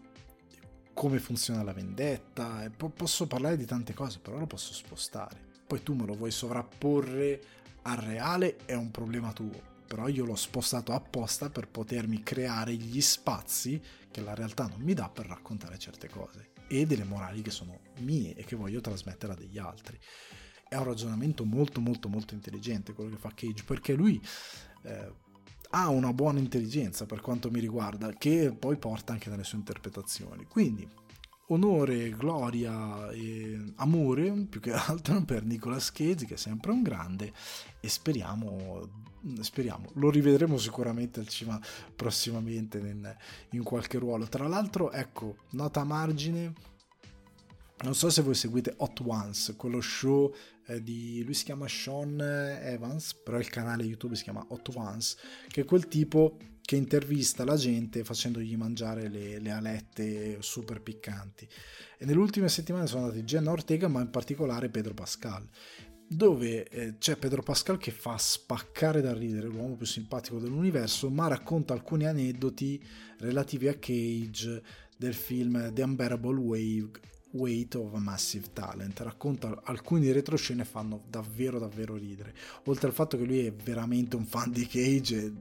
come 0.93 1.19
funziona 1.19 1.63
la 1.63 1.73
vendetta, 1.73 2.69
po- 2.75 2.89
posso 2.89 3.27
parlare 3.27 3.57
di 3.57 3.65
tante 3.65 3.93
cose, 3.93 4.19
però 4.19 4.37
lo 4.37 4.47
posso 4.47 4.73
spostare. 4.73 5.49
Poi 5.65 5.81
tu 5.83 5.93
me 5.93 6.05
lo 6.05 6.15
vuoi 6.15 6.31
sovrapporre 6.31 7.41
al 7.83 7.97
reale, 7.97 8.57
è 8.65 8.73
un 8.73 8.91
problema 8.91 9.31
tuo 9.31 9.70
però 9.91 10.07
io 10.07 10.23
l'ho 10.23 10.37
spostato 10.37 10.93
apposta 10.93 11.49
per 11.49 11.67
potermi 11.67 12.23
creare 12.23 12.73
gli 12.75 13.01
spazi 13.01 13.81
che 14.09 14.21
la 14.21 14.33
realtà 14.33 14.65
non 14.65 14.79
mi 14.79 14.93
dà 14.93 15.09
per 15.09 15.25
raccontare 15.25 15.77
certe 15.77 16.07
cose 16.07 16.51
e 16.69 16.85
delle 16.85 17.03
morali 17.03 17.41
che 17.41 17.51
sono 17.51 17.81
mie 17.99 18.33
e 18.35 18.45
che 18.45 18.55
voglio 18.55 18.79
trasmettere 18.79 19.33
a 19.33 19.35
degli 19.35 19.57
altri. 19.57 19.99
È 20.69 20.77
un 20.77 20.85
ragionamento 20.85 21.43
molto 21.43 21.81
molto 21.81 22.07
molto 22.07 22.33
intelligente 22.33 22.93
quello 22.93 23.09
che 23.09 23.17
fa 23.17 23.33
Cage 23.35 23.65
perché 23.65 23.93
lui 23.93 24.21
eh, 24.83 25.13
ha 25.71 25.89
una 25.89 26.13
buona 26.13 26.39
intelligenza 26.39 27.05
per 27.05 27.19
quanto 27.19 27.51
mi 27.51 27.59
riguarda 27.59 28.13
che 28.13 28.55
poi 28.57 28.77
porta 28.77 29.11
anche 29.11 29.29
nelle 29.29 29.43
sue 29.43 29.57
interpretazioni. 29.57 30.45
Quindi 30.45 30.87
onore, 31.47 32.11
gloria 32.11 33.11
e 33.11 33.73
amore 33.75 34.31
più 34.49 34.61
che 34.61 34.71
altro 34.87 35.21
per 35.23 35.43
Nicolas 35.43 35.91
Cage 35.91 36.25
che 36.25 36.35
è 36.35 36.37
sempre 36.37 36.71
un 36.71 36.81
grande 36.81 37.33
e 37.81 37.89
speriamo, 37.89 39.00
speriamo 39.41 39.89
lo 39.95 40.09
rivedremo 40.09 40.57
sicuramente 40.57 41.19
al 41.19 41.27
cinema 41.27 41.59
prossimamente 41.95 42.77
in, 42.79 43.15
in 43.51 43.63
qualche 43.63 43.97
ruolo. 43.97 44.25
Tra 44.27 44.47
l'altro, 44.47 44.91
ecco, 44.91 45.37
nota 45.51 45.81
a 45.81 45.85
margine, 45.85 46.53
non 47.83 47.95
so 47.95 48.09
se 48.09 48.21
voi 48.21 48.35
seguite 48.35 48.73
Hot 48.77 48.99
Ones, 48.99 49.53
quello 49.57 49.81
show 49.81 50.33
eh, 50.67 50.81
di 50.83 51.23
lui 51.23 51.33
si 51.33 51.45
chiama 51.45 51.67
Sean 51.67 52.19
Evans, 52.21 53.15
però 53.15 53.39
il 53.39 53.49
canale 53.49 53.83
YouTube 53.83 54.15
si 54.15 54.23
chiama 54.23 54.45
Hot 54.49 54.69
Ones, 54.75 55.17
che 55.47 55.61
è 55.61 55.65
quel 55.65 55.87
tipo 55.87 56.37
che 56.61 56.75
intervista 56.75 57.43
la 57.43 57.55
gente 57.55 58.03
facendogli 58.03 58.55
mangiare 58.55 59.09
le, 59.09 59.39
le 59.39 59.51
alette 59.51 60.37
super 60.41 60.81
piccanti. 60.81 61.47
E 61.97 62.05
nelle 62.05 62.19
ultime 62.19 62.49
settimane 62.49 62.87
sono 62.87 63.05
andati 63.05 63.23
Jenna 63.23 63.51
Ortega, 63.51 63.87
ma 63.87 64.01
in 64.01 64.09
particolare 64.09 64.69
Pedro 64.69 64.93
Pascal 64.93 65.47
dove 66.13 66.67
eh, 66.67 66.97
c'è 66.97 67.15
Pedro 67.15 67.41
Pascal 67.41 67.77
che 67.77 67.91
fa 67.91 68.17
spaccare 68.17 68.99
da 68.99 69.13
ridere 69.13 69.47
l'uomo 69.47 69.75
più 69.75 69.85
simpatico 69.85 70.39
dell'universo, 70.39 71.09
ma 71.09 71.27
racconta 71.27 71.73
alcuni 71.73 72.05
aneddoti 72.05 72.83
relativi 73.19 73.69
a 73.69 73.75
Cage 73.75 74.61
del 74.97 75.13
film 75.13 75.71
The 75.71 75.83
Unbearable 75.83 76.37
Wave, 76.37 76.91
Weight 77.31 77.75
of 77.75 77.93
a 77.93 77.99
Massive 77.99 78.47
Talent. 78.51 78.99
Racconta 78.99 79.61
alcuni 79.63 80.11
retroscene 80.11 80.65
fanno 80.65 81.01
davvero 81.07 81.59
davvero 81.59 81.95
ridere. 81.95 82.35
Oltre 82.65 82.87
al 82.87 82.93
fatto 82.93 83.15
che 83.15 83.23
lui 83.23 83.45
è 83.45 83.53
veramente 83.53 84.17
un 84.17 84.25
fan 84.25 84.51
di 84.51 84.67
Cage, 84.67 85.33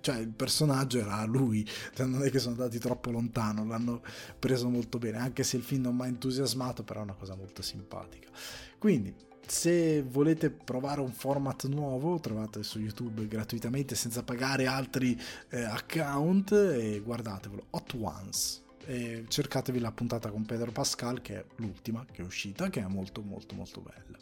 cioè 0.00 0.16
il 0.16 0.30
personaggio 0.30 1.00
era 1.00 1.22
lui, 1.26 1.68
cioè 1.94 2.06
non 2.06 2.24
è 2.24 2.30
che 2.30 2.38
sono 2.38 2.54
andati 2.54 2.78
troppo 2.78 3.10
lontano, 3.10 3.66
l'hanno 3.66 4.02
preso 4.38 4.70
molto 4.70 4.96
bene, 4.96 5.18
anche 5.18 5.42
se 5.42 5.58
il 5.58 5.62
film 5.62 5.82
non 5.82 5.96
mi 5.96 6.04
ha 6.04 6.06
entusiasmato, 6.06 6.82
però 6.82 7.00
è 7.00 7.02
una 7.02 7.14
cosa 7.14 7.34
molto 7.34 7.60
simpatica. 7.60 8.30
Quindi, 8.78 9.14
se 9.46 10.02
volete 10.02 10.50
provare 10.50 11.00
un 11.00 11.12
format 11.12 11.66
nuovo, 11.66 12.18
trovate 12.20 12.62
su 12.62 12.78
YouTube 12.78 13.26
gratuitamente 13.26 13.94
senza 13.94 14.22
pagare 14.22 14.66
altri 14.66 15.18
eh, 15.50 15.62
account 15.62 16.52
e 16.52 17.00
guardatevelo, 17.04 17.66
Hot 17.70 17.94
Ones. 17.98 18.64
E 18.84 19.24
cercatevi 19.26 19.80
la 19.80 19.90
puntata 19.90 20.30
con 20.30 20.44
Pedro 20.44 20.70
Pascal, 20.70 21.20
che 21.20 21.38
è 21.38 21.44
l'ultima 21.56 22.04
che 22.10 22.22
è 22.22 22.24
uscita, 22.24 22.68
che 22.70 22.80
è 22.80 22.86
molto 22.86 23.22
molto 23.22 23.54
molto 23.54 23.80
bella. 23.80 24.18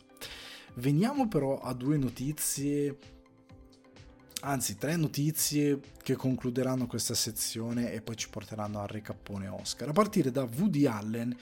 Veniamo 0.76 1.28
però 1.28 1.60
a 1.60 1.72
due 1.72 1.96
notizie 1.96 2.98
anzi 4.44 4.76
tre 4.76 4.96
notizie 4.96 5.80
che 6.02 6.16
concluderanno 6.16 6.86
questa 6.86 7.14
sezione 7.14 7.92
e 7.92 8.02
poi 8.02 8.16
ci 8.16 8.28
porteranno 8.28 8.80
al 8.80 8.88
recappone 8.88 9.48
Oscar, 9.48 9.88
a 9.88 9.92
partire 9.92 10.30
da 10.30 10.42
Woody 10.42 10.86
Allen 10.86 11.36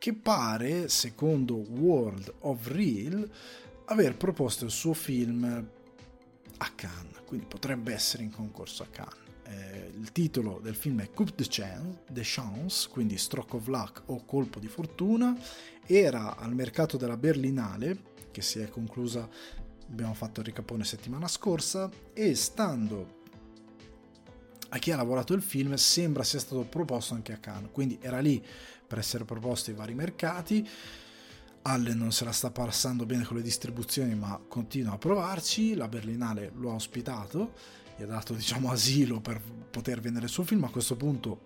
che 0.00 0.14
pare, 0.14 0.88
secondo 0.88 1.56
World 1.56 2.32
of 2.40 2.68
Real, 2.68 3.30
aver 3.84 4.16
proposto 4.16 4.64
il 4.64 4.70
suo 4.70 4.94
film 4.94 5.44
a 5.44 6.70
Cannes, 6.74 7.20
quindi 7.26 7.44
potrebbe 7.44 7.92
essere 7.92 8.22
in 8.22 8.30
concorso 8.30 8.82
a 8.82 8.86
Cannes. 8.86 9.18
Eh, 9.44 9.92
il 9.94 10.10
titolo 10.10 10.58
del 10.62 10.74
film 10.74 11.02
è 11.02 11.10
Coup 11.10 11.34
de 11.34 11.44
Chance, 11.46 11.98
de 12.08 12.22
Chance, 12.24 12.88
quindi 12.88 13.18
Stroke 13.18 13.56
of 13.56 13.66
Luck 13.66 14.02
o 14.06 14.24
Colpo 14.24 14.58
di 14.58 14.68
Fortuna, 14.68 15.36
era 15.84 16.34
al 16.38 16.54
mercato 16.54 16.96
della 16.96 17.18
Berlinale, 17.18 18.04
che 18.30 18.40
si 18.40 18.58
è 18.58 18.70
conclusa 18.70 19.28
abbiamo 19.90 20.14
fatto 20.14 20.40
il 20.40 20.46
ricapone 20.46 20.84
settimana 20.84 21.28
scorsa 21.28 21.90
e 22.14 22.34
stando 22.34 23.18
a 24.70 24.78
chi 24.78 24.92
ha 24.92 24.96
lavorato 24.96 25.34
il 25.34 25.42
film 25.42 25.74
sembra 25.74 26.22
sia 26.22 26.38
stato 26.38 26.62
proposto 26.62 27.12
anche 27.12 27.34
a 27.34 27.36
Cannes, 27.36 27.70
quindi 27.70 27.98
era 28.00 28.20
lì 28.20 28.42
per 28.90 28.98
essere 28.98 29.24
proposto 29.24 29.70
ai 29.70 29.76
vari 29.76 29.94
mercati. 29.94 30.68
Allen 31.62 31.96
non 31.96 32.10
se 32.10 32.24
la 32.24 32.32
sta 32.32 32.50
passando 32.50 33.06
bene 33.06 33.22
con 33.22 33.36
le 33.36 33.42
distribuzioni, 33.42 34.16
ma 34.16 34.42
continua 34.48 34.94
a 34.94 34.98
provarci. 34.98 35.76
La 35.76 35.86
Berlinale 35.86 36.50
lo 36.56 36.72
ha 36.72 36.74
ospitato, 36.74 37.52
gli 37.96 38.02
ha 38.02 38.06
dato 38.06 38.34
diciamo 38.34 38.68
asilo 38.68 39.20
per 39.20 39.40
poter 39.70 40.00
vendere 40.00 40.24
il 40.24 40.32
suo 40.32 40.42
film. 40.42 40.64
A 40.64 40.70
questo 40.70 40.96
punto 40.96 41.40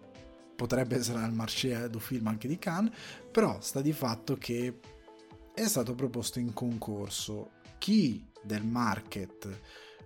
potrebbe 0.56 0.96
essere 0.96 1.18
al 1.18 1.34
marché 1.34 1.90
do 1.90 1.98
film 1.98 2.28
anche 2.28 2.48
di 2.48 2.58
Cannes, 2.58 2.94
però 3.30 3.60
sta 3.60 3.82
di 3.82 3.92
fatto 3.92 4.36
che 4.36 4.80
è 5.52 5.66
stato 5.66 5.94
proposto 5.94 6.38
in 6.38 6.54
concorso. 6.54 7.50
Chi 7.76 8.26
del 8.42 8.64
market 8.64 9.60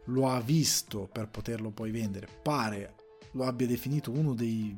lo 0.07 0.29
ha 0.29 0.41
visto 0.41 1.09
per 1.13 1.29
poterlo 1.29 1.71
poi 1.71 1.93
vendere, 1.93 2.27
pare 2.43 2.95
lo 3.33 3.45
abbia 3.45 3.69
definito 3.69 4.11
uno 4.11 4.35
dei 4.35 4.77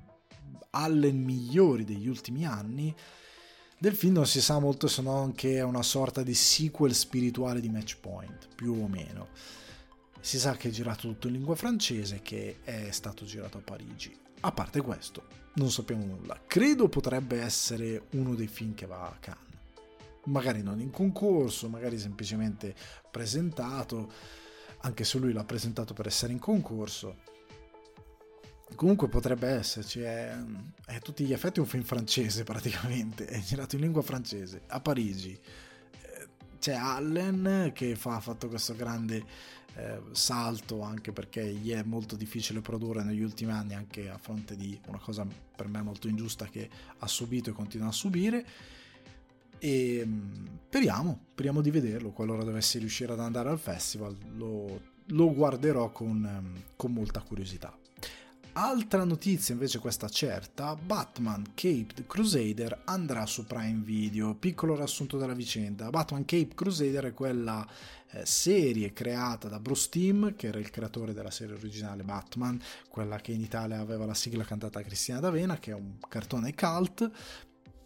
Allen 0.70 1.22
migliori 1.22 1.84
degli 1.84 2.08
ultimi 2.08 2.44
anni. 2.46 2.94
Del 3.78 3.94
film 3.94 4.14
non 4.14 4.26
si 4.26 4.40
sa 4.40 4.58
molto 4.58 4.88
se 4.88 5.02
non 5.02 5.32
che 5.32 5.56
è 5.56 5.62
una 5.62 5.82
sorta 5.82 6.22
di 6.22 6.34
sequel 6.34 6.94
spirituale 6.94 7.60
di 7.60 7.70
Match 7.70 7.96
Point, 7.98 8.48
più 8.54 8.72
o 8.72 8.86
meno. 8.86 9.28
Si 10.20 10.38
sa 10.38 10.56
che 10.56 10.68
è 10.68 10.70
girato 10.70 11.08
tutto 11.08 11.28
in 11.28 11.34
lingua 11.34 11.54
francese, 11.54 12.20
che 12.22 12.58
è 12.62 12.90
stato 12.90 13.24
girato 13.24 13.58
a 13.58 13.62
Parigi. 13.62 14.14
A 14.40 14.52
parte 14.52 14.80
questo, 14.82 15.24
non 15.54 15.70
sappiamo 15.70 16.04
nulla. 16.04 16.40
Credo 16.46 16.88
potrebbe 16.88 17.40
essere 17.40 18.06
uno 18.10 18.34
dei 18.34 18.48
film 18.48 18.74
che 18.74 18.86
va 18.86 19.06
a 19.06 19.16
Cannes 19.18 19.48
magari 20.24 20.62
non 20.62 20.80
in 20.80 20.90
concorso, 20.90 21.68
magari 21.68 21.98
semplicemente 21.98 22.74
presentato, 23.10 24.12
anche 24.80 25.04
se 25.04 25.18
lui 25.18 25.32
l'ha 25.32 25.44
presentato 25.44 25.94
per 25.94 26.06
essere 26.06 26.32
in 26.32 26.38
concorso. 26.38 27.18
Comunque 28.74 29.08
potrebbe 29.08 29.48
esserci, 29.48 30.00
è, 30.00 30.34
è 30.86 30.94
a 30.94 31.00
tutti 31.00 31.24
gli 31.24 31.32
effetti 31.32 31.60
un 31.60 31.66
film 31.66 31.82
francese 31.82 32.44
praticamente, 32.44 33.26
è 33.26 33.38
girato 33.40 33.76
in 33.76 33.82
lingua 33.82 34.02
francese, 34.02 34.62
a 34.68 34.80
Parigi. 34.80 35.32
Eh, 35.32 36.28
c'è 36.58 36.74
Allen 36.74 37.72
che 37.74 37.94
fa, 37.96 38.16
ha 38.16 38.20
fatto 38.20 38.48
questo 38.48 38.74
grande 38.74 39.24
eh, 39.74 40.00
salto 40.12 40.80
anche 40.82 41.12
perché 41.12 41.44
gli 41.52 41.70
è 41.72 41.82
molto 41.82 42.16
difficile 42.16 42.60
produrre 42.60 43.04
negli 43.04 43.22
ultimi 43.22 43.52
anni 43.52 43.74
anche 43.74 44.08
a 44.08 44.18
fronte 44.18 44.56
di 44.56 44.78
una 44.88 44.98
cosa 44.98 45.26
per 45.54 45.68
me 45.68 45.80
molto 45.82 46.08
ingiusta 46.08 46.46
che 46.46 46.68
ha 46.98 47.06
subito 47.06 47.50
e 47.50 47.52
continua 47.52 47.88
a 47.88 47.92
subire 47.92 48.44
e 49.60 50.02
mm, 50.04 50.46
speriamo, 50.66 51.26
speriamo 51.32 51.60
di 51.60 51.70
vederlo 51.70 52.10
qualora 52.10 52.42
dovessi 52.42 52.78
riuscire 52.78 53.12
ad 53.12 53.20
andare 53.20 53.50
al 53.50 53.58
festival, 53.58 54.16
lo, 54.34 54.80
lo 55.04 55.32
guarderò 55.32 55.92
con, 55.92 56.16
mm, 56.18 56.56
con 56.76 56.92
molta 56.92 57.20
curiosità. 57.20 57.78
Altra 58.62 59.04
notizia 59.04 59.54
invece 59.54 59.78
questa 59.78 60.10
certa, 60.10 60.76
Batman 60.76 61.54
Caped 61.54 62.06
Crusader 62.06 62.82
andrà 62.84 63.24
su 63.24 63.46
Prime 63.46 63.80
Video. 63.82 64.34
Piccolo 64.34 64.76
riassunto 64.76 65.16
della 65.16 65.32
vicenda. 65.32 65.88
Batman 65.88 66.26
Cape 66.26 66.54
Crusader 66.54 67.06
è 67.06 67.14
quella 67.14 67.66
eh, 68.10 68.26
serie 68.26 68.92
creata 68.92 69.48
da 69.48 69.58
Bruce 69.58 69.88
Timm, 69.88 70.34
che 70.36 70.48
era 70.48 70.58
il 70.58 70.68
creatore 70.68 71.14
della 71.14 71.30
serie 71.30 71.54
originale 71.54 72.02
Batman, 72.02 72.60
quella 72.90 73.16
che 73.16 73.32
in 73.32 73.40
Italia 73.40 73.80
aveva 73.80 74.04
la 74.04 74.12
sigla 74.12 74.44
cantata 74.44 74.82
Cristina 74.82 75.20
D'Avena, 75.20 75.58
che 75.58 75.70
è 75.70 75.74
un 75.74 75.96
cartone 76.06 76.54
cult, 76.54 77.10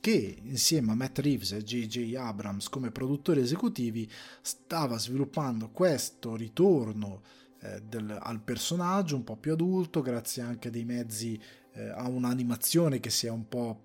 che 0.00 0.38
insieme 0.42 0.90
a 0.90 0.96
Matt 0.96 1.20
Reeves 1.20 1.52
e 1.52 1.62
J.J. 1.62 2.16
Abrams 2.16 2.68
come 2.68 2.90
produttori 2.90 3.40
esecutivi 3.40 4.10
stava 4.42 4.98
sviluppando 4.98 5.70
questo 5.70 6.34
ritorno 6.34 7.22
eh, 7.64 7.82
del, 7.82 8.16
al 8.20 8.40
personaggio 8.40 9.16
un 9.16 9.24
po' 9.24 9.36
più 9.36 9.52
adulto 9.52 10.02
grazie 10.02 10.42
anche 10.42 10.70
dei 10.70 10.84
mezzi 10.84 11.40
eh, 11.72 11.88
a 11.88 12.08
un'animazione 12.08 13.00
che 13.00 13.10
si 13.10 13.26
è 13.26 13.30
un 13.30 13.48
po' 13.48 13.82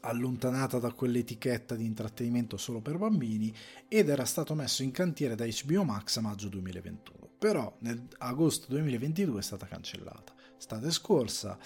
allontanata 0.00 0.78
da 0.78 0.92
quell'etichetta 0.92 1.74
di 1.76 1.86
intrattenimento 1.86 2.58
solo 2.58 2.80
per 2.80 2.98
bambini 2.98 3.54
ed 3.88 4.10
era 4.10 4.24
stato 4.26 4.54
messo 4.54 4.82
in 4.82 4.90
cantiere 4.90 5.34
da 5.34 5.46
HBO 5.46 5.84
Max 5.84 6.18
a 6.18 6.20
maggio 6.20 6.48
2021 6.48 7.24
però 7.44 7.76
nell'agosto 7.80 8.68
2022 8.70 9.40
è 9.40 9.42
stata 9.42 9.66
cancellata. 9.66 10.32
Estate 10.56 10.90
scorsa 10.90 11.58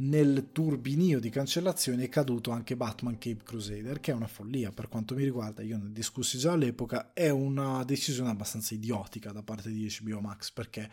nel 0.00 0.50
turbinio 0.52 1.20
di 1.20 1.30
cancellazione 1.30 2.04
è 2.04 2.08
caduto 2.08 2.50
anche 2.50 2.76
Batman 2.76 3.18
Cape 3.18 3.42
Crusader, 3.42 4.00
che 4.00 4.12
è 4.12 4.14
una 4.14 4.26
follia 4.26 4.70
per 4.70 4.88
quanto 4.88 5.14
mi 5.14 5.24
riguarda, 5.24 5.62
io 5.62 5.76
ne 5.76 5.92
discussi 5.92 6.38
già 6.38 6.52
all'epoca, 6.52 7.12
è 7.12 7.28
una 7.28 7.84
decisione 7.84 8.30
abbastanza 8.30 8.74
idiotica 8.74 9.32
da 9.32 9.42
parte 9.42 9.70
di 9.70 9.94
HBO 10.00 10.20
Max, 10.20 10.50
perché 10.50 10.90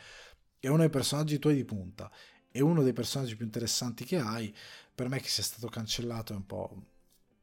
è 0.60 0.68
uno 0.68 0.80
dei 0.80 0.89
personaggi 0.89 1.39
tuoi 1.39 1.55
di 1.55 1.66
punta, 1.66 2.12
è 2.49 2.60
uno 2.60 2.84
dei 2.84 2.93
personaggi 2.93 3.36
più 3.36 3.45
interessanti 3.45 4.03
che 4.03 4.18
hai, 4.18 4.53
per 4.93 5.08
me 5.10 5.20
che 5.20 5.30
sia 5.30 5.43
stato 5.43 5.68
cancellato 5.68 6.34
è 6.34 6.36
un 6.36 6.45
po'... 6.45 6.84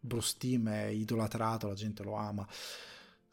È 0.06 0.86
idolatrato, 0.88 1.68
la 1.68 1.72
gente 1.72 2.02
lo 2.02 2.12
ama 2.12 2.46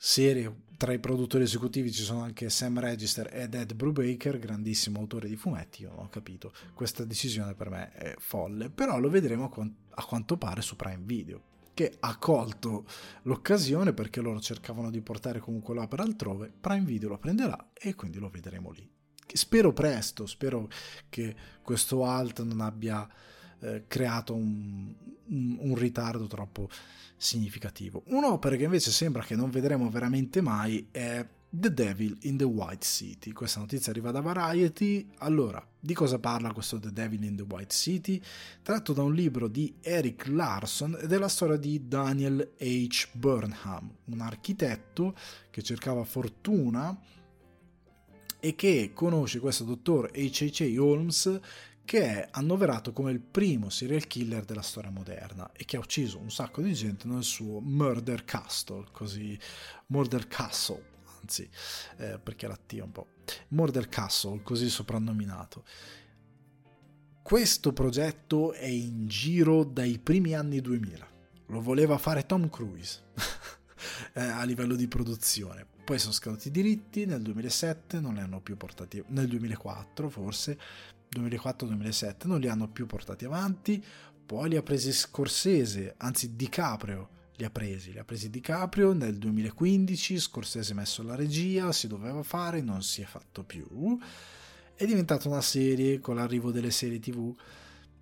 serie 0.04 0.64
tra 0.78 0.94
i 0.94 1.00
produttori 1.00 1.44
esecutivi 1.44 1.92
ci 1.92 2.02
sono 2.02 2.24
anche 2.24 2.50
Sam 2.50 2.80
Register 2.80 3.30
ed 3.32 3.54
Ed 3.54 3.76
Brubaker, 3.76 4.40
grandissimo 4.40 5.00
autore 5.00 5.30
di 5.30 5.36
fumetti. 5.36 5.84
Io 5.84 5.90
non 5.90 6.06
ho 6.06 6.10
capito, 6.10 6.52
questa 6.74 7.06
decisione 7.06 7.54
per 7.54 7.70
me 7.70 7.92
è 7.92 8.16
folle, 8.18 8.72
però 8.72 8.98
lo 8.98 9.12
vedremo 9.12 9.52
a 9.92 10.04
quanto 10.04 10.38
pare 10.38 10.64
su 10.64 10.76
Prime 10.76 11.04
Video, 11.04 11.44
che 11.76 11.98
ha 12.00 12.18
colto 12.18 12.88
l'occasione 13.24 13.94
perché 13.94 14.22
loro 14.22 14.40
cercavano 14.40 14.90
di 14.90 15.02
portare 15.02 15.38
comunque 15.38 15.76
l'opera 15.76 16.02
altrove. 16.02 16.52
Prime 16.60 16.86
Video 16.86 17.10
lo 17.10 17.20
prenderà 17.20 17.70
e 17.72 17.94
quindi 17.94 18.18
lo 18.18 18.30
vedremo 18.30 18.72
lì. 18.72 18.90
Spero 19.32 19.72
presto, 19.72 20.26
spero 20.26 20.68
che 21.10 21.36
questo 21.62 22.06
alt 22.06 22.42
non 22.42 22.60
abbia 22.60 23.08
eh, 23.62 23.84
creato 23.88 24.36
un, 24.36 24.94
un, 25.28 25.58
un 25.60 25.76
ritardo 25.76 26.28
troppo 26.28 26.70
significativo. 27.16 28.04
Un'opera 28.08 28.56
che 28.56 28.64
invece 28.64 28.92
sembra 28.92 29.24
che 29.24 29.36
non 29.36 29.50
vedremo 29.50 29.90
veramente 29.90 30.42
mai 30.42 30.88
è 30.92 31.26
The 31.54 31.74
Devil 31.74 32.18
in 32.22 32.38
the 32.38 32.46
White 32.46 32.86
City. 32.86 33.34
Questa 33.34 33.60
notizia 33.60 33.92
arriva 33.92 34.12
da 34.12 34.22
Variety. 34.22 35.06
Allora, 35.18 35.62
di 35.78 35.94
cosa 35.94 36.18
parla 36.18 36.54
questo 36.54 36.80
The 36.80 36.94
Devil 36.94 37.24
in 37.24 37.36
the 37.36 37.46
White 37.48 37.76
City? 37.76 38.22
Tratto 38.64 38.94
da 38.94 39.04
un 39.04 39.14
libro 39.14 39.50
di 39.50 39.76
Eric 39.82 40.28
Larson 40.28 40.98
ed 41.02 41.12
è 41.12 41.18
la 41.18 41.28
storia 41.28 41.58
di 41.58 41.88
Daniel 41.88 42.54
H. 42.58 43.10
Burnham, 43.12 43.94
un 44.06 44.22
architetto 44.22 45.14
che 45.50 45.62
cercava 45.62 46.06
fortuna 46.06 46.98
e 48.40 48.56
che 48.56 48.92
conosce 48.94 49.40
questo 49.40 49.66
dottor 49.66 50.10
H.H.A. 50.12 50.82
Holmes 50.82 51.40
che 51.84 52.04
è 52.04 52.28
annoverato 52.32 52.94
come 52.94 53.12
il 53.12 53.20
primo 53.20 53.70
serial 53.70 54.08
killer 54.08 54.46
della 54.46 54.62
storia 54.62 54.92
moderna 54.92 55.52
e 55.52 55.66
che 55.66 55.76
ha 55.76 55.80
ucciso 55.80 56.20
un 56.20 56.32
sacco 56.32 56.62
di 56.62 56.74
gente 56.74 57.08
nel 57.08 57.24
suo 57.24 57.60
Murder 57.60 58.24
Castle, 58.24 58.86
così 58.92 59.38
Murder 59.88 60.28
Castle, 60.28 60.84
anzi, 61.22 61.50
eh, 61.98 62.20
perché 62.22 62.48
la 62.48 62.58
T 62.58 62.80
un 62.82 62.92
po'. 62.92 63.08
Murder 63.50 63.90
Castle, 63.90 64.42
così 64.44 64.70
soprannominato. 64.70 65.64
Questo 67.22 67.72
progetto 67.72 68.52
è 68.54 68.66
in 68.66 69.08
giro 69.08 69.64
dai 69.64 70.00
primi 70.00 70.34
anni 70.34 70.60
2000. 70.60 71.10
Lo 71.48 71.62
voleva 71.62 71.98
fare 71.98 72.26
Tom 72.26 72.50
Cruise 72.50 73.04
eh, 74.14 74.22
a 74.22 74.44
livello 74.44 74.76
di 74.76 74.88
produzione. 74.88 75.66
Poi 75.84 76.00
sono 76.00 76.14
scaduti 76.14 76.48
i 76.48 76.52
diritti 76.52 77.06
nel 77.06 77.22
2007, 77.22 78.00
non 78.00 78.14
li 78.16 78.22
hanno 78.22 78.42
più 78.42 78.56
portati 78.58 79.04
nel 79.08 79.28
2004 79.28 80.10
forse, 80.10 80.60
2004-2007, 81.14 82.28
non 82.28 82.40
li 82.40 82.48
hanno 82.48 82.68
più 82.70 82.86
portati 82.86 83.26
avanti. 83.26 83.84
Poi 84.26 84.50
li 84.50 84.56
ha 84.56 84.62
presi 84.62 84.92
Scorsese, 84.92 85.96
anzi 85.98 86.36
DiCaprio 86.36 87.20
li 87.42 87.48
ha 87.48 87.50
presi, 87.50 87.92
li 87.92 87.98
ha 87.98 88.04
presi 88.04 88.30
DiCaprio 88.30 88.94
nel 88.94 89.18
2015, 89.18 90.20
Scorsese 90.20 90.76
messo 90.76 91.02
la 91.02 91.16
regia, 91.16 91.72
si 91.72 91.88
doveva 91.88 92.22
fare, 92.22 92.62
non 92.62 92.84
si 92.84 93.02
è 93.02 93.06
fatto 93.06 93.44
più. 93.44 93.98
È 94.76 94.86
diventata 94.86 95.28
una 95.28 95.42
serie 95.42 96.00
con 96.00 96.16
l'arrivo 96.16 96.52
delle 96.52 96.72
serie 96.72 97.00
TV. 97.00 97.36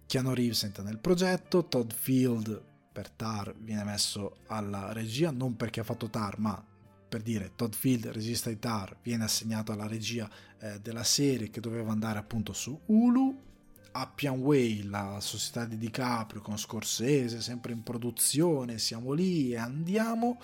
Keanu 0.05 0.33
Reeves 0.33 0.63
entra 0.63 0.83
nel 0.83 0.99
progetto, 0.99 1.65
Todd 1.65 1.91
Field 1.91 2.63
per 2.91 3.09
Tar 3.09 3.55
viene 3.57 3.85
messo 3.85 4.39
alla 4.47 4.91
regia, 4.91 5.31
non 5.31 5.55
perché 5.55 5.79
ha 5.79 5.85
fatto 5.85 6.09
Tar, 6.09 6.37
ma 6.39 6.61
per 7.07 7.21
dire 7.21 7.53
Todd 7.55 7.71
Field, 7.73 8.07
regista 8.07 8.49
di 8.49 8.59
Tar, 8.59 8.97
viene 9.01 9.23
assegnato 9.23 9.71
alla 9.71 9.87
regia 9.87 10.29
eh, 10.59 10.79
della 10.79 11.03
serie 11.03 11.49
che 11.49 11.59
doveva 11.59 11.91
andare 11.91 12.19
appunto 12.19 12.53
su 12.53 12.79
Hulu 12.85 13.47
Appian 13.91 14.39
Way, 14.39 14.83
la 14.83 15.19
società 15.19 15.65
di 15.65 15.77
DiCaprio 15.77 16.41
con 16.41 16.57
Scorsese, 16.57 17.41
sempre 17.41 17.73
in 17.73 17.83
produzione, 17.83 18.77
siamo 18.77 19.13
lì 19.13 19.51
e 19.51 19.57
andiamo. 19.57 20.39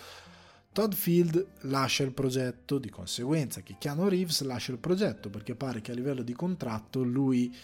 Todd 0.71 0.91
Field 0.91 1.47
lascia 1.61 2.03
il 2.03 2.11
progetto, 2.11 2.79
di 2.79 2.89
conseguenza 2.89 3.61
che 3.61 3.77
Keanu 3.77 4.09
Reeves 4.09 4.41
lascia 4.41 4.73
il 4.73 4.77
progetto 4.77 5.29
perché 5.29 5.55
pare 5.55 5.79
che 5.79 5.91
a 5.91 5.95
livello 5.95 6.21
di 6.21 6.33
contratto 6.33 7.01
lui 7.01 7.55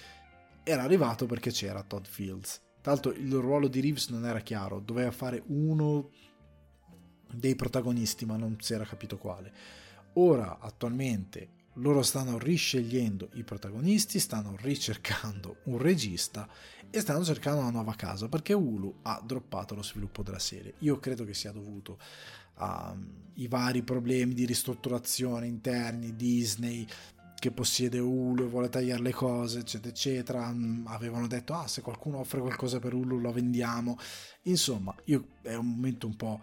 era 0.63 0.83
arrivato 0.83 1.25
perché 1.25 1.51
c'era 1.51 1.83
Todd 1.83 2.05
Fields. 2.05 2.61
Tra 2.79 2.93
l'altro 2.93 3.11
il 3.11 3.33
ruolo 3.33 3.67
di 3.67 3.81
Reeves 3.81 4.07
non 4.09 4.25
era 4.25 4.39
chiaro, 4.39 4.79
doveva 4.79 5.11
fare 5.11 5.43
uno 5.47 6.09
dei 7.33 7.55
protagonisti 7.55 8.25
ma 8.25 8.37
non 8.37 8.55
si 8.59 8.73
era 8.73 8.85
capito 8.85 9.17
quale. 9.17 9.51
Ora 10.13 10.59
attualmente 10.59 11.59
loro 11.75 12.01
stanno 12.01 12.37
riscegliendo 12.37 13.29
i 13.33 13.43
protagonisti, 13.43 14.19
stanno 14.19 14.55
ricercando 14.59 15.57
un 15.65 15.77
regista 15.77 16.47
e 16.89 16.99
stanno 16.99 17.23
cercando 17.23 17.61
una 17.61 17.71
nuova 17.71 17.95
casa 17.95 18.27
perché 18.27 18.53
Hulu 18.53 18.99
ha 19.03 19.21
droppato 19.25 19.75
lo 19.75 19.83
sviluppo 19.83 20.23
della 20.23 20.39
serie. 20.39 20.73
Io 20.79 20.99
credo 20.99 21.23
che 21.23 21.33
sia 21.33 21.51
dovuto 21.51 21.97
ai 22.55 23.47
vari 23.47 23.81
problemi 23.81 24.33
di 24.33 24.45
ristrutturazione 24.45 25.47
interni 25.47 26.15
Disney 26.15 26.85
che 27.41 27.49
possiede 27.49 27.97
Hulu 27.97 28.43
e 28.43 28.47
vuole 28.47 28.69
tagliare 28.69 29.01
le 29.01 29.11
cose, 29.11 29.59
eccetera, 29.59 29.89
eccetera. 29.89 30.51
Mm, 30.51 30.85
avevano 30.85 31.25
detto, 31.25 31.55
ah, 31.55 31.67
se 31.67 31.81
qualcuno 31.81 32.19
offre 32.19 32.39
qualcosa 32.39 32.77
per 32.77 32.93
Hulu 32.93 33.17
lo 33.17 33.31
vendiamo. 33.31 33.97
Insomma, 34.43 34.93
io, 35.05 35.25
è 35.41 35.55
un 35.55 35.65
momento 35.65 36.05
un 36.05 36.15
po' 36.15 36.39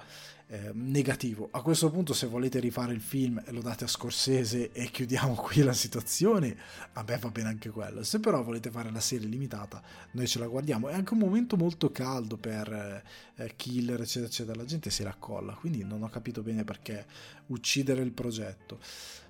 eh, 0.49 0.71
negativo. 0.73 1.49
A 1.53 1.63
questo 1.63 1.91
punto, 1.91 2.15
se 2.15 2.27
volete 2.27 2.59
rifare 2.59 2.93
il 2.93 3.01
film 3.01 3.43
lo 3.49 3.61
date 3.61 3.85
a 3.85 3.87
Scorsese 3.87 4.73
e 4.73 4.91
chiudiamo 4.91 5.35
qui 5.41 5.63
la 5.63 5.73
situazione, 5.73 6.57
a 6.95 7.05
me 7.07 7.19
va 7.19 7.31
bene 7.31 7.49
anche 7.49 7.71
quello. 7.71 8.03
Se 8.03 8.19
però 8.19 8.43
volete 8.43 8.71
fare 8.71 8.91
la 8.91 9.01
serie 9.01 9.29
limitata, 9.29 9.83
noi 10.13 10.27
ce 10.27 10.39
la 10.39 10.47
guardiamo. 10.47 10.89
È 10.89 10.95
anche 10.95 11.13
un 11.13 11.21
momento 11.21 11.57
molto 11.57 11.93
caldo 11.93 12.37
per 12.37 12.73
eh, 12.73 13.43
eh 13.43 13.57
killer, 13.57 14.01
eccetera, 14.01 14.27
eccetera. 14.27 14.59
La 14.59 14.67
gente 14.67 14.91
si 14.91 15.03
raccolla, 15.03 15.53
quindi 15.55 15.85
non 15.85 16.03
ho 16.03 16.09
capito 16.09 16.43
bene 16.43 16.65
perché 16.65 17.07
uccidere 17.47 18.03
il 18.03 18.13
progetto. 18.13 18.79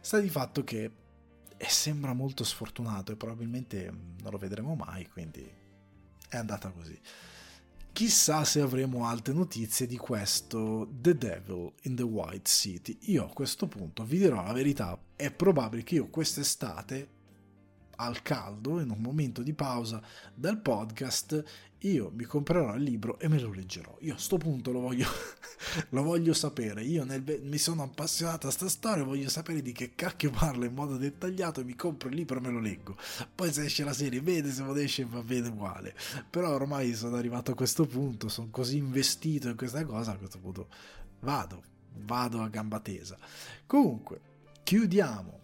Sta 0.01 0.21
di 0.21 0.29
fatto 0.29 0.62
che 0.64 0.91
e 1.61 1.69
sembra 1.69 2.12
molto 2.12 2.45
sfortunato 2.45 3.11
e 3.11 3.16
probabilmente 3.16 3.91
non 3.91 4.31
lo 4.31 4.39
vedremo 4.39 4.77
mai, 4.77 5.09
quindi 5.09 5.51
è 6.29 6.37
andata 6.37 6.71
così. 6.71 6.99
Chissà 7.99 8.44
se 8.44 8.61
avremo 8.61 9.07
altre 9.07 9.32
notizie 9.32 9.84
di 9.84 9.96
questo 9.96 10.88
The 11.01 11.16
Devil 11.16 11.72
in 11.82 11.96
the 11.96 12.05
White 12.05 12.49
City. 12.49 12.96
Io 13.11 13.24
a 13.24 13.32
questo 13.32 13.66
punto 13.66 14.05
vi 14.05 14.18
dirò 14.18 14.40
la 14.40 14.53
verità, 14.53 14.96
è 15.16 15.32
probabile 15.32 15.82
che 15.82 15.96
io 15.96 16.07
quest'estate 16.07 17.09
al 18.01 18.22
caldo, 18.22 18.80
in 18.80 18.90
un 18.90 19.01
momento 19.01 19.42
di 19.42 19.53
pausa 19.55 20.01
dal 20.34 20.61
podcast, 20.61 21.44
io 21.82 22.11
mi 22.14 22.24
comprerò 22.24 22.74
il 22.74 22.82
libro 22.82 23.18
e 23.20 23.28
me 23.28 23.38
lo 23.38 23.53
leggerò. 23.53 23.96
Io 24.01 24.14
a 24.14 24.18
sto 24.18 24.36
punto 24.36 24.72
lo 24.72 24.80
voglio, 24.80 25.07
lo 25.90 26.03
voglio 26.03 26.32
sapere. 26.34 26.82
Io 26.82 27.05
nel, 27.05 27.22
mi 27.42 27.59
sono 27.59 27.82
appassionato 27.84 28.49
a 28.49 28.51
sta 28.51 28.68
storia, 28.68 29.05
voglio 29.05 29.28
sapere 29.28 29.62
di 29.62 29.72
che 29.72 29.94
cacchio 29.94 30.30
parla 30.30 30.66
in 30.66 30.74
modo 30.74 30.96
dettagliato. 30.96 31.64
Mi 31.64 31.74
compro 31.74 32.09
il 32.09 32.16
libro 32.16 32.38
e 32.38 32.40
me 32.40 32.51
lo 32.51 32.61
leggo. 32.61 32.96
Poi 33.32 33.53
se 33.53 33.64
esce 33.64 33.84
la 33.84 33.92
serie, 33.92 34.20
vede 34.20 34.51
se 34.51 34.62
non 34.62 34.76
esce, 34.78 35.05
va 35.05 35.22
bene 35.22 35.49
uguale. 35.49 35.94
Però 36.28 36.53
ormai 36.53 36.94
sono 36.94 37.16
arrivato 37.16 37.53
a 37.53 37.55
questo 37.55 37.86
punto, 37.86 38.28
sono 38.28 38.49
così 38.51 38.76
investito 38.76 39.49
in 39.49 39.57
questa 39.57 39.84
cosa. 39.84 40.12
A 40.12 40.16
questo 40.16 40.38
punto 40.38 40.68
vado, 41.20 41.62
vado 41.94 42.42
a 42.42 42.49
gamba 42.49 42.80
tesa. 42.80 43.16
Comunque, 43.66 44.20
chiudiamo 44.64 45.38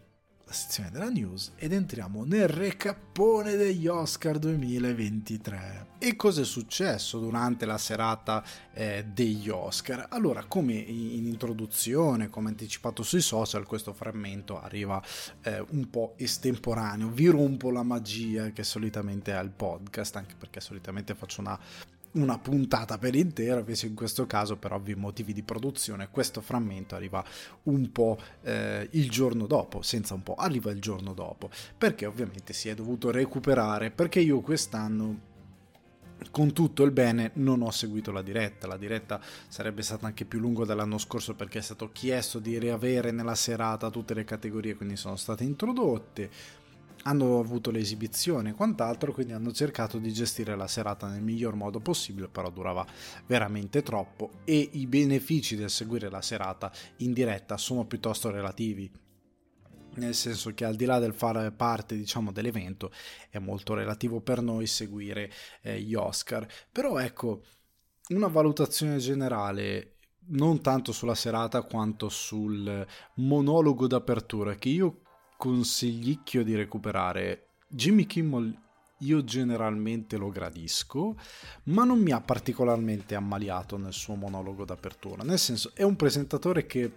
sezione 0.55 0.91
della 0.91 1.11
news 1.11 1.53
ed 1.57 1.73
entriamo 1.73 2.25
nel 2.25 2.49
recappone 2.49 3.57
degli 3.57 3.87
Oscar 3.87 4.39
2023. 4.39 5.89
E 5.99 6.17
cosa 6.17 6.43
è 6.43 6.45
successo 6.45 7.19
durante 7.19 7.67
la 7.67 7.79
serata 7.79 8.45
eh, 8.73 9.05
degli 9.13 9.49
Oscar? 9.49 10.07
Allora, 10.11 10.45
come 10.45 10.75
in 10.75 11.27
introduzione, 11.27 12.29
come 12.29 12.49
anticipato 12.51 13.03
sui 13.03 13.21
social, 13.21 13.67
questo 13.67 13.93
frammento 13.93 14.61
arriva 14.61 15.03
eh, 15.43 15.65
un 15.71 15.91
po' 15.91 16.15
estemporaneo, 16.17 17.09
vi 17.09 17.27
rompo 17.27 17.71
la 17.71 17.83
magia 17.83 18.51
che 18.51 18.65
solitamente 18.65 19.33
ha 19.35 19.41
il 19.41 19.51
podcast, 19.51 20.17
anche 20.17 20.35
perché 20.39 20.61
solitamente 20.61 21.15
faccio 21.15 21.41
una 21.41 21.59
una 22.15 22.39
puntata 22.39 22.99
per 22.99 23.15
intero, 23.15 23.61
invece 23.61 23.87
in 23.87 23.95
questo 23.95 24.27
caso 24.27 24.57
per 24.57 24.73
ovvi 24.73 24.95
motivi 24.95 25.33
di 25.33 25.43
produzione 25.43 26.09
questo 26.11 26.41
frammento 26.41 26.95
arriva 26.95 27.25
un 27.65 27.91
po' 27.91 28.19
eh, 28.43 28.89
il 28.93 29.11
giorno 29.11 29.47
dopo, 29.47 29.83
senza 29.83 30.15
un 30.15 30.23
po', 30.23 30.35
arriva 30.35 30.71
il 30.71 30.81
giorno 30.81 31.13
dopo, 31.13 31.51
perché 31.77 32.07
ovviamente 32.07 32.53
si 32.53 32.69
è 32.69 32.75
dovuto 32.75 33.11
recuperare, 33.11 33.91
perché 33.91 34.21
io 34.21 34.41
quest'anno 34.41 35.33
con 36.31 36.53
tutto 36.53 36.85
il 36.85 36.91
bene 36.91 37.33
non 37.35 37.63
ho 37.63 37.71
seguito 37.71 38.11
la 38.11 38.23
diretta, 38.23 38.67
la 38.67 38.77
diretta 38.77 39.21
sarebbe 39.49 39.83
stata 39.83 40.07
anche 40.07 40.25
più 40.25 40.39
lunga 40.39 40.65
dell'anno 40.65 40.99
scorso 40.99 41.35
perché 41.35 41.59
è 41.59 41.63
stato 41.63 41.91
chiesto 41.93 42.39
di 42.39 42.59
riavere 42.59 43.11
nella 43.11 43.35
serata 43.35 43.91
tutte 43.91 44.15
le 44.15 44.25
categorie, 44.25 44.75
quindi 44.75 44.97
sono 44.97 45.17
state 45.17 45.45
introdotte 45.45 46.31
hanno 47.05 47.39
avuto 47.39 47.71
l'esibizione 47.71 48.51
e 48.51 48.55
quant'altro, 48.55 49.13
quindi 49.13 49.33
hanno 49.33 49.53
cercato 49.53 49.99
di 49.99 50.13
gestire 50.13 50.57
la 50.57 50.67
serata 50.67 51.09
nel 51.09 51.23
miglior 51.23 51.55
modo 51.55 51.81
possibile, 51.81 52.29
però 52.29 52.51
durava 52.51 52.87
veramente 53.27 53.83
troppo 53.83 54.31
e 54.45 54.69
i 54.73 54.87
benefici 54.87 55.57
del 55.57 55.71
seguire 55.71 56.11
la 56.11 56.23
serata 56.23 56.73
in 56.99 57.13
diretta 57.13 57.57
sono 57.57 57.87
piuttosto 57.87 58.31
relativi. 58.31 58.91
Nel 59.97 60.15
senso 60.15 60.53
che 60.55 60.65
al 60.65 60.75
di 60.75 60.87
là 60.87 60.99
del 60.99 61.15
fare 61.15 61.53
parte 61.53 61.97
diciamo, 61.97 62.33
dell'evento 62.33 62.91
è 63.31 63.39
molto 63.39 63.75
relativo 63.75 64.21
per 64.21 64.43
noi 64.43 64.67
seguire 64.67 65.31
eh, 65.63 65.81
gli 65.81 65.95
Oscar. 65.95 66.47
Però 66.73 66.99
ecco, 66.99 67.45
una 68.09 68.27
valutazione 68.27 68.99
generale 68.99 69.99
non 70.27 70.61
tanto 70.63 70.91
sulla 70.91 71.15
serata 71.15 71.63
quanto 71.63 72.09
sul 72.09 72.85
monologo 73.17 73.87
d'apertura 73.87 74.55
che 74.55 74.69
io 74.71 75.04
consiglicchio 75.45 76.43
di 76.43 76.55
recuperare. 76.55 77.49
Jimmy 77.69 78.07
Kimmel 78.07 78.59
io 79.01 79.25
generalmente 79.25 80.17
lo 80.17 80.31
gradisco, 80.31 81.19
ma 81.65 81.85
non 81.85 82.01
mi 82.01 82.13
ha 82.13 82.21
particolarmente 82.23 83.15
ammaliato 83.15 83.77
nel 83.77 83.93
suo 83.93 84.15
monologo 84.15 84.65
d'apertura. 84.65 85.23
Nel 85.23 85.39
senso, 85.39 85.73
è 85.75 85.83
un 85.83 85.97
presentatore 85.97 86.65
che 86.65 86.91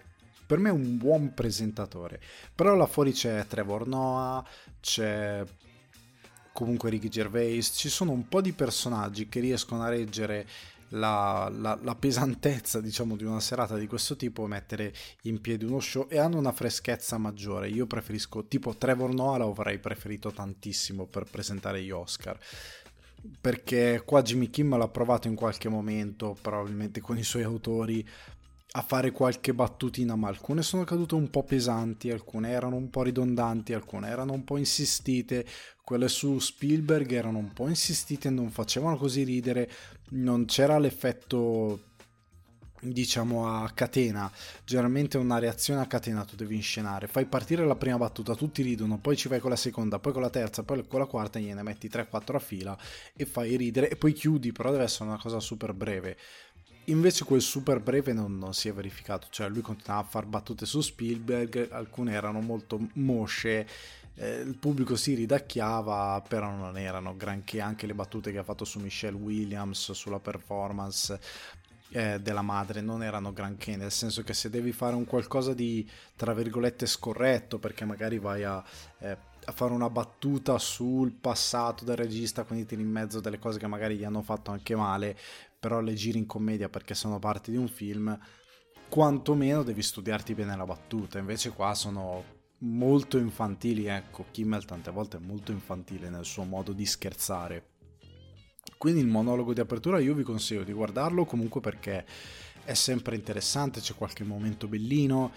per 0.45 0.59
me 0.59 0.69
è 0.69 0.71
un 0.71 0.95
buon 0.95 1.33
presentatore. 1.33 2.21
Però 2.55 2.73
là 2.73 2.85
fuori 2.85 3.11
c'è 3.11 3.45
Trevor 3.47 3.85
Noah, 3.85 4.47
c'è 4.79 5.43
comunque 6.53 6.89
Ricky 6.89 7.09
Gervais, 7.09 7.73
ci 7.75 7.89
sono 7.89 8.11
un 8.11 8.29
po' 8.29 8.39
di 8.39 8.53
personaggi 8.53 9.27
che 9.27 9.41
riescono 9.41 9.83
a 9.83 9.89
reggere 9.89 10.47
la, 10.89 11.51
la, 11.53 11.77
la, 11.81 11.95
pesantezza 11.95 12.79
diciamo 12.79 13.15
di 13.15 13.23
una 13.23 13.39
serata 13.39 13.75
di 13.77 13.87
questo 13.87 14.15
tipo 14.15 14.45
mettere 14.47 14.93
in 15.23 15.41
piedi 15.41 15.65
uno 15.65 15.79
show 15.79 16.07
e 16.09 16.17
hanno 16.17 16.37
una 16.37 16.51
freschezza 16.51 17.17
maggiore. 17.17 17.69
Io 17.69 17.87
preferisco 17.87 18.45
tipo 18.45 18.75
Trevor 18.75 19.13
Noah 19.13 19.37
lo 19.37 19.49
avrei 19.49 19.79
preferito 19.79 20.31
tantissimo 20.31 21.05
per 21.05 21.25
presentare 21.29 21.81
gli 21.81 21.91
Oscar. 21.91 22.37
Perché 23.41 24.03
qua 24.05 24.21
Jimmy 24.21 24.49
Kimmel 24.49 24.81
ha 24.81 24.87
provato 24.87 25.27
in 25.27 25.35
qualche 25.35 25.69
momento 25.69 26.37
probabilmente 26.41 27.01
con 27.01 27.17
i 27.17 27.23
suoi 27.23 27.43
autori 27.43 28.07
a 28.71 28.81
fare 28.81 29.11
qualche 29.11 29.53
battutina, 29.53 30.15
ma 30.15 30.27
alcune 30.27 30.61
sono 30.61 30.83
cadute 30.83 31.15
un 31.15 31.29
po' 31.29 31.43
pesanti, 31.43 32.11
alcune 32.11 32.51
erano 32.51 32.75
un 32.75 32.89
po' 32.89 33.01
ridondanti, 33.01 33.73
alcune 33.73 34.07
erano 34.07 34.33
un 34.33 34.43
po' 34.43 34.57
insistite, 34.57 35.45
quelle 35.83 36.09
su 36.09 36.37
Spielberg 36.37 37.11
erano 37.11 37.37
un 37.37 37.53
po' 37.53 37.67
insistite, 37.69 38.29
non 38.29 38.51
facevano 38.51 38.97
così 38.97 39.23
ridere, 39.23 39.69
non 40.09 40.45
c'era 40.45 40.77
l'effetto 40.79 41.81
diciamo 42.79 43.47
a 43.47 43.69
catena. 43.73 44.31
Generalmente 44.63 45.17
una 45.17 45.39
reazione 45.39 45.81
a 45.81 45.87
catena 45.87 46.23
tu 46.25 46.35
devi 46.35 46.55
inscenare. 46.55 47.07
Fai 47.07 47.25
partire 47.25 47.65
la 47.65 47.75
prima 47.75 47.97
battuta 47.97 48.35
tutti 48.35 48.61
ridono 48.61 48.97
poi 48.97 49.17
ci 49.17 49.27
vai 49.27 49.39
con 49.39 49.49
la 49.49 49.55
seconda 49.55 49.99
poi 49.99 50.13
con 50.13 50.21
la 50.21 50.29
terza 50.29 50.63
poi 50.63 50.85
con 50.87 50.99
la 50.99 51.05
quarta 51.05 51.39
gliene 51.39 51.63
metti 51.63 51.87
3-4 51.87 52.35
a 52.35 52.39
fila 52.39 52.77
e 53.15 53.25
fai 53.25 53.55
ridere 53.55 53.89
e 53.89 53.95
poi 53.95 54.13
chiudi 54.13 54.51
però 54.51 54.71
deve 54.71 54.83
essere 54.83 55.05
una 55.05 55.19
cosa 55.19 55.39
super 55.39 55.73
breve. 55.73 56.17
Invece 56.85 57.25
quel 57.25 57.41
super 57.41 57.81
breve 57.81 58.13
non, 58.13 58.37
non, 58.37 58.53
si 58.53 58.69
è 58.69 58.73
verificato, 58.73 59.27
cioè 59.29 59.49
lui 59.49 59.61
continuava 59.61 60.05
a 60.05 60.09
fare 60.09 60.25
battute 60.25 60.65
su 60.65 60.79
Spielberg, 60.79 61.67
alcune 61.71 62.13
erano 62.13 62.39
molto 62.39 62.79
mosce, 62.93 63.67
eh, 64.17 64.39
il 64.39 64.57
pubblico 64.57 64.95
si 64.95 65.13
ridacchiava, 65.13 66.23
però 66.27 66.49
non 66.49 66.77
erano 66.77 67.15
granché 67.15 67.61
anche 67.61 67.85
le 67.85 67.93
battute 67.93 68.31
che 68.31 68.39
ha 68.39 68.43
fatto 68.43 68.65
su 68.65 68.79
Michelle 68.79 69.17
Williams, 69.17 69.91
sulla 69.91 70.19
performance 70.19 71.19
eh, 71.89 72.19
della 72.19 72.41
madre, 72.41 72.81
non 72.81 73.03
erano 73.03 73.31
granché, 73.31 73.75
nel 73.75 73.91
senso 73.91 74.23
che 74.23 74.33
se 74.33 74.49
devi 74.49 74.71
fare 74.71 74.95
un 74.95 75.05
qualcosa 75.05 75.53
di, 75.53 75.87
tra 76.15 76.33
virgolette, 76.33 76.85
scorretto, 76.85 77.59
perché 77.59 77.85
magari 77.85 78.19
vai 78.19 78.43
a... 78.43 78.63
Eh, 78.99 79.35
a 79.47 79.53
fare 79.53 79.71
una 79.71 79.89
battuta 79.89 80.57
sul 80.57 81.13
passato 81.13 81.85
del 81.85 81.95
regista, 81.95 82.43
quindi 82.43 82.65
tiri 82.65 82.81
in 82.81 82.89
mezzo 82.89 83.21
delle 83.21 83.39
cose 83.39 83.59
che 83.59 83.65
magari 83.65 83.95
gli 83.95 84.03
hanno 84.03 84.21
fatto 84.21 84.51
anche 84.51 84.75
male, 84.75 85.17
però 85.57 85.79
le 85.79 85.93
giri 85.93 86.17
in 86.17 86.25
commedia 86.25 86.67
perché 86.67 86.93
sono 86.93 87.17
parte 87.17 87.51
di 87.51 87.55
un 87.55 87.69
film, 87.69 88.19
quantomeno 88.89 89.63
devi 89.63 89.81
studiarti 89.81 90.35
bene 90.35 90.57
la 90.57 90.65
battuta. 90.65 91.17
Invece 91.17 91.51
qua 91.51 91.73
sono 91.75 92.36
molto 92.59 93.17
infantili, 93.17 93.85
ecco, 93.85 94.25
Kimmel 94.31 94.65
tante 94.65 94.91
volte 94.91 95.17
è 95.17 95.19
molto 95.19 95.51
infantile 95.51 96.09
nel 96.09 96.25
suo 96.25 96.43
modo 96.43 96.73
di 96.73 96.85
scherzare. 96.85 97.75
Quindi 98.77 99.01
il 99.01 99.07
monologo 99.07 99.53
di 99.53 99.59
apertura 99.59 99.99
io 99.99 100.13
vi 100.13 100.23
consiglio 100.23 100.63
di 100.63 100.73
guardarlo 100.73 101.25
comunque 101.25 101.61
perché 101.61 102.05
è 102.63 102.73
sempre 102.73 103.15
interessante, 103.15 103.79
c'è 103.79 103.95
qualche 103.95 104.23
momento 104.23 104.67
bellino. 104.67 105.31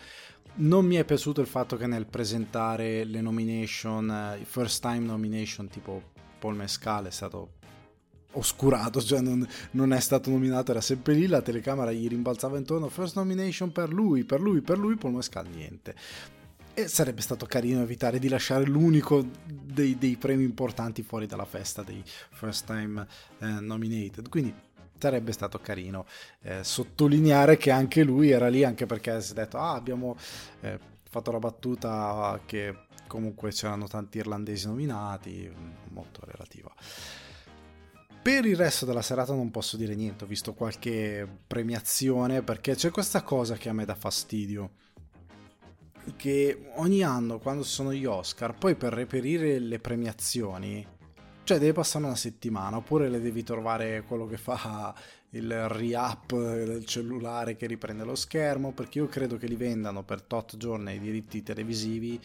Non 0.53 0.85
mi 0.85 0.97
è 0.97 1.05
piaciuto 1.05 1.41
il 1.41 1.47
fatto 1.47 1.77
che 1.77 1.87
nel 1.87 2.07
presentare 2.07 3.05
le 3.05 3.21
nomination, 3.21 4.37
i 4.41 4.45
first 4.45 4.83
time 4.83 5.07
nomination 5.07 5.69
tipo 5.69 6.11
Paul 6.39 6.57
Mescal 6.57 7.07
è 7.07 7.11
stato 7.11 7.59
oscurato, 8.33 9.01
cioè 9.03 9.21
non, 9.21 9.47
non, 9.73 9.93
è 9.93 10.01
stato 10.01 10.31
nominato, 10.31 10.73
era 10.73 10.81
sempre 10.81 11.15
lì, 11.15 11.27
la 11.27 11.41
telecamera 11.41 11.93
gli 11.93 12.09
rimbalzava 12.09 12.59
intorno, 12.59 12.89
first 12.89 13.17
nomination 13.17 13.71
per 13.71 13.93
lui, 13.93 14.25
per 14.25 14.41
lui, 14.41 14.61
per 14.61 14.79
lui, 14.79 14.97
Paul 14.97 15.15
Mescal 15.15 15.47
niente. 15.47 15.95
E 16.81 16.89
sarebbe 16.89 17.21
stato 17.21 17.45
carino 17.45 17.83
evitare 17.83 18.19
di 18.19 18.29
lasciare 18.29 18.65
l'unico 18.65 19.23
dei, 19.45 19.99
dei 19.99 20.17
premi 20.17 20.45
importanti 20.45 21.03
fuori 21.03 21.27
dalla 21.27 21.45
festa 21.45 21.83
dei 21.83 22.03
first 22.05 22.65
time 22.65 23.07
eh, 23.41 23.47
nominated, 23.47 24.31
quindi 24.31 24.55
sarebbe 24.99 25.33
stato 25.33 25.61
carino 25.61 26.07
eh, 26.41 26.65
sottolineare 26.65 27.59
che 27.59 27.71
anche 27.71 28.03
lui 28.03 28.31
era 28.31 28.49
lì, 28.49 28.65
anche 28.65 28.87
perché 28.87 29.21
si 29.21 29.33
è 29.33 29.35
detto, 29.35 29.59
ah 29.59 29.75
abbiamo... 29.75 30.17
Eh, 30.61 30.89
fatto 31.11 31.33
la 31.33 31.41
battuta 31.41 32.41
che 32.47 32.87
comunque 33.09 33.51
c'erano 33.51 33.89
tanti 33.89 34.19
irlandesi 34.19 34.69
nominati, 34.69 35.53
molto 35.89 36.21
relativa. 36.25 36.73
Per 38.23 38.45
il 38.45 38.55
resto 38.55 38.87
della 38.87 39.03
serata 39.03 39.35
non 39.35 39.51
posso 39.51 39.77
dire 39.77 39.97
niente, 39.97 40.23
ho 40.23 40.29
visto 40.29 40.55
qualche 40.55 41.27
premiazione 41.49 42.43
perché 42.43 42.77
c'è 42.77 42.93
questa 42.93 43.23
cosa 43.23 43.57
che 43.57 43.69
a 43.69 43.73
me 43.73 43.85
dà 43.85 43.97
fastidio. 43.97 44.71
Che 46.17 46.71
ogni 46.77 47.03
anno 47.03 47.39
quando 47.39 47.63
sono 47.63 47.93
gli 47.93 48.05
Oscar, 48.05 48.57
poi 48.57 48.75
per 48.75 48.93
reperire 48.93 49.59
le 49.59 49.79
premiazioni, 49.79 50.87
cioè 51.45 51.59
deve 51.59 51.73
passare 51.73 52.05
una 52.05 52.17
settimana 52.17 52.77
oppure 52.77 53.09
le 53.09 53.21
devi 53.21 53.43
trovare 53.43 54.03
quello 54.07 54.27
che 54.27 54.37
fa 54.37 54.95
il 55.31 55.69
re-up 55.69 56.33
del 56.33 56.85
cellulare 56.85 57.57
che 57.57 57.67
riprende 57.67 58.05
lo 58.05 58.15
schermo 58.15 58.73
perché 58.73 58.99
io 58.99 59.07
credo 59.07 59.37
che 59.37 59.47
li 59.47 59.57
vendano 59.57 60.03
per 60.03 60.23
tot 60.23 60.57
giorni 60.57 60.95
i 60.95 60.99
diritti 60.99 61.43
televisivi 61.43 62.21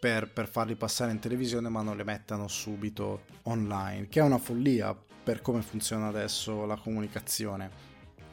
per, 0.00 0.32
per, 0.32 0.48
farli 0.48 0.76
passare 0.76 1.12
in 1.12 1.18
televisione 1.18 1.68
ma 1.68 1.82
non 1.82 1.96
le 1.96 2.04
mettano 2.04 2.48
subito 2.48 3.24
online, 3.42 4.08
che 4.08 4.20
è 4.20 4.22
una 4.22 4.38
follia 4.38 4.96
per 5.22 5.42
come 5.42 5.60
funziona 5.60 6.06
adesso 6.06 6.64
la 6.64 6.76
comunicazione. 6.76 7.70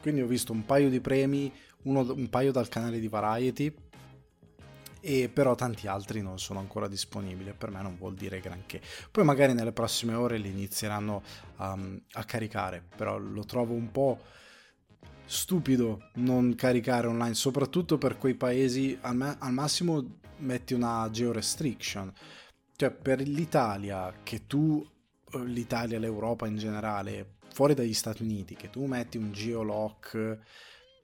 Quindi 0.00 0.22
ho 0.22 0.26
visto 0.26 0.52
un 0.52 0.64
paio 0.64 0.88
di 0.88 1.00
premi, 1.00 1.52
uno, 1.82 2.00
un 2.14 2.28
paio 2.30 2.52
dal 2.52 2.68
canale 2.68 2.98
di 2.98 3.08
Variety, 3.08 3.74
e 5.00 5.28
però 5.28 5.54
tanti 5.54 5.86
altri 5.86 6.22
non 6.22 6.38
sono 6.38 6.58
ancora 6.58 6.88
disponibili, 6.88 7.52
per 7.56 7.70
me 7.70 7.82
non 7.82 7.96
vuol 7.96 8.14
dire 8.14 8.40
granché. 8.40 8.80
Poi 9.10 9.24
magari 9.24 9.52
nelle 9.52 9.72
prossime 9.72 10.14
ore 10.14 10.38
li 10.38 10.48
inizieranno 10.48 11.22
um, 11.58 12.00
a 12.12 12.24
caricare, 12.24 12.82
però 12.96 13.18
lo 13.18 13.44
trovo 13.44 13.74
un 13.74 13.90
po' 13.90 14.18
stupido 15.24 16.10
non 16.14 16.54
caricare 16.54 17.06
online, 17.06 17.34
soprattutto 17.34 17.98
per 17.98 18.16
quei 18.16 18.34
paesi 18.34 18.96
al, 19.02 19.16
ma- 19.16 19.36
al 19.38 19.52
massimo 19.52 20.20
metti 20.38 20.74
una 20.74 21.08
geo 21.10 21.32
restriction. 21.32 22.12
Cioè 22.74 22.90
per 22.90 23.20
l'Italia, 23.20 24.12
che 24.22 24.46
tu, 24.46 24.86
eh, 25.32 25.44
l'Italia, 25.44 25.98
l'Europa 25.98 26.46
in 26.46 26.56
generale, 26.56 27.36
fuori 27.52 27.74
dagli 27.74 27.92
Stati 27.92 28.22
Uniti, 28.22 28.54
che 28.54 28.70
tu 28.70 28.86
metti 28.86 29.18
un 29.18 29.32
geolock, 29.32 30.38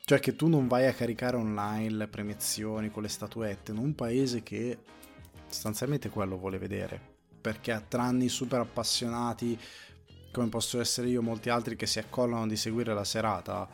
cioè 0.05 0.21
che 0.21 0.37
tu 0.37 0.49
non 0.49 0.69
vai 0.69 0.87
a 0.87 0.93
caricare 0.93 1.37
online 1.37 1.91
le 1.91 2.09
premiazioni 2.09 2.91
con 2.91 3.03
le 3.03 3.09
statuette 3.09 3.71
in 3.71 3.79
un 3.79 3.95
paese 3.95 4.43
che 4.43 4.79
sostanzialmente 5.47 6.11
quello 6.11 6.37
vuole 6.37 6.59
vedere. 6.59 7.13
Perché 7.41 7.73
a 7.73 7.81
tranni 7.81 8.29
super 8.29 8.61
appassionati, 8.61 9.59
come 10.31 10.49
posso 10.49 10.81
essere 10.81 11.09
io, 11.09 11.23
molti 11.23 11.49
altri 11.49 11.77
che 11.77 11.87
si 11.87 11.99
accollano 11.99 12.47
di 12.47 12.57
seguire 12.57 12.93
la 12.93 13.05
serata, 13.05 13.69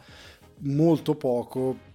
molto 0.59 1.15
poco 1.17 1.89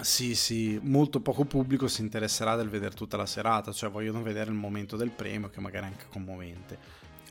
sì, 0.00 0.34
sì, 0.34 0.78
molto 0.82 1.20
poco 1.20 1.44
pubblico 1.44 1.88
si 1.88 2.02
interesserà 2.02 2.54
del 2.54 2.68
vedere 2.68 2.94
tutta 2.94 3.16
la 3.16 3.26
serata, 3.26 3.72
cioè 3.72 3.90
vogliono 3.90 4.22
vedere 4.22 4.50
il 4.50 4.56
momento 4.56 4.96
del 4.96 5.10
premio 5.10 5.48
che 5.48 5.60
magari 5.60 5.86
è 5.86 5.88
anche 5.88 6.06
commovente. 6.10 6.78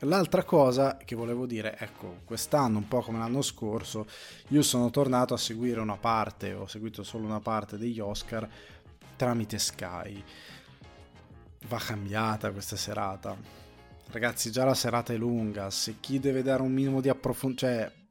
L'altra 0.00 0.44
cosa 0.44 0.98
che 0.98 1.14
volevo 1.14 1.46
dire, 1.46 1.76
ecco, 1.78 2.20
quest'anno, 2.24 2.78
un 2.78 2.88
po' 2.88 3.00
come 3.00 3.18
l'anno 3.18 3.42
scorso, 3.42 4.06
io 4.48 4.62
sono 4.62 4.90
tornato 4.90 5.34
a 5.34 5.38
seguire 5.38 5.80
una 5.80 5.96
parte, 5.96 6.52
ho 6.52 6.66
seguito 6.66 7.02
solo 7.02 7.24
una 7.24 7.40
parte 7.40 7.78
degli 7.78 7.98
Oscar 7.98 8.48
tramite 9.16 9.58
Sky. 9.58 10.22
Va 11.68 11.78
cambiata 11.78 12.52
questa 12.52 12.76
serata. 12.76 13.36
Ragazzi, 14.08 14.50
già 14.50 14.64
la 14.64 14.74
serata 14.74 15.12
è 15.12 15.16
lunga, 15.16 15.70
se 15.70 15.96
chi 15.98 16.20
deve 16.20 16.42
dare 16.42 16.62
un 16.62 16.72
minimo 16.72 17.00
di 17.00 17.08
approfondimento, 17.08 17.66
cioè 17.66 18.04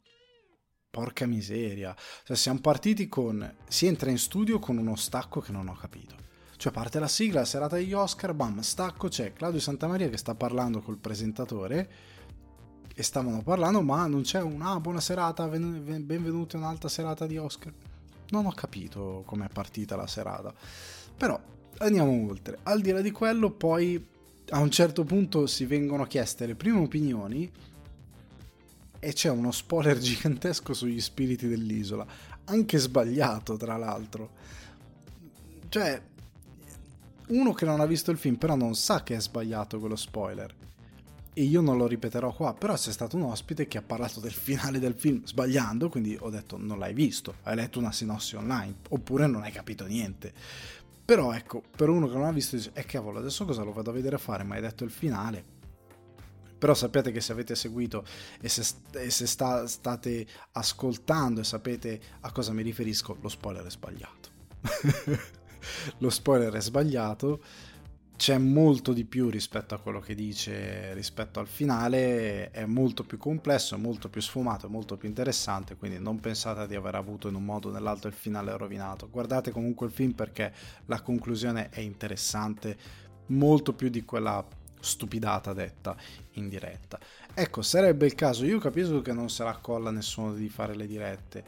Porca 0.95 1.25
miseria. 1.25 1.93
Cioè, 2.23 2.37
siamo 2.37 2.61
partiti 2.61 3.09
con. 3.09 3.53
Si 3.67 3.85
entra 3.85 4.09
in 4.09 4.17
studio 4.17 4.59
con 4.59 4.77
uno 4.77 4.95
stacco 4.95 5.41
che 5.41 5.51
non 5.51 5.67
ho 5.67 5.75
capito. 5.75 6.24
Cioè, 6.65 6.73
parte 6.73 6.97
la 6.97 7.07
sigla, 7.07 7.41
la 7.41 7.45
serata 7.45 7.75
degli 7.75 7.93
Oscar, 7.93 8.33
bam, 8.33 8.61
stacco, 8.61 9.07
c'è 9.07 9.33
Claudio 9.33 9.59
Santamaria 9.59 10.09
che 10.09 10.17
sta 10.17 10.33
parlando 10.33 10.81
col 10.81 10.97
presentatore. 10.97 11.89
E 12.91 13.03
stavano 13.03 13.43
parlando, 13.43 13.83
ma 13.83 14.07
non 14.07 14.23
c'è 14.23 14.41
una 14.41 14.71
ah, 14.71 14.79
buona 14.79 14.99
serata, 14.99 15.47
benvenuti 15.47 16.55
a 16.55 16.59
un'altra 16.59 16.89
serata 16.89 17.27
di 17.27 17.37
Oscar. 17.37 17.71
Non 18.29 18.47
ho 18.47 18.51
capito 18.51 19.21
com'è 19.27 19.47
partita 19.47 19.95
la 19.95 20.07
serata. 20.07 20.51
Però 21.15 21.39
andiamo 21.77 22.27
oltre. 22.27 22.57
Al 22.63 22.81
di 22.81 22.89
là 22.89 23.01
di 23.01 23.11
quello, 23.11 23.51
poi 23.51 24.03
a 24.49 24.57
un 24.57 24.71
certo 24.71 25.03
punto 25.03 25.45
si 25.45 25.65
vengono 25.65 26.05
chieste 26.05 26.47
le 26.47 26.55
prime 26.55 26.79
opinioni 26.79 27.51
e 28.97 29.13
c'è 29.13 29.29
uno 29.29 29.51
spoiler 29.51 29.99
gigantesco 30.01 30.73
sugli 30.73 30.99
spiriti 30.99 31.47
dell'isola, 31.47 32.07
anche 32.45 32.79
sbagliato 32.79 33.55
tra 33.55 33.77
l'altro. 33.77 34.31
Cioè, 35.69 36.13
uno 37.27 37.53
che 37.53 37.65
non 37.65 37.79
ha 37.79 37.85
visto 37.85 38.11
il 38.11 38.17
film 38.17 38.35
però 38.35 38.55
non 38.55 38.75
sa 38.75 39.03
che 39.03 39.15
è 39.15 39.21
sbagliato 39.21 39.79
quello 39.79 39.95
spoiler. 39.95 40.53
E 41.37 41.43
io 41.43 41.59
non 41.59 41.75
lo 41.75 41.85
ripeterò 41.85 42.33
qua, 42.33 42.53
però 42.53 42.75
c'è 42.75 42.93
stato 42.93 43.17
un 43.17 43.23
ospite 43.23 43.67
che 43.67 43.77
ha 43.77 43.81
parlato 43.81 44.21
del 44.21 44.31
finale 44.31 44.79
del 44.79 44.93
film 44.93 45.21
sbagliando, 45.25 45.89
quindi 45.89 46.17
ho 46.17 46.29
detto 46.29 46.57
non 46.57 46.79
l'hai 46.79 46.93
visto, 46.93 47.35
hai 47.43 47.55
letto 47.55 47.77
una 47.77 47.91
sinossi 47.91 48.35
online, 48.35 48.75
oppure 48.89 49.27
non 49.27 49.43
hai 49.43 49.51
capito 49.51 49.85
niente. 49.85 50.31
Però 51.03 51.33
ecco, 51.33 51.61
per 51.75 51.89
uno 51.89 52.07
che 52.07 52.15
non 52.15 52.23
ha 52.23 52.31
visto 52.31 52.55
dice, 52.55 52.71
eh 52.73 52.85
cavolo, 52.85 53.19
adesso 53.19 53.43
cosa 53.45 53.63
lo 53.63 53.73
vado 53.73 53.89
a 53.89 53.93
vedere 53.93 54.17
fare? 54.17 54.43
Ma 54.43 54.55
hai 54.55 54.61
detto 54.61 54.83
il 54.83 54.89
finale 54.89 55.43
Però 56.57 56.73
sappiate 56.73 57.11
che 57.11 57.21
se 57.21 57.31
avete 57.33 57.53
seguito 57.53 58.05
e 58.39 58.47
se, 58.47 58.63
e 58.93 59.09
se 59.09 59.27
sta, 59.27 59.67
state 59.67 60.25
ascoltando 60.53 61.41
e 61.41 61.43
sapete 61.43 62.01
a 62.21 62.31
cosa 62.31 62.53
mi 62.53 62.63
riferisco, 62.63 63.17
lo 63.19 63.29
spoiler 63.29 63.65
è 63.65 63.69
sbagliato. 63.69 64.29
lo 65.99 66.09
spoiler 66.09 66.53
è 66.53 66.61
sbagliato 66.61 67.41
c'è 68.17 68.37
molto 68.37 68.93
di 68.93 69.03
più 69.03 69.29
rispetto 69.29 69.75
a 69.75 69.79
quello 69.79 69.99
che 69.99 70.15
dice 70.15 70.93
rispetto 70.93 71.39
al 71.39 71.47
finale, 71.47 72.49
è 72.51 72.65
molto 72.65 73.03
più 73.03 73.17
complesso, 73.17 73.77
molto 73.77 74.09
più 74.09 74.21
sfumato, 74.21 74.69
molto 74.69 74.95
più 74.95 75.09
interessante, 75.09 75.75
quindi 75.75 75.99
non 75.99 76.19
pensate 76.19 76.65
di 76.67 76.75
aver 76.75 76.95
avuto 76.95 77.27
in 77.27 77.35
un 77.35 77.43
modo 77.43 77.69
o 77.69 77.71
nell'altro 77.71 78.07
il 78.07 78.15
finale 78.15 78.55
rovinato. 78.55 79.09
Guardate 79.09 79.51
comunque 79.51 79.87
il 79.87 79.91
film 79.91 80.13
perché 80.13 80.53
la 80.85 81.01
conclusione 81.01 81.69
è 81.69 81.81
interessante, 81.81 82.77
molto 83.27 83.73
più 83.73 83.89
di 83.89 84.05
quella 84.05 84.45
stupidata 84.79 85.51
detta 85.51 85.95
in 86.33 86.47
diretta. 86.47 86.97
Ecco, 87.33 87.61
sarebbe 87.61 88.05
il 88.05 88.15
caso, 88.15 88.45
io 88.45 88.59
capisco 88.59 89.01
che 89.01 89.11
non 89.11 89.27
la 89.37 89.57
colla 89.57 89.91
nessuno 89.91 90.33
di 90.33 90.47
fare 90.47 90.75
le 90.75 90.87
dirette, 90.87 91.43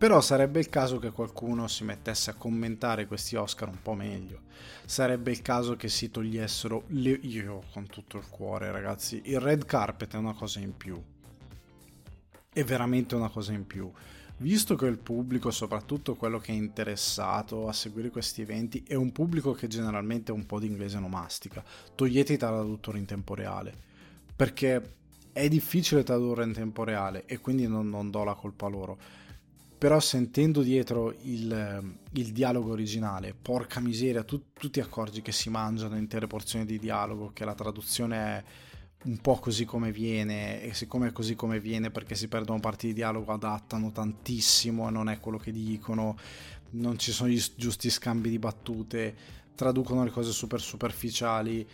però 0.00 0.22
sarebbe 0.22 0.60
il 0.60 0.70
caso 0.70 0.98
che 0.98 1.10
qualcuno 1.10 1.68
si 1.68 1.84
mettesse 1.84 2.30
a 2.30 2.34
commentare 2.34 3.06
questi 3.06 3.36
Oscar 3.36 3.68
un 3.68 3.82
po' 3.82 3.92
meglio. 3.92 4.40
Sarebbe 4.86 5.30
il 5.30 5.42
caso 5.42 5.76
che 5.76 5.90
si 5.90 6.10
togliessero 6.10 6.84
le... 6.86 7.10
io 7.10 7.64
con 7.70 7.86
tutto 7.86 8.16
il 8.16 8.26
cuore, 8.26 8.72
ragazzi. 8.72 9.20
Il 9.24 9.40
red 9.40 9.66
carpet 9.66 10.14
è 10.14 10.16
una 10.16 10.32
cosa 10.32 10.58
in 10.58 10.74
più. 10.74 10.98
È 12.50 12.64
veramente 12.64 13.14
una 13.14 13.28
cosa 13.28 13.52
in 13.52 13.66
più. 13.66 13.92
Visto 14.38 14.74
che 14.74 14.86
il 14.86 14.96
pubblico, 14.96 15.50
soprattutto 15.50 16.14
quello 16.14 16.38
che 16.38 16.52
è 16.52 16.54
interessato 16.54 17.68
a 17.68 17.74
seguire 17.74 18.08
questi 18.08 18.40
eventi, 18.40 18.82
è 18.86 18.94
un 18.94 19.12
pubblico 19.12 19.52
che 19.52 19.66
generalmente 19.66 20.32
un 20.32 20.46
po' 20.46 20.58
di 20.58 20.66
inglese 20.66 20.98
non 20.98 21.10
mastica, 21.10 21.62
togliete 21.94 22.32
i 22.32 22.38
traduttori 22.38 22.98
in 22.98 23.04
tempo 23.04 23.34
reale. 23.34 23.74
Perché 24.34 24.94
è 25.30 25.46
difficile 25.48 26.04
tradurre 26.04 26.44
in 26.44 26.54
tempo 26.54 26.84
reale 26.84 27.26
e 27.26 27.38
quindi 27.38 27.68
non, 27.68 27.90
non 27.90 28.10
do 28.10 28.24
la 28.24 28.32
colpa 28.32 28.64
a 28.64 28.70
loro 28.70 29.19
però 29.80 29.98
sentendo 29.98 30.60
dietro 30.60 31.14
il, 31.22 31.96
il 32.12 32.32
dialogo 32.32 32.70
originale, 32.70 33.32
porca 33.32 33.80
miseria, 33.80 34.22
tu, 34.24 34.52
tu, 34.52 34.68
ti 34.68 34.78
accorgi 34.78 35.22
che 35.22 35.32
si 35.32 35.48
mangiano 35.48 35.96
intere 35.96 36.26
porzioni 36.26 36.66
di 36.66 36.78
dialogo, 36.78 37.30
che 37.32 37.46
la 37.46 37.54
traduzione 37.54 38.16
è 38.18 38.44
un 39.04 39.16
po' 39.22 39.36
così 39.36 39.64
come 39.64 39.90
viene, 39.90 40.60
e 40.60 40.74
siccome 40.74 41.08
è 41.08 41.12
così 41.12 41.34
come 41.34 41.60
viene 41.60 41.90
perché 41.90 42.14
si 42.14 42.28
perdono 42.28 42.60
parti 42.60 42.88
di 42.88 42.92
dialogo, 42.92 43.32
adattano 43.32 43.90
tantissimo 43.90 44.86
e 44.86 44.90
non 44.90 45.08
è 45.08 45.18
quello 45.18 45.38
che 45.38 45.50
dicono, 45.50 46.14
non 46.72 46.98
ci 46.98 47.10
sono 47.10 47.30
gli 47.30 47.42
giusti 47.56 47.88
scambi 47.88 48.28
di 48.28 48.38
battute, 48.38 49.16
traducono 49.54 50.04
le 50.04 50.10
cose 50.10 50.30
super 50.32 50.60
superficiali, 50.60 51.66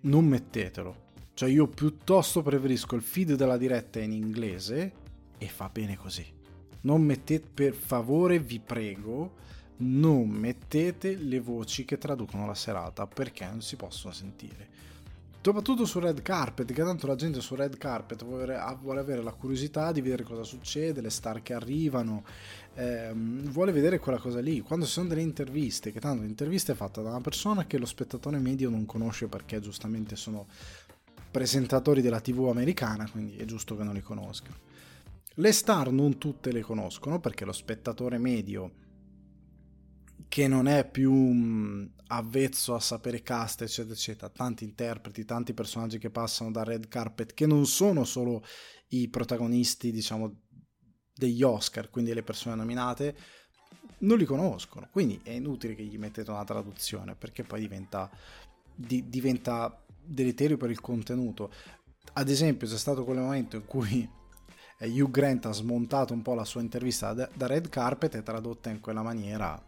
non 0.00 0.26
mettetelo. 0.26 1.12
Cioè 1.32 1.48
io 1.48 1.68
piuttosto 1.68 2.42
preferisco 2.42 2.96
il 2.96 3.02
feed 3.02 3.32
della 3.34 3.56
diretta 3.56 3.98
in 3.98 4.12
inglese 4.12 4.92
e 5.38 5.48
fa 5.48 5.70
bene 5.70 5.96
così 5.96 6.42
non 6.84 7.02
mettete, 7.02 7.48
per 7.52 7.74
favore, 7.74 8.38
vi 8.38 8.60
prego, 8.60 9.42
non 9.78 10.28
mettete 10.28 11.16
le 11.16 11.40
voci 11.40 11.84
che 11.84 11.98
traducono 11.98 12.46
la 12.46 12.54
serata 12.54 13.06
perché 13.06 13.44
non 13.46 13.60
si 13.60 13.76
possono 13.76 14.12
sentire. 14.12 14.84
Soprattutto 15.44 15.84
su 15.84 15.98
Red 15.98 16.22
Carpet, 16.22 16.72
che 16.72 16.82
tanto 16.82 17.06
la 17.06 17.16
gente 17.16 17.42
su 17.42 17.54
Red 17.54 17.76
Carpet 17.76 18.24
vuole, 18.24 18.56
avere 18.56 19.22
la 19.22 19.32
curiosità 19.32 19.92
di 19.92 20.00
vedere 20.00 20.22
cosa 20.22 20.42
succede, 20.42 21.02
le 21.02 21.10
star 21.10 21.42
che 21.42 21.52
arrivano, 21.52 22.24
ehm, 22.72 23.50
vuole 23.50 23.70
vedere 23.70 23.98
quella 23.98 24.16
cosa 24.16 24.40
lì. 24.40 24.60
Quando 24.60 24.86
ci 24.86 24.92
sono 24.92 25.08
delle 25.08 25.20
interviste, 25.20 25.92
che 25.92 26.00
tanto 26.00 26.22
l'intervista 26.22 26.72
è 26.72 26.74
fatta 26.74 27.02
da 27.02 27.10
una 27.10 27.20
persona 27.20 27.66
che 27.66 27.76
lo 27.76 27.84
spettatore 27.84 28.38
medio 28.38 28.70
non 28.70 28.86
conosce 28.86 29.26
perché 29.26 29.60
giustamente 29.60 30.16
sono 30.16 30.46
presentatori 31.30 32.00
della 32.00 32.20
TV 32.20 32.48
americana, 32.48 33.06
quindi 33.10 33.36
è 33.36 33.44
giusto 33.44 33.76
che 33.76 33.82
non 33.82 33.92
li 33.92 34.00
conoscano. 34.00 34.72
Le 35.34 35.52
star 35.52 35.90
non 35.90 36.18
tutte 36.18 36.52
le 36.52 36.60
conoscono 36.60 37.18
perché 37.18 37.44
lo 37.44 37.52
spettatore 37.52 38.18
medio 38.18 38.82
che 40.28 40.48
non 40.48 40.66
è 40.66 40.88
più 40.88 41.12
mm, 41.12 41.86
avvezzo 42.08 42.74
a 42.74 42.80
sapere 42.80 43.22
cast, 43.22 43.62
eccetera, 43.62 43.94
eccetera, 43.94 44.28
tanti 44.28 44.64
interpreti, 44.64 45.24
tanti 45.24 45.54
personaggi 45.54 45.98
che 45.98 46.10
passano 46.10 46.50
da 46.50 46.64
red 46.64 46.88
carpet, 46.88 47.34
che 47.34 47.46
non 47.46 47.66
sono 47.66 48.04
solo 48.04 48.44
i 48.88 49.08
protagonisti, 49.08 49.90
diciamo, 49.90 50.40
degli 51.14 51.42
Oscar, 51.42 51.90
quindi 51.90 52.12
le 52.12 52.22
persone 52.22 52.56
nominate, 52.56 53.16
non 53.98 54.18
li 54.18 54.24
conoscono. 54.24 54.88
Quindi 54.90 55.20
è 55.22 55.30
inutile 55.30 55.74
che 55.74 55.84
gli 55.84 55.98
mettete 55.98 56.30
una 56.30 56.44
traduzione, 56.44 57.14
perché 57.14 57.44
poi 57.44 57.60
diventa, 57.60 58.10
di, 58.74 59.08
diventa 59.08 59.84
deleterio 60.04 60.56
per 60.56 60.70
il 60.70 60.80
contenuto. 60.80 61.52
Ad 62.14 62.28
esempio, 62.28 62.66
c'è 62.66 62.76
stato 62.76 63.04
quel 63.04 63.18
momento 63.18 63.56
in 63.56 63.64
cui 63.66 64.08
Hugh 64.86 65.10
Grant 65.10 65.46
ha 65.46 65.52
smontato 65.52 66.12
un 66.12 66.22
po' 66.22 66.34
la 66.34 66.44
sua 66.44 66.60
intervista 66.60 67.12
da, 67.12 67.28
Red 67.36 67.68
Carpet 67.68 68.14
e 68.14 68.22
tradotta 68.22 68.70
in 68.70 68.80
quella 68.80 69.02
maniera 69.02 69.60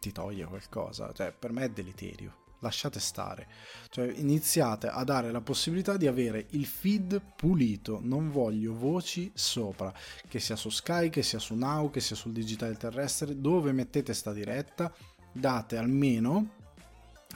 ti 0.00 0.12
toglie 0.12 0.44
qualcosa. 0.44 1.12
Cioè, 1.12 1.32
per 1.32 1.52
me 1.52 1.64
è 1.64 1.70
deleterio. 1.70 2.42
Lasciate 2.60 3.00
stare. 3.00 3.46
Cioè, 3.90 4.10
iniziate 4.16 4.88
a 4.88 5.04
dare 5.04 5.30
la 5.30 5.40
possibilità 5.40 5.96
di 5.96 6.06
avere 6.06 6.46
il 6.50 6.66
feed 6.66 7.20
pulito. 7.36 8.00
Non 8.02 8.30
voglio 8.30 8.74
voci 8.74 9.30
sopra. 9.34 9.92
Che 10.28 10.40
sia 10.40 10.56
su 10.56 10.70
Sky, 10.70 11.10
che 11.10 11.22
sia 11.22 11.38
su 11.38 11.54
Now, 11.54 11.90
che 11.90 12.00
sia 12.00 12.16
sul 12.16 12.32
digitale 12.32 12.76
terrestre. 12.76 13.38
Dove 13.38 13.72
mettete 13.72 14.14
sta 14.14 14.32
diretta, 14.32 14.92
date 15.32 15.76
almeno 15.76 16.62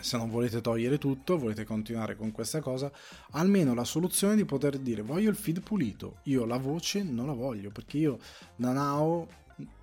se 0.01 0.17
non 0.17 0.31
volete 0.31 0.61
togliere 0.61 0.99
tutto, 0.99 1.39
volete 1.39 1.65
continuare 1.65 2.17
con 2.17 2.33
questa 2.33 2.61
cosa, 2.61 2.91
almeno 3.33 3.75
la 3.75 3.85
soluzione 3.85 4.37
di 4.37 4.45
poter 4.45 4.79
dire 4.79 5.03
voglio 5.03 5.31
il 5.31 5.37
feed 5.37 5.61
pulito, 5.61 6.19
io 6.25 6.45
la 6.45 6.59
voce 6.59 7.03
non 7.03 7.27
la 7.27 7.33
voglio 7.33 7.71
perché 7.71 7.99
io 7.99 8.19
da 8.57 8.73
Now 8.73 9.27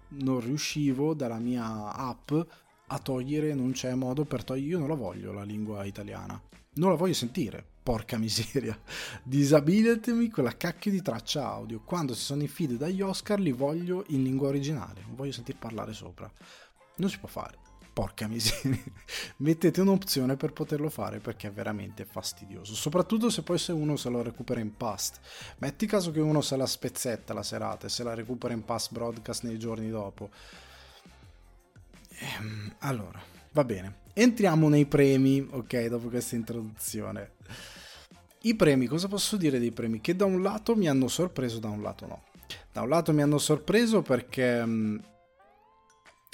non 0.07 0.39
riuscivo 0.39 1.13
dalla 1.13 1.39
mia 1.39 1.93
app 1.93 2.32
a 2.88 2.99
togliere, 2.99 3.53
non 3.53 3.72
c'è 3.72 3.93
modo 3.95 4.26
per 4.26 4.43
togliere, 4.43 4.70
io 4.70 4.80
non 4.80 4.88
la 4.88 4.95
voglio 4.95 5.34
la 5.34 5.43
lingua 5.43 5.84
italiana, 5.86 6.39
non 6.76 6.89
la 6.89 6.95
voglio 6.95 7.13
sentire, 7.13 7.66
porca 7.82 8.18
miseria, 8.18 8.80
disabilitemi 9.24 10.30
quella 10.30 10.55
cacchio 10.55 10.91
di 10.91 11.01
traccia 11.01 11.47
audio, 11.47 11.82
quando 11.84 12.13
ci 12.13 12.22
sono 12.22 12.43
i 12.43 12.47
feed 12.47 12.74
dagli 12.74 13.01
Oscar 13.01 13.39
li 13.39 13.51
voglio 13.51 14.05
in 14.09 14.24
lingua 14.24 14.49
originale, 14.49 15.01
non 15.05 15.16
voglio 15.16 15.32
sentir 15.32 15.57
parlare 15.57 15.93
sopra, 15.93 16.32
non 16.97 17.09
si 17.09 17.18
può 17.20 17.28
fare 17.28 17.64
porca 17.96 18.28
miseria, 18.28 18.78
mettete 19.38 19.80
un'opzione 19.80 20.36
per 20.36 20.52
poterlo 20.52 20.89
fare 20.89 21.20
perché 21.20 21.48
è 21.48 21.52
veramente 21.52 22.04
fastidioso, 22.04 22.76
soprattutto 22.76 23.30
se 23.30 23.41
poi 23.41 23.58
se 23.58 23.72
uno 23.72 23.96
se 23.96 24.10
lo 24.10 24.22
recupera 24.22 24.60
in 24.60 24.76
past. 24.76 25.22
Metti 25.60 25.86
caso 25.86 26.12
che 26.12 26.20
uno 26.20 26.41
se 26.41 26.58
la 26.58 26.66
spezzetta 26.66 27.34
la 27.34 27.41
serata 27.41 27.88
e 27.88 27.89
se 27.89 28.04
la 28.04 28.14
recupera 28.14 28.54
in 28.54 28.66
past 28.66 28.91
broadcast 28.91 29.43
nei 29.43 29.58
giorni 29.58 29.89
dopo. 29.89 30.30
Ehm, 32.20 32.76
allora, 32.80 33.24
va 33.54 33.64
bene. 33.64 34.04
Entriamo 34.12 34.68
nei 34.68 34.88
premi, 34.88 35.48
ok, 35.50 35.86
dopo 35.86 36.10
questa 36.10 36.36
introduzione. 36.36 37.32
I 38.41 38.56
premi, 38.56 38.88
cosa 38.88 39.08
posso 39.08 39.38
dire 39.38 39.58
dei 39.58 39.72
premi? 39.72 40.02
Che 40.02 40.18
da 40.18 40.26
un 40.26 40.41
lato 40.41 40.76
mi 40.76 40.89
hanno 40.89 41.08
sorpreso, 41.08 41.60
da 41.60 41.70
un 41.70 41.82
lato 41.82 42.08
no. 42.08 42.24
Da 42.74 42.82
un 42.82 42.89
lato 42.89 43.14
mi 43.14 43.22
hanno 43.22 43.38
sorpreso 43.38 44.02
perché 44.02 44.66
mm, 44.66 44.98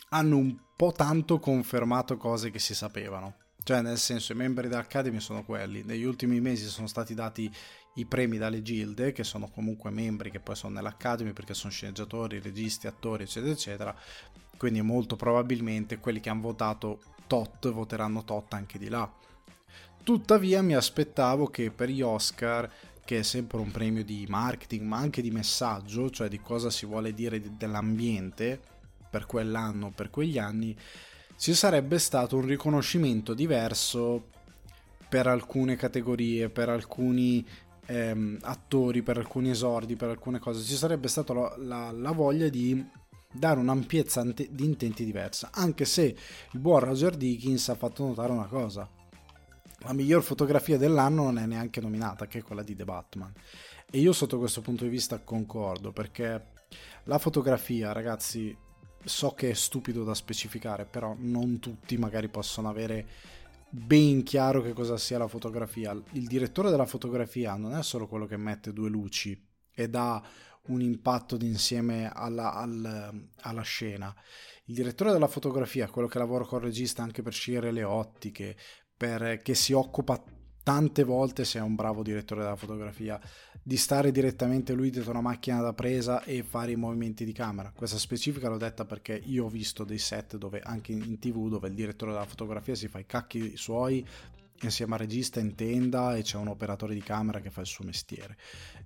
hanno 0.09 0.37
un 0.37 0.57
po' 0.81 0.91
tanto 0.93 1.37
confermato 1.37 2.17
cose 2.17 2.49
che 2.49 2.57
si 2.57 2.73
sapevano. 2.73 3.35
Cioè, 3.63 3.83
nel 3.83 3.99
senso, 3.99 4.31
i 4.31 4.35
membri 4.35 4.67
dell'Academy 4.67 5.19
sono 5.19 5.45
quelli. 5.45 5.83
Negli 5.83 6.01
ultimi 6.01 6.41
mesi 6.41 6.65
sono 6.65 6.87
stati 6.87 7.13
dati 7.13 7.53
i 7.97 8.05
premi 8.07 8.39
dalle 8.39 8.63
gilde, 8.63 9.11
che 9.11 9.23
sono 9.23 9.47
comunque 9.51 9.91
membri 9.91 10.31
che 10.31 10.39
poi 10.39 10.55
sono 10.55 10.73
nell'Academy 10.73 11.33
perché 11.33 11.53
sono 11.53 11.71
sceneggiatori, 11.71 12.39
registi, 12.39 12.87
attori, 12.87 13.25
eccetera, 13.25 13.51
eccetera. 13.51 13.95
Quindi 14.57 14.81
molto 14.81 15.15
probabilmente 15.15 15.99
quelli 15.99 16.19
che 16.19 16.31
hanno 16.31 16.41
votato 16.41 16.99
tot 17.27 17.69
voteranno 17.69 18.23
tot 18.23 18.51
anche 18.55 18.79
di 18.79 18.89
là. 18.89 19.07
Tuttavia 20.01 20.63
mi 20.63 20.73
aspettavo 20.73 21.45
che 21.45 21.69
per 21.69 21.89
gli 21.89 22.01
Oscar, 22.01 22.67
che 23.05 23.19
è 23.19 23.21
sempre 23.21 23.59
un 23.59 23.69
premio 23.69 24.03
di 24.03 24.25
marketing, 24.27 24.81
ma 24.81 24.97
anche 24.97 25.21
di 25.21 25.29
messaggio, 25.29 26.09
cioè 26.09 26.27
di 26.27 26.39
cosa 26.39 26.71
si 26.71 26.87
vuole 26.87 27.13
dire 27.13 27.39
dell'ambiente, 27.55 28.70
per 29.11 29.27
quell'anno, 29.27 29.91
per 29.93 30.09
quegli 30.09 30.39
anni, 30.39 30.75
ci 31.37 31.53
sarebbe 31.53 31.99
stato 31.99 32.37
un 32.37 32.45
riconoscimento 32.45 33.33
diverso 33.33 34.29
per 35.09 35.27
alcune 35.27 35.75
categorie, 35.75 36.49
per 36.49 36.69
alcuni 36.69 37.45
ehm, 37.85 38.37
attori, 38.41 39.01
per 39.01 39.17
alcuni 39.17 39.49
esordi, 39.49 39.95
per 39.95 40.09
alcune 40.09 40.39
cose. 40.39 40.63
Ci 40.63 40.75
sarebbe 40.75 41.09
stata 41.09 41.33
la, 41.33 41.53
la, 41.57 41.91
la 41.91 42.11
voglia 42.11 42.47
di 42.47 42.83
dare 43.33 43.59
un'ampiezza 43.59 44.23
di 44.23 44.63
intenti 44.63 45.03
diversa, 45.03 45.49
anche 45.53 45.85
se 45.85 46.03
il 46.51 46.59
buon 46.59 46.79
Roger 46.79 47.15
Dickens 47.15 47.69
ha 47.69 47.75
fatto 47.75 48.05
notare 48.05 48.31
una 48.31 48.47
cosa. 48.47 48.89
La 49.79 49.93
miglior 49.93 50.21
fotografia 50.21 50.77
dell'anno 50.77 51.23
non 51.23 51.39
è 51.39 51.45
neanche 51.45 51.81
nominata, 51.81 52.27
che 52.27 52.39
è 52.39 52.43
quella 52.43 52.63
di 52.63 52.75
The 52.75 52.85
Batman. 52.85 53.33
E 53.89 53.99
io 53.99 54.13
sotto 54.13 54.37
questo 54.37 54.61
punto 54.61 54.83
di 54.83 54.89
vista 54.89 55.19
concordo, 55.19 55.91
perché 55.91 56.45
la 57.05 57.17
fotografia, 57.17 57.91
ragazzi, 57.91 58.55
so 59.03 59.31
che 59.31 59.51
è 59.51 59.53
stupido 59.53 60.03
da 60.03 60.13
specificare, 60.13 60.85
però 60.85 61.15
non 61.17 61.59
tutti 61.59 61.97
magari 61.97 62.29
possono 62.29 62.69
avere 62.69 63.05
ben 63.69 64.21
chiaro 64.23 64.61
che 64.61 64.73
cosa 64.73 64.97
sia 64.97 65.17
la 65.17 65.27
fotografia. 65.27 65.91
Il 66.11 66.27
direttore 66.27 66.69
della 66.69 66.85
fotografia 66.85 67.55
non 67.55 67.75
è 67.75 67.83
solo 67.83 68.07
quello 68.07 68.25
che 68.25 68.37
mette 68.37 68.73
due 68.73 68.89
luci 68.89 69.49
e 69.73 69.89
dà 69.89 70.21
un 70.63 70.81
impatto 70.81 71.37
d'insieme 71.37 72.11
alla, 72.13 72.53
al, 72.53 73.27
alla 73.41 73.61
scena. 73.61 74.13
Il 74.65 74.75
direttore 74.75 75.11
della 75.11 75.27
fotografia 75.27 75.89
quello 75.89 76.07
che 76.07 76.19
lavora 76.19 76.45
con 76.45 76.59
il 76.59 76.65
regista 76.65 77.01
anche 77.01 77.21
per 77.21 77.33
scegliere 77.33 77.71
le 77.71 77.83
ottiche, 77.83 78.55
per, 78.95 79.41
che 79.41 79.55
si 79.55 79.73
occupa 79.73 80.21
tante 80.63 81.03
volte, 81.03 81.43
se 81.45 81.59
è 81.59 81.61
un 81.61 81.75
bravo 81.75 82.03
direttore 82.03 82.41
della 82.41 82.55
fotografia, 82.55 83.19
di 83.63 83.77
stare 83.77 84.11
direttamente 84.11 84.73
lui 84.73 84.89
dietro 84.89 85.11
una 85.11 85.21
macchina 85.21 85.61
da 85.61 85.73
presa 85.73 86.23
e 86.23 86.43
fare 86.43 86.71
i 86.71 86.75
movimenti 86.75 87.25
di 87.25 87.31
camera. 87.31 87.71
Questa 87.75 87.97
specifica 87.97 88.49
l'ho 88.49 88.57
detta 88.57 88.85
perché 88.85 89.21
io 89.23 89.45
ho 89.45 89.49
visto 89.49 89.83
dei 89.83 89.99
set 89.99 90.37
dove 90.37 90.61
anche 90.61 90.91
in 90.91 91.19
tv 91.19 91.47
dove 91.47 91.67
il 91.67 91.75
direttore 91.75 92.11
della 92.11 92.25
fotografia 92.25 92.73
si 92.73 92.87
fa 92.87 92.99
i 92.99 93.05
cacchi 93.05 93.55
suoi 93.55 94.05
insieme 94.61 94.93
al 94.93 94.99
regista 94.99 95.39
in 95.39 95.55
tenda 95.55 96.15
e 96.15 96.21
c'è 96.21 96.37
un 96.37 96.47
operatore 96.47 96.93
di 96.93 97.01
camera 97.01 97.39
che 97.39 97.49
fa 97.49 97.61
il 97.61 97.67
suo 97.67 97.85
mestiere. 97.85 98.37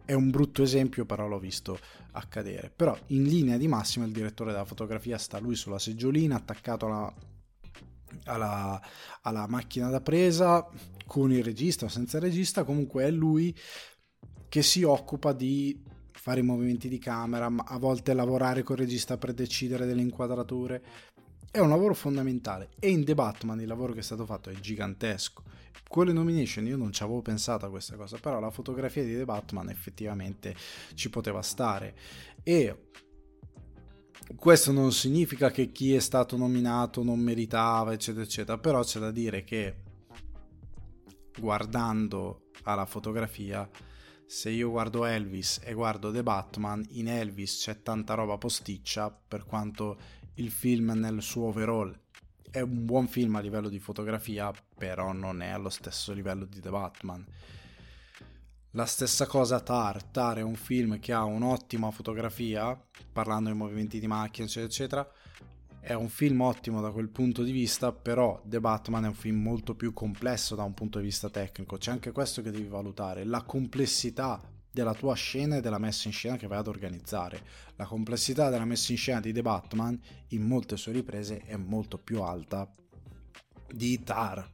È 0.03 0.13
un 0.13 0.29
brutto 0.29 0.61
esempio, 0.61 1.05
però 1.05 1.27
l'ho 1.27 1.39
visto 1.39 1.79
accadere. 2.11 2.71
Però 2.73 2.97
in 3.07 3.23
linea 3.23 3.57
di 3.57 3.67
massima 3.67 4.05
il 4.05 4.11
direttore 4.11 4.51
della 4.51 4.65
fotografia 4.65 5.17
sta 5.17 5.39
lui 5.39 5.55
sulla 5.55 5.79
seggiolina 5.79 6.35
attaccato 6.35 6.85
alla, 6.85 7.13
alla, 8.25 8.81
alla 9.21 9.47
macchina 9.47 9.89
da 9.89 10.01
presa 10.01 10.67
con 11.05 11.31
il 11.31 11.43
regista 11.43 11.85
o 11.85 11.89
senza 11.89 12.17
il 12.17 12.23
regista, 12.23 12.63
comunque 12.63 13.05
è 13.05 13.11
lui 13.11 13.55
che 14.49 14.61
si 14.61 14.83
occupa 14.83 15.33
di 15.33 15.81
fare 16.11 16.39
i 16.39 16.43
movimenti 16.43 16.89
di 16.89 16.97
camera, 16.97 17.45
a 17.45 17.77
volte 17.77 18.13
lavorare 18.13 18.63
con 18.63 18.75
il 18.75 18.83
regista 18.83 19.17
per 19.17 19.33
decidere 19.33 19.85
delle 19.85 20.01
inquadrature. 20.01 20.83
È 21.51 21.59
un 21.59 21.69
lavoro 21.69 21.93
fondamentale 21.93 22.69
e 22.79 22.89
in 22.89 23.05
The 23.05 23.13
Batman 23.13 23.61
il 23.61 23.67
lavoro 23.67 23.93
che 23.93 23.99
è 23.99 24.03
stato 24.03 24.25
fatto 24.25 24.49
è 24.49 24.53
gigantesco. 24.53 25.43
Con 25.87 26.07
le 26.07 26.13
nomination 26.13 26.65
io 26.65 26.77
non 26.77 26.91
ci 26.91 27.03
avevo 27.03 27.21
pensato 27.21 27.65
a 27.65 27.69
questa 27.69 27.95
cosa, 27.95 28.17
però 28.17 28.39
la 28.39 28.49
fotografia 28.49 29.03
di 29.03 29.15
The 29.15 29.25
Batman 29.25 29.69
effettivamente 29.69 30.55
ci 30.95 31.09
poteva 31.09 31.41
stare 31.41 31.95
e 32.43 32.89
questo 34.35 34.71
non 34.71 34.91
significa 34.91 35.51
che 35.51 35.71
chi 35.71 35.93
è 35.93 35.99
stato 35.99 36.35
nominato 36.35 37.03
non 37.03 37.19
meritava, 37.19 37.93
eccetera, 37.93 38.23
eccetera, 38.23 38.57
però 38.57 38.81
c'è 38.83 38.99
da 38.99 39.11
dire 39.11 39.43
che 39.43 39.83
guardando 41.37 42.49
alla 42.63 42.85
fotografia, 42.85 43.69
se 44.27 44.49
io 44.49 44.69
guardo 44.69 45.05
Elvis 45.05 45.59
e 45.63 45.73
guardo 45.73 46.11
The 46.11 46.23
Batman, 46.23 46.85
in 46.91 47.07
Elvis 47.07 47.59
c'è 47.61 47.81
tanta 47.81 48.13
roba 48.13 48.37
posticcia, 48.37 49.09
per 49.09 49.45
quanto 49.45 49.97
il 50.35 50.51
film 50.51 50.91
nel 50.91 51.21
suo 51.21 51.47
overall 51.47 51.97
è 52.55 52.61
un 52.61 52.85
buon 52.85 53.07
film 53.07 53.35
a 53.35 53.41
livello 53.41 53.67
di 53.67 53.79
fotografia, 53.79 54.53
però 54.77 55.11
non 55.11 55.41
è 55.41 55.49
allo 55.49 55.69
stesso 55.69 56.13
livello 56.13 56.45
di 56.45 56.61
The 56.61 56.69
Batman. 56.69 57.25
La 58.71 58.85
stessa 58.85 59.25
cosa 59.25 59.59
Tar, 59.59 60.03
Tar 60.03 60.37
è 60.37 60.41
un 60.41 60.55
film 60.55 60.99
che 60.99 61.11
ha 61.11 61.23
un'ottima 61.23 61.91
fotografia, 61.91 62.81
parlando 63.11 63.49
di 63.49 63.57
movimenti 63.57 63.99
di 63.99 64.07
macchine, 64.07 64.47
eccetera, 64.47 64.67
eccetera. 64.67 65.11
È 65.85 65.93
un 65.93 66.09
film 66.09 66.41
ottimo 66.41 66.81
da 66.81 66.89
quel 66.89 67.09
punto 67.09 67.43
di 67.43 67.51
vista, 67.51 67.91
però 67.91 68.41
The 68.43 68.59
Batman 68.59 69.05
è 69.05 69.07
un 69.07 69.13
film 69.13 69.39
molto 69.39 69.75
più 69.75 69.93
complesso 69.93 70.55
da 70.55 70.63
un 70.63 70.73
punto 70.73 70.97
di 70.97 71.05
vista 71.05 71.29
tecnico. 71.29 71.77
C'è 71.77 71.91
anche 71.91 72.11
questo 72.11 72.41
che 72.41 72.49
devi 72.49 72.67
valutare, 72.67 73.23
la 73.23 73.43
complessità 73.43 74.41
della 74.71 74.95
tua 74.95 75.13
scena 75.13 75.57
e 75.57 75.61
della 75.61 75.77
messa 75.77 76.07
in 76.07 76.13
scena 76.15 76.37
che 76.37 76.47
vai 76.47 76.57
ad 76.57 76.65
organizzare. 76.65 77.39
La 77.75 77.85
complessità 77.85 78.49
della 78.49 78.65
messa 78.65 78.93
in 78.93 78.97
scena 78.97 79.19
di 79.19 79.31
The 79.31 79.43
Batman 79.43 80.01
in 80.29 80.41
molte 80.41 80.75
sue 80.75 80.91
riprese 80.91 81.41
è 81.41 81.55
molto 81.55 81.99
più 81.99 82.19
alta 82.23 82.67
di 83.71 84.01
Tar 84.01 84.49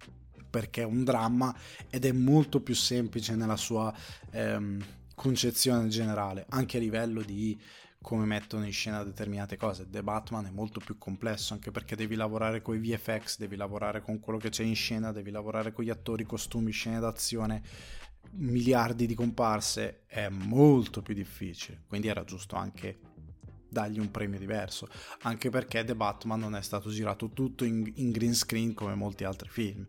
perché 0.49 0.81
è 0.81 0.85
un 0.85 1.05
dramma 1.05 1.55
ed 1.89 2.03
è 2.03 2.11
molto 2.11 2.59
più 2.59 2.75
semplice 2.75 3.35
nella 3.35 3.55
sua 3.55 3.95
ehm, 4.31 4.83
concezione 5.15 5.87
generale, 5.87 6.45
anche 6.49 6.75
a 6.75 6.81
livello 6.81 7.21
di 7.21 7.57
come 8.01 8.25
mettono 8.25 8.65
in 8.65 8.71
scena 8.71 9.03
determinate 9.03 9.57
cose. 9.57 9.89
The 9.89 10.01
Batman 10.01 10.47
è 10.47 10.49
molto 10.49 10.79
più 10.79 10.97
complesso 10.97 11.53
anche 11.53 11.71
perché 11.71 11.95
devi 11.95 12.15
lavorare 12.15 12.61
con 12.61 12.75
i 12.75 12.79
VFX, 12.79 13.37
devi 13.37 13.55
lavorare 13.55 14.01
con 14.01 14.19
quello 14.19 14.39
che 14.39 14.49
c'è 14.49 14.63
in 14.63 14.75
scena, 14.75 15.11
devi 15.11 15.31
lavorare 15.31 15.71
con 15.71 15.83
gli 15.83 15.89
attori, 15.89 16.23
costumi, 16.23 16.71
scene 16.71 16.99
d'azione, 16.99 17.61
miliardi 18.31 19.05
di 19.05 19.13
comparse, 19.13 20.03
è 20.07 20.29
molto 20.29 21.01
più 21.01 21.13
difficile. 21.13 21.83
Quindi 21.87 22.07
era 22.07 22.23
giusto 22.23 22.55
anche 22.55 22.99
dargli 23.69 23.99
un 23.99 24.11
premio 24.11 24.39
diverso, 24.39 24.89
anche 25.21 25.49
perché 25.49 25.83
The 25.83 25.95
Batman 25.95 26.39
non 26.39 26.55
è 26.55 26.61
stato 26.61 26.89
girato 26.89 27.29
tutto 27.29 27.63
in, 27.63 27.89
in 27.95 28.11
green 28.11 28.33
screen 28.35 28.73
come 28.73 28.95
molti 28.95 29.23
altri 29.23 29.47
film 29.47 29.87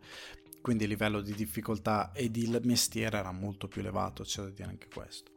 quindi 0.63 0.85
il 0.85 0.91
livello 0.91 1.21
di 1.21 1.35
difficoltà 1.35 2.13
e 2.13 2.31
di 2.31 2.49
mestiere 2.63 3.19
era 3.19 3.33
molto 3.33 3.69
più 3.69 3.81
elevato, 3.81 4.23
c'è 4.23 4.43
da 4.43 4.49
dire 4.51 4.69
anche 4.69 4.87
questo. 4.87 5.33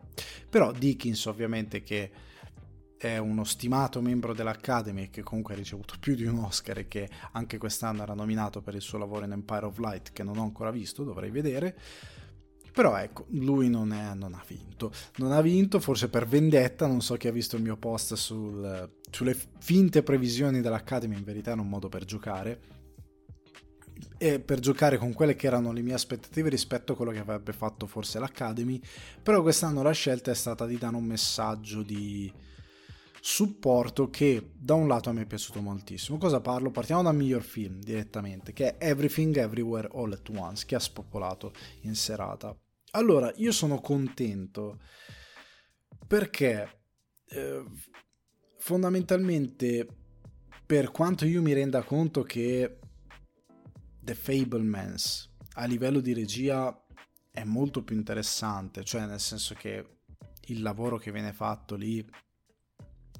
Però 0.49 0.71
Dickens 0.71 1.25
ovviamente 1.25 1.81
che 1.81 2.11
è 3.05 3.17
uno 3.17 3.43
stimato 3.43 4.01
membro 4.01 4.33
dell'Academy 4.33 5.09
che 5.09 5.21
comunque 5.21 5.53
ha 5.53 5.57
ricevuto 5.57 5.95
più 5.99 6.15
di 6.15 6.25
un 6.25 6.39
Oscar 6.39 6.79
e 6.79 6.87
che 6.87 7.09
anche 7.33 7.57
quest'anno 7.57 8.01
era 8.01 8.13
nominato 8.13 8.61
per 8.61 8.73
il 8.73 8.81
suo 8.81 8.97
lavoro 8.97 9.25
in 9.25 9.31
Empire 9.31 9.65
of 9.65 9.77
Light 9.77 10.11
che 10.11 10.23
non 10.23 10.37
ho 10.37 10.41
ancora 10.41 10.71
visto, 10.71 11.03
dovrei 11.03 11.29
vedere. 11.29 11.77
Però 12.73 12.97
ecco, 12.97 13.27
lui 13.29 13.69
non, 13.69 13.93
è, 13.93 14.13
non 14.15 14.33
ha 14.33 14.43
vinto. 14.45 14.91
Non 15.17 15.31
ha 15.31 15.41
vinto 15.41 15.79
forse 15.79 16.09
per 16.09 16.27
vendetta, 16.27 16.87
non 16.87 17.01
so 17.01 17.15
chi 17.15 17.27
ha 17.27 17.31
visto 17.31 17.55
il 17.55 17.61
mio 17.61 17.77
post 17.77 18.15
sul, 18.15 18.91
sulle 19.09 19.37
finte 19.59 20.03
previsioni 20.03 20.59
dell'Academy, 20.59 21.15
in 21.15 21.23
verità 21.23 21.51
è 21.51 21.55
un 21.55 21.69
modo 21.69 21.87
per 21.87 22.03
giocare 22.03 22.59
e 24.17 24.39
per 24.39 24.59
giocare 24.59 24.97
con 24.97 25.13
quelle 25.13 25.35
che 25.35 25.47
erano 25.47 25.71
le 25.71 25.81
mie 25.81 25.93
aspettative 25.93 26.49
rispetto 26.49 26.93
a 26.93 26.95
quello 26.95 27.11
che 27.11 27.19
avrebbe 27.19 27.53
fatto 27.53 27.85
forse 27.85 28.19
l'Academy, 28.19 28.81
però 29.21 29.41
quest'anno 29.41 29.81
la 29.81 29.91
scelta 29.91 30.31
è 30.31 30.35
stata 30.35 30.65
di 30.65 30.77
dare 30.77 30.95
un 30.95 31.05
messaggio 31.05 31.81
di 31.81 32.31
supporto 33.27 34.11
che 34.11 34.51
da 34.53 34.75
un 34.75 34.87
lato 34.87 35.09
a 35.09 35.11
me 35.11 35.23
è 35.23 35.25
piaciuto 35.25 35.59
moltissimo. 35.59 36.19
Cosa 36.19 36.41
parlo? 36.41 36.69
Partiamo 36.69 37.01
dal 37.01 37.15
miglior 37.15 37.41
film 37.41 37.79
direttamente, 37.79 38.53
che 38.53 38.77
è 38.77 38.87
Everything 38.87 39.35
Everywhere 39.35 39.89
All 39.93 40.11
at 40.11 40.29
Once, 40.29 40.63
che 40.67 40.75
ha 40.75 40.79
spopolato 40.79 41.51
in 41.81 41.95
serata. 41.95 42.55
Allora, 42.91 43.33
io 43.37 43.51
sono 43.51 43.81
contento 43.81 44.79
perché 46.05 46.81
eh, 47.25 47.63
fondamentalmente 48.59 49.87
per 50.63 50.91
quanto 50.91 51.25
io 51.25 51.41
mi 51.41 51.53
renda 51.53 51.81
conto 51.81 52.21
che 52.21 52.77
The 54.01 54.13
Fablemans 54.13 55.33
a 55.53 55.65
livello 55.65 55.99
di 55.99 56.13
regia 56.13 56.79
è 57.31 57.43
molto 57.43 57.83
più 57.83 57.95
interessante, 57.95 58.83
cioè 58.83 59.07
nel 59.07 59.19
senso 59.19 59.55
che 59.55 60.01
il 60.49 60.61
lavoro 60.61 60.97
che 60.97 61.11
viene 61.11 61.33
fatto 61.33 61.75
lì 61.75 62.07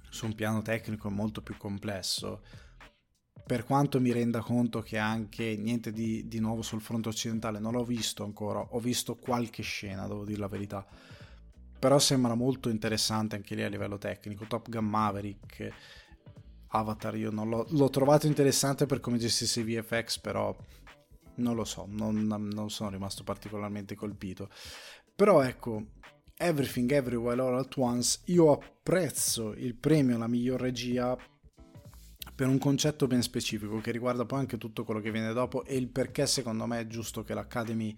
su 0.10 0.26
un 0.26 0.36
piano 0.36 0.62
tecnico 0.62 1.10
molto 1.10 1.42
più 1.42 1.58
complesso. 1.58 2.42
Per 3.46 3.64
quanto 3.64 4.00
mi 4.00 4.12
renda 4.12 4.40
conto 4.40 4.82
che 4.82 4.98
anche 4.98 5.56
niente 5.56 5.92
di, 5.92 6.28
di 6.28 6.40
nuovo 6.40 6.62
sul 6.62 6.82
fronte 6.82 7.10
occidentale, 7.10 7.60
non 7.60 7.74
l'ho 7.74 7.84
visto 7.84 8.24
ancora, 8.24 8.60
ho 8.60 8.80
visto 8.80 9.16
qualche 9.16 9.62
scena, 9.62 10.08
devo 10.08 10.26
dire 10.26 10.40
la 10.40 10.48
verità. 10.48 10.86
Però 11.78 12.00
sembra 12.00 12.34
molto 12.34 12.70
interessante 12.70 13.36
anche 13.36 13.54
lì 13.54 13.62
a 13.62 13.70
livello 13.70 13.98
tecnico. 13.98 14.46
Top 14.46 14.70
Gun 14.70 14.86
Maverick, 14.86 15.72
Avatar 16.70 17.16
io 17.16 17.30
non 17.30 17.50
l'ho, 17.50 17.68
l'ho 17.70 17.90
trovato 17.90 18.26
interessante 18.26 18.86
per 18.86 19.00
come 19.00 19.18
gestissi 19.18 19.60
i 19.60 19.64
VFX, 19.64 20.20
però 20.20 20.56
non 21.36 21.56
lo 21.56 21.66
so, 21.66 21.86
non, 21.88 22.26
non 22.26 22.70
sono 22.70 22.90
rimasto 22.90 23.24
particolarmente 23.24 23.96
colpito. 23.96 24.50
Però 25.16 25.42
ecco, 25.42 25.86
Everything 26.38 26.92
Everywhere 26.92 27.42
All 27.42 27.58
At 27.58 27.78
Once, 27.78 28.20
io 28.26 28.52
apprezzo 28.52 29.54
il 29.54 29.74
premio 29.74 30.18
alla 30.18 30.28
miglior 30.28 30.60
regia 30.60 31.18
per 32.36 32.48
un 32.48 32.58
concetto 32.58 33.08
ben 33.08 33.22
specifico 33.22 33.80
che 33.80 33.92
riguarda 33.92 34.26
poi 34.26 34.40
anche 34.40 34.58
tutto 34.58 34.84
quello 34.84 35.00
che 35.00 35.12
viene 35.12 35.32
dopo 35.32 35.64
e 35.64 35.78
il 35.78 35.88
perché 35.88 36.28
secondo 36.28 36.66
me 36.66 36.82
è 36.82 36.88
giusto 36.88 37.24
che 37.24 37.34
l'Academy 37.34 37.96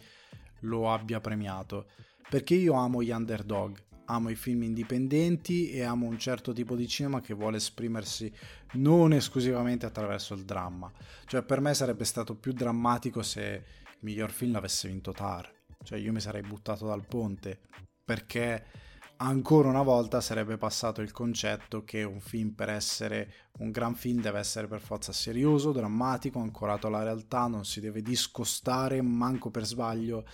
lo 0.62 0.94
abbia 0.94 1.20
premiato. 1.20 1.88
Perché 2.30 2.54
io 2.54 2.74
amo 2.74 3.02
gli 3.02 3.10
underdog, 3.10 3.84
amo 4.06 4.30
i 4.30 4.36
film 4.36 4.62
indipendenti 4.62 5.72
e 5.72 5.82
amo 5.82 6.06
un 6.06 6.20
certo 6.20 6.54
tipo 6.54 6.76
di 6.76 6.88
cinema 6.88 7.22
che 7.22 7.34
vuole 7.34 7.58
esprimersi 7.58 8.32
non 8.74 9.14
esclusivamente 9.14 9.88
attraverso 9.88 10.36
il 10.36 10.46
dramma. 10.46 10.92
Cioè 11.26 11.42
per 11.42 11.60
me 11.60 11.74
sarebbe 11.74 12.06
stato 12.06 12.36
più 12.36 12.54
drammatico 12.54 13.24
se 13.24 13.42
il 13.42 13.98
miglior 14.02 14.30
film 14.30 14.58
avesse 14.58 14.88
vinto 14.88 15.12
Tar. 15.12 15.52
Cioè 15.82 15.98
io 15.98 16.12
mi 16.12 16.20
sarei 16.20 16.42
buttato 16.44 16.86
dal 16.86 17.04
ponte 17.04 17.62
perché 18.08 18.64
ancora 19.18 19.68
una 19.68 19.82
volta 19.82 20.22
sarebbe 20.22 20.56
passato 20.56 21.02
il 21.02 21.12
concetto 21.12 21.84
che 21.84 22.04
un 22.04 22.22
film 22.22 22.52
per 22.52 22.70
essere 22.70 23.34
un 23.58 23.70
gran 23.70 23.96
film 23.96 24.22
deve 24.22 24.40
essere 24.40 24.66
per 24.68 24.80
forza 24.80 25.12
serioso, 25.12 25.74
drammatico, 25.74 26.40
ancorato 26.40 26.88
alla 26.88 27.04
realtà, 27.04 27.48
non 27.48 27.66
si 27.66 27.82
deve 27.82 28.02
discostare 28.02 29.02
manco 29.02 29.52
per 29.52 29.66
sbaglio 29.66 30.26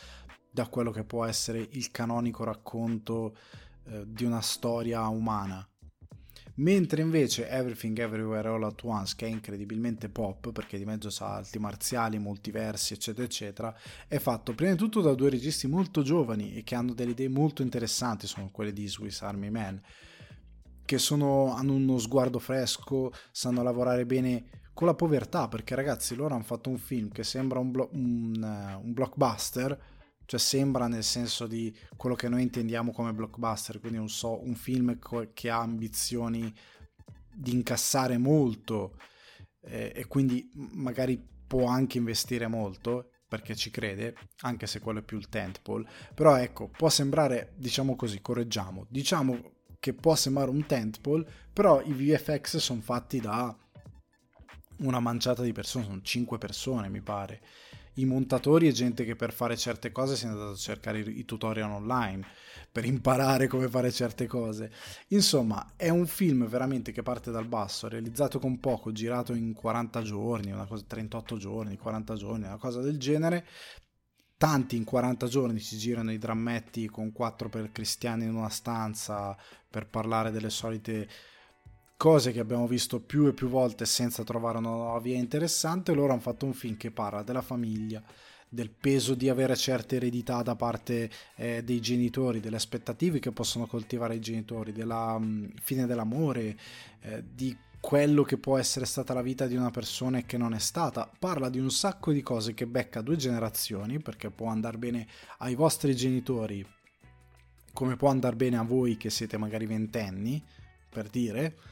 da 0.51 0.67
quello 0.67 0.91
che 0.91 1.03
può 1.03 1.25
essere 1.25 1.67
il 1.71 1.89
canonico 1.89 2.43
racconto 2.43 3.35
eh, 3.85 4.03
di 4.05 4.23
una 4.23 4.41
storia 4.41 5.07
umana. 5.07 5.67
Mentre 6.55 7.01
invece 7.01 7.49
Everything 7.49 7.97
Everywhere 7.97 8.47
All 8.47 8.63
At 8.63 8.83
Once, 8.83 9.13
che 9.15 9.25
è 9.25 9.29
incredibilmente 9.29 10.09
pop, 10.09 10.51
perché 10.51 10.77
di 10.77 10.85
mezzo 10.85 11.09
sa 11.09 11.35
arti 11.35 11.57
marziali, 11.59 12.19
multiversi, 12.19 12.93
eccetera, 12.93 13.25
eccetera, 13.25 13.75
è 14.07 14.19
fatto 14.19 14.53
prima 14.53 14.71
di 14.71 14.77
tutto 14.77 15.01
da 15.01 15.13
due 15.13 15.29
registi 15.29 15.67
molto 15.67 16.01
giovani 16.03 16.55
e 16.55 16.63
che 16.63 16.75
hanno 16.75 16.93
delle 16.93 17.11
idee 17.11 17.29
molto 17.29 17.61
interessanti, 17.61 18.27
sono 18.27 18.49
quelle 18.51 18.73
di 18.73 18.87
Swiss 18.87 19.21
Army 19.21 19.49
Man, 19.49 19.81
che 20.85 20.97
sono, 20.97 21.53
hanno 21.55 21.73
uno 21.73 21.97
sguardo 21.97 22.39
fresco, 22.39 23.11
sanno 23.31 23.63
lavorare 23.63 24.05
bene 24.05 24.61
con 24.73 24.87
la 24.87 24.95
povertà, 24.95 25.47
perché 25.47 25.75
ragazzi 25.75 26.15
loro 26.15 26.33
hanno 26.33 26.43
fatto 26.43 26.69
un 26.69 26.77
film 26.77 27.09
che 27.09 27.23
sembra 27.23 27.59
un, 27.59 27.71
blo- 27.71 27.89
un, 27.93 28.41
uh, 28.41 28.85
un 28.85 28.93
blockbuster, 28.93 29.79
cioè 30.25 30.39
sembra 30.39 30.87
nel 30.87 31.03
senso 31.03 31.47
di 31.47 31.75
quello 31.95 32.15
che 32.15 32.29
noi 32.29 32.43
intendiamo 32.43 32.91
come 32.91 33.13
blockbuster, 33.13 33.79
quindi 33.79 33.97
un, 33.97 34.09
so, 34.09 34.41
un 34.43 34.55
film 34.55 34.97
co- 34.99 35.31
che 35.33 35.49
ha 35.49 35.59
ambizioni 35.59 36.53
di 37.33 37.51
incassare 37.51 38.17
molto 38.17 38.97
eh, 39.61 39.91
e 39.95 40.05
quindi 40.07 40.49
magari 40.73 41.21
può 41.47 41.65
anche 41.67 41.97
investire 41.97 42.47
molto 42.47 43.09
perché 43.27 43.55
ci 43.55 43.71
crede, 43.71 44.15
anche 44.41 44.67
se 44.67 44.79
quello 44.79 44.99
è 44.99 45.03
più 45.03 45.17
il 45.17 45.27
tentpole, 45.27 45.89
però 46.13 46.35
ecco, 46.37 46.67
può 46.69 46.87
sembrare, 46.89 47.53
diciamo 47.55 47.95
così, 47.95 48.21
correggiamo, 48.21 48.85
diciamo 48.89 49.53
che 49.79 49.93
può 49.93 50.15
sembrare 50.15 50.51
un 50.51 50.65
tentpole, 50.67 51.25
però 51.51 51.81
i 51.81 51.93
VFX 51.93 52.57
sono 52.57 52.81
fatti 52.81 53.19
da 53.19 53.55
una 54.77 54.99
manciata 54.99 55.41
di 55.41 55.51
persone, 55.51 55.85
sono 55.85 56.01
5 56.01 56.37
persone 56.37 56.89
mi 56.89 57.01
pare, 57.01 57.41
i 57.95 58.05
montatori 58.05 58.67
e 58.67 58.71
gente 58.71 59.05
che 59.05 59.15
per 59.15 59.33
fare 59.33 59.57
certe 59.57 59.91
cose 59.91 60.15
si 60.15 60.25
è 60.25 60.29
andato 60.29 60.51
a 60.51 60.55
cercare 60.55 60.99
i 60.99 61.25
tutorial 61.25 61.71
online 61.71 62.25
per 62.71 62.85
imparare 62.85 63.47
come 63.47 63.67
fare 63.67 63.91
certe 63.91 64.25
cose. 64.25 64.71
Insomma, 65.09 65.73
è 65.75 65.89
un 65.89 66.07
film 66.07 66.47
veramente 66.47 66.91
che 66.91 67.03
parte 67.03 67.29
dal 67.29 67.45
basso, 67.45 67.87
realizzato 67.87 68.39
con 68.39 68.59
poco, 68.59 68.91
girato 68.91 69.33
in 69.33 69.53
40 69.53 70.01
giorni, 70.01 70.51
una 70.51 70.65
cosa 70.65 70.83
38 70.87 71.37
giorni, 71.37 71.77
40 71.77 72.15
giorni, 72.15 72.45
una 72.45 72.57
cosa 72.57 72.81
del 72.81 72.97
genere. 72.97 73.45
Tanti 74.37 74.75
in 74.75 74.83
40 74.83 75.27
giorni 75.27 75.59
ci 75.59 75.77
girano 75.77 76.11
i 76.11 76.17
drammetti 76.17 76.89
con 76.89 77.11
quattro 77.11 77.47
per 77.47 77.71
cristiani 77.71 78.25
in 78.25 78.35
una 78.35 78.49
stanza 78.49 79.37
per 79.69 79.87
parlare 79.87 80.31
delle 80.31 80.49
solite 80.49 81.07
cose 82.03 82.33
che 82.33 82.41
abbiamo 82.41 82.67
visto 82.67 82.99
più 82.99 83.27
e 83.27 83.33
più 83.33 83.47
volte 83.47 83.85
senza 83.85 84.25
trovare 84.25 84.57
una 84.57 84.71
nuova 84.71 84.99
via 84.99 85.15
interessante, 85.15 85.93
loro 85.93 86.11
hanno 86.11 86.19
fatto 86.19 86.45
un 86.45 86.51
film 86.51 86.75
che 86.75 86.91
parla 86.91 87.23
della 87.23 87.41
famiglia, 87.41 88.03
del 88.49 88.71
peso 88.71 89.15
di 89.15 89.29
avere 89.29 89.55
certe 89.55 89.95
eredità 89.95 90.41
da 90.41 90.53
parte 90.57 91.09
eh, 91.37 91.63
dei 91.63 91.79
genitori, 91.79 92.41
delle 92.41 92.57
aspettative 92.57 93.19
che 93.19 93.31
possono 93.31 93.67
coltivare 93.67 94.15
i 94.15 94.19
genitori, 94.19 94.73
della 94.73 95.17
mh, 95.17 95.25
mm, 95.25 95.45
fine 95.61 95.85
dell'amore, 95.85 96.57
eh, 97.03 97.23
di 97.25 97.55
quello 97.79 98.23
che 98.23 98.37
può 98.37 98.57
essere 98.57 98.83
stata 98.83 99.13
la 99.13 99.21
vita 99.21 99.47
di 99.47 99.55
una 99.55 99.71
persona 99.71 100.17
e 100.17 100.25
che 100.25 100.35
non 100.35 100.53
è 100.53 100.59
stata. 100.59 101.09
Parla 101.17 101.47
di 101.47 101.59
un 101.59 101.71
sacco 101.71 102.11
di 102.11 102.21
cose 102.21 102.53
che 102.53 102.67
becca 102.67 102.99
due 102.99 103.15
generazioni, 103.15 104.01
perché 104.01 104.29
può 104.29 104.47
andare 104.47 104.77
bene 104.77 105.07
ai 105.37 105.55
vostri 105.55 105.95
genitori, 105.95 106.67
come 107.71 107.95
può 107.95 108.09
andare 108.09 108.35
bene 108.35 108.57
a 108.57 108.63
voi 108.63 108.97
che 108.97 109.09
siete 109.09 109.37
magari 109.37 109.65
ventenni, 109.65 110.43
per 110.89 111.07
dire 111.07 111.71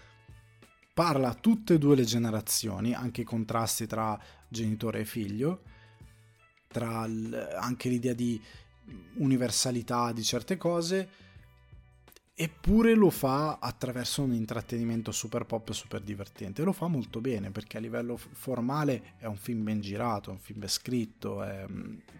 parla 0.94 1.30
a 1.30 1.34
tutte 1.34 1.76
e 1.76 1.78
due 1.78 1.96
le 1.96 2.04
generazioni, 2.04 2.94
anche 2.94 3.22
i 3.22 3.26
contrasti 3.26 3.88
tra 3.88 4.20
genitore 4.48 5.02
e 5.02 5.06
figlio, 5.06 5.64
tra 6.68 7.06
l- 7.08 7.56
anche 7.60 7.90
l'idea 7.90 8.14
di 8.14 8.42
universalità 9.16 10.12
di 10.12 10.24
certe 10.24 10.58
cose, 10.58 11.10
eppure 12.34 12.96
lo 12.96 13.10
fa 13.10 13.60
attraverso 13.60 14.24
un 14.24 14.34
intrattenimento 14.34 15.12
super 15.12 15.46
pop 15.46 15.70
e 15.70 15.74
super 15.74 16.02
divertente. 16.02 16.64
Lo 16.64 16.74
fa 16.74 16.88
molto 16.88 17.22
bene 17.22 17.52
perché 17.52 17.78
a 17.78 17.80
livello 17.80 18.18
formale 18.18 19.14
è 19.18 19.26
un 19.26 19.38
film 19.38 19.64
ben 19.64 19.80
girato, 19.80 20.30
è 20.30 20.34
un 20.34 20.40
film 20.40 20.60
ben 20.60 20.70
scritto, 20.70 21.44
è, 21.44 21.66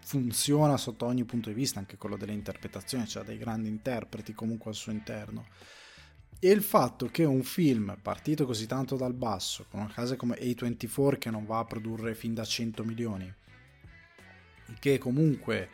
funziona 0.02 0.76
sotto 0.76 1.06
ogni 1.06 1.24
punto 1.24 1.48
di 1.48 1.54
vista, 1.54 1.78
anche 1.78 1.96
quello 1.96 2.16
delle 2.16 2.32
interpretazioni, 2.32 3.04
c'ha 3.06 3.22
dei 3.22 3.38
grandi 3.38 3.68
interpreti 3.68 4.32
comunque 4.32 4.70
al 4.70 4.76
suo 4.76 4.92
interno 4.92 5.46
e 6.44 6.50
il 6.50 6.62
fatto 6.64 7.06
che 7.06 7.22
un 7.22 7.44
film 7.44 7.96
partito 8.02 8.46
così 8.46 8.66
tanto 8.66 8.96
dal 8.96 9.14
basso, 9.14 9.64
con 9.70 9.78
una 9.78 9.92
casa 9.92 10.16
come 10.16 10.36
A24 10.40 11.16
che 11.16 11.30
non 11.30 11.46
va 11.46 11.60
a 11.60 11.64
produrre 11.64 12.16
fin 12.16 12.34
da 12.34 12.44
100 12.44 12.82
milioni, 12.82 13.32
che 14.80 14.98
comunque 14.98 15.68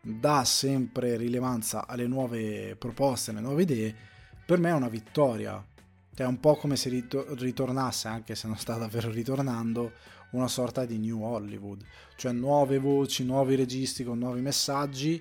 dà 0.00 0.44
sempre 0.44 1.16
rilevanza 1.16 1.88
alle 1.88 2.06
nuove 2.06 2.76
proposte, 2.76 3.32
alle 3.32 3.40
nuove 3.40 3.62
idee, 3.62 3.92
per 4.46 4.60
me 4.60 4.68
è 4.68 4.74
una 4.74 4.88
vittoria. 4.88 5.60
È 6.14 6.22
un 6.22 6.38
po' 6.38 6.54
come 6.54 6.76
se 6.76 6.90
ritornasse, 6.90 8.06
anche 8.06 8.36
se 8.36 8.46
non 8.46 8.56
sta 8.56 8.76
davvero 8.76 9.10
ritornando, 9.10 9.94
una 10.30 10.46
sorta 10.46 10.84
di 10.84 10.96
New 10.98 11.24
Hollywood, 11.24 11.84
cioè 12.14 12.30
nuove 12.30 12.78
voci, 12.78 13.24
nuovi 13.24 13.56
registi 13.56 14.04
con 14.04 14.18
nuovi 14.18 14.40
messaggi 14.40 15.20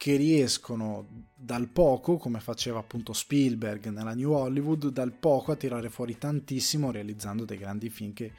che 0.00 0.16
riescono 0.16 1.28
dal 1.34 1.68
poco, 1.68 2.16
come 2.16 2.40
faceva 2.40 2.78
appunto 2.78 3.12
Spielberg 3.12 3.88
nella 3.88 4.14
New 4.14 4.32
Hollywood, 4.32 4.88
dal 4.88 5.12
poco 5.12 5.52
a 5.52 5.56
tirare 5.56 5.90
fuori 5.90 6.16
tantissimo 6.16 6.90
realizzando 6.90 7.44
dei 7.44 7.58
grandi 7.58 7.90
film 7.90 8.14
che 8.14 8.32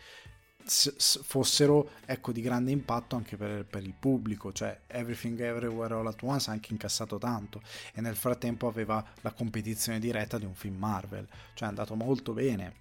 fossero 0.65 1.91
ecco, 2.07 2.31
di 2.31 2.41
grande 2.41 2.71
impatto 2.71 3.15
anche 3.15 3.37
per, 3.37 3.63
per, 3.65 3.83
il 3.83 3.93
pubblico, 3.93 4.51
cioè 4.51 4.75
Everything 4.87 5.39
Everywhere 5.39 5.93
All 5.93 6.07
At 6.07 6.23
Once 6.23 6.49
ha 6.49 6.53
anche 6.53 6.71
incassato 6.71 7.19
tanto 7.19 7.61
e 7.93 8.01
nel 8.01 8.15
frattempo 8.15 8.65
aveva 8.65 9.05
la 9.21 9.31
competizione 9.31 9.99
diretta 9.99 10.39
di 10.39 10.45
un 10.45 10.55
film 10.55 10.77
Marvel, 10.77 11.27
cioè 11.53 11.67
è 11.67 11.69
andato 11.69 11.93
molto 11.93 12.33
bene 12.33 12.73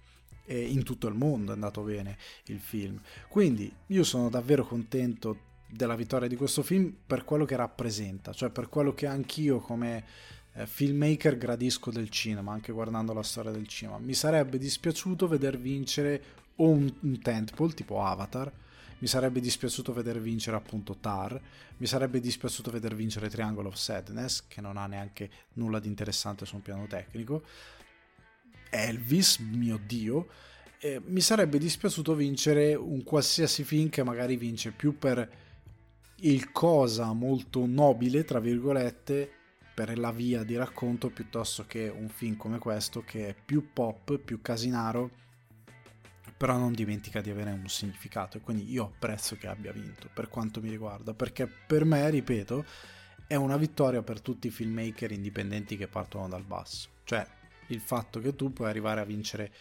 e 0.43 0.59
in 0.59 0.81
tutto 0.81 1.07
il 1.07 1.13
mondo 1.13 1.51
è 1.51 1.53
andato 1.53 1.83
bene 1.83 2.17
il 2.45 2.59
film. 2.59 2.99
Quindi 3.27 3.71
io 3.85 4.03
sono 4.03 4.31
davvero 4.31 4.65
contento 4.65 5.49
della 5.71 5.95
vittoria 5.95 6.27
di 6.27 6.35
questo 6.35 6.63
film 6.63 6.93
per 7.05 7.23
quello 7.23 7.45
che 7.45 7.55
rappresenta, 7.55 8.33
cioè 8.33 8.49
per 8.49 8.69
quello 8.69 8.93
che 8.93 9.07
anch'io 9.07 9.59
come 9.59 10.03
eh, 10.53 10.67
filmmaker 10.67 11.37
gradisco 11.37 11.91
del 11.91 12.09
cinema, 12.09 12.51
anche 12.51 12.71
guardando 12.71 13.13
la 13.13 13.23
storia 13.23 13.51
del 13.51 13.67
cinema. 13.67 13.97
Mi 13.97 14.13
sarebbe 14.13 14.57
dispiaciuto 14.57 15.27
veder 15.27 15.57
vincere 15.57 16.23
o 16.57 16.67
un, 16.67 16.93
un 17.01 17.19
tentpole 17.21 17.73
tipo 17.73 18.03
Avatar, 18.03 18.51
mi 18.99 19.07
sarebbe 19.07 19.39
dispiaciuto 19.39 19.93
veder 19.93 20.19
vincere 20.19 20.57
appunto 20.57 20.97
Tar, 20.97 21.39
mi 21.77 21.87
sarebbe 21.87 22.19
dispiaciuto 22.19 22.69
veder 22.69 22.93
vincere 22.93 23.29
Triangle 23.29 23.67
of 23.67 23.75
Sadness, 23.75 24.43
che 24.47 24.61
non 24.61 24.77
ha 24.77 24.85
neanche 24.85 25.29
nulla 25.53 25.79
di 25.79 25.87
interessante 25.87 26.45
su 26.45 26.55
un 26.55 26.61
piano 26.61 26.85
tecnico, 26.85 27.43
Elvis, 28.69 29.37
mio 29.39 29.79
dio, 29.83 30.27
eh, 30.79 31.01
mi 31.05 31.21
sarebbe 31.21 31.57
dispiaciuto 31.57 32.15
vincere 32.15 32.73
un 32.75 33.03
qualsiasi 33.03 33.63
film 33.63 33.89
che 33.89 34.03
magari 34.03 34.35
vince 34.35 34.71
più 34.71 34.97
per 34.97 35.29
il 36.21 36.51
cosa 36.51 37.13
molto 37.13 37.65
nobile, 37.65 38.23
tra 38.23 38.39
virgolette, 38.39 39.29
per 39.73 39.97
la 39.97 40.11
via 40.11 40.43
di 40.43 40.55
racconto 40.55 41.09
piuttosto 41.09 41.65
che 41.65 41.87
un 41.87 42.09
film 42.09 42.35
come 42.35 42.59
questo 42.59 43.03
che 43.03 43.29
è 43.29 43.35
più 43.35 43.71
pop, 43.73 44.17
più 44.17 44.41
casinaro, 44.41 45.09
però 46.37 46.57
non 46.57 46.73
dimentica 46.73 47.21
di 47.21 47.29
avere 47.29 47.51
un 47.51 47.67
significato. 47.67 48.37
E 48.37 48.41
quindi 48.41 48.69
io 48.71 48.85
apprezzo 48.85 49.35
che 49.35 49.47
abbia 49.47 49.71
vinto 49.71 50.09
per 50.13 50.27
quanto 50.27 50.61
mi 50.61 50.69
riguarda, 50.69 51.13
perché 51.13 51.47
per 51.47 51.85
me, 51.85 52.09
ripeto, 52.09 52.65
è 53.25 53.35
una 53.35 53.57
vittoria 53.57 54.01
per 54.03 54.21
tutti 54.21 54.47
i 54.47 54.51
filmmaker 54.51 55.11
indipendenti 55.11 55.77
che 55.77 55.87
partono 55.87 56.27
dal 56.27 56.43
basso, 56.43 56.89
cioè 57.03 57.25
il 57.67 57.79
fatto 57.79 58.19
che 58.19 58.35
tu 58.35 58.51
puoi 58.51 58.67
arrivare 58.69 58.99
a 58.99 59.05
vincere 59.05 59.51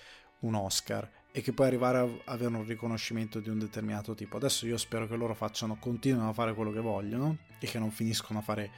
un 0.40 0.54
Oscar 0.54 1.08
e 1.32 1.42
che 1.42 1.52
poi 1.52 1.66
arrivare 1.66 1.98
a 1.98 2.32
avere 2.32 2.56
un 2.56 2.64
riconoscimento 2.64 3.38
di 3.40 3.48
un 3.48 3.58
determinato 3.58 4.14
tipo. 4.14 4.36
Adesso 4.36 4.66
io 4.66 4.76
spero 4.76 5.06
che 5.06 5.16
loro 5.16 5.34
facciano, 5.34 5.76
continuino 5.78 6.28
a 6.28 6.32
fare 6.32 6.54
quello 6.54 6.72
che 6.72 6.80
vogliono 6.80 7.38
e 7.58 7.66
che 7.66 7.78
non 7.78 7.90
finiscono 7.90 8.40
a 8.40 8.42
fare 8.42 8.70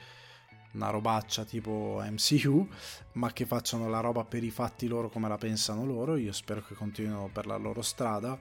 una 0.73 0.89
robaccia 0.89 1.45
tipo 1.45 2.03
MCU, 2.03 2.67
ma 3.13 3.31
che 3.31 3.45
facciano 3.45 3.89
la 3.89 3.99
roba 3.99 4.23
per 4.23 4.43
i 4.43 4.51
fatti 4.51 4.87
loro 4.87 5.09
come 5.09 5.27
la 5.27 5.37
pensano 5.37 5.85
loro. 5.85 6.15
Io 6.15 6.31
spero 6.31 6.63
che 6.63 6.75
continuino 6.75 7.29
per 7.31 7.45
la 7.45 7.57
loro 7.57 7.81
strada 7.81 8.39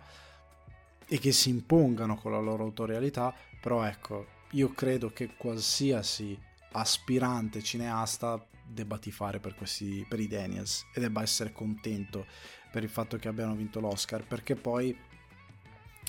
e 1.07 1.19
che 1.19 1.33
si 1.33 1.51
impongano 1.51 2.17
con 2.17 2.33
la 2.33 2.41
loro 2.41 2.65
autorialità, 2.65 3.35
però 3.61 3.85
ecco, 3.85 4.27
io 4.53 4.71
credo 4.73 5.11
che 5.11 5.35
qualsiasi 5.37 6.39
aspirante 6.73 7.63
cineasta 7.63 8.45
debba 8.65 8.99
tifare 8.99 9.39
per, 9.39 9.55
questi, 9.55 10.07
per 10.09 10.21
i 10.21 10.27
Daniels 10.27 10.87
e 10.95 11.01
debba 11.01 11.23
essere 11.23 11.53
contento 11.53 12.27
per 12.73 12.83
il 12.83 12.89
fatto 12.89 13.19
che 13.19 13.29
abbiano 13.29 13.55
vinto 13.55 13.79
l'Oscar, 13.79 14.27
perché 14.27 14.57
poi 14.57 14.97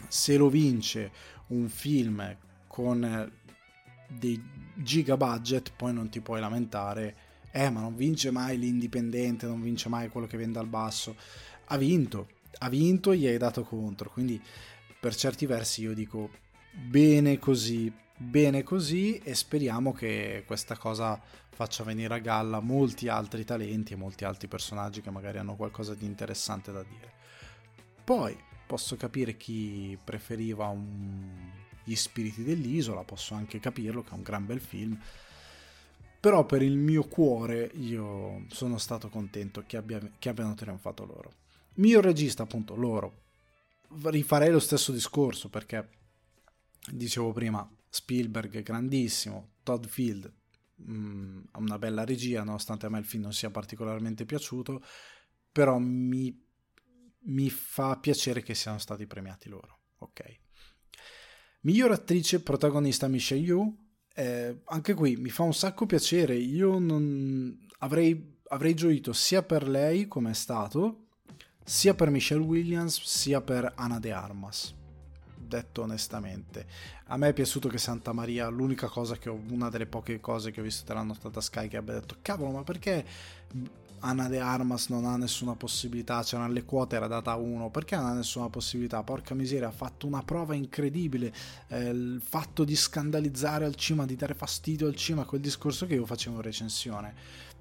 se 0.07 0.38
lo 0.38 0.49
vince 0.49 1.11
un 1.48 1.68
film 1.68 2.35
con 2.68 3.31
dei 4.07 4.41
giga 4.76 5.18
budget, 5.18 5.73
poi 5.76 5.94
non 5.94 6.10
ti 6.10 6.22
puoi 6.22 6.40
lamentare, 6.40 7.15
eh 7.52 7.69
ma 7.69 7.81
non 7.81 7.95
vince 7.95 8.31
mai 8.31 8.57
l'indipendente, 8.57 9.45
non 9.45 9.61
vince 9.61 9.90
mai 9.90 10.10
quello 10.10 10.26
che 10.26 10.38
viene 10.38 10.53
dal 10.53 10.68
basso. 10.68 11.15
Ha 11.65 11.77
vinto, 11.77 12.30
ha 12.60 12.69
vinto 12.69 13.11
e 13.11 13.18
gli 13.18 13.27
hai 13.27 13.38
dato 13.38 13.64
contro, 13.64 14.10
quindi 14.10 14.41
per 14.99 15.15
certi 15.15 15.45
versi 15.45 15.81
io 15.81 15.94
dico 15.94 16.30
bene 16.72 17.38
così, 17.38 17.91
bene 18.18 18.64
così 18.64 19.18
e 19.18 19.35
speriamo 19.35 19.91
che 19.91 20.44
questa 20.45 20.77
cosa 20.77 21.19
faccia 21.49 21.84
venire 21.84 22.14
a 22.14 22.19
galla 22.19 22.60
molti 22.60 23.07
altri 23.07 23.44
talenti 23.44 23.94
e 23.94 23.98
molti 23.98 24.26
altri 24.26 24.48
personaggi 24.48 25.02
che 25.02 25.11
magari 25.11 25.38
hanno 25.38 25.56
qualcosa 25.56 25.94
di 25.94 26.06
interessante 26.06 26.72
da 26.72 26.84
dire. 26.84 27.11
Poi 28.03 28.38
posso 28.65 28.95
capire 28.95 29.38
chi 29.38 29.98
preferiva 30.03 30.68
un... 30.68 31.52
gli 31.84 31.95
spiriti 31.95 32.44
dell'isola, 32.44 33.03
posso 33.03 33.34
anche 33.35 33.60
capirlo 33.60 34.03
che 34.03 34.11
è 34.11 34.15
un 34.15 34.23
gran 34.23 34.45
bel 34.45 34.60
film, 34.60 34.99
però 36.19 36.45
per 36.45 36.61
il 36.61 36.77
mio 36.77 37.03
cuore 37.03 37.69
io 37.76 38.45
sono 38.48 38.77
stato 38.77 39.10
contento 39.10 39.64
che, 39.68 39.77
abbia... 39.77 39.99
che 40.18 40.30
abbiano 40.30 40.56
trionfato 40.56 41.06
loro. 41.06 41.34
Mio 41.76 42.02
regista, 42.02 42.44
appunto, 42.44 42.76
loro. 42.76 43.22
Rifarei 44.03 44.49
lo 44.49 44.60
stesso 44.60 44.91
discorso 44.91 45.49
perché 45.49 45.88
dicevo 46.91 47.31
prima, 47.31 47.68
Spielberg 47.94 48.64
grandissimo, 48.64 49.57
Todd 49.61 49.86
Field 49.86 50.34
mm, 50.82 51.41
ha 51.52 51.60
una 51.60 51.78
bella 51.78 52.03
regia, 52.03 52.44
nonostante 52.44 52.88
a 52.88 52.90
me 52.90 52.98
il 52.98 53.06
film 53.06 53.22
non 53.22 53.34
sia 53.34 53.52
particolarmente 53.52 54.26
piaciuto, 54.26 54.84
però 55.52 55.78
mi, 55.78 56.36
mi 57.26 57.49
fa 57.52 57.95
piacere 57.98 58.41
che 58.41 58.56
siano 58.56 58.80
stati 58.80 59.06
premiati 59.06 59.48
loro. 59.48 59.82
Ok. 59.99 60.40
Miglior 61.61 61.91
attrice 61.91 62.41
protagonista 62.41 63.07
Michelle 63.07 63.41
Yeoh, 63.41 63.78
eh, 64.15 64.61
anche 64.65 64.95
qui 64.95 65.15
mi 65.15 65.30
fa 65.30 65.44
un 65.44 65.53
sacco 65.53 65.86
piacere, 65.86 66.34
io 66.34 66.80
non 66.80 67.68
avrei, 67.78 68.40
avrei 68.48 68.74
gioito 68.74 69.14
sia 69.14 69.44
per 69.44 69.70
lei 69.70 70.07
come 70.07 70.32
è 70.32 70.34
stato, 70.34 71.10
sia 71.64 71.94
per 71.94 72.10
Michelle 72.10 72.44
Williams, 72.44 73.03
sia 73.03 73.40
per 73.40 73.72
Ana 73.76 73.99
de 73.99 74.11
Armas 74.11 74.82
detto 75.44 75.84
onestamente. 75.84 76.65
A 77.06 77.18
me 77.18 77.30
è 77.30 77.34
piaciuto 77.34 77.68
che 77.68 77.78
Santa 77.78 78.14
Maria, 78.14 78.48
l'unica 78.48 78.88
cosa 78.88 79.18
che 79.18 79.30
ho, 79.30 79.40
una 79.49 79.70
delle 79.70 79.86
poche 79.86 80.20
cose 80.20 80.52
che 80.52 80.61
ho 80.61 80.64
visto 80.64 80.86
della 80.86 81.03
notata 81.03 81.41
Sky 81.41 81.68
che 81.68 81.78
abbia 81.78 81.94
detto, 81.94 82.18
cavolo, 82.22 82.52
ma 82.52 82.64
perché 82.64 83.06
Anna 84.06 84.28
de 84.28 84.40
Armas 84.40 84.90
non 84.90 85.06
ha 85.06 85.15
nessuna 85.15 85.56
possibilità, 85.56 86.24
c'erano 86.24 86.52
le 86.52 86.65
quote, 86.65 86.98
era 86.98 87.07
data 87.07 87.36
uno, 87.36 87.70
perché 87.70 87.95
non 87.95 88.07
ha 88.07 88.14
nessuna 88.14 88.49
possibilità? 88.49 89.02
Porca 89.02 89.34
miseria, 89.34 89.70
ha 89.70 89.72
fatto 89.72 90.07
una 90.07 90.24
prova 90.24 90.56
incredibile, 90.56 91.34
eh, 91.70 91.90
il 91.90 92.22
fatto 92.22 92.65
di 92.65 92.76
scandalizzare 92.76 93.64
al 93.64 93.76
cima, 93.76 94.06
di 94.06 94.18
dare 94.18 94.34
fastidio 94.34 94.88
al 94.88 94.95
cima, 94.95 95.24
quel 95.24 95.40
discorso 95.40 95.86
che 95.86 95.95
io 95.95 96.06
facevo 96.06 96.36
in 96.36 96.41
recensione 96.41 97.52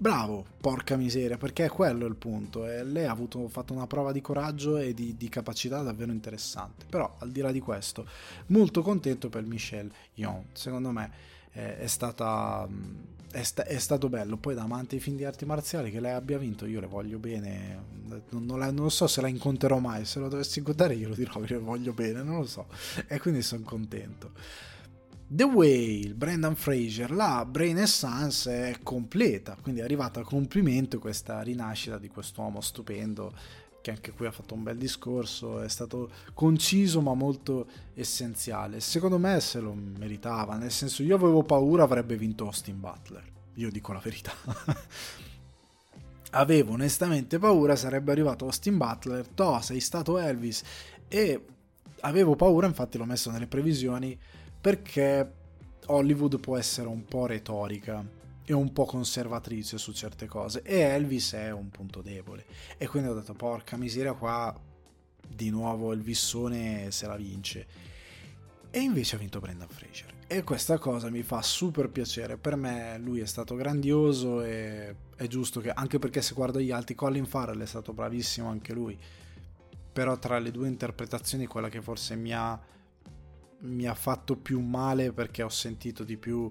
Bravo, 0.00 0.46
porca 0.60 0.94
miseria, 0.94 1.36
perché 1.36 1.64
è 1.64 1.68
quello 1.68 2.06
il 2.06 2.14
punto. 2.14 2.64
E 2.68 2.84
lei 2.84 3.06
ha 3.06 3.10
avuto, 3.10 3.48
fatto 3.48 3.72
una 3.72 3.88
prova 3.88 4.12
di 4.12 4.20
coraggio 4.20 4.76
e 4.76 4.94
di, 4.94 5.16
di, 5.16 5.28
capacità 5.28 5.82
davvero 5.82 6.12
interessante. 6.12 6.84
Però, 6.88 7.16
al 7.18 7.32
di 7.32 7.40
là 7.40 7.50
di 7.50 7.58
questo, 7.58 8.06
molto 8.46 8.82
contento 8.82 9.28
per 9.28 9.42
Michelle 9.42 9.90
Yeon. 10.14 10.44
Secondo 10.52 10.92
me 10.92 11.10
è, 11.50 11.78
è 11.78 11.86
stata. 11.88 12.68
È, 13.30 13.42
sta, 13.42 13.64
è, 13.64 13.76
stato 13.78 14.08
bello. 14.08 14.36
Poi, 14.36 14.54
da 14.54 14.62
amante 14.62 14.94
ai 14.94 15.00
film 15.00 15.16
di 15.16 15.24
arti 15.24 15.44
marziali, 15.44 15.90
che 15.90 15.98
lei 15.98 16.12
abbia 16.12 16.38
vinto, 16.38 16.64
io 16.64 16.78
le 16.78 16.86
voglio 16.86 17.18
bene. 17.18 17.96
Non, 18.28 18.46
non, 18.46 18.58
la, 18.60 18.70
non 18.70 18.92
so 18.92 19.08
se 19.08 19.20
la 19.20 19.26
incontrerò 19.26 19.78
mai. 19.78 20.04
Se 20.04 20.20
lo 20.20 20.28
dovessi 20.28 20.60
incontrare, 20.60 20.94
io 20.94 21.08
lo 21.08 21.16
dirò, 21.16 21.40
le 21.40 21.58
voglio 21.58 21.92
bene, 21.92 22.22
non 22.22 22.36
lo 22.38 22.46
so. 22.46 22.66
E 23.08 23.18
quindi 23.18 23.42
sono 23.42 23.64
contento. 23.64 24.30
The 25.30 25.44
Whale, 25.44 26.14
Brendan 26.14 26.56
Fraser, 26.56 27.10
la 27.10 27.44
Brain 27.44 27.76
Essence 27.76 28.70
è 28.70 28.78
completa, 28.82 29.58
quindi 29.60 29.82
è 29.82 29.84
arrivata 29.84 30.20
a 30.20 30.24
complimento 30.24 30.98
questa 30.98 31.42
rinascita 31.42 31.98
di 31.98 32.08
quest'uomo 32.08 32.62
stupendo 32.62 33.34
che 33.82 33.90
anche 33.90 34.12
qui 34.12 34.24
ha 34.24 34.30
fatto 34.30 34.54
un 34.54 34.62
bel 34.62 34.78
discorso, 34.78 35.60
è 35.60 35.68
stato 35.68 36.08
conciso 36.32 37.02
ma 37.02 37.12
molto 37.12 37.66
essenziale. 37.92 38.80
Secondo 38.80 39.18
me 39.18 39.38
se 39.40 39.60
lo 39.60 39.74
meritava, 39.74 40.56
nel 40.56 40.72
senso 40.72 41.02
io 41.02 41.16
avevo 41.16 41.42
paura 41.42 41.82
avrebbe 41.82 42.16
vinto 42.16 42.46
Austin 42.46 42.80
Butler, 42.80 43.22
io 43.56 43.70
dico 43.70 43.92
la 43.92 44.00
verità. 44.02 44.32
avevo 46.32 46.72
onestamente 46.72 47.38
paura 47.38 47.76
sarebbe 47.76 48.12
arrivato 48.12 48.46
Austin 48.46 48.78
Butler, 48.78 49.28
to 49.28 49.60
sei 49.60 49.80
stato 49.80 50.16
Elvis 50.16 50.62
e 51.06 51.44
avevo 52.00 52.34
paura, 52.34 52.66
infatti 52.66 52.96
l'ho 52.96 53.04
messo 53.04 53.30
nelle 53.30 53.46
previsioni 53.46 54.18
perché 54.60 55.32
Hollywood 55.86 56.38
può 56.40 56.56
essere 56.56 56.88
un 56.88 57.04
po' 57.04 57.26
retorica 57.26 58.04
e 58.44 58.52
un 58.52 58.72
po' 58.72 58.86
conservatrice 58.86 59.76
su 59.76 59.92
certe 59.92 60.26
cose 60.26 60.62
e 60.62 60.78
Elvis 60.78 61.32
è 61.32 61.50
un 61.50 61.68
punto 61.68 62.00
debole. 62.00 62.46
E 62.76 62.86
quindi 62.86 63.08
ho 63.08 63.14
detto 63.14 63.34
porca 63.34 63.76
miseria 63.76 64.14
qua 64.14 64.54
di 65.26 65.50
nuovo 65.50 65.92
il 65.92 66.00
vissone 66.00 66.90
se 66.90 67.06
la 67.06 67.16
vince. 67.16 67.66
E 68.70 68.80
invece 68.80 69.16
ha 69.16 69.18
vinto 69.18 69.40
Brendan 69.40 69.68
Fraser. 69.68 70.16
E 70.26 70.42
questa 70.44 70.78
cosa 70.78 71.08
mi 71.08 71.22
fa 71.22 71.40
super 71.40 71.88
piacere. 71.88 72.36
Per 72.36 72.56
me 72.56 72.98
lui 72.98 73.20
è 73.20 73.26
stato 73.26 73.54
grandioso 73.54 74.42
e 74.42 74.94
è 75.16 75.26
giusto 75.26 75.60
che 75.60 75.70
anche 75.70 75.98
perché 75.98 76.20
se 76.20 76.34
guardo 76.34 76.60
gli 76.60 76.70
altri 76.70 76.94
Colin 76.94 77.26
Farrell 77.26 77.62
è 77.62 77.66
stato 77.66 77.92
bravissimo 77.92 78.48
anche 78.48 78.72
lui. 78.72 78.98
Però 79.92 80.18
tra 80.18 80.38
le 80.38 80.50
due 80.50 80.68
interpretazioni 80.68 81.46
quella 81.46 81.68
che 81.68 81.80
forse 81.80 82.14
mi 82.14 82.32
ha 82.32 82.60
mi 83.60 83.86
ha 83.86 83.94
fatto 83.94 84.36
più 84.36 84.60
male 84.60 85.12
perché 85.12 85.42
ho 85.42 85.48
sentito 85.48 86.04
di 86.04 86.16
più 86.16 86.50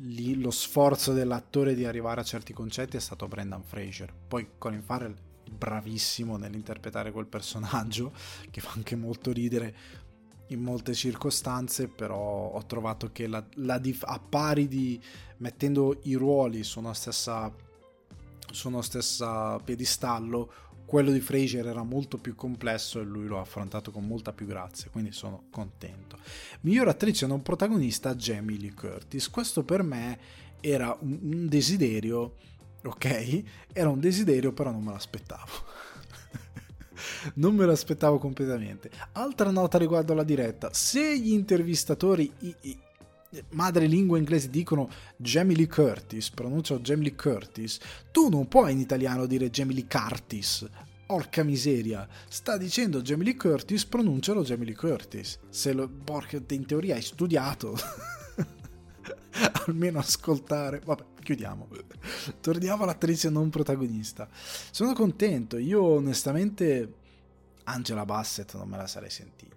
lì, 0.00 0.40
lo 0.40 0.50
sforzo 0.50 1.12
dell'attore 1.12 1.74
di 1.74 1.84
arrivare 1.84 2.20
a 2.20 2.24
certi 2.24 2.52
concetti 2.52 2.96
è 2.96 3.00
stato 3.00 3.28
Brendan 3.28 3.62
Fraser. 3.62 4.12
Poi 4.26 4.50
Colin 4.58 4.82
Farrell 4.82 5.16
bravissimo 5.50 6.36
nell'interpretare 6.36 7.12
quel 7.12 7.26
personaggio 7.26 8.12
che 8.50 8.60
fa 8.60 8.72
anche 8.74 8.96
molto 8.96 9.32
ridere 9.32 10.02
in 10.48 10.60
molte 10.60 10.92
circostanze, 10.94 11.88
però 11.88 12.18
ho 12.18 12.66
trovato 12.66 13.10
che 13.12 13.26
la, 13.26 13.44
la 13.54 13.78
dif- 13.78 14.04
a 14.06 14.18
pari 14.18 14.68
di 14.68 15.00
mettendo 15.38 15.98
i 16.02 16.14
ruoli 16.14 16.62
su 16.62 16.78
una 16.78 16.94
stessa 16.94 17.52
su 18.50 18.68
uno 18.68 18.82
stesso 18.82 19.60
piedistallo 19.64 20.52
quello 20.84 21.10
di 21.10 21.20
Fraser 21.20 21.66
era 21.66 21.82
molto 21.82 22.18
più 22.18 22.34
complesso 22.34 23.00
e 23.00 23.04
lui 23.04 23.26
lo 23.26 23.38
ha 23.38 23.42
affrontato 23.42 23.90
con 23.90 24.06
molta 24.06 24.32
più 24.32 24.46
grazia, 24.46 24.90
quindi 24.90 25.12
sono 25.12 25.44
contento. 25.50 26.18
Miglior 26.60 26.88
attrice 26.88 27.26
non 27.26 27.42
protagonista 27.42 28.14
Jamie 28.14 28.58
Lee 28.58 28.74
Curtis. 28.74 29.30
Questo 29.30 29.64
per 29.64 29.82
me 29.82 30.18
era 30.60 30.96
un, 31.00 31.46
desiderio, 31.48 32.36
ok? 32.84 33.42
Era 33.72 33.88
un 33.88 34.00
desiderio, 34.00 34.52
però 34.52 34.70
non 34.70 34.82
me 34.82 34.92
l'aspettavo. 34.92 35.52
non 37.34 37.54
me 37.54 37.66
l'aspettavo 37.66 38.18
completamente. 38.18 38.90
Altra 39.12 39.50
nota 39.50 39.78
riguardo 39.78 40.12
alla 40.12 40.22
diretta: 40.22 40.72
se 40.72 41.18
gli 41.18 41.32
intervistatori 41.32 42.32
madrelingua 43.50 44.18
inglese 44.18 44.50
dicono 44.50 44.88
Jamie 45.16 45.56
Lee 45.56 45.66
Curtis, 45.66 46.30
pronunciano 46.30 46.80
Jamie 46.80 47.08
Lee 47.08 47.16
Curtis, 47.16 47.78
tu 48.10 48.28
non 48.28 48.48
puoi 48.48 48.72
in 48.72 48.80
italiano 48.80 49.26
dire 49.26 49.50
Jamie 49.50 49.74
Lee 49.74 49.86
Curtis. 49.88 50.66
Porca 51.06 51.42
miseria, 51.42 52.08
sta 52.28 52.56
dicendo 52.56 53.02
Jamie 53.02 53.24
Lee 53.24 53.36
Curtis, 53.36 53.84
pronuncialo 53.84 54.42
Jamie 54.42 54.66
Lee 54.66 54.74
Curtis. 54.74 55.38
Se 55.50 55.72
lo, 55.72 55.88
porca, 55.88 56.40
in 56.48 56.66
teoria 56.66 56.94
hai 56.94 57.02
studiato. 57.02 57.76
Almeno 59.66 59.98
ascoltare. 59.98 60.80
Vabbè, 60.82 61.04
chiudiamo. 61.22 61.68
Torniamo 62.40 62.84
all'attrice 62.84 63.28
non 63.28 63.50
protagonista. 63.50 64.28
Sono 64.32 64.94
contento, 64.94 65.58
io 65.58 65.82
onestamente 65.82 66.94
Angela 67.64 68.04
Bassett 68.04 68.54
non 68.54 68.68
me 68.68 68.78
la 68.78 68.86
sarei 68.86 69.10
sentita 69.10 69.53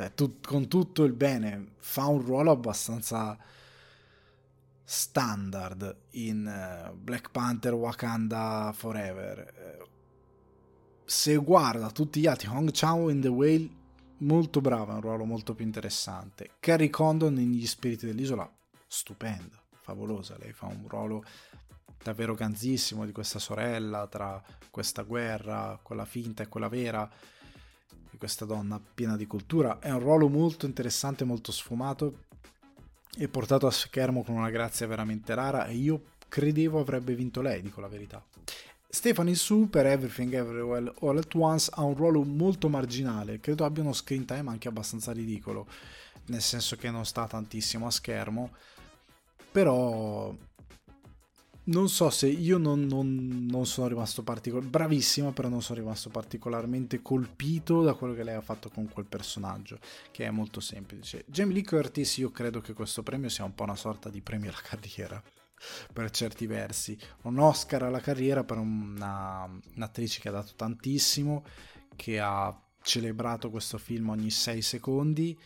cioè, 0.00 0.14
tut- 0.14 0.46
con 0.46 0.66
tutto 0.66 1.04
il 1.04 1.12
bene, 1.12 1.72
fa 1.78 2.06
un 2.06 2.22
ruolo 2.22 2.50
abbastanza 2.50 3.36
standard 4.82 5.96
in 6.12 6.90
uh, 6.90 6.96
Black 6.96 7.30
Panther 7.30 7.74
Wakanda 7.74 8.72
Forever. 8.74 9.78
Uh, 9.78 9.88
se 11.04 11.36
guarda 11.36 11.90
tutti 11.90 12.20
gli 12.20 12.26
altri, 12.26 12.48
Hong 12.48 12.70
Chao 12.72 13.10
in 13.10 13.20
The 13.20 13.28
Whale, 13.28 13.68
molto 14.18 14.60
brava, 14.60 14.94
un 14.94 15.00
ruolo 15.02 15.24
molto 15.24 15.54
più 15.54 15.66
interessante. 15.66 16.52
Carrie 16.60 16.88
Condon 16.88 17.38
in 17.38 17.52
Gli 17.52 17.66
Spiriti 17.66 18.06
dell'Isola, 18.06 18.50
stupenda, 18.86 19.62
favolosa, 19.82 20.36
lei 20.38 20.52
fa 20.52 20.66
un 20.66 20.86
ruolo 20.88 21.24
davvero 22.02 22.34
ganzissimo 22.34 23.04
di 23.04 23.12
questa 23.12 23.38
sorella 23.38 24.06
tra 24.06 24.42
questa 24.70 25.02
guerra, 25.02 25.78
quella 25.82 26.06
finta 26.06 26.42
e 26.42 26.48
quella 26.48 26.68
vera 26.68 27.10
questa 28.16 28.44
donna 28.44 28.80
piena 28.80 29.16
di 29.16 29.26
cultura. 29.26 29.78
È 29.78 29.90
un 29.90 30.00
ruolo 30.00 30.28
molto 30.28 30.66
interessante, 30.66 31.24
molto 31.24 31.52
sfumato 31.52 32.24
e 33.16 33.28
portato 33.28 33.66
a 33.66 33.70
schermo 33.70 34.22
con 34.22 34.36
una 34.36 34.50
grazia 34.50 34.86
veramente 34.86 35.34
rara 35.34 35.66
e 35.66 35.74
io 35.74 36.02
credevo 36.28 36.80
avrebbe 36.80 37.14
vinto 37.14 37.42
lei, 37.42 37.60
dico 37.60 37.80
la 37.80 37.88
verità. 37.88 38.24
Stephanie 38.88 39.34
Su 39.34 39.68
per 39.70 39.86
Everything 39.86 40.32
Everywhere 40.34 40.92
All 41.00 41.18
At 41.18 41.34
Once 41.34 41.70
ha 41.74 41.82
un 41.82 41.94
ruolo 41.94 42.24
molto 42.24 42.68
marginale, 42.68 43.38
credo 43.38 43.64
abbia 43.64 43.82
uno 43.82 43.92
screen 43.92 44.24
time 44.24 44.50
anche 44.50 44.66
abbastanza 44.66 45.12
ridicolo, 45.12 45.66
nel 46.26 46.42
senso 46.42 46.76
che 46.76 46.90
non 46.90 47.04
sta 47.04 47.26
tantissimo 47.26 47.86
a 47.86 47.90
schermo, 47.90 48.50
però 49.52 50.34
non 51.64 51.88
so 51.88 52.10
se 52.10 52.26
io 52.26 52.58
non, 52.58 52.86
non, 52.86 53.46
non 53.48 53.66
sono 53.66 53.88
rimasto 53.88 54.22
particolarmente 54.22 54.78
bravissima, 54.78 55.32
però 55.32 55.48
non 55.48 55.62
sono 55.62 55.80
rimasto 55.80 56.08
particolarmente 56.08 57.02
colpito 57.02 57.82
da 57.82 57.94
quello 57.94 58.14
che 58.14 58.24
lei 58.24 58.34
ha 58.34 58.40
fatto 58.40 58.70
con 58.70 58.88
quel 58.88 59.06
personaggio, 59.06 59.78
che 60.10 60.24
è 60.24 60.30
molto 60.30 60.60
semplice. 60.60 61.24
Jamie 61.26 61.54
Lee 61.54 61.64
Curtis, 61.64 62.16
io 62.16 62.30
credo 62.30 62.60
che 62.60 62.72
questo 62.72 63.02
premio 63.02 63.28
sia 63.28 63.44
un 63.44 63.54
po' 63.54 63.64
una 63.64 63.76
sorta 63.76 64.08
di 64.08 64.20
premio 64.20 64.50
alla 64.50 64.60
carriera 64.62 65.22
per 65.92 66.10
certi 66.10 66.46
versi. 66.46 66.98
Un 67.22 67.38
Oscar 67.38 67.82
alla 67.82 68.00
carriera 68.00 68.44
per 68.44 68.58
una, 68.58 69.48
un'attrice 69.76 70.20
che 70.20 70.28
ha 70.28 70.32
dato 70.32 70.52
tantissimo, 70.56 71.44
che 71.94 72.18
ha 72.18 72.58
celebrato 72.82 73.50
questo 73.50 73.76
film 73.76 74.08
ogni 74.08 74.30
6 74.30 74.62
secondi 74.62 75.38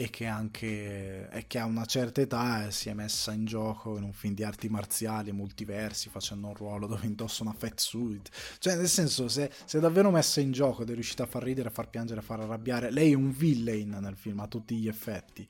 e 0.00 0.10
che 0.10 0.26
anche 0.26 1.28
e 1.28 1.46
che 1.48 1.58
a 1.58 1.64
una 1.64 1.84
certa 1.84 2.20
età 2.20 2.70
si 2.70 2.88
è 2.88 2.92
messa 2.92 3.32
in 3.32 3.46
gioco 3.46 3.96
in 3.96 4.04
un 4.04 4.12
film 4.12 4.32
di 4.32 4.44
arti 4.44 4.68
marziali 4.68 5.32
multiversi 5.32 6.08
facendo 6.08 6.46
un 6.46 6.54
ruolo 6.54 6.86
dove 6.86 7.04
indossa 7.04 7.42
una 7.42 7.52
fat 7.52 7.80
suit. 7.80 8.30
Cioè 8.60 8.76
nel 8.76 8.86
senso 8.86 9.26
se, 9.26 9.50
se 9.64 9.78
è 9.78 9.80
davvero 9.80 10.12
messa 10.12 10.40
in 10.40 10.52
gioco 10.52 10.82
ed 10.82 10.90
è 10.90 10.94
riuscita 10.94 11.24
a 11.24 11.26
far 11.26 11.42
ridere, 11.42 11.70
a 11.70 11.72
far 11.72 11.90
piangere, 11.90 12.20
a 12.20 12.22
far 12.22 12.38
arrabbiare 12.38 12.92
lei 12.92 13.10
è 13.10 13.16
un 13.16 13.32
villain 13.32 13.98
nel 14.00 14.16
film 14.16 14.38
a 14.38 14.46
tutti 14.46 14.76
gli 14.76 14.86
effetti 14.86 15.44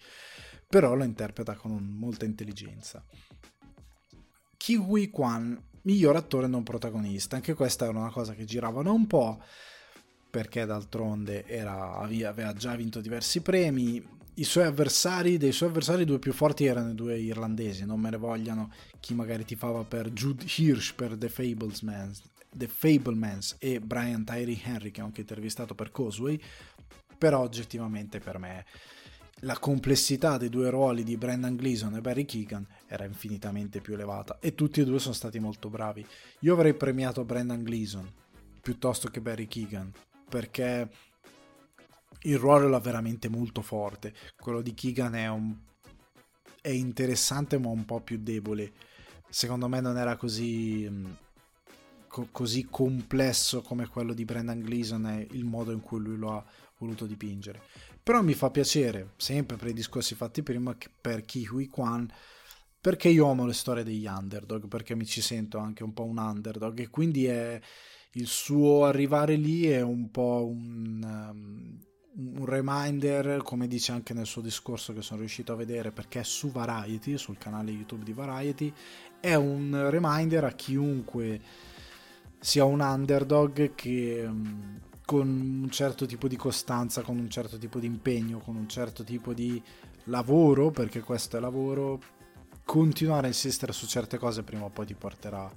però 0.66 0.94
lo 0.94 1.04
interpreta 1.04 1.54
con 1.54 1.72
molta 1.84 2.24
intelligenza. 2.24 3.04
Kiwi 4.56 5.10
Kwan 5.10 5.62
miglior 5.82 6.16
attore 6.16 6.46
non 6.46 6.62
protagonista 6.62 7.36
anche 7.36 7.52
questa 7.52 7.84
era 7.84 7.98
una 7.98 8.10
cosa 8.10 8.32
che 8.32 8.46
girava 8.46 8.82
da 8.82 8.92
un 8.92 9.06
po' 9.06 9.42
perché 10.30 10.64
d'altronde 10.64 11.44
era, 11.46 11.96
aveva 11.96 12.54
già 12.54 12.74
vinto 12.76 13.02
diversi 13.02 13.42
premi 13.42 14.16
i 14.38 14.44
suoi 14.44 14.64
avversari, 14.64 15.36
dei 15.36 15.52
suoi 15.52 15.68
avversari, 15.68 16.02
i 16.02 16.06
due 16.06 16.18
più 16.18 16.32
forti 16.32 16.64
erano 16.64 16.90
i 16.90 16.94
due 16.94 17.18
irlandesi, 17.18 17.84
non 17.84 18.00
me 18.00 18.10
ne 18.10 18.16
vogliano 18.16 18.72
chi 19.00 19.14
magari 19.14 19.44
tifava 19.44 19.82
per 19.84 20.10
Jude 20.10 20.44
Hirsch 20.56 20.94
per 20.94 21.16
The 21.16 21.28
Fablesmans, 21.28 22.22
The 22.52 22.68
Fablemans 22.68 23.56
e 23.58 23.80
Brian 23.80 24.24
Tyree 24.24 24.60
Henry 24.62 24.90
che 24.90 25.02
ho 25.02 25.04
anche 25.04 25.20
intervistato 25.20 25.74
per 25.74 25.90
Causeway, 25.90 26.40
però 27.16 27.40
oggettivamente 27.40 28.20
per 28.20 28.38
me 28.38 28.64
la 29.42 29.58
complessità 29.58 30.36
dei 30.36 30.48
due 30.48 30.70
ruoli 30.70 31.04
di 31.04 31.16
Brendan 31.16 31.56
Gleeson 31.56 31.94
e 31.94 32.00
Barry 32.00 32.24
Keegan 32.24 32.66
era 32.86 33.04
infinitamente 33.04 33.80
più 33.80 33.94
elevata 33.94 34.38
e 34.40 34.54
tutti 34.54 34.80
e 34.80 34.84
due 34.84 34.98
sono 34.98 35.14
stati 35.14 35.38
molto 35.38 35.68
bravi. 35.68 36.04
Io 36.40 36.54
avrei 36.54 36.74
premiato 36.74 37.24
Brendan 37.24 37.62
Gleeson 37.62 38.08
piuttosto 38.60 39.08
che 39.08 39.20
Barry 39.20 39.46
Keegan 39.46 39.92
perché 40.28 40.88
il 42.22 42.38
ruolo 42.38 42.66
era 42.66 42.80
veramente 42.80 43.28
molto 43.28 43.62
forte. 43.62 44.14
Quello 44.36 44.62
di 44.62 44.74
Keegan 44.74 45.14
è, 45.14 45.28
un... 45.28 45.54
è 46.60 46.70
interessante 46.70 47.58
ma 47.58 47.68
un 47.68 47.84
po' 47.84 48.00
più 48.00 48.18
debole. 48.18 48.72
Secondo 49.28 49.68
me 49.68 49.80
non 49.80 49.96
era 49.98 50.16
così, 50.16 50.86
mm, 50.88 51.06
co- 52.08 52.28
così 52.32 52.66
complesso 52.70 53.62
come 53.62 53.86
quello 53.88 54.14
di 54.14 54.24
Brendan 54.24 54.60
Gleeson 54.60 55.06
e 55.06 55.28
il 55.32 55.44
modo 55.44 55.72
in 55.72 55.80
cui 55.80 56.00
lui 56.00 56.16
lo 56.16 56.36
ha 56.36 56.44
voluto 56.78 57.06
dipingere. 57.06 57.62
Però 58.02 58.22
mi 58.22 58.34
fa 58.34 58.50
piacere, 58.50 59.12
sempre 59.16 59.56
per 59.56 59.68
i 59.68 59.74
discorsi 59.74 60.14
fatti 60.14 60.42
prima, 60.42 60.76
per 61.00 61.24
Kiwi 61.24 61.66
Kwan, 61.66 62.10
perché 62.80 63.08
io 63.08 63.28
amo 63.28 63.44
le 63.44 63.52
storie 63.52 63.84
degli 63.84 64.06
underdog, 64.06 64.66
perché 64.68 64.94
mi 64.94 65.04
ci 65.04 65.20
sento 65.20 65.58
anche 65.58 65.82
un 65.82 65.92
po' 65.92 66.04
un 66.04 66.16
underdog 66.16 66.78
e 66.80 66.88
quindi 66.88 67.26
è 67.26 67.60
il 68.12 68.26
suo 68.26 68.84
arrivare 68.84 69.34
lì 69.36 69.66
è 69.66 69.80
un 69.80 70.10
po' 70.10 70.46
un, 70.46 71.02
um, 71.02 71.78
un 72.18 72.44
reminder, 72.44 73.42
come 73.42 73.68
dice 73.68 73.92
anche 73.92 74.12
nel 74.12 74.26
suo 74.26 74.42
discorso 74.42 74.92
che 74.92 75.02
sono 75.02 75.20
riuscito 75.20 75.52
a 75.52 75.56
vedere 75.56 75.92
perché 75.92 76.20
è 76.20 76.24
su 76.24 76.50
Variety, 76.50 77.16
sul 77.16 77.38
canale 77.38 77.70
YouTube 77.70 78.04
di 78.04 78.12
Variety, 78.12 78.72
è 79.20 79.34
un 79.34 79.88
reminder 79.88 80.44
a 80.44 80.50
chiunque 80.50 81.40
sia 82.40 82.64
un 82.64 82.80
underdog 82.80 83.74
che 83.74 84.24
mm, 84.26 84.76
con 85.04 85.28
un 85.28 85.70
certo 85.70 86.06
tipo 86.06 86.26
di 86.26 86.36
costanza, 86.36 87.02
con 87.02 87.18
un 87.18 87.30
certo 87.30 87.56
tipo 87.56 87.78
di 87.78 87.86
impegno, 87.86 88.40
con 88.40 88.56
un 88.56 88.68
certo 88.68 89.04
tipo 89.04 89.32
di 89.32 89.62
lavoro, 90.04 90.70
perché 90.70 91.00
questo 91.00 91.36
è 91.36 91.40
lavoro, 91.40 92.00
continuare 92.64 93.26
a 93.26 93.28
insistere 93.28 93.72
su 93.72 93.86
certe 93.86 94.18
cose 94.18 94.42
prima 94.42 94.64
o 94.64 94.70
poi 94.70 94.86
ti 94.86 94.94
porterà 94.94 95.50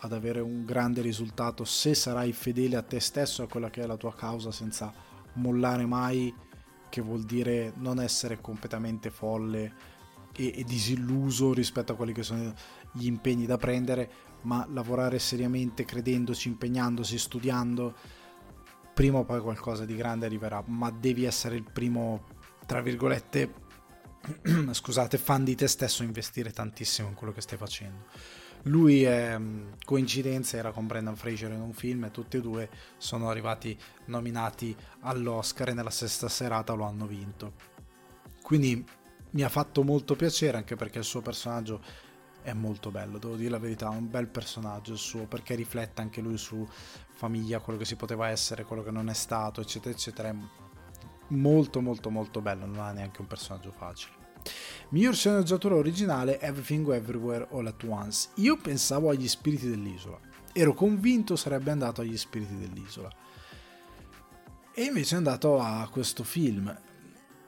ad 0.00 0.12
avere 0.12 0.40
un 0.40 0.64
grande 0.64 1.02
risultato 1.02 1.64
se 1.64 1.94
sarai 1.94 2.32
fedele 2.32 2.76
a 2.76 2.82
te 2.82 2.98
stesso 2.98 3.42
e 3.42 3.44
a 3.44 3.48
quella 3.48 3.68
che 3.68 3.82
è 3.82 3.86
la 3.86 3.96
tua 3.96 4.14
causa 4.14 4.50
senza 4.50 4.92
mollare 5.38 5.86
mai, 5.86 6.34
che 6.88 7.00
vuol 7.00 7.24
dire 7.24 7.72
non 7.76 8.00
essere 8.00 8.40
completamente 8.40 9.10
folle 9.10 9.72
e, 10.34 10.52
e 10.56 10.64
disilluso 10.64 11.52
rispetto 11.52 11.92
a 11.92 11.96
quelli 11.96 12.12
che 12.12 12.22
sono 12.22 12.52
gli 12.92 13.06
impegni 13.06 13.46
da 13.46 13.56
prendere, 13.56 14.10
ma 14.42 14.66
lavorare 14.70 15.18
seriamente, 15.18 15.84
credendoci, 15.84 16.48
impegnandosi, 16.48 17.18
studiando. 17.18 17.94
Prima 18.94 19.18
o 19.18 19.24
poi 19.24 19.40
qualcosa 19.40 19.84
di 19.84 19.94
grande 19.94 20.26
arriverà, 20.26 20.62
ma 20.66 20.90
devi 20.90 21.24
essere 21.24 21.56
il 21.56 21.64
primo, 21.70 22.24
tra 22.66 22.80
virgolette, 22.80 23.66
scusate, 24.72 25.18
fan 25.18 25.44
di 25.44 25.54
te 25.54 25.68
stesso, 25.68 26.02
investire 26.02 26.50
tantissimo 26.50 27.08
in 27.08 27.14
quello 27.14 27.32
che 27.32 27.40
stai 27.40 27.58
facendo. 27.58 28.06
Lui 28.68 29.02
è 29.02 29.40
coincidenza, 29.84 30.58
era 30.58 30.72
con 30.72 30.86
Brendan 30.86 31.16
Fraser 31.16 31.50
in 31.52 31.60
un 31.60 31.72
film 31.72 32.04
e 32.04 32.10
tutti 32.10 32.36
e 32.36 32.40
due 32.42 32.68
sono 32.98 33.30
arrivati 33.30 33.76
nominati 34.06 34.76
all'Oscar 35.00 35.70
e 35.70 35.72
nella 35.72 35.90
sesta 35.90 36.28
serata 36.28 36.74
lo 36.74 36.84
hanno 36.84 37.06
vinto. 37.06 37.54
Quindi 38.42 38.84
mi 39.30 39.42
ha 39.42 39.48
fatto 39.48 39.82
molto 39.82 40.16
piacere 40.16 40.58
anche 40.58 40.76
perché 40.76 40.98
il 40.98 41.04
suo 41.04 41.22
personaggio 41.22 41.80
è 42.42 42.52
molto 42.52 42.90
bello, 42.90 43.18
devo 43.18 43.36
dire 43.36 43.50
la 43.50 43.58
verità, 43.58 43.86
è 43.86 43.96
un 43.96 44.10
bel 44.10 44.28
personaggio 44.28 44.92
il 44.92 44.98
suo 44.98 45.26
perché 45.26 45.54
riflette 45.54 46.02
anche 46.02 46.20
lui 46.20 46.36
su 46.36 46.66
famiglia, 47.10 47.60
quello 47.60 47.78
che 47.78 47.84
si 47.86 47.96
poteva 47.96 48.28
essere, 48.28 48.64
quello 48.64 48.82
che 48.82 48.90
non 48.90 49.08
è 49.08 49.14
stato, 49.14 49.62
eccetera, 49.62 49.94
eccetera. 49.94 50.28
È 50.28 50.36
molto 51.28 51.80
molto 51.80 52.10
molto 52.10 52.40
bello, 52.42 52.66
non 52.66 52.80
ha 52.80 52.92
neanche 52.92 53.20
un 53.22 53.26
personaggio 53.26 53.70
facile. 53.70 54.17
Miglior 54.90 55.14
sceneggiatura 55.14 55.74
originale 55.74 56.40
Everything 56.40 56.88
Everywhere 56.90 57.46
All 57.50 57.66
At 57.66 57.82
Once. 57.84 58.30
Io 58.36 58.56
pensavo 58.56 59.10
agli 59.10 59.28
spiriti 59.28 59.68
dell'isola. 59.68 60.18
Ero 60.52 60.72
convinto 60.72 61.36
sarebbe 61.36 61.70
andato 61.70 62.00
agli 62.00 62.16
spiriti 62.16 62.56
dell'isola. 62.56 63.10
E 64.72 64.82
invece 64.82 65.14
è 65.14 65.18
andato 65.18 65.60
a 65.60 65.88
questo 65.90 66.24
film. 66.24 66.74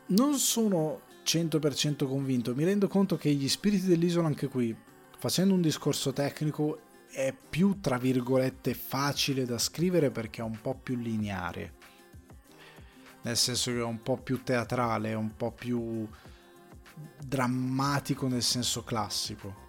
Non 0.06 0.38
sono 0.38 1.02
100% 1.24 2.06
convinto, 2.06 2.54
mi 2.54 2.64
rendo 2.64 2.88
conto 2.88 3.16
che 3.16 3.30
gli 3.32 3.48
spiriti 3.48 3.86
dell'isola 3.86 4.26
anche 4.26 4.48
qui, 4.48 4.76
facendo 5.18 5.54
un 5.54 5.60
discorso 5.60 6.12
tecnico, 6.12 6.80
è 7.10 7.34
più 7.48 7.80
tra 7.80 7.98
virgolette 7.98 8.74
facile 8.74 9.44
da 9.44 9.58
scrivere 9.58 10.10
perché 10.10 10.40
è 10.40 10.44
un 10.44 10.60
po' 10.60 10.74
più 10.74 10.96
lineare. 10.96 11.74
Nel 13.22 13.36
senso 13.36 13.70
che 13.70 13.78
è 13.78 13.84
un 13.84 14.02
po' 14.02 14.16
più 14.16 14.42
teatrale, 14.42 15.14
un 15.14 15.36
po' 15.36 15.52
più 15.52 16.08
drammatico 17.24 18.26
nel 18.28 18.42
senso 18.42 18.82
classico. 18.82 19.68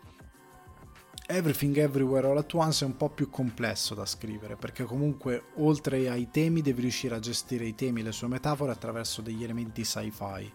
Everything 1.27 1.77
Everywhere 1.77 2.27
All 2.27 2.37
At 2.37 2.53
Once 2.53 2.83
è 2.83 2.87
un 2.87 2.97
po' 2.97 3.09
più 3.09 3.29
complesso 3.29 3.95
da 3.95 4.05
scrivere 4.05 4.57
perché 4.57 4.83
comunque 4.83 5.43
oltre 5.55 6.09
ai 6.09 6.29
temi 6.29 6.61
devi 6.61 6.81
riuscire 6.81 7.15
a 7.15 7.19
gestire 7.19 7.65
i 7.65 7.75
temi 7.75 8.01
e 8.01 8.03
le 8.03 8.11
sue 8.11 8.27
metafore 8.27 8.73
attraverso 8.73 9.21
degli 9.21 9.43
elementi 9.43 9.85
sci-fi 9.85 10.51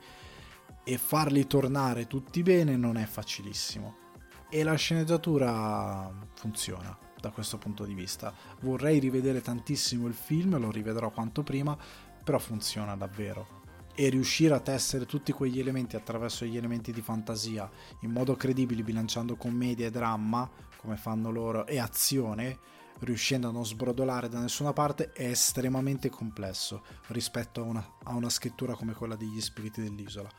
e 0.85 0.99
farli 0.99 1.47
tornare 1.47 2.07
tutti 2.07 2.43
bene 2.43 2.77
non 2.77 2.99
è 2.99 3.07
facilissimo 3.07 4.05
e 4.51 4.63
la 4.63 4.75
sceneggiatura 4.75 6.13
funziona 6.35 6.97
da 7.19 7.31
questo 7.31 7.57
punto 7.57 7.85
di 7.85 7.95
vista. 7.95 8.33
Vorrei 8.61 8.99
rivedere 8.99 9.41
tantissimo 9.41 10.07
il 10.07 10.15
film, 10.15 10.59
lo 10.59 10.71
rivedrò 10.71 11.11
quanto 11.11 11.43
prima, 11.43 11.77
però 12.23 12.39
funziona 12.39 12.95
davvero 12.97 13.56
e 13.97 14.11
riuscire 14.11 14.55
a 14.55 14.61
tessere 14.61 15.07
tutti 15.07 15.33
quegli 15.33 15.59
elementi 15.59 15.97
attraverso 15.97 16.45
gli 16.45 16.57
elementi 16.57 16.93
di 16.93 17.01
fantasia 17.01 17.69
in 18.01 18.11
modo 18.11 18.37
credibile 18.37 18.83
bilanciando 18.83 19.37
commedia 19.37 19.87
e 19.87 19.91
dramma 19.91 20.49
come 20.77 20.97
fanno 20.97 21.31
loro 21.31 21.67
e 21.67 21.79
azione 21.79 22.59
riuscendo 23.01 23.49
a 23.49 23.53
non 23.53 23.65
sbrodolare 23.65 24.29
da 24.29 24.39
nessuna 24.39 24.73
parte 24.73 25.13
è 25.13 25.25
estremamente 25.25 26.11
complesso 26.11 26.83
rispetto 27.09 27.61
a 27.61 27.65
una, 27.65 27.93
a 28.05 28.15
una 28.15 28.29
scrittura 28.29 28.75
come 28.75 28.93
quella 28.93 29.17
degli 29.17 29.41
spiriti 29.41 29.83
dell'isola 29.83 30.31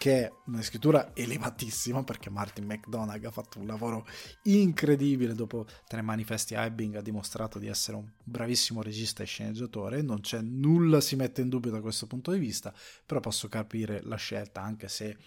che 0.00 0.24
è 0.24 0.32
una 0.46 0.62
scrittura 0.62 1.14
elevatissima 1.14 2.02
perché 2.04 2.30
Martin 2.30 2.64
McDonagh 2.64 3.26
ha 3.26 3.30
fatto 3.30 3.58
un 3.58 3.66
lavoro 3.66 4.06
incredibile 4.44 5.34
dopo 5.34 5.66
tre 5.86 6.00
manifesti 6.00 6.54
Ebbing 6.54 6.96
ha 6.96 7.02
dimostrato 7.02 7.58
di 7.58 7.66
essere 7.66 7.98
un 7.98 8.10
bravissimo 8.24 8.80
regista 8.80 9.22
e 9.22 9.26
sceneggiatore 9.26 10.00
non 10.00 10.20
c'è 10.20 10.40
nulla 10.40 11.02
si 11.02 11.16
mette 11.16 11.42
in 11.42 11.50
dubbio 11.50 11.70
da 11.70 11.82
questo 11.82 12.06
punto 12.06 12.32
di 12.32 12.38
vista 12.38 12.72
però 13.04 13.20
posso 13.20 13.48
capire 13.48 14.00
la 14.04 14.16
scelta 14.16 14.62
anche 14.62 14.88
se 14.88 15.18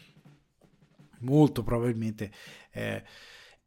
molto 1.20 1.62
probabilmente 1.62 2.32
eh, 2.72 3.04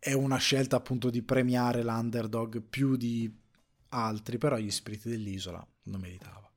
è 0.00 0.12
una 0.12 0.38
scelta 0.38 0.74
appunto 0.74 1.08
di 1.08 1.22
premiare 1.22 1.84
l'underdog 1.84 2.62
più 2.62 2.96
di 2.96 3.32
altri, 3.90 4.38
però 4.38 4.56
gli 4.56 4.70
spiriti 4.70 5.08
dell'isola 5.08 5.66
non 5.84 6.00
meritava. 6.00 6.48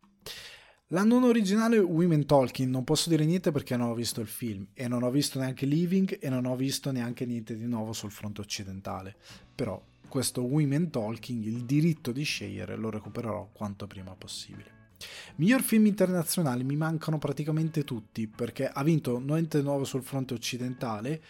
La 0.91 1.03
non 1.03 1.21
originale 1.21 1.77
Women 1.77 2.25
Talking 2.25 2.67
non 2.67 2.83
posso 2.83 3.11
dire 3.11 3.23
niente 3.23 3.51
perché 3.51 3.77
non 3.77 3.89
ho 3.89 3.93
visto 3.93 4.21
il 4.21 4.27
film 4.27 4.69
e 4.73 4.87
non 4.87 5.03
ho 5.03 5.11
visto 5.11 5.37
neanche 5.37 5.67
Living 5.67 6.17
e 6.19 6.29
non 6.29 6.47
ho 6.47 6.55
visto 6.55 6.91
neanche 6.91 7.27
niente 7.27 7.55
di 7.55 7.67
nuovo 7.67 7.93
sul 7.93 8.09
fronte 8.09 8.41
occidentale. 8.41 9.15
Però 9.53 9.79
questo 10.07 10.41
Women 10.41 10.89
Talking, 10.89 11.43
il 11.43 11.65
diritto 11.65 12.11
di 12.11 12.23
scegliere, 12.23 12.75
lo 12.75 12.89
recupererò 12.89 13.49
quanto 13.53 13.85
prima 13.85 14.15
possibile. 14.15 14.95
Miglior 15.35 15.61
film 15.61 15.85
internazionale 15.85 16.63
mi 16.63 16.75
mancano 16.75 17.19
praticamente 17.19 17.83
tutti 17.83 18.25
perché 18.25 18.67
ha 18.67 18.81
vinto 18.81 19.19
niente 19.19 19.61
nuovo 19.61 19.83
sul 19.83 20.01
fronte 20.01 20.33
occidentale. 20.33 21.21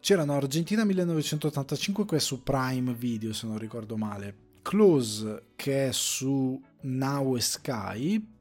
C'erano 0.00 0.34
Argentina 0.34 0.84
1985 0.84 2.04
che 2.04 2.16
è 2.16 2.18
su 2.18 2.42
Prime 2.42 2.94
Video 2.94 3.32
se 3.32 3.46
non 3.46 3.58
ricordo 3.58 3.96
male, 3.96 4.48
Close 4.62 5.50
che 5.54 5.86
è 5.86 5.92
su 5.92 6.60
Now 6.80 7.36
Sky 7.36 8.38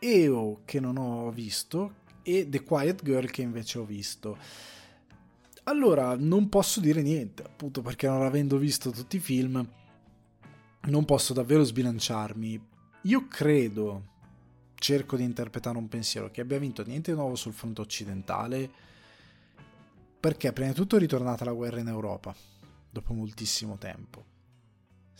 EO 0.00 0.62
che 0.64 0.80
non 0.80 0.96
ho 0.96 1.30
visto 1.30 1.98
e 2.22 2.48
The 2.48 2.62
Quiet 2.62 3.02
Girl 3.04 3.30
che 3.30 3.42
invece 3.42 3.78
ho 3.78 3.84
visto. 3.84 4.36
Allora, 5.64 6.16
non 6.16 6.48
posso 6.48 6.80
dire 6.80 7.02
niente, 7.02 7.42
appunto 7.42 7.82
perché 7.82 8.08
non 8.08 8.22
avendo 8.22 8.56
visto 8.56 8.90
tutti 8.90 9.16
i 9.16 9.20
film, 9.20 9.64
non 10.82 11.04
posso 11.04 11.32
davvero 11.32 11.62
sbilanciarmi. 11.62 12.68
Io 13.02 13.28
credo, 13.28 14.04
cerco 14.74 15.16
di 15.16 15.22
interpretare 15.22 15.76
un 15.78 15.88
pensiero, 15.88 16.30
che 16.30 16.40
abbia 16.40 16.58
vinto 16.58 16.82
niente 16.84 17.12
di 17.12 17.16
nuovo 17.16 17.36
sul 17.36 17.52
fronte 17.52 17.82
occidentale, 17.82 18.70
perché 20.18 20.52
prima 20.52 20.70
di 20.70 20.74
tutto 20.74 20.96
è 20.96 20.98
ritornata 20.98 21.44
la 21.44 21.52
guerra 21.52 21.80
in 21.80 21.88
Europa, 21.88 22.34
dopo 22.90 23.12
moltissimo 23.12 23.76
tempo. 23.76 24.24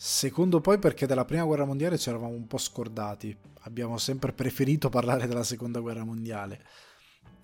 Secondo 0.03 0.61
poi 0.61 0.79
perché 0.79 1.05
della 1.05 1.25
prima 1.25 1.43
guerra 1.43 1.63
mondiale 1.63 1.95
ci 1.95 2.09
eravamo 2.09 2.33
un 2.33 2.47
po' 2.47 2.57
scordati, 2.57 3.37
abbiamo 3.59 3.99
sempre 3.99 4.33
preferito 4.33 4.89
parlare 4.89 5.27
della 5.27 5.43
seconda 5.43 5.79
guerra 5.79 6.03
mondiale. 6.03 6.65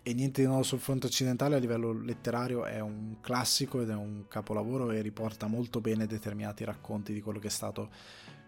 E 0.01 0.11
niente 0.15 0.41
di 0.41 0.47
nuovo 0.47 0.63
sul 0.63 0.79
fronte 0.79 1.05
occidentale 1.05 1.55
a 1.55 1.59
livello 1.59 1.93
letterario 1.93 2.65
è 2.65 2.79
un 2.79 3.17
classico 3.21 3.79
ed 3.81 3.91
è 3.91 3.93
un 3.93 4.25
capolavoro 4.27 4.89
e 4.89 5.01
riporta 5.01 5.45
molto 5.45 5.81
bene 5.81 6.07
determinati 6.07 6.63
racconti 6.63 7.13
di 7.13 7.21
quello 7.21 7.37
che 7.37 7.45
è 7.45 7.51
stato 7.51 7.91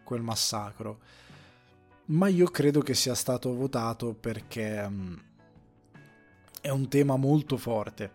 quel 0.04 0.24
massacro. 0.24 1.02
Ma 2.06 2.30
io 2.30 2.48
credo 2.48 2.82
che 2.82 2.96
sia 2.96 3.14
stato 3.14 3.54
votato 3.54 4.16
perché 4.16 4.86
um, 4.88 5.22
è 6.62 6.70
un 6.70 6.88
tema 6.88 7.16
molto 7.16 7.58
forte 7.58 8.12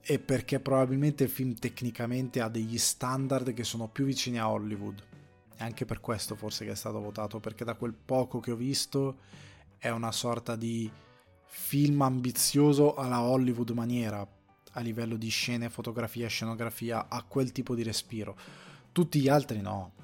e 0.00 0.20
perché 0.20 0.60
probabilmente 0.60 1.24
il 1.24 1.30
film 1.30 1.54
tecnicamente 1.54 2.40
ha 2.40 2.48
degli 2.48 2.78
standard 2.78 3.52
che 3.52 3.64
sono 3.64 3.88
più 3.88 4.04
vicini 4.04 4.38
a 4.38 4.48
Hollywood 4.48 5.07
è 5.58 5.64
anche 5.64 5.84
per 5.84 5.98
questo 5.98 6.36
forse 6.36 6.64
che 6.64 6.70
è 6.70 6.76
stato 6.76 7.00
votato, 7.00 7.40
perché 7.40 7.64
da 7.64 7.74
quel 7.74 7.92
poco 7.92 8.38
che 8.38 8.52
ho 8.52 8.56
visto 8.56 9.18
è 9.76 9.88
una 9.88 10.12
sorta 10.12 10.54
di 10.54 10.88
film 11.46 12.00
ambizioso 12.00 12.94
alla 12.94 13.22
Hollywood 13.22 13.70
maniera, 13.70 14.24
a 14.72 14.80
livello 14.80 15.16
di 15.16 15.28
scene, 15.28 15.68
fotografia, 15.68 16.28
scenografia, 16.28 17.08
ha 17.08 17.24
quel 17.24 17.50
tipo 17.50 17.74
di 17.74 17.82
respiro. 17.82 18.36
Tutti 18.92 19.18
gli 19.18 19.28
altri 19.28 19.60
no. 19.60 19.94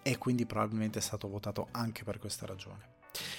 E 0.00 0.16
quindi 0.16 0.46
probabilmente 0.46 0.98
è 1.00 1.02
stato 1.02 1.28
votato 1.28 1.68
anche 1.72 2.02
per 2.02 2.18
questa 2.18 2.46
ragione. 2.46 2.94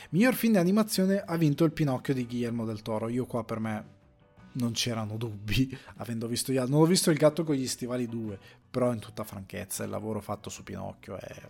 Miglior 0.09 0.35
film 0.35 0.53
di 0.53 0.59
animazione 0.59 1.21
ha 1.21 1.37
vinto 1.37 1.63
il 1.63 1.71
Pinocchio 1.71 2.13
di 2.13 2.27
Guillermo 2.27 2.65
del 2.65 2.83
Toro. 2.83 3.09
Io 3.09 3.25
qua 3.25 3.43
per 3.43 3.59
me 3.59 3.95
non 4.53 4.73
c'erano 4.73 5.17
dubbi, 5.17 5.75
avendo 5.97 6.27
visto 6.27 6.51
gli 6.51 6.57
altri. 6.57 6.73
Non 6.73 6.83
ho 6.83 6.85
visto 6.85 7.09
il 7.09 7.17
gatto 7.17 7.43
con 7.43 7.55
gli 7.55 7.67
stivali 7.67 8.05
2, 8.05 8.39
però 8.69 8.91
in 8.93 8.99
tutta 8.99 9.23
franchezza 9.23 9.83
il 9.83 9.89
lavoro 9.89 10.21
fatto 10.21 10.49
su 10.49 10.63
Pinocchio 10.63 11.17
è... 11.17 11.49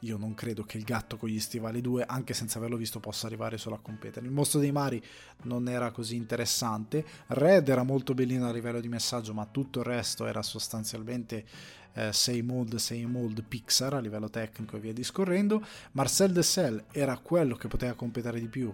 Io 0.00 0.18
non 0.18 0.34
credo 0.34 0.62
che 0.64 0.76
il 0.76 0.84
gatto 0.84 1.16
con 1.16 1.30
gli 1.30 1.40
stivali 1.40 1.80
2, 1.80 2.04
anche 2.04 2.34
senza 2.34 2.58
averlo 2.58 2.76
visto, 2.76 3.00
possa 3.00 3.26
arrivare 3.26 3.56
solo 3.56 3.76
a 3.76 3.80
competere. 3.80 4.26
Il 4.26 4.32
mostro 4.32 4.60
dei 4.60 4.70
mari 4.70 5.02
non 5.44 5.68
era 5.68 5.90
così 5.90 6.16
interessante. 6.16 7.02
Red 7.28 7.70
era 7.70 7.82
molto 7.82 8.12
bellino 8.12 8.46
a 8.46 8.52
livello 8.52 8.80
di 8.80 8.88
messaggio, 8.88 9.32
ma 9.32 9.46
tutto 9.46 9.78
il 9.78 9.86
resto 9.86 10.26
era 10.26 10.42
sostanzialmente 10.42 11.46
eh, 11.94 12.12
same 12.12 12.52
old, 12.52 12.74
same 12.74 13.18
old 13.18 13.42
Pixar 13.42 13.94
a 13.94 13.98
livello 13.98 14.28
tecnico 14.28 14.76
e 14.76 14.80
via 14.80 14.92
discorrendo. 14.92 15.64
Marcel 15.92 16.30
Dessel 16.30 16.84
era 16.92 17.16
quello 17.16 17.56
che 17.56 17.68
poteva 17.68 17.94
competere 17.94 18.38
di 18.38 18.48
più. 18.48 18.72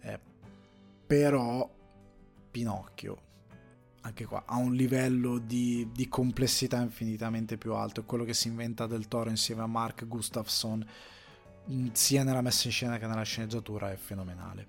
Eh, 0.00 0.18
però 1.06 1.70
Pinocchio 2.50 3.26
anche 4.08 4.24
qua 4.24 4.44
ha 4.46 4.56
un 4.56 4.74
livello 4.74 5.38
di, 5.38 5.88
di, 5.92 6.08
complessità 6.08 6.80
infinitamente 6.80 7.56
più 7.56 7.74
alto. 7.74 8.00
È 8.00 8.04
quello 8.04 8.24
che 8.24 8.34
si 8.34 8.48
inventa 8.48 8.86
del 8.86 9.06
Toro 9.08 9.30
insieme 9.30 9.62
a 9.62 9.66
Mark 9.66 10.06
Gustafsson, 10.06 10.84
mm, 11.70 11.88
sia 11.92 12.24
nella 12.24 12.40
messa 12.40 12.66
in 12.66 12.72
scena 12.72 12.98
che 12.98 13.06
nella 13.06 13.22
sceneggiatura, 13.22 13.92
è 13.92 13.96
fenomenale. 13.96 14.66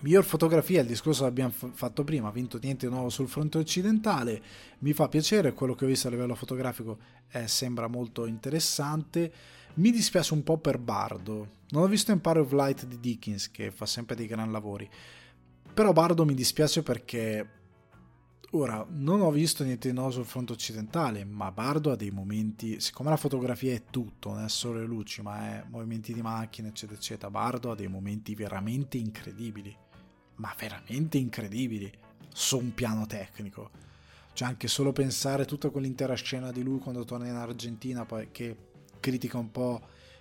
Miglior 0.00 0.24
fotografia, 0.24 0.80
il 0.80 0.86
discorso 0.86 1.22
che 1.22 1.28
abbiamo 1.28 1.50
fatto 1.50 2.04
prima, 2.04 2.28
ha 2.28 2.32
vinto 2.32 2.58
niente 2.62 2.86
di 2.86 2.92
nuovo 2.92 3.08
sul 3.08 3.28
fronte 3.28 3.58
occidentale, 3.58 4.40
mi 4.80 4.92
fa 4.92 5.08
piacere, 5.08 5.52
quello 5.52 5.74
che 5.74 5.84
ho 5.84 5.88
visto 5.88 6.06
a 6.06 6.10
livello 6.10 6.36
fotografico 6.36 6.98
eh, 7.30 7.48
sembra 7.48 7.88
molto 7.88 8.24
interessante. 8.24 9.32
Mi 9.74 9.90
dispiace 9.90 10.34
un 10.34 10.44
po' 10.44 10.58
per 10.58 10.78
Bardo, 10.78 11.48
non 11.70 11.82
ho 11.82 11.86
visto 11.88 12.12
Empire 12.12 12.38
of 12.38 12.52
Light 12.52 12.86
di 12.86 13.00
Dickens 13.00 13.50
che 13.50 13.72
fa 13.72 13.86
sempre 13.86 14.14
dei 14.14 14.26
gran 14.26 14.52
lavori, 14.52 14.88
però 15.74 15.92
Bardo 15.92 16.24
mi 16.24 16.34
dispiace 16.34 16.84
perché 16.84 17.57
ora 18.52 18.86
non 18.88 19.20
ho 19.20 19.30
visto 19.30 19.64
niente 19.64 19.88
di 19.88 19.94
nuovo 19.94 20.10
sul 20.10 20.24
fronte 20.24 20.52
occidentale, 20.52 21.24
ma 21.24 21.52
Bardo 21.52 21.90
ha 21.90 21.96
dei 21.96 22.10
momenti, 22.10 22.80
siccome 22.80 23.10
la 23.10 23.16
fotografia 23.16 23.74
è 23.74 23.84
tutto, 23.90 24.32
non 24.32 24.44
è 24.44 24.48
solo 24.48 24.78
le 24.78 24.86
luci, 24.86 25.22
ma 25.22 25.38
è 25.38 25.64
movimenti 25.68 26.12
di 26.12 26.22
macchine, 26.22 26.68
eccetera, 26.68 26.98
eccetera, 26.98 27.30
Bardo 27.30 27.70
ha 27.70 27.74
dei 27.74 27.88
momenti 27.88 28.34
veramente 28.34 28.96
incredibili, 28.96 29.76
ma 30.36 30.54
veramente 30.58 31.18
incredibili 31.18 31.92
su 32.32 32.58
un 32.58 32.72
piano 32.74 33.06
tecnico. 33.06 33.70
Cioè 34.32 34.48
anche 34.48 34.68
solo 34.68 34.92
pensare 34.92 35.44
tutta 35.44 35.70
quell'intera 35.70 36.14
scena 36.14 36.52
di 36.52 36.62
lui 36.62 36.78
quando 36.78 37.04
torna 37.04 37.26
in 37.26 37.34
Argentina, 37.34 38.04
poi 38.04 38.28
che 38.30 38.56
critica 39.00 39.36
un 39.36 39.50
po' 39.50 39.80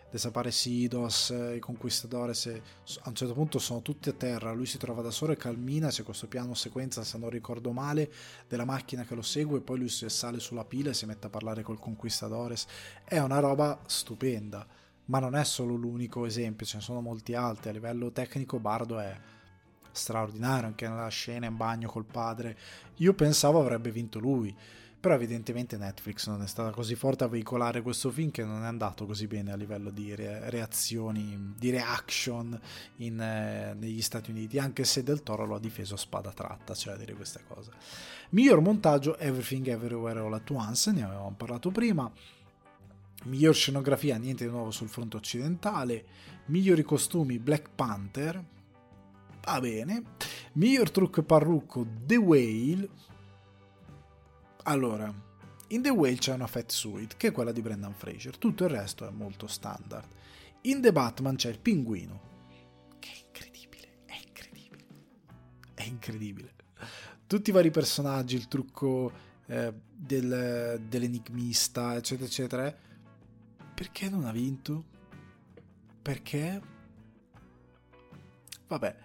Desaparecidos, 0.10 1.34
i 1.56 1.60
Conquistadores, 1.60 2.48
a 2.48 3.10
un 3.10 3.16
certo 3.16 3.34
punto 3.34 3.60
sono 3.60 3.82
tutti 3.82 4.08
a 4.08 4.14
terra, 4.14 4.54
lui 4.54 4.66
si 4.66 4.78
trova 4.78 5.02
da 5.02 5.12
solo 5.12 5.34
e 5.34 5.36
cammina, 5.36 5.90
c'è 5.90 6.04
questo 6.04 6.28
piano 6.28 6.54
sequenza, 6.54 7.04
se 7.04 7.18
non 7.18 7.30
ricordo 7.30 7.72
male, 7.72 8.12
della 8.48 8.64
macchina 8.64 9.04
che 9.04 9.16
lo 9.16 9.22
segue, 9.22 9.60
poi 9.60 9.80
lui 9.80 9.90
sale 9.90 10.40
sulla 10.40 10.64
pila 10.64 10.92
e 10.92 10.94
si 10.94 11.06
mette 11.06 11.28
a 11.28 11.30
parlare 11.30 11.62
col 11.62 11.80
Conquistadores. 11.80 12.68
È 13.04 13.20
una 13.20 13.40
roba 13.40 13.82
stupenda, 13.86 14.66
ma 15.06 15.20
non 15.20 15.36
è 15.36 15.44
solo 15.44 15.76
l'unico 15.76 16.26
esempio, 16.26 16.66
ce 16.66 16.78
ne 16.78 16.84
sono 16.84 17.02
molti 17.02 17.34
altri, 17.36 17.70
a 17.70 17.74
livello 17.74 18.12
tecnico 18.12 18.60
Bardo 18.60 19.00
è 19.00 19.14
straordinario, 19.92 20.68
anche 20.68 20.88
nella 20.88 21.08
scena 21.10 21.48
in 21.48 21.58
bagno 21.58 21.90
col 21.90 22.06
padre. 22.06 22.58
Io 22.98 23.14
pensavo 23.14 23.60
avrebbe 23.60 23.92
vinto 23.92 24.20
lui 24.20 24.56
però 25.00 25.14
evidentemente 25.14 25.78
Netflix 25.78 26.28
non 26.28 26.42
è 26.42 26.48
stata 26.48 26.72
così 26.72 26.96
forte 26.96 27.24
a 27.24 27.28
veicolare 27.28 27.82
questo 27.82 28.10
film 28.10 28.32
che 28.32 28.44
non 28.44 28.64
è 28.64 28.66
andato 28.66 29.06
così 29.06 29.28
bene 29.28 29.52
a 29.52 29.56
livello 29.56 29.92
di 29.92 30.16
re- 30.16 30.50
reazioni, 30.50 31.54
di 31.58 31.70
reaction 31.70 32.60
in, 32.98 33.20
eh, 33.20 33.76
negli 33.76 34.02
Stati 34.02 34.32
Uniti, 34.32 34.58
anche 34.58 34.84
se 34.86 35.04
Del 35.04 35.22
Toro 35.22 35.46
lo 35.46 35.56
ha 35.56 35.60
difeso 35.60 35.94
a 35.94 35.98
spada 35.98 36.32
tratta, 36.32 36.74
cioè 36.74 36.96
a 36.96 36.98
dire 36.98 37.14
questa 37.14 37.40
cosa. 37.48 37.72
Miglior 38.30 38.60
montaggio 38.60 39.18
Everything 39.18 39.68
Everywhere 39.68 40.20
All 40.20 40.34
At 40.34 40.50
Once, 40.50 40.92
ne 40.92 41.04
avevamo 41.04 41.34
parlato 41.38 41.70
prima. 41.70 42.12
Miglior 43.26 43.54
scenografia, 43.54 44.18
niente 44.18 44.46
di 44.46 44.52
nuovo 44.52 44.72
sul 44.72 44.90
fronte 44.90 45.18
occidentale. 45.18 46.06
Migliori 46.48 46.84
costumi, 46.84 47.38
Black 47.38 47.70
Panther. 47.76 48.44
Va 49.44 49.60
bene. 49.60 50.04
Miglior 50.54 50.90
trucco 50.90 51.22
parrucco, 51.24 51.86
The 52.06 52.16
Whale 52.16 52.90
allora, 54.68 55.14
in 55.70 55.82
The 55.82 55.90
Whale 55.90 56.18
c'è 56.18 56.34
una 56.34 56.48
Fat 56.48 56.72
Suite, 56.72 57.16
che 57.18 57.30
è 57.30 57.32
quella 57.32 57.52
di 57.52 57.62
Brendan 57.62 57.94
Fraser, 57.94 58.38
tutto 58.38 58.66
il 58.66 58.70
resto 58.70 59.08
è 59.08 59.12
molto 59.12 59.48
standard. 59.48 60.08
In 60.62 60.82
The 60.82 60.92
Batman 60.92 61.36
c'è 61.36 61.50
il 61.50 61.60
pinguino, 61.60 62.22
che 63.00 63.10
è 63.10 63.26
incredibile, 63.26 63.88
è 64.06 64.16
incredibile, 64.26 64.86
è 65.74 65.84
incredibile. 65.84 66.56
Tutti 67.28 67.50
i 67.50 67.54
vari 67.54 67.72
personaggi, 67.72 68.36
il 68.36 68.48
trucco 68.48 69.12
eh, 69.46 69.74
del, 69.74 70.82
dell'enigmista, 70.86 71.96
eccetera, 71.96 72.28
eccetera. 72.28 72.68
Eh. 72.68 72.76
Perché 73.74 74.10
non 74.10 74.26
ha 74.26 74.32
vinto? 74.32 74.84
Perché? 76.02 76.62
Vabbè, 78.68 78.96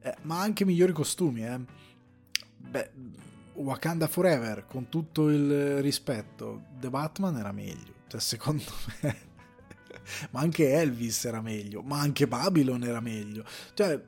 eh, 0.00 0.16
ma 0.22 0.40
anche 0.40 0.64
migliori 0.64 0.92
costumi, 0.92 1.44
eh. 1.44 1.60
Beh 2.56 2.90
Wakanda 3.54 4.06
Forever, 4.06 4.66
con 4.66 4.88
tutto 4.88 5.28
il 5.28 5.80
rispetto, 5.80 6.64
The 6.78 6.90
Batman 6.90 7.36
era 7.36 7.52
meglio, 7.52 7.94
cioè 8.08 8.20
secondo 8.20 8.64
me. 9.02 9.30
ma 10.30 10.40
anche 10.40 10.72
Elvis 10.72 11.24
era 11.24 11.40
meglio, 11.40 11.82
ma 11.82 12.00
anche 12.00 12.26
Babylon 12.26 12.82
era 12.84 13.00
meglio, 13.00 13.44
cioè, 13.74 14.00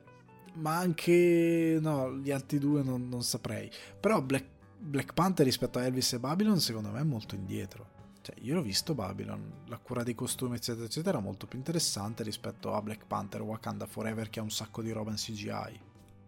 ma 0.55 0.77
anche, 0.77 1.77
no, 1.81 2.15
gli 2.17 2.31
altri 2.31 2.59
due 2.59 2.83
non, 2.83 3.07
non 3.07 3.23
saprei. 3.23 3.69
Però 3.99 4.21
Black, 4.21 4.45
Black 4.77 5.13
Panther 5.13 5.45
rispetto 5.45 5.79
a 5.79 5.85
Elvis 5.85 6.13
e 6.13 6.19
Babylon 6.19 6.59
secondo 6.59 6.89
me 6.89 6.99
è 6.99 7.03
molto 7.03 7.35
indietro. 7.35 7.93
Cioè, 8.21 8.35
io 8.39 8.55
l'ho 8.55 8.63
visto 8.63 8.95
Babylon, 8.95 9.65
la 9.67 9.77
cura 9.77 10.01
dei 10.01 10.15
costumi, 10.15 10.55
eccetera, 10.55 10.85
eccetera, 10.85 11.19
molto 11.19 11.45
più 11.45 11.59
interessante 11.59 12.23
rispetto 12.23 12.73
a 12.73 12.81
Black 12.81 13.05
Panther 13.05 13.43
Wakanda 13.43 13.85
Forever 13.85 14.31
che 14.31 14.39
ha 14.39 14.43
un 14.43 14.49
sacco 14.49 14.81
di 14.81 14.91
roba 14.91 15.11
in 15.11 15.17
CGI. 15.17 15.79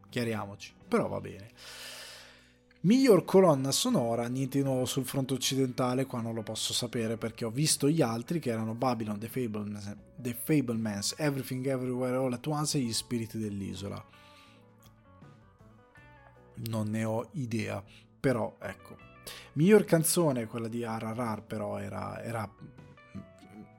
Chiariamoci, 0.09 0.73
però 0.87 1.07
va 1.07 1.19
bene. 1.19 1.49
Miglior 2.81 3.25
colonna 3.25 3.71
sonora, 3.71 4.27
niente 4.27 4.59
di 4.59 4.63
nuovo 4.63 4.85
sul 4.85 5.05
fronte 5.05 5.33
occidentale, 5.33 6.05
qua 6.05 6.21
non 6.21 6.35
lo 6.35 6.43
posso 6.43 6.73
sapere 6.73 7.17
perché 7.17 7.43
ho 7.43 7.49
visto 7.49 7.89
gli 7.89 8.01
altri 8.01 8.39
che 8.39 8.51
erano 8.51 8.75
Babylon, 8.75 9.17
The 9.17 9.27
Fablemans, 9.27 9.95
The 10.15 10.37
Fablemans 10.41 11.15
Everything 11.17 11.65
Everywhere 11.65 12.15
All 12.15 12.33
At 12.33 12.45
Once 12.45 12.77
e 12.77 12.81
Gli 12.81 12.93
Spiriti 12.93 13.39
dell'Isola. 13.39 14.03
Non 16.69 16.89
ne 16.89 17.03
ho 17.03 17.29
idea, 17.33 17.83
però 18.19 18.55
ecco. 18.59 18.97
Miglior 19.53 19.83
canzone, 19.83 20.45
quella 20.45 20.67
di 20.67 20.83
RRR, 20.83 21.41
però 21.41 21.79
era, 21.79 22.21
era 22.23 22.49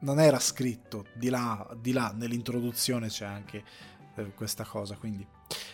non 0.00 0.20
era 0.20 0.38
scritto, 0.38 1.06
di 1.14 1.28
là, 1.28 1.66
di 1.80 1.92
là 1.92 2.12
nell'introduzione 2.14 3.08
c'è 3.08 3.24
anche 3.24 3.64
eh, 4.16 4.32
questa 4.34 4.64
cosa, 4.64 4.96
quindi 4.96 5.26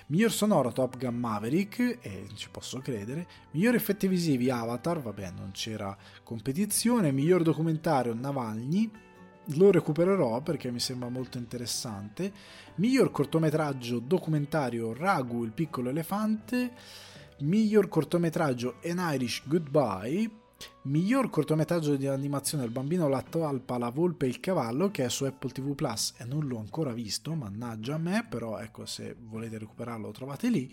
Miglior 0.06 0.30
sonoro 0.30 0.72
Top 0.72 0.96
Gun 0.98 1.16
Maverick, 1.16 1.98
e 2.00 2.26
ci 2.34 2.48
posso 2.50 2.78
credere. 2.80 3.26
Miglior 3.52 3.74
effetti 3.74 4.06
visivi 4.06 4.50
Avatar, 4.50 5.00
vabbè 5.00 5.30
non 5.30 5.50
c'era 5.52 5.96
competizione. 6.22 7.12
Miglior 7.12 7.42
documentario 7.42 8.14
Navalny, 8.14 8.90
lo 9.48 9.70
recupererò 9.70 10.40
perché 10.40 10.70
mi 10.70 10.80
sembra 10.80 11.08
molto 11.08 11.38
interessante. 11.38 12.32
Miglior 12.76 13.10
cortometraggio 13.10 13.98
documentario 13.98 14.92
Ragu, 14.92 15.44
il 15.44 15.52
piccolo 15.52 15.90
elefante. 15.90 16.72
Miglior 17.40 17.88
cortometraggio 17.88 18.76
An 18.84 19.10
Irish 19.12 19.42
Goodbye 19.46 20.42
Miglior 20.82 21.30
cortometraggio 21.30 21.96
di 21.96 22.06
animazione 22.06 22.64
Il 22.64 22.70
bambino 22.70 23.08
la 23.08 23.22
talpa, 23.22 23.78
la 23.78 23.90
volpe 23.90 24.26
e 24.26 24.28
il 24.28 24.40
cavallo 24.40 24.90
che 24.90 25.04
è 25.04 25.08
su 25.08 25.24
Apple 25.24 25.50
TV 25.50 25.74
Plus. 25.74 26.14
E 26.18 26.24
non 26.24 26.46
l'ho 26.46 26.58
ancora 26.58 26.92
visto, 26.92 27.34
mannaggia 27.34 27.94
a 27.94 27.98
me, 27.98 28.26
però 28.28 28.58
ecco 28.58 28.86
se 28.86 29.16
volete 29.18 29.58
recuperarlo 29.58 30.06
lo 30.06 30.12
trovate 30.12 30.48
lì 30.48 30.70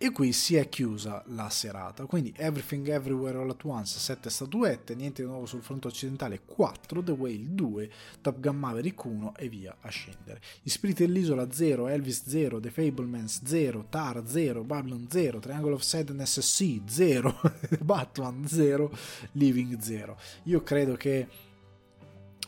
e 0.00 0.12
qui 0.12 0.32
si 0.32 0.54
è 0.54 0.68
chiusa 0.68 1.24
la 1.28 1.50
serata. 1.50 2.06
Quindi 2.06 2.32
Everything 2.36 2.86
Everywhere 2.86 3.38
All 3.38 3.50
At 3.50 3.64
Once, 3.64 3.98
7 3.98 4.30
statuette, 4.30 4.94
niente 4.94 5.22
di 5.22 5.28
nuovo 5.28 5.44
sul 5.44 5.60
fronte 5.60 5.88
occidentale, 5.88 6.42
4, 6.44 7.02
The 7.02 7.10
Whale 7.10 7.54
2, 7.54 7.90
Top 8.20 8.38
Gun 8.38 8.56
Maverick 8.56 9.04
1 9.04 9.34
e 9.36 9.48
via 9.48 9.76
a 9.80 9.88
scendere. 9.88 10.40
Gli 10.62 10.68
Spiriti 10.68 11.04
dell'Isola 11.04 11.50
0, 11.50 11.88
Elvis 11.88 12.28
0, 12.28 12.60
The 12.60 12.70
Fablemans 12.70 13.42
0, 13.44 13.86
Tar 13.88 14.22
0, 14.24 14.62
Babylon 14.62 15.06
0, 15.10 15.40
Triangle 15.40 15.72
of 15.72 15.82
Sadness 15.82 16.38
C 16.40 16.80
0, 16.86 17.40
Batman 17.82 18.46
0, 18.46 18.92
Living 19.32 19.80
0. 19.80 20.16
Io 20.44 20.62
credo 20.62 20.94
che 20.94 21.26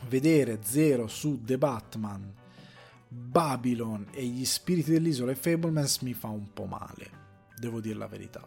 vedere 0.07 0.59
0 0.63 1.07
su 1.07 1.41
The 1.43 1.57
Batman 1.57 2.33
Babylon 3.07 4.07
e 4.11 4.25
gli 4.25 4.45
spiriti 4.45 4.91
dell'isola 4.91 5.31
e 5.31 5.35
Fablemans 5.35 5.99
mi 5.99 6.13
fa 6.13 6.29
un 6.29 6.53
po' 6.53 6.65
male 6.65 7.20
devo 7.61 7.79
dire 7.79 7.97
la 7.97 8.07
verità. 8.07 8.45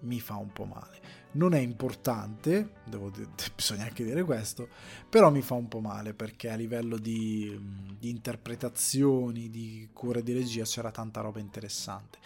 Mi 0.00 0.18
fa 0.18 0.34
un 0.34 0.52
po' 0.52 0.64
male. 0.64 1.00
Non 1.32 1.54
è 1.54 1.60
importante, 1.60 2.72
devo, 2.84 3.10
bisogna 3.54 3.84
anche 3.84 4.04
dire 4.04 4.24
questo, 4.24 4.68
però 5.08 5.30
mi 5.30 5.42
fa 5.42 5.54
un 5.54 5.68
po' 5.68 5.80
male 5.80 6.12
perché 6.12 6.50
a 6.50 6.56
livello 6.56 6.98
di, 6.98 7.96
di 7.98 8.10
interpretazioni, 8.10 9.48
di 9.48 9.88
cure 9.92 10.22
di 10.22 10.32
regia 10.32 10.64
c'era 10.64 10.90
tanta 10.90 11.20
roba 11.20 11.38
interessante. 11.38 12.18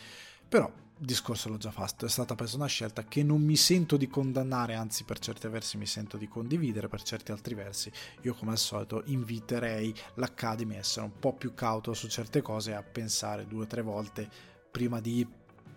Però 0.48 0.70
discorso 0.96 1.48
l'ho 1.48 1.56
già 1.56 1.72
fatto, 1.72 2.06
è 2.06 2.09
stata 2.09 2.34
presa 2.34 2.56
una 2.56 2.66
scelta 2.66 3.05
che 3.05 3.22
non 3.22 3.42
mi 3.42 3.56
sento 3.56 3.96
di 3.96 4.06
condannare, 4.06 4.74
anzi 4.74 5.05
per 5.05 5.18
certi 5.18 5.48
versi 5.48 5.76
mi 5.76 5.86
sento 5.86 6.16
di 6.16 6.28
condividere, 6.28 6.88
per 6.88 7.02
certi 7.02 7.32
altri 7.32 7.55
versi 7.55 7.90
io 8.22 8.34
come 8.34 8.52
al 8.52 8.59
solito 8.59 9.02
inviterei 9.06 9.92
l'Academy 10.14 10.76
a 10.76 10.78
essere 10.78 11.06
un 11.06 11.18
po' 11.18 11.34
più 11.34 11.52
cauto 11.55 11.92
su 11.92 12.09
certe 12.09 12.40
cose 12.40 12.70
e 12.70 12.74
a 12.74 12.82
pensare 12.82 13.46
due 13.46 13.64
o 13.64 13.66
tre 13.66 13.82
volte 13.82 14.28
prima 14.70 15.01
di 15.01 15.26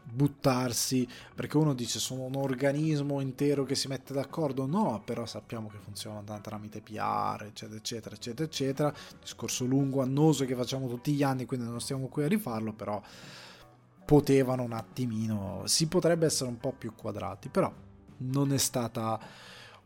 buttarsi 0.10 1.08
perché 1.36 1.58
uno 1.58 1.74
dice 1.74 2.00
sono 2.00 2.24
un 2.24 2.36
organismo 2.36 3.20
intero 3.20 3.66
che 3.66 3.76
si 3.76 3.88
mette 3.88 4.14
d'accordo 4.14 4.66
no 4.66 5.02
però 5.04 5.26
sappiamo 5.26 5.68
che 5.68 5.78
funziona 5.78 6.22
tramite 6.40 6.82
PR 6.82 7.44
eccetera 7.44 7.78
eccetera 7.78 8.16
eccetera 8.16 8.46
eccetera. 8.46 8.94
Discorso 9.20 9.66
lungo 9.66 10.02
annoso 10.02 10.46
che 10.46 10.56
facciamo 10.56 10.88
tutti 10.88 11.12
gli 11.14 11.24
anni 11.24 11.46
quindi 11.46 11.68
non 11.68 11.82
stiamo 11.82 12.08
qui 12.08 12.24
a 12.24 12.28
rifarlo 12.28 12.74
però 12.74 13.02
potevano 14.06 14.64
un 14.64 14.72
attimino 14.72 15.64
si 15.66 15.88
potrebbe 15.88 16.26
essere 16.26 16.50
un 16.50 16.58
po' 16.58 16.72
più 16.72 16.96
quadrati 16.96 17.50
però 17.50 17.72
non 18.20 18.54
è 18.54 18.58
stata 18.58 19.20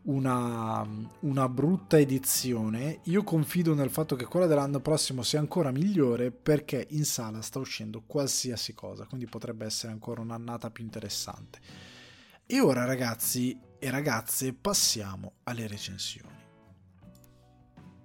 una, 0.04 0.86
una, 1.20 1.48
brutta 1.48 1.98
edizione. 1.98 3.00
Io 3.04 3.22
confido 3.22 3.74
nel 3.74 3.90
fatto 3.90 4.16
che 4.16 4.24
quella 4.24 4.46
dell'anno 4.46 4.80
prossimo 4.80 5.22
sia 5.22 5.38
ancora 5.38 5.70
migliore 5.70 6.30
perché 6.30 6.86
in 6.90 7.04
sala 7.04 7.40
sta 7.42 7.58
uscendo 7.58 8.02
qualsiasi 8.06 8.74
cosa, 8.74 9.06
quindi 9.06 9.26
potrebbe 9.26 9.66
essere 9.66 9.92
ancora 9.92 10.20
un'annata 10.20 10.70
più 10.70 10.84
interessante. 10.84 11.60
E 12.46 12.60
ora 12.60 12.84
ragazzi 12.84 13.58
e 13.78 13.90
ragazze 13.90 14.52
passiamo 14.52 15.34
alle 15.44 15.66
recensioni. 15.66 16.31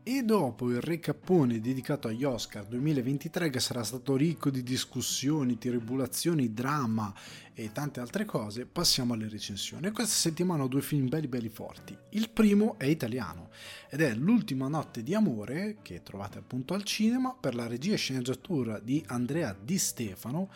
E 0.09 0.23
dopo 0.23 0.69
il 0.69 0.79
recappone 0.79 1.59
dedicato 1.59 2.07
agli 2.07 2.23
Oscar 2.23 2.63
2023 2.63 3.49
che 3.49 3.59
sarà 3.59 3.84
stato 3.84 4.15
ricco 4.15 4.49
di 4.49 4.63
discussioni, 4.63 5.57
tribulazioni, 5.57 6.53
dramma 6.53 7.13
e 7.53 7.73
tante 7.73 7.99
altre 7.99 8.23
cose, 8.23 8.65
passiamo 8.65 9.15
alle 9.15 9.27
recensioni. 9.27 9.91
questa 9.91 10.15
settimana 10.15 10.63
ho 10.63 10.69
due 10.69 10.81
film 10.81 11.09
belli 11.09 11.27
belli 11.27 11.49
forti. 11.49 11.93
Il 12.11 12.29
primo 12.29 12.79
è 12.79 12.85
italiano 12.85 13.49
ed 13.89 13.99
è 13.99 14.13
L'ultima 14.13 14.69
notte 14.69 15.03
di 15.03 15.13
amore 15.13 15.79
che 15.81 16.01
trovate 16.03 16.38
appunto 16.38 16.73
al 16.73 16.84
cinema 16.84 17.35
per 17.38 17.53
la 17.53 17.67
regia 17.67 17.95
e 17.95 17.97
sceneggiatura 17.97 18.79
di 18.79 19.03
Andrea 19.07 19.53
Di 19.61 19.77
Stefano 19.77 20.49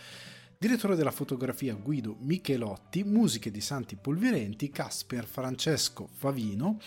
Direttore 0.62 0.96
della 0.96 1.10
fotografia 1.10 1.74
Guido 1.74 2.18
Michelotti, 2.20 3.04
musiche 3.04 3.50
di 3.50 3.62
Santi 3.62 3.96
Polvirenti, 3.96 4.70
Casper 4.70 5.26
Francesco 5.26 6.08
Favino, 6.14 6.80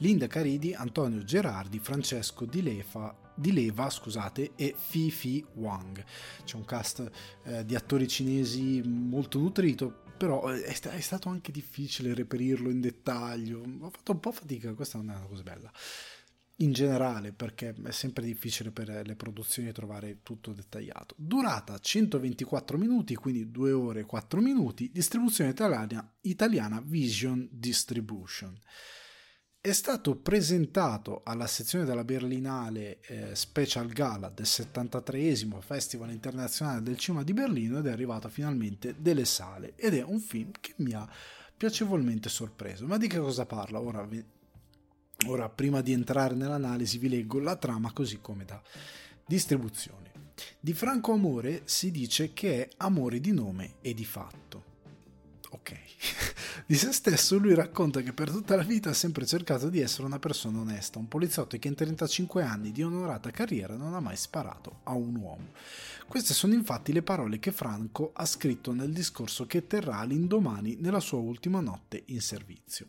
Linda 0.00 0.26
Caridi, 0.26 0.74
Antonio 0.74 1.24
Gerardi, 1.24 1.78
Francesco 1.78 2.44
Di, 2.44 2.60
Lefa, 2.60 3.16
Di 3.34 3.54
Leva 3.54 3.88
scusate, 3.88 4.52
e 4.54 4.74
Fifi 4.76 5.42
Wang. 5.54 6.04
C'è 6.44 6.56
un 6.56 6.66
cast 6.66 7.10
eh, 7.44 7.64
di 7.64 7.74
attori 7.74 8.06
cinesi 8.06 8.82
molto 8.84 9.38
nutrito, 9.38 10.02
però 10.14 10.48
è, 10.48 10.60
è, 10.60 11.00
stato 11.00 11.30
anche 11.30 11.52
difficile 11.52 12.12
reperirlo 12.12 12.68
in 12.68 12.82
dettaglio. 12.82 13.62
Ho 13.80 13.88
fatto 13.88 14.12
un 14.12 14.20
po' 14.20 14.32
fatica, 14.32 14.74
questa 14.74 14.98
non 14.98 15.08
è 15.08 15.14
una 15.14 15.24
cosa 15.24 15.42
bella 15.42 15.72
in 16.62 16.72
generale 16.72 17.32
perché 17.32 17.74
è 17.84 17.90
sempre 17.90 18.24
difficile 18.24 18.70
per 18.70 19.02
le 19.04 19.16
produzioni 19.16 19.72
trovare 19.72 20.18
tutto 20.22 20.52
dettagliato. 20.52 21.14
Durata 21.18 21.78
124 21.78 22.78
minuti, 22.78 23.14
quindi 23.14 23.50
2 23.50 23.72
ore 23.72 24.00
e 24.00 24.04
4 24.04 24.40
minuti, 24.40 24.90
distribuzione 24.92 25.50
italiana, 25.50 26.12
italiana 26.22 26.82
Vision 26.84 27.48
Distribution. 27.50 28.58
È 29.60 29.70
stato 29.70 30.16
presentato 30.16 31.20
alla 31.24 31.46
sezione 31.46 31.84
della 31.84 32.02
Berlinale 32.02 32.98
eh, 33.02 33.36
Special 33.36 33.86
Gala 33.86 34.28
del 34.28 34.46
73 34.46 35.36
Festival 35.60 36.10
Internazionale 36.10 36.82
del 36.82 36.98
Cinema 36.98 37.22
di 37.22 37.32
Berlino 37.32 37.78
ed 37.78 37.86
è 37.86 37.92
arrivato 37.92 38.28
finalmente 38.28 38.96
delle 38.98 39.24
sale 39.24 39.74
ed 39.76 39.94
è 39.94 40.02
un 40.02 40.18
film 40.18 40.50
che 40.60 40.74
mi 40.78 40.94
ha 40.94 41.08
piacevolmente 41.56 42.28
sorpreso. 42.28 42.88
Ma 42.88 42.96
di 42.96 43.06
che 43.06 43.18
cosa 43.18 43.46
parla? 43.46 43.80
Ora 43.80 44.04
Ora, 45.26 45.48
prima 45.48 45.80
di 45.82 45.92
entrare 45.92 46.34
nell'analisi, 46.34 46.98
vi 46.98 47.08
leggo 47.08 47.38
la 47.38 47.56
trama 47.56 47.92
così 47.92 48.20
come 48.20 48.44
da 48.44 48.60
distribuzione. 49.24 50.10
Di 50.58 50.72
Franco 50.72 51.12
Amore 51.12 51.62
si 51.64 51.90
dice 51.90 52.32
che 52.32 52.62
è 52.62 52.68
amore 52.78 53.20
di 53.20 53.32
nome 53.32 53.74
e 53.80 53.94
di 53.94 54.04
fatto. 54.04 54.70
Ok. 55.50 55.78
Di 56.66 56.76
se 56.76 56.92
stesso 56.92 57.38
lui 57.38 57.54
racconta 57.54 58.00
che 58.00 58.12
per 58.12 58.30
tutta 58.30 58.56
la 58.56 58.62
vita 58.62 58.90
ha 58.90 58.94
sempre 58.94 59.26
cercato 59.26 59.68
di 59.68 59.80
essere 59.80 60.06
una 60.06 60.18
persona 60.18 60.60
onesta, 60.60 60.98
un 60.98 61.08
poliziotto 61.08 61.58
che 61.58 61.68
in 61.68 61.74
35 61.74 62.42
anni 62.42 62.72
di 62.72 62.82
onorata 62.82 63.30
carriera 63.30 63.74
non 63.74 63.94
ha 63.94 64.00
mai 64.00 64.16
sparato 64.16 64.80
a 64.84 64.92
un 64.92 65.16
uomo. 65.16 65.48
Queste 66.12 66.34
sono 66.34 66.52
infatti 66.52 66.92
le 66.92 67.00
parole 67.00 67.38
che 67.38 67.52
Franco 67.52 68.10
ha 68.12 68.26
scritto 68.26 68.74
nel 68.74 68.92
discorso 68.92 69.46
che 69.46 69.66
terrà 69.66 70.02
l'indomani 70.02 70.76
nella 70.78 71.00
sua 71.00 71.16
ultima 71.16 71.60
notte 71.60 72.02
in 72.08 72.20
servizio. 72.20 72.88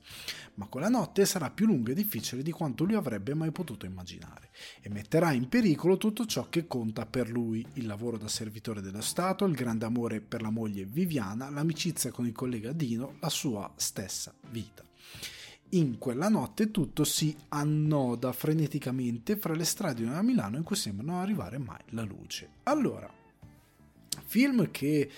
Ma 0.56 0.68
quella 0.68 0.90
notte 0.90 1.26
sarà 1.26 1.50
più 1.50 1.66
lunga 1.66 1.92
e 1.92 1.96
difficile 1.96 2.44
di 2.44 2.52
quanto 2.52 2.84
lui 2.84 2.96
avrebbe 2.96 3.34
mai 3.34 3.52
potuto 3.52 3.86
immaginare 3.86 4.50
e 4.82 4.90
metterà 4.90 5.32
in 5.32 5.48
pericolo 5.48 5.96
tutto 5.96 6.26
ciò 6.26 6.50
che 6.50 6.68
conta 6.68 7.06
per 7.06 7.30
lui, 7.30 7.66
il 7.76 7.86
lavoro 7.86 8.18
da 8.18 8.28
servitore 8.28 8.82
dello 8.82 9.00
Stato, 9.00 9.46
il 9.46 9.56
grande 9.56 9.86
amore 9.86 10.20
per 10.20 10.42
la 10.42 10.50
moglie 10.50 10.84
Viviana, 10.84 11.50
l'amicizia 11.50 12.12
con 12.12 12.26
il 12.26 12.34
collega 12.34 12.74
Dino, 12.74 13.16
la 13.22 13.30
sua 13.30 13.72
stessa 13.78 14.34
vita 14.50 14.84
in 15.78 15.98
quella 15.98 16.30
notte 16.30 16.72
tutto 16.72 17.04
si 17.04 17.36
annoda 17.50 18.32
freneticamente 18.32 19.38
fra 19.38 19.54
le 19.54 19.64
strade 19.64 20.04
di 20.04 20.10
Milano 20.22 20.58
in 20.58 20.64
cui 20.64 20.76
sembra 20.76 21.06
non 21.06 21.22
arrivare 21.22 21.58
mai 21.58 21.82
la 21.90 22.04
luce. 22.04 22.50
Allora, 22.64 23.12
film 24.26 24.70
che 24.72 25.10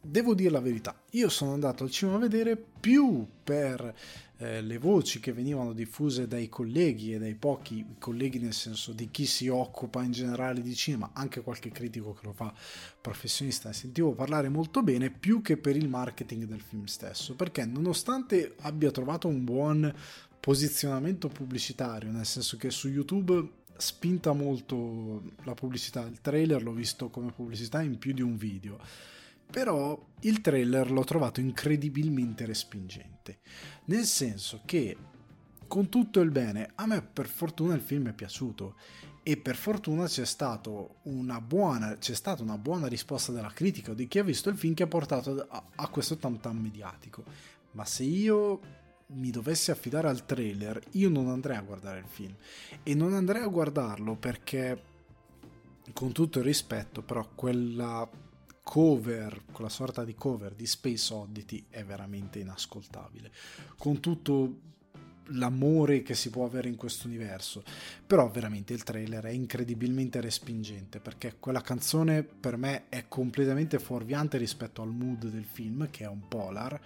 devo 0.00 0.34
dire 0.34 0.50
la 0.50 0.60
verità, 0.60 1.00
io 1.10 1.28
sono 1.28 1.52
andato 1.52 1.84
al 1.84 1.90
cinema 1.90 2.16
a 2.16 2.20
vedere 2.20 2.56
più 2.56 3.26
per 3.42 3.94
eh, 4.38 4.60
le 4.60 4.78
voci 4.78 5.18
che 5.18 5.32
venivano 5.32 5.72
diffuse 5.72 6.28
dai 6.28 6.48
colleghi 6.48 7.12
e 7.12 7.18
dai 7.18 7.34
pochi 7.34 7.84
colleghi 7.98 8.38
nel 8.38 8.52
senso 8.52 8.92
di 8.92 9.10
chi 9.10 9.26
si 9.26 9.48
occupa 9.48 10.02
in 10.02 10.12
generale 10.12 10.62
di 10.62 10.74
cinema, 10.76 11.10
anche 11.12 11.40
qualche 11.40 11.70
critico 11.70 12.14
che 12.14 12.24
lo 12.24 12.32
fa 12.32 12.54
professionista, 13.00 13.68
ne 13.68 13.74
sentivo 13.74 14.12
parlare 14.12 14.48
molto 14.48 14.82
bene 14.82 15.10
più 15.10 15.42
che 15.42 15.56
per 15.56 15.76
il 15.76 15.88
marketing 15.88 16.44
del 16.44 16.60
film 16.60 16.84
stesso, 16.84 17.34
perché 17.34 17.64
nonostante 17.64 18.54
abbia 18.60 18.92
trovato 18.92 19.26
un 19.26 19.42
buon 19.42 19.92
posizionamento 20.38 21.28
pubblicitario, 21.28 22.12
nel 22.12 22.26
senso 22.26 22.56
che 22.56 22.70
su 22.70 22.88
YouTube 22.88 23.56
spinta 23.76 24.32
molto 24.32 25.22
la 25.44 25.54
pubblicità, 25.54 26.02
il 26.06 26.20
trailer 26.20 26.62
l'ho 26.62 26.72
visto 26.72 27.08
come 27.08 27.32
pubblicità 27.32 27.82
in 27.82 27.98
più 27.98 28.12
di 28.12 28.22
un 28.22 28.36
video 28.36 28.78
però 29.50 29.98
il 30.20 30.40
trailer 30.40 30.90
l'ho 30.90 31.04
trovato 31.04 31.40
incredibilmente 31.40 32.44
respingente, 32.44 33.38
nel 33.86 34.04
senso 34.04 34.62
che 34.64 34.96
con 35.68 35.88
tutto 35.88 36.20
il 36.20 36.30
bene, 36.30 36.70
a 36.74 36.86
me 36.86 37.02
per 37.02 37.28
fortuna 37.28 37.74
il 37.74 37.82
film 37.82 38.08
è 38.08 38.12
piaciuto. 38.12 38.74
E 39.22 39.36
per 39.36 39.56
fortuna 39.56 40.06
c'è, 40.06 40.24
una 41.02 41.40
buona, 41.42 41.98
c'è 41.98 42.14
stata 42.14 42.42
una 42.42 42.56
buona 42.56 42.86
risposta 42.86 43.30
della 43.30 43.50
critica 43.52 43.90
o 43.90 43.94
di 43.94 44.08
chi 44.08 44.18
ha 44.18 44.24
visto 44.24 44.48
il 44.48 44.56
film 44.56 44.72
che 44.72 44.84
ha 44.84 44.86
portato 44.86 45.46
a, 45.50 45.62
a 45.74 45.88
questo 45.88 46.16
tam 46.16 46.40
tam 46.40 46.56
mediatico. 46.56 47.22
Ma 47.72 47.84
se 47.84 48.04
io 48.04 48.60
mi 49.08 49.30
dovessi 49.30 49.70
affidare 49.70 50.08
al 50.08 50.24
trailer, 50.24 50.80
io 50.92 51.10
non 51.10 51.28
andrei 51.28 51.58
a 51.58 51.62
guardare 51.62 51.98
il 51.98 52.06
film. 52.06 52.34
E 52.82 52.94
non 52.94 53.12
andrei 53.12 53.42
a 53.42 53.48
guardarlo 53.48 54.16
perché 54.16 54.82
con 55.92 56.12
tutto 56.12 56.38
il 56.38 56.44
rispetto, 56.46 57.02
però 57.02 57.28
quella 57.34 58.08
cover, 58.68 59.44
quella 59.50 59.70
sorta 59.70 60.04
di 60.04 60.14
cover 60.14 60.52
di 60.52 60.66
Space 60.66 61.14
Oddity 61.14 61.64
è 61.70 61.82
veramente 61.84 62.38
inascoltabile. 62.38 63.32
Con 63.78 63.98
tutto 63.98 64.60
l'amore 65.32 66.02
che 66.02 66.14
si 66.14 66.28
può 66.28 66.44
avere 66.44 66.68
in 66.68 66.76
questo 66.76 67.06
universo. 67.06 67.62
Però 68.06 68.28
veramente 68.28 68.74
il 68.74 68.82
trailer 68.82 69.24
è 69.24 69.30
incredibilmente 69.30 70.20
respingente 70.20 71.00
perché 71.00 71.36
quella 71.40 71.62
canzone 71.62 72.22
per 72.22 72.58
me 72.58 72.90
è 72.90 73.06
completamente 73.08 73.78
fuorviante 73.78 74.36
rispetto 74.36 74.82
al 74.82 74.92
mood 74.92 75.26
del 75.26 75.44
film 75.44 75.88
che 75.90 76.04
è 76.04 76.08
un 76.08 76.28
polar. 76.28 76.78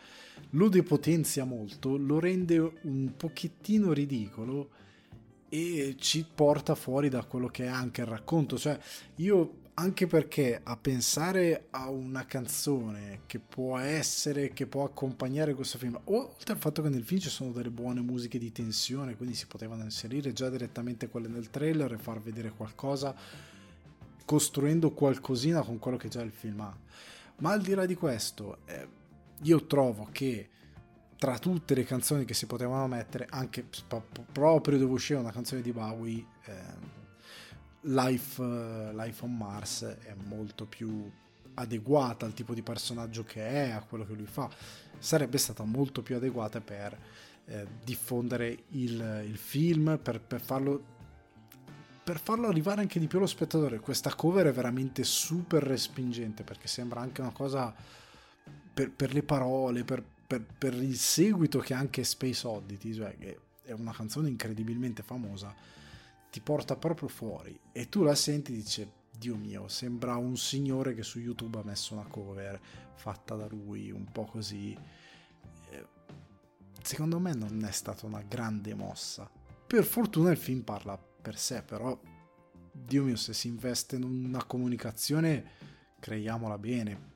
Lo 0.50 0.68
depotenzia 0.68 1.44
molto, 1.44 1.96
lo 1.96 2.20
rende 2.20 2.58
un 2.82 3.12
pochettino 3.16 3.92
ridicolo 3.92 4.70
e 5.48 5.96
ci 5.98 6.24
porta 6.32 6.76
fuori 6.76 7.08
da 7.08 7.24
quello 7.24 7.48
che 7.48 7.64
è 7.64 7.68
anche 7.68 8.02
il 8.02 8.06
racconto. 8.06 8.56
Cioè, 8.56 8.78
io 9.16 9.61
anche 9.82 10.06
perché 10.06 10.60
a 10.62 10.76
pensare 10.76 11.66
a 11.70 11.90
una 11.90 12.24
canzone 12.24 13.22
che 13.26 13.40
può 13.40 13.78
essere, 13.78 14.52
che 14.52 14.68
può 14.68 14.84
accompagnare 14.84 15.54
questo 15.54 15.76
film, 15.76 15.98
oltre 16.04 16.52
al 16.52 16.60
fatto 16.60 16.82
che 16.82 16.88
nel 16.88 17.02
film 17.02 17.20
ci 17.20 17.28
sono 17.28 17.50
delle 17.50 17.70
buone 17.70 18.00
musiche 18.00 18.38
di 18.38 18.52
tensione, 18.52 19.16
quindi 19.16 19.34
si 19.34 19.48
potevano 19.48 19.82
inserire 19.82 20.32
già 20.32 20.48
direttamente 20.48 21.08
quelle 21.08 21.26
nel 21.26 21.50
trailer 21.50 21.94
e 21.94 21.98
far 21.98 22.20
vedere 22.20 22.52
qualcosa, 22.52 23.12
costruendo 24.24 24.92
qualcosina 24.92 25.62
con 25.62 25.80
quello 25.80 25.96
che 25.96 26.08
già 26.08 26.22
il 26.22 26.30
film 26.30 26.60
ha. 26.60 26.78
Ma 27.38 27.50
al 27.50 27.60
di 27.60 27.74
là 27.74 27.84
di 27.84 27.96
questo, 27.96 28.58
eh, 28.66 28.86
io 29.42 29.66
trovo 29.66 30.08
che 30.12 30.48
tra 31.18 31.40
tutte 31.40 31.74
le 31.74 31.82
canzoni 31.82 32.24
che 32.24 32.34
si 32.34 32.46
potevano 32.46 32.86
mettere, 32.86 33.26
anche 33.28 33.66
proprio 34.30 34.78
dove 34.78 34.92
usciva 34.92 35.18
una 35.18 35.32
canzone 35.32 35.60
di 35.60 35.72
Bowie, 35.72 36.24
eh, 36.44 36.91
Life, 37.82 38.40
uh, 38.40 38.94
Life 38.94 39.24
on 39.24 39.36
Mars 39.36 39.82
è 39.84 40.14
molto 40.26 40.66
più 40.66 41.10
adeguata 41.54 42.26
al 42.26 42.34
tipo 42.34 42.54
di 42.54 42.62
personaggio 42.62 43.24
che 43.24 43.46
è, 43.46 43.70
a 43.70 43.82
quello 43.82 44.06
che 44.06 44.14
lui 44.14 44.26
fa, 44.26 44.48
sarebbe 44.98 45.38
stata 45.38 45.64
molto 45.64 46.02
più 46.02 46.16
adeguata 46.16 46.60
per 46.60 46.96
eh, 47.44 47.66
diffondere 47.84 48.64
il, 48.70 49.24
il 49.26 49.36
film, 49.36 49.98
per, 50.02 50.20
per, 50.20 50.40
farlo, 50.40 50.82
per 52.04 52.18
farlo 52.18 52.46
arrivare 52.46 52.80
anche 52.80 53.00
di 53.00 53.06
più 53.06 53.18
allo 53.18 53.26
spettatore. 53.26 53.80
Questa 53.80 54.14
cover 54.14 54.46
è 54.46 54.52
veramente 54.52 55.04
super 55.04 55.62
respingente 55.62 56.44
perché 56.44 56.68
sembra 56.68 57.00
anche 57.00 57.20
una 57.20 57.32
cosa 57.32 57.74
per, 58.72 58.90
per 58.90 59.12
le 59.12 59.22
parole, 59.22 59.84
per, 59.84 60.04
il 60.74 60.96
seguito 60.96 61.58
che 61.58 61.74
anche 61.74 62.04
Space 62.04 62.46
Oddity, 62.46 62.94
cioè 62.94 63.16
che 63.18 63.38
è 63.64 63.72
una 63.72 63.92
canzone 63.92 64.28
incredibilmente 64.28 65.02
famosa 65.02 65.54
ti 66.32 66.40
porta 66.40 66.76
proprio 66.76 67.08
fuori 67.08 67.60
e 67.72 67.90
tu 67.90 68.02
la 68.02 68.14
senti 68.14 68.52
e 68.52 68.56
dici 68.56 68.90
Dio 69.14 69.36
mio, 69.36 69.68
sembra 69.68 70.16
un 70.16 70.38
signore 70.38 70.94
che 70.94 71.02
su 71.02 71.18
YouTube 71.18 71.58
ha 71.58 71.62
messo 71.62 71.92
una 71.92 72.06
cover 72.06 72.58
fatta 72.94 73.34
da 73.36 73.46
lui, 73.46 73.90
un 73.90 74.10
po' 74.10 74.24
così. 74.24 74.74
Eh, 75.70 75.86
secondo 76.80 77.18
me 77.20 77.34
non 77.34 77.62
è 77.62 77.70
stata 77.70 78.06
una 78.06 78.22
grande 78.22 78.74
mossa. 78.74 79.30
Per 79.66 79.84
fortuna 79.84 80.30
il 80.30 80.38
film 80.38 80.62
parla 80.62 80.96
per 80.96 81.38
sé, 81.38 81.62
però 81.62 82.00
Dio 82.72 83.04
mio, 83.04 83.16
se 83.16 83.34
si 83.34 83.48
investe 83.48 83.96
in 83.96 84.02
una 84.02 84.42
comunicazione, 84.44 85.44
creiamola 86.00 86.56
bene. 86.56 87.10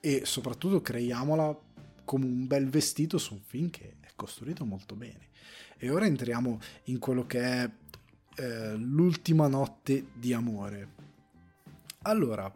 E 0.00 0.22
soprattutto 0.24 0.82
creiamola 0.82 1.56
come 2.04 2.24
un 2.24 2.48
bel 2.48 2.68
vestito 2.68 3.18
su 3.18 3.34
un 3.34 3.40
film 3.40 3.70
che 3.70 3.98
è 4.00 4.10
costruito 4.16 4.64
molto 4.64 4.96
bene. 4.96 5.28
E 5.78 5.90
ora 5.90 6.06
entriamo 6.06 6.58
in 6.84 6.98
quello 6.98 7.24
che 7.24 7.40
è 7.40 7.70
eh, 8.36 8.74
l'ultima 8.76 9.46
notte 9.46 10.06
di 10.12 10.32
amore. 10.32 11.00
Allora, 12.02 12.52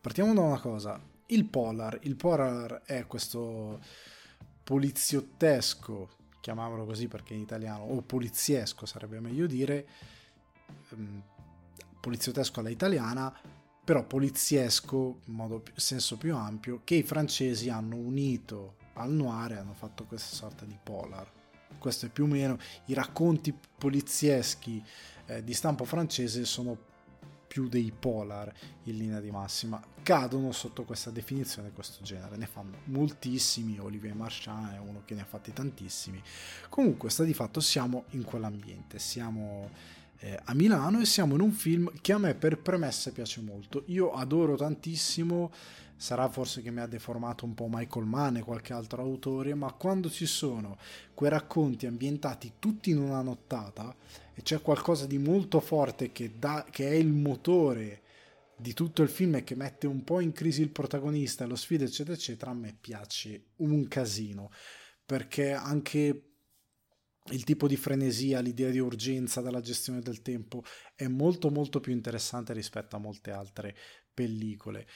partiamo 0.00 0.34
da 0.34 0.40
una 0.40 0.60
cosa. 0.60 1.00
Il 1.26 1.44
Polar, 1.44 1.98
il 2.02 2.16
Polar 2.16 2.82
è 2.84 3.06
questo 3.06 3.80
poliziottesco, 4.64 6.08
chiamiamolo 6.40 6.84
così 6.84 7.08
perché 7.08 7.34
in 7.34 7.40
italiano, 7.40 7.84
o 7.84 8.00
poliziesco 8.00 8.86
sarebbe 8.86 9.20
meglio 9.20 9.46
dire, 9.46 9.86
um, 10.90 11.22
poliziottesco 12.00 12.60
alla 12.60 12.70
italiana, 12.70 13.34
però 13.84 14.04
poliziesco 14.04 15.20
in 15.24 15.34
modo 15.34 15.62
senso 15.74 16.16
più 16.16 16.34
ampio, 16.34 16.80
che 16.84 16.96
i 16.96 17.02
francesi 17.02 17.68
hanno 17.68 17.96
unito 17.96 18.76
al 18.94 19.10
noir 19.12 19.52
e 19.52 19.56
hanno 19.56 19.74
fatto 19.74 20.04
questa 20.04 20.34
sorta 20.34 20.64
di 20.64 20.78
polar 20.82 21.36
questo 21.78 22.06
è 22.06 22.08
più 22.08 22.24
o 22.24 22.26
meno 22.26 22.58
i 22.86 22.94
racconti 22.94 23.54
polizieschi 23.78 24.82
eh, 25.26 25.44
di 25.44 25.54
stampo 25.54 25.84
francese 25.84 26.44
sono 26.44 26.76
più 27.48 27.68
dei 27.68 27.92
polar 27.98 28.52
in 28.84 28.96
linea 28.96 29.20
di 29.20 29.30
massima. 29.30 29.82
Cadono 30.02 30.52
sotto 30.52 30.84
questa 30.84 31.10
definizione 31.10 31.72
questo 31.72 32.04
genere. 32.04 32.36
Ne 32.36 32.46
fanno 32.46 32.76
moltissimi 32.84 33.78
Olivier 33.78 34.14
Marchand 34.14 34.74
è 34.74 34.78
uno 34.78 35.02
che 35.04 35.14
ne 35.14 35.22
ha 35.22 35.24
fatti 35.24 35.52
tantissimi. 35.52 36.22
Comunque 36.68 37.10
sta 37.10 37.24
di 37.24 37.34
fatto 37.34 37.60
siamo 37.60 38.04
in 38.10 38.22
quell'ambiente. 38.22 38.98
Siamo 38.98 39.70
eh, 40.18 40.38
a 40.44 40.54
Milano 40.54 41.00
e 41.00 41.06
siamo 41.06 41.34
in 41.34 41.40
un 41.40 41.52
film 41.52 41.90
che 42.00 42.12
a 42.12 42.18
me 42.18 42.34
per 42.34 42.58
premesse 42.58 43.12
piace 43.12 43.40
molto. 43.40 43.82
Io 43.86 44.12
adoro 44.12 44.54
tantissimo 44.54 45.50
sarà 45.98 46.28
forse 46.28 46.62
che 46.62 46.70
mi 46.70 46.80
ha 46.80 46.86
deformato 46.86 47.44
un 47.44 47.54
po' 47.54 47.66
Michael 47.68 48.06
Mann 48.06 48.36
e 48.36 48.42
qualche 48.42 48.72
altro 48.72 49.02
autore, 49.02 49.54
ma 49.54 49.72
quando 49.72 50.08
ci 50.08 50.26
sono 50.26 50.78
quei 51.12 51.28
racconti 51.28 51.86
ambientati 51.86 52.52
tutti 52.60 52.90
in 52.90 52.98
una 52.98 53.20
nottata 53.20 53.94
e 54.32 54.40
c'è 54.42 54.62
qualcosa 54.62 55.06
di 55.06 55.18
molto 55.18 55.58
forte 55.58 56.12
che, 56.12 56.38
dà, 56.38 56.64
che 56.70 56.88
è 56.88 56.94
il 56.94 57.12
motore 57.12 58.02
di 58.56 58.74
tutto 58.74 59.02
il 59.02 59.08
film 59.08 59.34
e 59.34 59.44
che 59.44 59.56
mette 59.56 59.88
un 59.88 60.04
po' 60.04 60.20
in 60.20 60.32
crisi 60.32 60.62
il 60.62 60.70
protagonista, 60.70 61.46
lo 61.46 61.56
sfida 61.56 61.84
eccetera 61.84 62.14
eccetera, 62.14 62.52
a 62.52 62.54
me 62.54 62.76
piace 62.80 63.46
un 63.56 63.88
casino, 63.88 64.52
perché 65.04 65.52
anche 65.52 66.22
il 67.30 67.44
tipo 67.44 67.66
di 67.66 67.76
frenesia, 67.76 68.40
l'idea 68.40 68.70
di 68.70 68.78
urgenza 68.78 69.40
della 69.40 69.60
gestione 69.60 70.00
del 70.00 70.22
tempo 70.22 70.62
è 70.94 71.08
molto 71.08 71.50
molto 71.50 71.80
più 71.80 71.92
interessante 71.92 72.52
rispetto 72.52 72.96
a 72.96 73.00
molte 73.00 73.32
altre 73.32 73.76
pellicole 74.14 74.86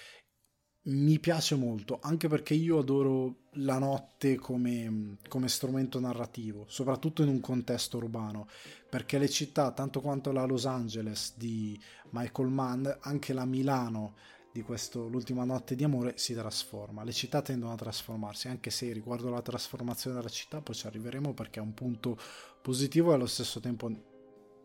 mi 0.84 1.20
piace 1.20 1.54
molto, 1.54 1.98
anche 2.02 2.26
perché 2.26 2.54
io 2.54 2.78
adoro 2.78 3.36
la 3.56 3.78
notte 3.78 4.36
come, 4.36 5.18
come, 5.28 5.48
strumento 5.48 6.00
narrativo, 6.00 6.64
soprattutto 6.68 7.22
in 7.22 7.28
un 7.28 7.40
contesto 7.40 7.98
urbano, 7.98 8.48
perché 8.88 9.18
le 9.18 9.28
città, 9.28 9.70
tanto 9.70 10.00
quanto 10.00 10.32
la 10.32 10.44
Los 10.44 10.66
Angeles 10.66 11.34
di 11.36 11.80
Michael 12.10 12.48
Mann, 12.48 12.88
anche 13.00 13.32
la 13.32 13.44
Milano 13.44 14.14
di 14.52 14.62
questo 14.62 15.08
L'ultima 15.08 15.44
notte 15.44 15.74
di 15.74 15.84
amore 15.84 16.14
si 16.16 16.34
trasforma. 16.34 17.04
Le 17.04 17.12
città 17.12 17.40
tendono 17.42 17.72
a 17.72 17.76
trasformarsi, 17.76 18.48
anche 18.48 18.70
se 18.70 18.92
riguardo 18.92 19.30
la 19.30 19.40
trasformazione 19.40 20.16
della 20.16 20.28
città 20.28 20.60
poi 20.60 20.74
ci 20.74 20.86
arriveremo 20.86 21.32
perché 21.32 21.58
è 21.58 21.62
un 21.62 21.74
punto 21.74 22.18
positivo 22.60 23.12
e 23.12 23.14
allo 23.14 23.26
stesso 23.26 23.60
tempo 23.60 24.11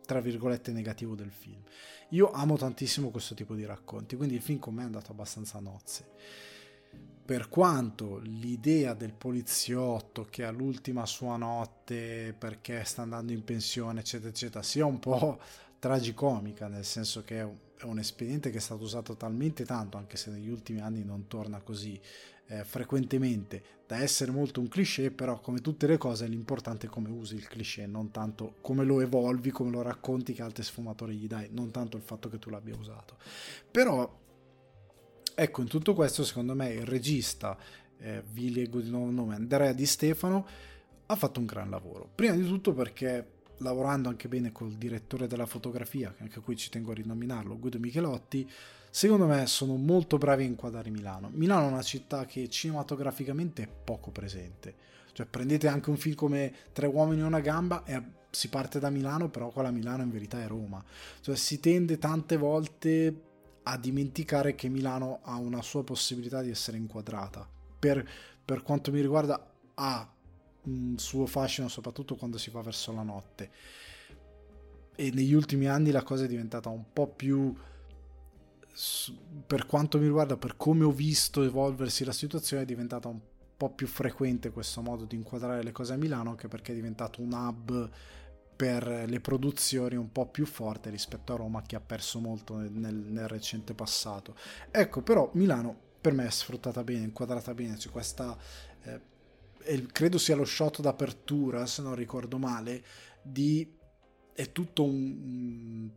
tra 0.07 0.21
virgolette 0.21 0.71
negativo 0.71 1.13
del 1.13 1.31
film. 1.31 1.61
Io 2.11 2.31
amo 2.31 2.55
tantissimo 2.55 3.11
questo 3.11 3.35
tipo 3.35 3.53
di 3.53 3.65
racconti, 3.65 4.15
quindi 4.15 4.35
il 4.35 4.41
film 4.41 4.57
con 4.57 4.73
me 4.73 4.81
è 4.81 4.85
andato 4.85 5.11
abbastanza 5.11 5.57
a 5.57 5.61
nozze. 5.61 6.05
Per 7.25 7.49
quanto 7.49 8.19
l'idea 8.23 8.93
del 8.93 9.13
poliziotto 9.13 10.25
che 10.29 10.45
ha 10.45 10.49
l'ultima 10.49 11.05
sua 11.05 11.35
notte 11.35 12.33
perché 12.35 12.85
sta 12.85 13.01
andando 13.01 13.33
in 13.33 13.43
pensione, 13.43 13.99
eccetera, 13.99 14.29
eccetera, 14.29 14.63
sia 14.63 14.85
un 14.85 14.99
po' 14.99 15.37
tragicomica, 15.77 16.69
nel 16.69 16.85
senso 16.85 17.23
che 17.23 17.39
è 17.41 17.49
un, 17.83 17.99
espediente 17.99 18.49
che 18.49 18.57
è 18.57 18.61
stato 18.61 18.83
usato 18.83 19.17
talmente 19.17 19.65
tanto, 19.65 19.97
anche 19.97 20.15
se 20.15 20.31
negli 20.31 20.47
ultimi 20.47 20.79
anni 20.79 21.03
non 21.03 21.27
torna 21.27 21.59
così 21.59 21.99
eh, 22.47 22.63
frequentemente 22.63 23.63
da 23.87 23.97
essere 23.97 24.31
molto 24.31 24.59
un 24.59 24.67
cliché, 24.67 25.11
però 25.11 25.39
come 25.39 25.59
tutte 25.59 25.87
le 25.87 25.97
cose 25.97 26.27
l'importante 26.27 26.87
è 26.87 26.89
come 26.89 27.09
usi 27.09 27.35
il 27.35 27.47
cliché, 27.47 27.85
non 27.85 28.11
tanto 28.11 28.55
come 28.61 28.83
lo 28.83 28.99
evolvi, 29.01 29.51
come 29.51 29.71
lo 29.71 29.81
racconti, 29.81 30.33
che 30.33 30.41
altre 30.41 30.63
sfumature 30.63 31.13
gli 31.13 31.27
dai, 31.27 31.49
non 31.51 31.71
tanto 31.71 31.97
il 31.97 32.03
fatto 32.03 32.29
che 32.29 32.39
tu 32.39 32.49
l'abbia 32.49 32.75
usato. 32.75 33.17
Però, 33.69 34.19
ecco, 35.33 35.61
in 35.61 35.67
tutto 35.67 35.93
questo 35.93 36.23
secondo 36.23 36.53
me 36.53 36.69
il 36.73 36.85
regista, 36.85 37.57
eh, 37.99 38.23
vi 38.31 38.53
leggo 38.53 38.79
di 38.81 38.89
nuovo 38.89 39.07
il 39.07 39.13
nome, 39.13 39.35
Andrea 39.35 39.73
Di 39.73 39.85
Stefano, 39.85 40.47
ha 41.05 41.15
fatto 41.15 41.39
un 41.39 41.45
gran 41.45 41.69
lavoro. 41.69 42.09
Prima 42.13 42.35
di 42.35 42.45
tutto 42.45 42.73
perché 42.73 43.35
lavorando 43.59 44.09
anche 44.09 44.27
bene 44.27 44.51
col 44.51 44.73
direttore 44.73 45.27
della 45.27 45.45
fotografia, 45.45 46.13
che 46.13 46.23
anche 46.23 46.41
qui 46.41 46.55
ci 46.55 46.69
tengo 46.69 46.91
a 46.91 46.95
rinominarlo, 46.95 47.57
Guido 47.57 47.79
Michelotti, 47.79 48.49
secondo 48.97 49.27
me 49.27 49.45
sono 49.45 49.75
molto 49.75 50.17
bravi 50.17 50.41
a 50.41 50.47
inquadrare 50.47 50.89
Milano. 50.89 51.29
Milano 51.31 51.67
è 51.67 51.71
una 51.71 51.83
città 51.83 52.25
che 52.25 52.49
cinematograficamente 52.49 53.61
è 53.61 53.67
poco 53.67 54.09
presente. 54.09 54.73
Cioè 55.13 55.27
prendete 55.27 55.67
anche 55.67 55.91
un 55.91 55.97
film 55.97 56.15
come 56.15 56.51
Tre 56.73 56.87
uomini 56.87 57.21
e 57.21 57.25
una 57.25 57.39
gamba 57.39 57.83
e 57.83 58.01
si 58.31 58.47
parte 58.47 58.79
da 58.79 58.89
Milano, 58.89 59.29
però 59.29 59.49
quella 59.49 59.69
Milano 59.69 60.01
in 60.01 60.09
verità 60.09 60.41
è 60.41 60.47
Roma. 60.47 60.83
Cioè 61.21 61.35
si 61.35 61.59
tende 61.59 61.99
tante 61.99 62.37
volte 62.37 63.21
a 63.61 63.77
dimenticare 63.77 64.55
che 64.55 64.67
Milano 64.67 65.19
ha 65.21 65.35
una 65.35 65.61
sua 65.61 65.83
possibilità 65.83 66.41
di 66.41 66.49
essere 66.49 66.77
inquadrata. 66.77 67.47
Per, 67.77 68.09
per 68.43 68.63
quanto 68.63 68.91
mi 68.91 68.99
riguarda 68.99 69.47
ha 69.75 70.11
un 70.63 70.95
suo 70.97 71.27
fascino 71.27 71.67
soprattutto 71.67 72.15
quando 72.15 72.39
si 72.39 72.49
va 72.49 72.63
verso 72.63 72.91
la 72.93 73.03
notte. 73.03 73.51
E 74.95 75.11
negli 75.13 75.33
ultimi 75.33 75.67
anni 75.67 75.91
la 75.91 76.01
cosa 76.01 76.23
è 76.23 76.27
diventata 76.27 76.69
un 76.69 76.85
po' 76.91 77.05
più 77.05 77.55
per 79.45 79.65
quanto 79.65 79.97
mi 79.97 80.05
riguarda, 80.05 80.37
per 80.37 80.55
come 80.55 80.83
ho 80.83 80.91
visto 80.91 81.41
evolversi 81.41 82.03
la 82.03 82.11
situazione, 82.11 82.63
è 82.63 82.65
diventata 82.65 83.07
un 83.07 83.19
po' 83.57 83.71
più 83.71 83.87
frequente 83.87 84.51
questo 84.51 84.81
modo 84.81 85.05
di 85.05 85.15
inquadrare 85.15 85.63
le 85.63 85.71
cose 85.71 85.93
a 85.93 85.97
Milano, 85.97 86.29
anche 86.29 86.47
perché 86.47 86.73
è 86.73 86.75
diventato 86.75 87.21
un 87.21 87.33
hub 87.33 87.89
per 88.55 89.05
le 89.07 89.19
produzioni 89.19 89.95
un 89.95 90.11
po' 90.11 90.27
più 90.27 90.45
forte 90.45 90.89
rispetto 90.89 91.33
a 91.33 91.37
Roma 91.37 91.61
che 91.61 91.75
ha 91.75 91.79
perso 91.79 92.19
molto 92.19 92.57
nel, 92.57 92.71
nel, 92.71 92.95
nel 92.95 93.27
recente 93.27 93.73
passato. 93.73 94.35
Ecco, 94.69 95.01
però 95.01 95.29
Milano 95.33 95.75
per 95.99 96.13
me 96.13 96.25
è 96.25 96.31
sfruttata 96.31 96.83
bene, 96.83 97.05
inquadrata 97.05 97.53
bene, 97.53 97.75
c'è 97.75 97.89
questa... 97.89 98.37
Eh, 98.83 99.85
credo 99.91 100.17
sia 100.17 100.35
lo 100.35 100.45
shot 100.45 100.81
d'apertura, 100.81 101.65
se 101.65 101.81
non 101.81 101.95
ricordo 101.95 102.37
male, 102.37 102.83
di... 103.21 103.75
è 104.33 104.51
tutto 104.51 104.83
un 104.83 105.89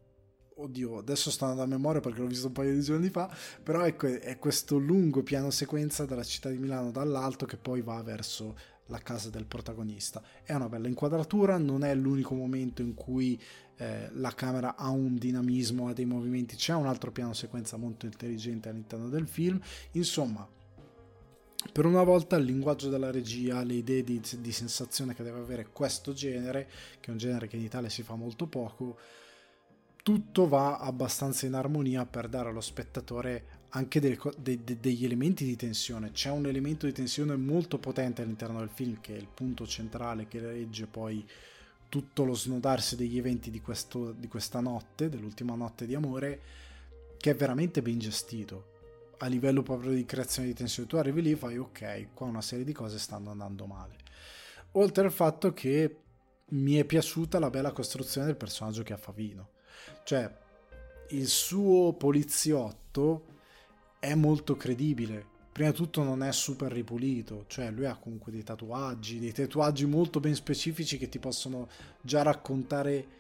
oddio, 0.63 0.99
adesso 0.99 1.31
sto 1.31 1.45
andando 1.45 1.63
a 1.63 1.79
memoria 1.79 2.01
perché 2.01 2.21
l'ho 2.21 2.27
visto 2.27 2.49
un 2.49 2.53
paio 2.53 2.75
di 2.75 2.83
giorni 2.83 3.09
fa, 3.09 3.35
però 3.63 3.85
ecco, 3.85 4.07
è 4.07 4.39
questo 4.39 4.77
lungo 4.77 5.23
piano 5.23 5.51
sequenza 5.51 6.05
dalla 6.05 6.25
città 6.25 6.51
di 6.51 6.59
Milano 6.59 6.91
dall'alto 6.91 7.47
che 7.47 7.57
poi 7.57 7.81
va 7.81 8.03
verso 8.03 8.57
la 8.87 8.99
casa 8.99 9.31
del 9.31 9.47
protagonista. 9.47 10.23
È 10.43 10.53
una 10.53 10.69
bella 10.69 10.89
inquadratura, 10.89 11.59
non 11.59 11.85
è 11.85 11.95
l'unico 11.95 12.35
momento 12.35 12.83
in 12.83 12.95
cui 12.95 13.41
eh, 13.77 14.11
la 14.13 14.35
camera 14.35 14.77
ha 14.77 14.91
un 14.91 15.17
dinamismo, 15.17 15.89
ha 15.89 15.93
dei 15.93 16.05
movimenti, 16.05 16.57
c'è 16.57 16.75
un 16.75 16.87
altro 16.87 17.13
piano 17.13 17.33
sequenza 17.33 17.77
molto 17.77 18.07
intelligente 18.07 18.69
all'interno 18.69 19.09
del 19.09 19.27
film, 19.27 19.61
insomma... 19.93 20.49
Per 21.73 21.85
una 21.85 22.03
volta 22.03 22.37
il 22.37 22.47
linguaggio 22.47 22.89
della 22.89 23.11
regia, 23.11 23.63
le 23.63 23.75
idee 23.75 24.03
di, 24.03 24.19
di 24.39 24.51
sensazione 24.51 25.15
che 25.15 25.23
deve 25.23 25.41
avere 25.41 25.69
questo 25.71 26.15
genere, 26.15 26.67
che 26.99 27.09
è 27.09 27.11
un 27.11 27.19
genere 27.19 27.49
che 27.49 27.57
in 27.57 27.63
Italia 27.63 27.91
si 27.91 28.03
fa 28.03 28.15
molto 28.15 28.47
poco, 28.47 28.97
tutto 30.03 30.49
va 30.49 30.79
abbastanza 30.79 31.47
in 31.47 31.55
armonia 31.55 32.07
per 32.07 32.29
dare 32.29 32.49
allo 32.49 32.61
spettatore 32.61 33.59
anche 33.71 34.01
delle, 34.01 34.19
de, 34.39 34.65
de, 34.65 34.81
degli 34.81 35.05
elementi 35.05 35.45
di 35.45 35.57
tensione. 35.57 36.11
C'è 36.13 36.31
un 36.31 36.47
elemento 36.47 36.87
di 36.87 36.93
tensione 36.93 37.37
molto 37.37 37.79
potente 37.79 38.23
all'interno 38.23 38.59
del 38.59 38.71
film 38.71 39.01
che 39.01 39.15
è 39.15 39.19
il 39.19 39.29
punto 39.33 39.67
centrale 39.67 40.27
che 40.27 40.41
regge 40.41 40.87
poi 40.87 41.25
tutto 41.89 42.25
lo 42.25 42.35
snodarsi 42.35 42.97
degli 42.97 43.19
eventi 43.19 43.51
di, 43.51 43.61
questo, 43.61 44.13
di 44.13 44.29
questa 44.29 44.61
notte, 44.61 45.09
dell'ultima 45.09 45.55
notte 45.55 45.87
di 45.87 45.95
amore, 45.95 46.41
che 47.17 47.33
è 47.33 47.35
veramente 47.35 47.83
ben 47.83 47.99
gestito. 47.99 48.69
A 49.19 49.27
livello 49.27 49.63
proprio 49.63 49.93
di 49.93 50.05
creazione 50.05 50.49
di 50.49 50.55
tensione, 50.55 50.89
tu 50.89 50.97
arrivi 50.97 51.21
lì 51.21 51.33
e 51.33 51.37
fai 51.37 51.59
ok, 51.59 52.09
qua 52.15 52.27
una 52.27 52.41
serie 52.41 52.65
di 52.65 52.73
cose 52.73 52.99
stanno 52.99 53.31
andando 53.31 53.67
male. 53.67 53.97
Oltre 54.73 55.05
al 55.05 55.13
fatto 55.13 55.53
che 55.53 55.97
mi 56.51 56.75
è 56.75 56.85
piaciuta 56.85 57.39
la 57.39 57.51
bella 57.51 57.73
costruzione 57.73 58.27
del 58.27 58.37
personaggio 58.37 58.83
che 58.83 58.93
ha 58.93 58.97
Favino 58.97 59.51
cioè, 60.05 60.31
il 61.11 61.27
suo 61.27 61.93
poliziotto 61.95 63.25
è 63.99 64.15
molto 64.15 64.57
credibile. 64.57 65.27
Prima 65.53 65.71
di 65.71 65.77
tutto 65.77 66.03
non 66.03 66.23
è 66.23 66.33
super 66.33 66.71
ripulito, 66.71 67.45
cioè 67.49 67.71
lui 67.71 67.85
ha 67.85 67.97
comunque 67.97 68.33
dei 68.33 68.45
tatuaggi, 68.45 69.19
dei 69.19 69.33
tatuaggi 69.33 69.85
molto 69.85 70.21
ben 70.21 70.35
specifici 70.35 70.97
che 70.97 71.09
ti 71.09 71.19
possono 71.19 71.69
già 72.01 72.23
raccontare 72.23 73.19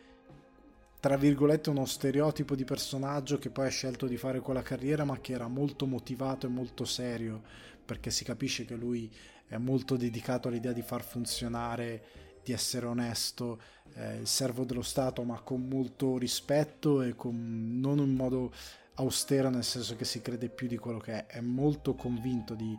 tra 1.01 1.16
virgolette 1.16 1.70
uno 1.70 1.87
stereotipo 1.87 2.55
di 2.55 2.65
personaggio 2.65 3.39
che 3.39 3.49
poi 3.49 3.66
ha 3.66 3.70
scelto 3.70 4.07
di 4.07 4.19
fare 4.19 4.41
quella 4.41 4.61
carriera 4.61 5.05
ma 5.05 5.19
che 5.19 5.32
era 5.32 5.49
molto 5.49 5.87
motivato 5.87 6.47
e 6.47 6.51
molto 6.51 6.85
serio 6.85 7.41
perché 7.85 8.11
si 8.11 8.23
capisce 8.23 8.66
che 8.66 8.74
lui 8.74 9.11
è 9.49 9.57
molto 9.57 9.97
dedicato 9.97 10.49
all'idea 10.49 10.73
di 10.73 10.82
far 10.82 11.03
funzionare 11.03 12.03
di 12.42 12.52
essere 12.52 12.86
onesto, 12.86 13.60
eh, 13.94 14.16
il 14.16 14.26
servo 14.26 14.64
dello 14.64 14.82
Stato, 14.82 15.22
ma 15.22 15.40
con 15.40 15.68
molto 15.68 16.18
rispetto 16.18 17.02
e 17.02 17.14
con, 17.14 17.78
non 17.80 17.98
in 17.98 18.14
modo 18.14 18.52
austero, 18.94 19.50
nel 19.50 19.64
senso 19.64 19.96
che 19.96 20.04
si 20.04 20.20
crede 20.20 20.48
più 20.48 20.66
di 20.68 20.76
quello 20.76 20.98
che 20.98 21.26
è, 21.26 21.38
è 21.38 21.40
molto 21.40 21.94
convinto 21.94 22.54
di, 22.54 22.76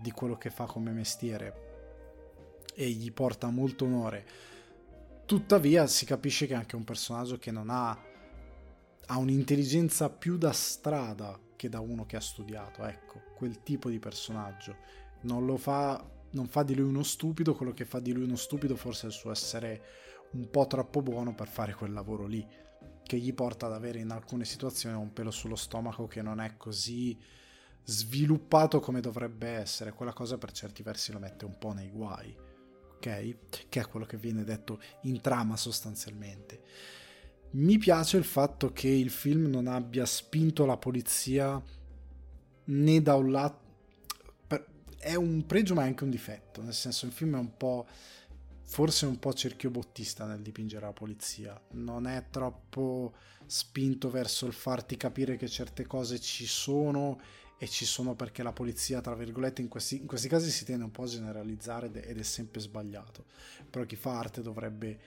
di 0.00 0.10
quello 0.10 0.36
che 0.36 0.50
fa 0.50 0.64
come 0.64 0.92
mestiere 0.92 1.72
e 2.74 2.88
gli 2.90 3.12
porta 3.12 3.48
molto 3.48 3.84
onore. 3.84 4.26
Tuttavia 5.24 5.86
si 5.86 6.04
capisce 6.04 6.46
che 6.46 6.52
è 6.52 6.56
anche 6.56 6.76
un 6.76 6.84
personaggio 6.84 7.38
che 7.38 7.50
non 7.50 7.70
ha, 7.70 7.98
ha 9.06 9.18
un'intelligenza 9.18 10.10
più 10.10 10.36
da 10.36 10.52
strada 10.52 11.38
che 11.56 11.68
da 11.68 11.80
uno 11.80 12.04
che 12.04 12.16
ha 12.16 12.20
studiato, 12.20 12.84
ecco, 12.84 13.20
quel 13.34 13.62
tipo 13.62 13.88
di 13.88 13.98
personaggio. 13.98 14.76
Non 15.22 15.46
lo 15.46 15.56
fa 15.56 16.04
non 16.34 16.46
fa 16.46 16.62
di 16.62 16.74
lui 16.74 16.88
uno 16.88 17.02
stupido, 17.02 17.54
quello 17.54 17.72
che 17.72 17.84
fa 17.84 18.00
di 18.00 18.12
lui 18.12 18.24
uno 18.24 18.36
stupido 18.36 18.76
forse 18.76 19.04
è 19.04 19.08
il 19.08 19.14
suo 19.14 19.30
essere 19.30 19.82
un 20.32 20.50
po' 20.50 20.66
troppo 20.66 21.00
buono 21.00 21.34
per 21.34 21.48
fare 21.48 21.74
quel 21.74 21.92
lavoro 21.92 22.26
lì, 22.26 22.46
che 23.02 23.16
gli 23.18 23.32
porta 23.32 23.66
ad 23.66 23.72
avere 23.72 24.00
in 24.00 24.10
alcune 24.10 24.44
situazioni 24.44 24.96
un 24.96 25.12
pelo 25.12 25.30
sullo 25.30 25.56
stomaco 25.56 26.06
che 26.06 26.22
non 26.22 26.40
è 26.40 26.56
così 26.56 27.16
sviluppato 27.84 28.80
come 28.80 29.00
dovrebbe 29.00 29.48
essere, 29.48 29.92
quella 29.92 30.12
cosa 30.12 30.38
per 30.38 30.52
certi 30.52 30.82
versi 30.82 31.12
lo 31.12 31.18
mette 31.18 31.44
un 31.44 31.56
po' 31.58 31.72
nei 31.72 31.90
guai, 31.90 32.34
ok? 32.96 33.36
Che 33.68 33.80
è 33.80 33.86
quello 33.86 34.06
che 34.06 34.16
viene 34.16 34.42
detto 34.42 34.80
in 35.02 35.20
trama 35.20 35.56
sostanzialmente. 35.56 36.62
Mi 37.50 37.78
piace 37.78 38.16
il 38.16 38.24
fatto 38.24 38.72
che 38.72 38.88
il 38.88 39.10
film 39.10 39.46
non 39.46 39.68
abbia 39.68 40.06
spinto 40.06 40.66
la 40.66 40.76
polizia 40.76 41.62
né 42.64 43.02
da 43.02 43.14
un 43.14 43.30
lato 43.30 43.63
è 45.04 45.14
un 45.16 45.44
pregio 45.44 45.74
ma 45.74 45.82
è 45.82 45.86
anche 45.86 46.04
un 46.04 46.10
difetto, 46.10 46.62
nel 46.62 46.72
senso 46.72 47.04
il 47.04 47.12
film 47.12 47.36
è 47.36 47.38
un 47.38 47.58
po' 47.58 47.86
forse 48.62 49.04
un 49.04 49.18
po' 49.18 49.34
cerchiobottista 49.34 50.24
nel 50.24 50.40
dipingere 50.40 50.86
la 50.86 50.94
polizia, 50.94 51.60
non 51.72 52.06
è 52.06 52.24
troppo 52.30 53.12
spinto 53.44 54.10
verso 54.10 54.46
il 54.46 54.54
farti 54.54 54.96
capire 54.96 55.36
che 55.36 55.46
certe 55.46 55.86
cose 55.86 56.18
ci 56.18 56.46
sono 56.46 57.20
e 57.58 57.68
ci 57.68 57.84
sono 57.84 58.14
perché 58.14 58.42
la 58.42 58.52
polizia, 58.52 59.02
tra 59.02 59.14
virgolette, 59.14 59.60
in 59.60 59.68
questi, 59.68 60.00
in 60.00 60.06
questi 60.06 60.26
casi 60.26 60.50
si 60.50 60.64
tende 60.64 60.84
un 60.84 60.90
po' 60.90 61.02
a 61.02 61.08
generalizzare 61.08 61.90
ed 62.02 62.18
è 62.18 62.22
sempre 62.22 62.60
sbagliato, 62.60 63.26
però 63.68 63.84
chi 63.84 63.96
fa 63.96 64.18
arte 64.18 64.40
dovrebbe 64.40 64.98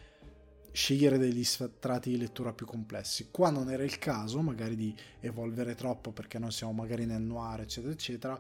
scegliere 0.72 1.18
degli 1.18 1.44
strati 1.44 2.12
di 2.12 2.18
lettura 2.18 2.54
più 2.54 2.68
complessi. 2.68 3.30
Qua 3.32 3.50
non 3.50 3.72
era 3.72 3.84
il 3.84 3.98
caso, 3.98 4.42
magari 4.44 4.76
di 4.76 4.96
evolvere 5.22 5.74
troppo 5.74 6.12
perché 6.12 6.38
non 6.38 6.52
siamo 6.52 6.74
magari 6.74 7.08
nel 7.08 7.24
noir, 7.24 7.62
eccetera, 7.62 7.92
eccetera 7.92 8.40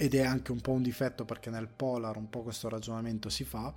ed 0.00 0.14
è 0.14 0.22
anche 0.22 0.50
un 0.50 0.62
po' 0.62 0.70
un 0.70 0.80
difetto 0.80 1.26
perché 1.26 1.50
nel 1.50 1.68
Polar 1.68 2.16
un 2.16 2.30
po' 2.30 2.42
questo 2.42 2.70
ragionamento 2.70 3.28
si 3.28 3.44
fa, 3.44 3.70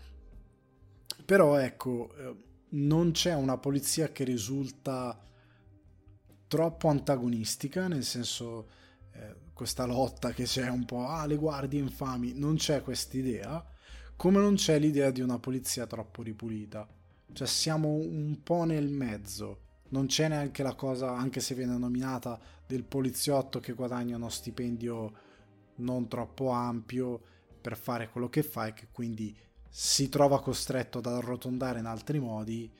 però 1.25 1.57
ecco, 1.57 2.15
eh, 2.15 2.35
non 2.69 3.11
c'è 3.11 3.33
una 3.33 3.57
polizia 3.57 4.09
che 4.13 4.23
risulta 4.23 5.21
troppo 6.47 6.87
antagonistica, 6.87 7.89
nel 7.89 8.05
senso 8.05 8.69
eh, 9.11 9.35
questa 9.51 9.83
lotta 9.83 10.31
che 10.31 10.45
c'è 10.45 10.69
un 10.69 10.85
po', 10.85 11.07
ah 11.07 11.25
le 11.25 11.35
guardie 11.35 11.81
infami, 11.81 12.31
non 12.33 12.55
c'è 12.55 12.81
questa 12.83 13.17
idea, 13.17 13.61
come 14.15 14.39
non 14.39 14.55
c'è 14.55 14.79
l'idea 14.79 15.11
di 15.11 15.19
una 15.19 15.39
polizia 15.39 15.85
troppo 15.87 16.21
ripulita, 16.21 16.87
cioè 17.33 17.47
siamo 17.47 17.89
un 17.89 18.39
po' 18.41 18.63
nel 18.63 18.87
mezzo, 18.87 19.59
non 19.89 20.05
c'è 20.05 20.29
neanche 20.29 20.63
la 20.63 20.75
cosa, 20.75 21.11
anche 21.11 21.41
se 21.41 21.53
viene 21.53 21.77
nominata, 21.77 22.39
del 22.65 22.85
poliziotto 22.85 23.59
che 23.59 23.73
guadagna 23.73 24.15
uno 24.15 24.29
stipendio 24.29 25.31
non 25.75 26.07
troppo 26.07 26.49
ampio 26.49 27.21
per 27.61 27.77
fare 27.77 28.09
quello 28.09 28.29
che 28.29 28.43
fa 28.43 28.67
e 28.67 28.73
che 28.73 28.87
quindi 28.91 29.35
si 29.69 30.09
trova 30.09 30.41
costretto 30.41 30.99
ad 30.99 31.07
arrotondare 31.07 31.79
in 31.79 31.85
altri 31.85 32.19
modi, 32.19 32.71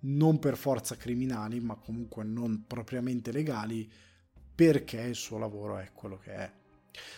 non 0.00 0.38
per 0.38 0.56
forza 0.56 0.96
criminali, 0.96 1.60
ma 1.60 1.74
comunque 1.74 2.22
non 2.24 2.64
propriamente 2.66 3.32
legali, 3.32 3.90
perché 4.54 5.00
il 5.00 5.14
suo 5.14 5.38
lavoro 5.38 5.78
è 5.78 5.90
quello 5.92 6.18
che 6.18 6.34
è. 6.34 6.52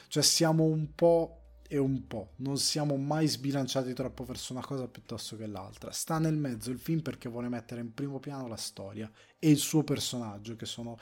Cioè 0.08 0.22
siamo 0.22 0.64
un 0.64 0.94
po' 0.94 1.40
e 1.72 1.78
un 1.78 2.06
po', 2.06 2.32
non 2.36 2.58
siamo 2.58 2.96
mai 2.96 3.28
sbilanciati 3.28 3.92
troppo 3.92 4.24
verso 4.24 4.52
una 4.52 4.60
cosa 4.60 4.88
piuttosto 4.88 5.36
che 5.36 5.46
l'altra. 5.46 5.92
Sta 5.92 6.18
nel 6.18 6.36
mezzo 6.36 6.70
il 6.70 6.80
film 6.80 7.00
perché 7.00 7.28
vuole 7.28 7.48
mettere 7.48 7.80
in 7.80 7.94
primo 7.94 8.18
piano 8.18 8.48
la 8.48 8.56
storia 8.56 9.10
e 9.38 9.50
il 9.50 9.58
suo 9.58 9.84
personaggio, 9.84 10.56
che 10.56 10.66
sono 10.66 10.98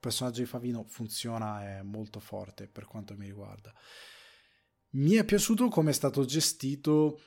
personaggio 0.00 0.40
di 0.40 0.46
Favino 0.46 0.84
funziona 0.88 1.78
è 1.78 1.82
molto 1.82 2.18
forte 2.18 2.66
per 2.66 2.86
quanto 2.86 3.14
mi 3.16 3.26
riguarda. 3.26 3.72
Mi 4.92 5.12
è 5.12 5.24
piaciuto 5.24 5.68
come 5.68 5.90
è 5.90 5.94
stato 5.94 6.24
gestito 6.24 7.20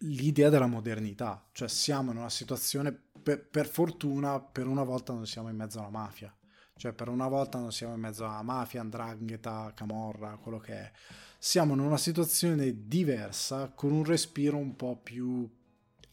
l'idea 0.00 0.48
della 0.48 0.66
modernità, 0.66 1.48
cioè 1.52 1.68
siamo 1.68 2.10
in 2.10 2.16
una 2.16 2.30
situazione, 2.30 2.92
per, 2.92 3.46
per, 3.46 3.68
fortuna, 3.68 4.40
per 4.40 4.66
una 4.66 4.82
volta 4.82 5.12
non 5.12 5.26
siamo 5.26 5.48
in 5.48 5.56
mezzo 5.56 5.78
alla 5.78 5.90
mafia, 5.90 6.34
cioè 6.76 6.92
per 6.92 7.08
una 7.08 7.28
volta 7.28 7.58
non 7.58 7.72
siamo 7.72 7.94
in 7.94 8.00
mezzo 8.00 8.24
alla 8.24 8.42
mafia, 8.42 8.80
andrangheta, 8.80 9.72
camorra, 9.74 10.36
quello 10.36 10.58
che 10.58 10.72
è. 10.72 10.92
Siamo 11.38 11.74
in 11.74 11.80
una 11.80 11.96
situazione 11.96 12.86
diversa, 12.86 13.70
con 13.74 13.92
un 13.92 14.04
respiro 14.04 14.56
un 14.56 14.74
po' 14.74 14.96
più 14.96 15.48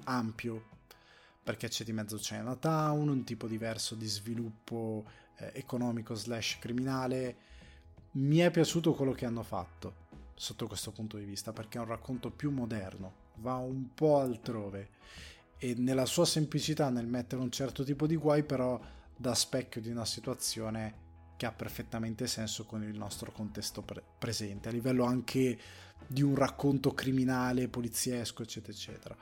ampio, 0.05 0.72
perché 1.43 1.67
c'è 1.67 1.83
di 1.83 1.91
mezzo 1.91 2.17
Chinatown, 2.17 3.09
un 3.09 3.23
tipo 3.23 3.47
diverso 3.47 3.95
di 3.95 4.07
sviluppo 4.07 5.05
eh, 5.37 5.51
economico 5.55 6.15
slash 6.15 6.57
criminale. 6.59 7.35
Mi 8.11 8.37
è 8.37 8.49
piaciuto 8.49 8.93
quello 8.93 9.11
che 9.11 9.25
hanno 9.25 9.43
fatto 9.43 10.01
sotto 10.35 10.67
questo 10.67 10.91
punto 10.91 11.17
di 11.17 11.25
vista, 11.25 11.51
perché 11.51 11.77
è 11.77 11.81
un 11.81 11.87
racconto 11.87 12.31
più 12.31 12.51
moderno, 12.51 13.13
va 13.35 13.55
un 13.55 13.93
po' 13.93 14.19
altrove 14.19 14.89
e 15.57 15.75
nella 15.77 16.05
sua 16.05 16.25
semplicità 16.25 16.89
nel 16.89 17.07
mettere 17.07 17.41
un 17.41 17.51
certo 17.51 17.83
tipo 17.83 18.05
di 18.05 18.17
guai 18.17 18.43
però 18.43 18.79
da 19.15 19.33
specchio 19.33 19.79
di 19.79 19.89
una 19.89 20.03
situazione 20.03 21.01
che 21.37 21.45
ha 21.45 21.51
perfettamente 21.51 22.27
senso 22.27 22.65
con 22.65 22.83
il 22.83 22.97
nostro 22.97 23.31
contesto 23.31 23.81
pre- 23.81 24.03
presente, 24.17 24.69
a 24.69 24.71
livello 24.71 25.05
anche 25.05 25.57
di 26.05 26.21
un 26.21 26.35
racconto 26.35 26.93
criminale, 26.93 27.69
poliziesco, 27.69 28.43
eccetera, 28.43 28.73
eccetera. 28.73 29.15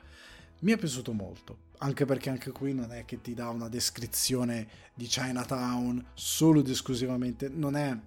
Mi 0.62 0.74
è 0.74 0.78
piaciuto 0.78 1.12
molto, 1.12 1.70
anche 1.80 2.06
perché 2.06 2.30
anche 2.30 2.52
qui 2.52 2.72
non 2.76 2.92
è 2.92 3.04
che 3.04 3.20
ti 3.20 3.34
dà 3.34 3.50
una 3.50 3.68
descrizione 3.68 4.68
di 4.94 5.08
Chinatown 5.08 6.12
solo 6.14 6.60
ed 6.60 6.70
esclusivamente, 6.70 7.50
non 7.50 7.76
è 7.76 7.98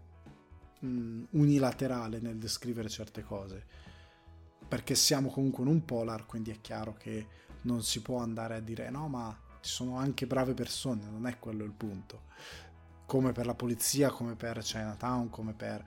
mh, 0.78 1.22
unilaterale 1.30 2.20
nel 2.20 2.38
descrivere 2.38 2.88
certe 2.88 3.24
cose, 3.24 3.66
perché 4.68 4.94
siamo 4.94 5.30
comunque 5.30 5.64
in 5.64 5.70
un 5.70 5.84
polar, 5.84 6.26
quindi 6.26 6.52
è 6.52 6.60
chiaro 6.60 6.94
che 6.94 7.26
non 7.62 7.82
si 7.82 8.00
può 8.02 8.18
andare 8.18 8.54
a 8.54 8.60
dire 8.60 8.88
no, 8.88 9.08
ma 9.08 9.36
ci 9.60 9.70
sono 9.70 9.96
anche 9.96 10.28
brave 10.28 10.54
persone, 10.54 11.10
non 11.10 11.26
è 11.26 11.40
quello 11.40 11.64
il 11.64 11.72
punto. 11.72 12.22
Come 13.04 13.32
per 13.32 13.46
la 13.46 13.54
polizia, 13.54 14.10
come 14.10 14.36
per 14.36 14.58
Chinatown, 14.58 15.28
come 15.28 15.54
per... 15.54 15.84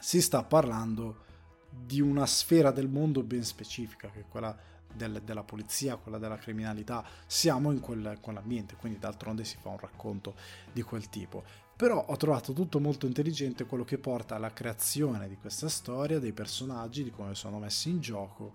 Si 0.00 0.22
sta 0.22 0.44
parlando 0.44 1.24
di 1.68 2.00
una 2.00 2.26
sfera 2.26 2.70
del 2.70 2.88
mondo 2.88 3.24
ben 3.24 3.42
specifica, 3.42 4.10
che 4.10 4.20
è 4.20 4.28
quella 4.28 4.56
del, 4.94 5.22
della 5.24 5.42
polizia, 5.42 5.96
quella 5.96 6.18
della 6.18 6.36
criminalità. 6.36 7.04
Siamo 7.26 7.72
in 7.72 7.80
quel, 7.80 8.18
quell'ambiente, 8.20 8.76
quindi 8.76 8.98
d'altronde 8.98 9.44
si 9.44 9.56
fa 9.60 9.70
un 9.70 9.78
racconto 9.78 10.34
di 10.72 10.82
quel 10.82 11.08
tipo. 11.08 11.42
Però 11.76 12.04
ho 12.06 12.16
trovato 12.16 12.52
tutto 12.52 12.78
molto 12.78 13.06
intelligente 13.06 13.64
quello 13.64 13.84
che 13.84 13.98
porta 13.98 14.36
alla 14.36 14.52
creazione 14.52 15.28
di 15.28 15.36
questa 15.36 15.68
storia, 15.68 16.18
dei 16.18 16.32
personaggi, 16.32 17.02
di 17.02 17.10
come 17.10 17.34
sono 17.34 17.58
messi 17.58 17.88
in 17.88 18.00
gioco 18.00 18.52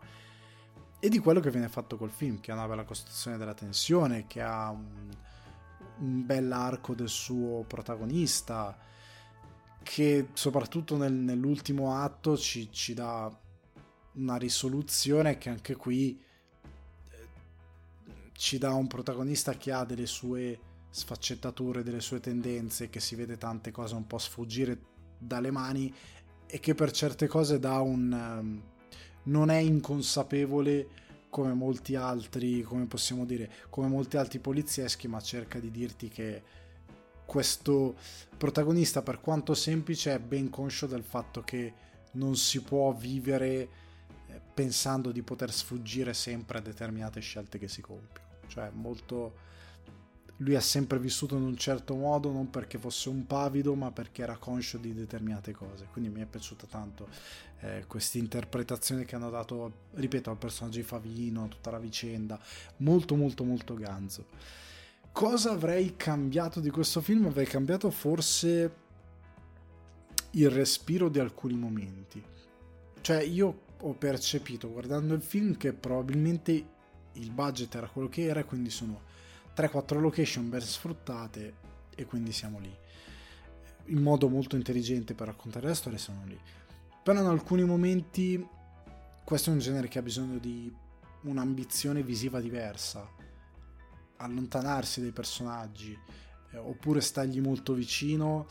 e 0.99 1.10
di 1.10 1.20
quello 1.20 1.40
che 1.40 1.52
viene 1.52 1.70
fatto 1.70 1.98
col 1.98 2.10
film, 2.10 2.40
che 2.40 2.52
ha 2.52 2.56
una 2.56 2.68
bella 2.68 2.84
costruzione 2.84 3.38
della 3.38 3.53
tensione, 3.53 4.28
che 4.28 4.41
ha 4.41 4.70
un, 4.70 5.10
un 5.98 6.26
bell'arco 6.26 6.94
del 6.94 7.10
suo 7.10 7.64
protagonista, 7.68 8.78
che 9.84 10.30
soprattutto 10.34 10.98
nel, 10.98 11.14
nell'ultimo 11.14 11.95
atto 11.95 12.36
ci, 12.38 12.72
ci, 12.72 12.94
dà 12.94 13.32
una 14.16 14.38
risoluzione 14.38 15.38
che 15.38 15.50
anche 15.50 15.76
qui 15.76 16.20
eh, 17.10 17.18
ci 18.34 18.58
dà 18.58 18.74
un 18.74 18.88
protagonista 18.88 19.54
che 19.56 19.72
ha 19.72 19.84
delle 19.84 20.06
sue 20.06 20.60
sfaccettature, 20.90 21.84
delle 21.84 22.02
sue 22.02 22.20
tendenze, 22.20 22.90
che 22.90 23.00
si 23.00 23.16
vede 23.16 23.38
tante 23.38 23.72
cose 23.72 23.96
un 23.96 24.08
po' 24.08 24.18
sfuggire 24.18 24.80
dalle 25.18 25.52
mani 25.52 25.94
e 26.48 26.60
che 26.60 26.74
per 26.76 26.92
certe 26.92 27.28
cose 27.28 27.60
dà 27.60 27.80
un... 27.80 28.12
Um, 28.12 28.64
non 29.26 29.50
è 29.50 29.58
inconsapevole 29.58 30.88
come 31.30 31.54
molti 31.54 31.96
altri, 31.96 32.62
come 32.62 32.86
possiamo 32.86 33.26
dire, 33.26 33.52
come 33.70 33.88
molti 33.88 34.18
altri 34.18 34.40
polizieschi, 34.40 35.08
ma 35.08 35.20
cerca 35.20 35.60
di 35.60 35.72
dirti 35.72 36.10
che 36.10 36.44
questo 37.26 37.96
protagonista, 38.38 39.02
per 39.02 39.20
quanto 39.20 39.54
semplice, 39.54 40.14
è 40.14 40.20
ben 40.20 40.50
conscio 40.50 40.86
del 40.86 41.04
fatto 41.04 41.42
che 41.42 41.74
non 42.12 42.36
si 42.36 42.62
può 42.62 42.94
vivere 42.94 43.68
pensando 44.56 45.11
di 45.11 45.22
poter 45.22 45.52
sfuggire 45.52 46.14
sempre 46.14 46.57
a 46.57 46.61
determinate 46.61 47.19
scelte 47.19 47.60
che 47.60 47.68
si 47.68 47.82
compiono. 47.82 48.23
Cioè, 48.48 48.72
molto 48.73 49.53
lui 50.38 50.56
ha 50.56 50.61
sempre 50.61 50.99
vissuto 50.99 51.36
in 51.38 51.44
un 51.44 51.56
certo 51.56 51.95
modo, 51.95 52.32
non 52.32 52.49
perché 52.49 52.77
fosse 52.77 53.10
un 53.10 53.26
pavido, 53.26 53.73
ma 53.76 53.91
perché 53.91 54.22
era 54.22 54.38
conscio 54.38 54.77
di 54.77 54.94
determinate 54.94 55.53
cose. 55.53 55.88
Quindi 55.91 56.10
mi 56.10 56.22
è 56.22 56.26
piaciuta 56.26 56.65
tanto 56.68 57.07
eh, 57.61 57.86
questa 57.88 58.18
interpretazione 58.18 59.06
che 59.06 59.15
hanno 59.15 59.30
dato, 59.30 59.72
ripeto, 59.94 60.30
al 60.30 60.38
personaggio 60.38 60.80
di 60.80 60.84
Favino, 60.84 61.48
tutta 61.48 61.72
la 61.72 61.80
vicenda. 61.80 62.40
Molto, 62.77 63.15
molto, 63.15 63.44
molto 63.44 63.76
ganzo. 63.76 64.26
Cosa 65.11 65.52
avrei 65.52 65.95
cambiato 65.95 66.60
di 66.60 66.69
questo 66.69 66.99
film? 66.99 67.27
Avrei 67.27 67.45
cambiato 67.45 67.90
forse 67.90 68.84
il 70.32 70.49
respiro 70.49 71.07
di 71.07 71.19
alcuni 71.19 71.56
momenti. 71.56 72.22
Cioè, 72.99 73.22
io 73.22 73.64
ho 73.81 73.93
percepito 73.93 74.72
guardando 74.72 75.14
il 75.14 75.22
film 75.22 75.57
che 75.57 75.73
probabilmente 75.73 76.73
il 77.14 77.31
budget 77.31 77.76
era 77.76 77.88
quello 77.88 78.10
che 78.10 78.23
era, 78.26 78.43
quindi 78.43 78.69
sono 78.69 79.02
3-4 79.56 79.99
location 79.99 80.49
ben 80.49 80.61
sfruttate 80.61 81.53
e 81.95 82.06
quindi 82.06 82.31
siamo 82.31 82.60
lì. 82.60 82.73
In 83.88 84.02
modo 84.02 84.27
molto 84.27 84.56
intelligente 84.56 85.14
per 85.14 85.27
raccontare 85.27 85.68
la 85.68 85.76
storia 85.76 85.97
siamo 85.97 86.26
lì. 86.26 86.39
Però 87.03 87.19
in 87.19 87.27
alcuni 87.27 87.64
momenti 87.64 88.45
questo 89.23 89.49
è 89.49 89.53
un 89.53 89.60
genere 89.60 89.88
che 89.88 89.99
ha 89.99 90.03
bisogno 90.03 90.38
di 90.39 90.73
un'ambizione 91.22 92.03
visiva 92.03 92.39
diversa, 92.39 93.07
allontanarsi 94.18 95.02
dai 95.02 95.11
personaggi, 95.11 95.97
eh, 96.52 96.57
oppure 96.57 97.02
stargli 97.02 97.39
molto 97.39 97.73
vicino, 97.73 98.47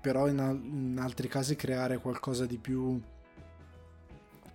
però 0.00 0.28
in, 0.28 0.38
al- 0.38 0.62
in 0.62 0.98
altri 1.00 1.28
casi 1.28 1.56
creare 1.56 1.98
qualcosa 1.98 2.46
di 2.46 2.58
più 2.58 3.00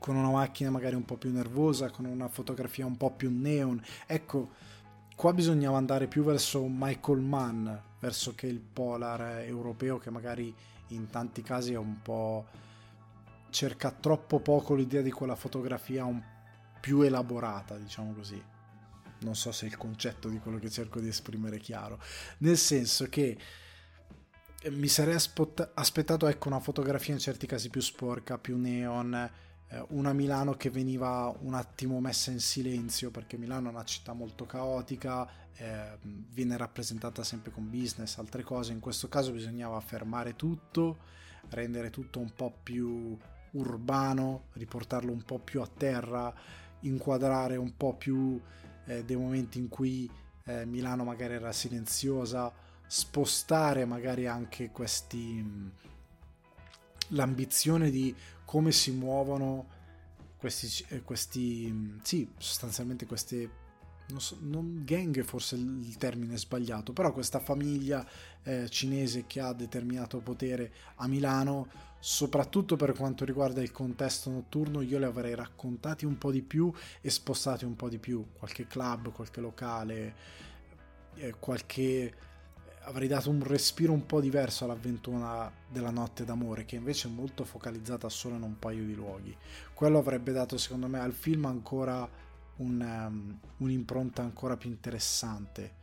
con 0.01 0.15
una 0.15 0.31
macchina 0.31 0.71
magari 0.71 0.95
un 0.95 1.05
po' 1.05 1.17
più 1.17 1.31
nervosa, 1.31 1.91
con 1.91 2.05
una 2.05 2.27
fotografia 2.27 2.85
un 2.85 2.97
po' 2.97 3.11
più 3.11 3.29
neon. 3.31 3.79
Ecco, 4.07 4.49
Qua 5.21 5.33
bisognava 5.33 5.77
andare 5.77 6.07
più 6.07 6.23
verso 6.23 6.65
Michael 6.67 7.19
Mann, 7.19 7.69
verso 7.99 8.33
che 8.33 8.47
il 8.47 8.59
polar 8.59 9.43
europeo 9.43 9.99
che 9.99 10.09
magari 10.09 10.51
in 10.87 11.11
tanti 11.11 11.43
casi 11.43 11.73
è 11.73 11.77
un 11.77 12.01
po' 12.01 12.47
cerca 13.51 13.91
troppo 13.91 14.39
poco 14.39 14.73
l'idea 14.73 15.03
di 15.03 15.11
quella 15.11 15.35
fotografia 15.35 16.07
più 16.79 17.01
elaborata, 17.01 17.77
diciamo 17.77 18.13
così. 18.13 18.43
Non 19.19 19.35
so 19.35 19.51
se 19.51 19.67
il 19.67 19.77
concetto 19.77 20.27
di 20.27 20.39
quello 20.39 20.57
che 20.57 20.71
cerco 20.71 20.99
di 20.99 21.09
esprimere 21.09 21.57
è 21.57 21.59
chiaro, 21.59 22.01
nel 22.39 22.57
senso 22.57 23.07
che 23.07 23.37
mi 24.71 24.87
sarei 24.87 25.17
aspettato 25.75 26.25
ecco 26.25 26.47
una 26.47 26.59
fotografia 26.59 27.13
in 27.13 27.19
certi 27.19 27.45
casi 27.45 27.69
più 27.69 27.81
sporca, 27.81 28.39
più 28.39 28.57
neon, 28.57 29.13
eh, 29.13 29.31
una 29.89 30.13
Milano 30.13 30.53
che 30.53 30.69
veniva 30.69 31.33
un 31.41 31.53
attimo 31.53 31.99
messa 31.99 32.31
in 32.31 32.39
silenzio 32.39 33.09
perché 33.09 33.37
Milano 33.37 33.69
è 33.69 33.71
una 33.71 33.85
città 33.85 34.13
molto 34.13 34.45
caotica, 34.45 35.27
eh, 35.55 35.97
viene 36.01 36.57
rappresentata 36.57 37.23
sempre 37.23 37.51
con 37.51 37.69
business, 37.69 38.17
altre 38.17 38.43
cose, 38.43 38.73
in 38.73 38.79
questo 38.79 39.07
caso 39.07 39.31
bisognava 39.31 39.79
fermare 39.79 40.35
tutto, 40.35 40.97
rendere 41.49 41.89
tutto 41.89 42.19
un 42.19 42.33
po' 42.35 42.53
più 42.63 43.17
urbano, 43.51 44.45
riportarlo 44.53 45.11
un 45.11 45.23
po' 45.23 45.39
più 45.39 45.61
a 45.61 45.67
terra, 45.67 46.33
inquadrare 46.81 47.55
un 47.55 47.75
po' 47.77 47.95
più 47.95 48.39
eh, 48.85 49.03
dei 49.05 49.15
momenti 49.15 49.57
in 49.57 49.69
cui 49.69 50.09
eh, 50.45 50.65
Milano 50.65 51.03
magari 51.03 51.35
era 51.35 51.51
silenziosa, 51.51 52.51
spostare 52.87 53.85
magari 53.85 54.27
anche 54.27 54.69
questi 54.69 55.79
l'ambizione 57.13 57.89
di 57.89 58.13
come 58.51 58.73
si 58.73 58.91
muovono 58.91 59.65
questi, 60.35 60.83
eh, 60.89 61.03
questi 61.03 61.99
sì, 62.03 62.29
sostanzialmente 62.37 63.05
queste 63.05 63.49
non, 64.09 64.19
so, 64.19 64.35
non 64.41 64.81
gang 64.83 65.23
forse 65.23 65.55
il 65.55 65.95
termine 65.95 66.37
sbagliato, 66.37 66.91
però 66.91 67.13
questa 67.13 67.39
famiglia 67.39 68.05
eh, 68.43 68.67
cinese 68.67 69.23
che 69.25 69.39
ha 69.39 69.53
determinato 69.53 70.19
potere 70.19 70.73
a 70.95 71.07
Milano, 71.07 71.69
soprattutto 71.99 72.75
per 72.75 72.91
quanto 72.91 73.23
riguarda 73.23 73.61
il 73.61 73.71
contesto 73.71 74.29
notturno, 74.29 74.81
io 74.81 74.99
le 74.99 75.05
avrei 75.05 75.33
raccontati 75.33 76.03
un 76.03 76.17
po' 76.17 76.29
di 76.29 76.41
più 76.41 76.69
e 76.99 77.09
spostati 77.09 77.63
un 77.63 77.77
po' 77.77 77.87
di 77.87 77.99
più, 77.99 78.31
qualche 78.37 78.67
club, 78.67 79.13
qualche 79.13 79.39
locale, 79.39 80.15
eh, 81.15 81.35
qualche 81.39 82.13
avrei 82.83 83.07
dato 83.07 83.29
un 83.29 83.43
respiro 83.43 83.93
un 83.93 84.05
po' 84.05 84.21
diverso 84.21 84.63
all'avventura 84.63 85.51
della 85.67 85.91
notte 85.91 86.25
d'amore, 86.25 86.65
che 86.65 86.75
invece 86.75 87.07
è 87.07 87.11
molto 87.11 87.43
focalizzata 87.43 88.09
solo 88.09 88.35
in 88.35 88.41
un 88.41 88.57
paio 88.57 88.85
di 88.85 88.95
luoghi. 88.95 89.35
Quello 89.73 89.99
avrebbe 89.99 90.31
dato, 90.31 90.57
secondo 90.57 90.87
me, 90.87 90.99
al 90.99 91.13
film 91.13 91.45
ancora 91.45 92.09
un, 92.57 92.81
um, 92.81 93.39
un'impronta 93.57 94.21
ancora 94.21 94.57
più 94.57 94.69
interessante, 94.69 95.79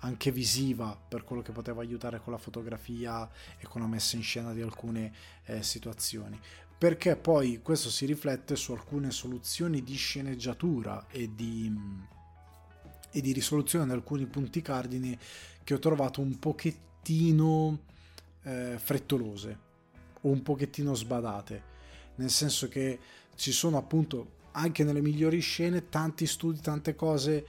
anche 0.00 0.30
visiva, 0.30 0.96
per 0.96 1.24
quello 1.24 1.42
che 1.42 1.52
poteva 1.52 1.82
aiutare 1.82 2.20
con 2.20 2.32
la 2.32 2.38
fotografia 2.38 3.28
e 3.58 3.66
con 3.66 3.80
la 3.80 3.88
messa 3.88 4.16
in 4.16 4.22
scena 4.22 4.52
di 4.52 4.60
alcune 4.60 5.12
eh, 5.44 5.62
situazioni. 5.62 6.38
Perché 6.78 7.16
poi 7.16 7.60
questo 7.60 7.90
si 7.90 8.06
riflette 8.06 8.54
su 8.54 8.70
alcune 8.70 9.10
soluzioni 9.10 9.82
di 9.82 9.96
sceneggiatura 9.96 11.06
e 11.10 11.34
di, 11.34 11.76
e 13.10 13.20
di 13.20 13.32
risoluzione 13.32 13.86
di 13.86 13.90
alcuni 13.90 14.26
punti 14.26 14.62
cardine 14.62 15.18
che 15.68 15.74
ho 15.74 15.78
trovato 15.78 16.22
un 16.22 16.38
pochettino 16.38 17.80
eh, 18.44 18.76
frettolose 18.78 19.58
o 20.22 20.30
un 20.30 20.42
pochettino 20.42 20.94
sbadate, 20.94 21.62
nel 22.14 22.30
senso 22.30 22.68
che 22.68 22.98
ci 23.34 23.52
sono 23.52 23.76
appunto 23.76 24.36
anche 24.52 24.82
nelle 24.82 25.02
migliori 25.02 25.40
scene 25.40 25.90
tanti 25.90 26.26
studi, 26.26 26.60
tante 26.60 26.94
cose 26.94 27.46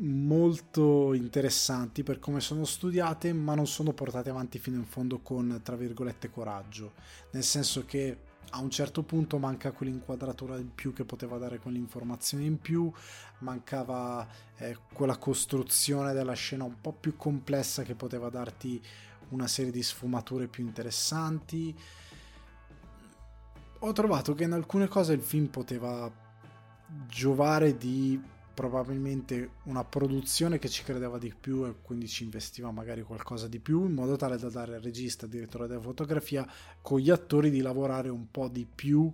molto 0.00 1.14
interessanti 1.14 2.02
per 2.02 2.18
come 2.18 2.40
sono 2.40 2.66
studiate, 2.66 3.32
ma 3.32 3.54
non 3.54 3.66
sono 3.66 3.94
portate 3.94 4.28
avanti 4.28 4.58
fino 4.58 4.76
in 4.76 4.84
fondo 4.84 5.20
con, 5.20 5.62
tra 5.64 5.76
virgolette, 5.76 6.28
coraggio, 6.28 6.92
nel 7.30 7.42
senso 7.42 7.86
che 7.86 8.18
a 8.50 8.60
un 8.60 8.70
certo 8.70 9.02
punto 9.02 9.38
manca 9.38 9.72
quell'inquadratura 9.72 10.58
in 10.58 10.74
più 10.74 10.92
che 10.92 11.04
poteva 11.04 11.38
dare 11.38 11.58
quell'informazione 11.58 12.44
in 12.44 12.58
più, 12.58 12.90
mancava 13.38 14.26
eh, 14.56 14.76
quella 14.92 15.16
costruzione 15.18 16.12
della 16.12 16.32
scena 16.32 16.64
un 16.64 16.80
po' 16.80 16.92
più 16.92 17.16
complessa 17.16 17.82
che 17.82 17.94
poteva 17.94 18.28
darti 18.28 18.82
una 19.30 19.46
serie 19.46 19.70
di 19.70 19.82
sfumature 19.82 20.48
più 20.48 20.64
interessanti. 20.64 21.76
Ho 23.82 23.92
trovato 23.92 24.34
che 24.34 24.44
in 24.44 24.52
alcune 24.52 24.88
cose 24.88 25.12
il 25.12 25.22
film 25.22 25.46
poteva 25.46 26.10
giovare 27.06 27.76
di 27.76 28.20
probabilmente 28.52 29.52
una 29.64 29.84
produzione 29.84 30.58
che 30.58 30.68
ci 30.68 30.82
credeva 30.82 31.18
di 31.18 31.34
più 31.38 31.66
e 31.66 31.76
quindi 31.80 32.08
ci 32.08 32.24
investiva 32.24 32.70
magari 32.70 33.02
qualcosa 33.02 33.48
di 33.48 33.60
più 33.60 33.86
in 33.86 33.92
modo 33.92 34.16
tale 34.16 34.36
da 34.36 34.50
dare 34.50 34.76
al 34.76 34.82
regista, 34.82 35.24
al 35.24 35.30
direttore 35.30 35.66
della 35.66 35.80
fotografia 35.80 36.46
con 36.80 36.98
gli 36.98 37.10
attori 37.10 37.50
di 37.50 37.60
lavorare 37.60 38.08
un 38.08 38.30
po' 38.30 38.48
di 38.48 38.66
più 38.66 39.12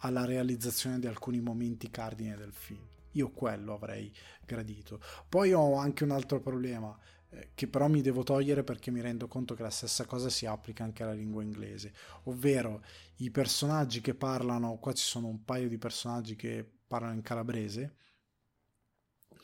alla 0.00 0.24
realizzazione 0.24 0.98
di 0.98 1.06
alcuni 1.06 1.40
momenti 1.40 1.90
cardine 1.90 2.36
del 2.36 2.52
film. 2.52 2.84
Io 3.12 3.30
quello 3.30 3.74
avrei 3.74 4.12
gradito. 4.44 5.00
Poi 5.28 5.52
ho 5.52 5.76
anche 5.76 6.04
un 6.04 6.10
altro 6.10 6.40
problema 6.40 6.96
eh, 7.30 7.50
che 7.54 7.66
però 7.66 7.88
mi 7.88 8.02
devo 8.02 8.22
togliere 8.22 8.62
perché 8.62 8.90
mi 8.90 9.00
rendo 9.00 9.26
conto 9.26 9.54
che 9.54 9.62
la 9.62 9.70
stessa 9.70 10.04
cosa 10.04 10.28
si 10.28 10.46
applica 10.46 10.84
anche 10.84 11.02
alla 11.02 11.12
lingua 11.12 11.42
inglese, 11.42 11.92
ovvero 12.24 12.82
i 13.16 13.30
personaggi 13.30 14.00
che 14.00 14.14
parlano, 14.14 14.76
qua 14.76 14.92
ci 14.92 15.04
sono 15.04 15.26
un 15.26 15.44
paio 15.44 15.68
di 15.68 15.78
personaggi 15.78 16.36
che 16.36 16.64
parlano 16.86 17.14
in 17.14 17.22
calabrese, 17.22 17.96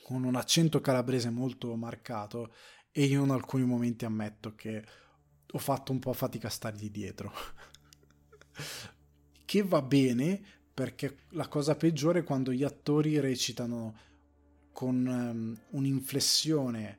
con 0.02 0.24
un 0.24 0.36
accento 0.36 0.80
calabrese 0.80 1.30
molto 1.30 1.74
marcato 1.76 2.52
e 2.90 3.04
io 3.04 3.24
in 3.24 3.30
alcuni 3.30 3.64
momenti 3.64 4.04
ammetto 4.04 4.54
che 4.54 4.84
ho 5.50 5.58
fatto 5.58 5.92
un 5.92 5.98
po' 5.98 6.12
fatica 6.12 6.48
a 6.48 6.50
stargli 6.50 6.90
dietro. 6.90 7.32
che 9.44 9.62
va 9.62 9.82
bene 9.82 10.40
perché 10.72 11.24
la 11.30 11.48
cosa 11.48 11.76
peggiore 11.76 12.20
è 12.20 12.24
quando 12.24 12.52
gli 12.52 12.64
attori 12.64 13.20
recitano 13.20 13.96
con 14.72 15.06
um, 15.06 15.58
un'inflessione 15.70 16.98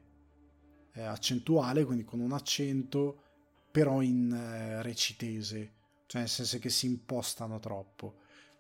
eh, 0.94 1.02
accentuale, 1.02 1.84
quindi 1.84 2.04
con 2.04 2.20
un 2.20 2.32
accento, 2.32 3.22
però 3.72 4.02
in 4.02 4.32
eh, 4.32 4.82
recitese, 4.84 5.74
cioè 6.06 6.22
nel 6.22 6.30
senso 6.30 6.60
che 6.60 6.70
si 6.70 6.86
impostano 6.86 7.60
troppo. 7.60 8.20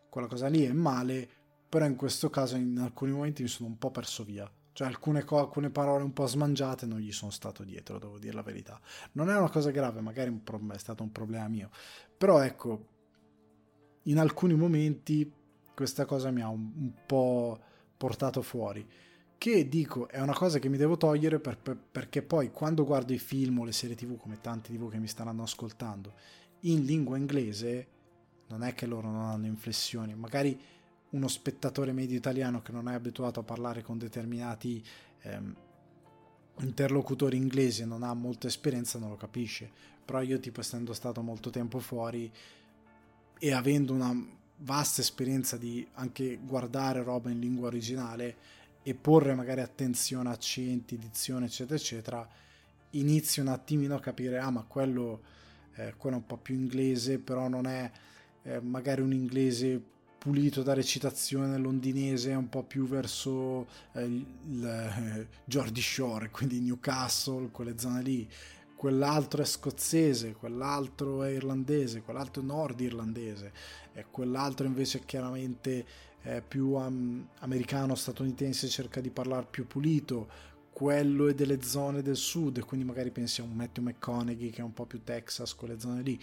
Quella 0.09 0.27
cosa 0.27 0.47
lì 0.47 0.63
è 0.63 0.71
male, 0.71 1.29
però 1.73 1.85
in 1.87 1.95
questo 1.95 2.29
caso 2.29 2.55
in 2.55 2.77
alcuni 2.77 3.11
momenti 3.13 3.41
mi 3.41 3.47
sono 3.47 3.67
un 3.67 3.79
po' 3.79 3.89
perso 3.89 4.23
via. 4.23 4.47
Cioè 4.73 4.85
alcune, 4.85 5.23
co- 5.23 5.39
alcune 5.39 5.71
parole 5.71 6.03
un 6.03 6.13
po' 6.13 6.27
smangiate 6.27 6.85
non 6.85 6.99
gli 6.99 7.11
sono 7.11 7.31
stato 7.31 7.63
dietro, 7.63 7.97
devo 7.97 8.19
dire 8.19 8.35
la 8.35 8.43
verità. 8.43 8.79
Non 9.13 9.31
è 9.31 9.35
una 9.35 9.49
cosa 9.49 9.71
grave, 9.71 9.99
magari 9.99 10.29
un 10.29 10.43
pro- 10.43 10.61
è 10.71 10.77
stato 10.77 11.01
un 11.01 11.11
problema 11.11 11.47
mio. 11.47 11.71
Però 12.15 12.39
ecco, 12.41 12.85
in 14.03 14.19
alcuni 14.19 14.53
momenti 14.53 15.33
questa 15.73 16.05
cosa 16.05 16.29
mi 16.29 16.43
ha 16.43 16.47
un, 16.47 16.71
un 16.75 16.93
po' 17.07 17.59
portato 17.97 18.43
fuori. 18.43 18.87
Che 19.35 19.67
dico, 19.67 20.07
è 20.09 20.21
una 20.21 20.33
cosa 20.35 20.59
che 20.59 20.69
mi 20.69 20.77
devo 20.77 20.95
togliere 20.95 21.39
per, 21.39 21.57
per, 21.57 21.75
perché 21.75 22.21
poi 22.21 22.51
quando 22.51 22.85
guardo 22.85 23.13
i 23.13 23.17
film 23.17 23.57
o 23.57 23.63
le 23.63 23.71
serie 23.71 23.95
tv, 23.95 24.15
come 24.17 24.39
tanti 24.41 24.69
di 24.69 24.77
voi 24.77 24.91
che 24.91 24.99
mi 24.99 25.07
staranno 25.07 25.41
ascoltando, 25.41 26.13
in 26.59 26.85
lingua 26.85 27.17
inglese, 27.17 27.87
non 28.49 28.61
è 28.61 28.75
che 28.75 28.85
loro 28.85 29.09
non 29.09 29.25
hanno 29.25 29.47
inflessioni, 29.47 30.13
magari 30.13 30.72
uno 31.13 31.27
spettatore 31.27 31.91
medio 31.93 32.17
italiano 32.17 32.61
che 32.61 32.71
non 32.71 32.89
è 32.89 32.93
abituato 32.93 33.39
a 33.39 33.43
parlare 33.43 33.81
con 33.81 33.97
determinati 33.97 34.83
ehm, 35.21 35.55
interlocutori 36.59 37.37
inglesi 37.37 37.81
e 37.81 37.85
non 37.85 38.03
ha 38.03 38.13
molta 38.13 38.47
esperienza 38.47 38.99
non 38.99 39.09
lo 39.09 39.15
capisce. 39.15 39.69
Però 40.05 40.21
io 40.21 40.39
tipo 40.39 40.59
essendo 40.59 40.93
stato 40.93 41.21
molto 41.21 41.49
tempo 41.49 41.79
fuori 41.79 42.31
e 43.39 43.53
avendo 43.53 43.93
una 43.93 44.41
vasta 44.57 45.01
esperienza 45.01 45.57
di 45.57 45.85
anche 45.93 46.39
guardare 46.43 47.03
roba 47.03 47.29
in 47.29 47.39
lingua 47.39 47.67
originale 47.67 48.35
e 48.83 48.93
porre 48.95 49.33
magari 49.33 49.61
attenzione 49.61 50.29
a 50.29 50.33
accenti, 50.33 50.97
dizione 50.97 51.45
eccetera 51.45 51.75
eccetera, 51.75 52.29
inizio 52.91 53.41
un 53.41 53.49
attimino 53.49 53.95
a 53.95 53.99
capire 53.99 54.39
ah 54.39 54.49
ma 54.49 54.63
quello, 54.63 55.21
eh, 55.75 55.93
quello 55.95 56.17
è 56.17 56.19
un 56.19 56.25
po' 56.25 56.37
più 56.37 56.55
inglese 56.55 57.19
però 57.19 57.47
non 57.47 57.65
è 57.65 57.89
eh, 58.43 58.59
magari 58.59 59.01
un 59.01 59.13
inglese 59.13 59.81
pulito 60.23 60.63
da 60.63 60.73
recitazione 60.73 61.57
londinese 61.57 62.33
un 62.33 62.47
po' 62.47 62.63
più 62.63 62.87
verso 62.87 63.67
eh, 63.91 64.05
il 64.05 65.27
eh, 65.45 65.81
Shore, 65.81 66.29
quindi 66.29 66.61
Newcastle, 66.61 67.49
quelle 67.51 67.77
zone 67.77 68.01
lì. 68.01 68.29
Quell'altro 68.73 69.41
è 69.41 69.45
scozzese, 69.45 70.31
quell'altro 70.31 71.23
è 71.23 71.31
irlandese, 71.31 72.03
quell'altro 72.03 72.41
è 72.41 72.45
nord 72.45 72.79
irlandese 72.79 73.51
e 73.91 74.05
quell'altro 74.09 74.65
invece 74.65 75.03
chiaramente 75.03 75.85
è 76.21 76.41
più 76.41 76.69
um, 76.69 77.27
americano, 77.39 77.93
statunitense, 77.93 78.69
cerca 78.69 79.01
di 79.01 79.09
parlare 79.09 79.47
più 79.49 79.67
pulito, 79.67 80.29
quello 80.71 81.27
è 81.27 81.33
delle 81.33 81.61
zone 81.61 82.01
del 82.01 82.15
sud, 82.15 82.61
quindi 82.61 82.85
magari 82.85 83.11
pensi 83.11 83.41
a 83.41 83.43
un 83.43 83.55
Matthew 83.55 83.83
McConaughey 83.83 84.51
che 84.51 84.61
è 84.61 84.63
un 84.63 84.73
po' 84.73 84.85
più 84.85 85.03
Texas, 85.03 85.53
quelle 85.53 85.81
zone 85.81 86.01
lì 86.01 86.17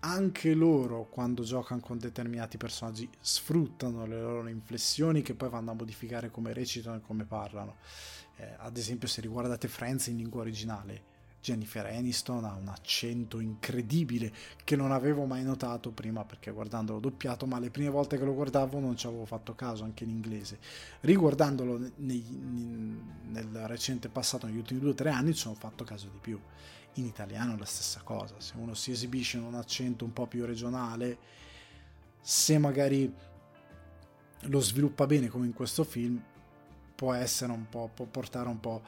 anche 0.00 0.54
loro 0.54 1.06
quando 1.08 1.42
giocano 1.42 1.80
con 1.80 1.98
determinati 1.98 2.56
personaggi 2.56 3.08
sfruttano 3.20 4.06
le 4.06 4.20
loro 4.20 4.48
inflessioni 4.48 5.22
che 5.22 5.34
poi 5.34 5.48
vanno 5.48 5.72
a 5.72 5.74
modificare 5.74 6.30
come 6.30 6.52
recitano 6.52 6.96
e 6.96 7.00
come 7.00 7.24
parlano. 7.24 7.76
Eh, 8.36 8.54
ad 8.58 8.76
esempio 8.76 9.08
se 9.08 9.20
riguardate 9.20 9.68
Friends 9.68 10.08
in 10.08 10.16
lingua 10.16 10.42
originale, 10.42 11.14
Jennifer 11.40 11.86
Aniston 11.86 12.44
ha 12.44 12.54
un 12.54 12.66
accento 12.66 13.38
incredibile 13.38 14.32
che 14.64 14.74
non 14.74 14.90
avevo 14.90 15.26
mai 15.26 15.44
notato 15.44 15.92
prima 15.92 16.24
perché 16.24 16.50
guardandolo 16.50 16.98
doppiato, 16.98 17.46
ma 17.46 17.60
le 17.60 17.70
prime 17.70 17.88
volte 17.88 18.18
che 18.18 18.24
lo 18.24 18.34
guardavo 18.34 18.80
non 18.80 18.96
ci 18.96 19.06
avevo 19.06 19.24
fatto 19.24 19.54
caso 19.54 19.84
anche 19.84 20.02
in 20.02 20.10
inglese. 20.10 20.58
Riguardandolo 21.02 21.78
nei, 21.96 22.24
nel 23.28 23.66
recente 23.66 24.08
passato, 24.08 24.46
negli 24.46 24.56
ultimi 24.56 24.80
due 24.80 24.90
o 24.90 24.94
tre 24.94 25.10
anni, 25.10 25.34
ci 25.34 25.40
sono 25.40 25.54
fatto 25.54 25.84
caso 25.84 26.08
di 26.08 26.18
più 26.20 26.38
in 26.96 27.06
italiano 27.06 27.54
è 27.54 27.58
la 27.58 27.64
stessa 27.64 28.00
cosa, 28.02 28.34
se 28.38 28.54
uno 28.56 28.74
si 28.74 28.90
esibisce 28.90 29.36
in 29.36 29.44
un 29.44 29.54
accento 29.54 30.04
un 30.04 30.12
po' 30.12 30.26
più 30.26 30.44
regionale, 30.44 31.18
se 32.20 32.58
magari 32.58 33.12
lo 34.40 34.60
sviluppa 34.60 35.06
bene 35.06 35.28
come 35.28 35.46
in 35.46 35.52
questo 35.52 35.84
film, 35.84 36.22
può 36.94 37.12
essere 37.12 37.52
un 37.52 37.68
po', 37.68 37.90
può 37.94 38.06
portare 38.06 38.48
un 38.48 38.60
po' 38.60 38.82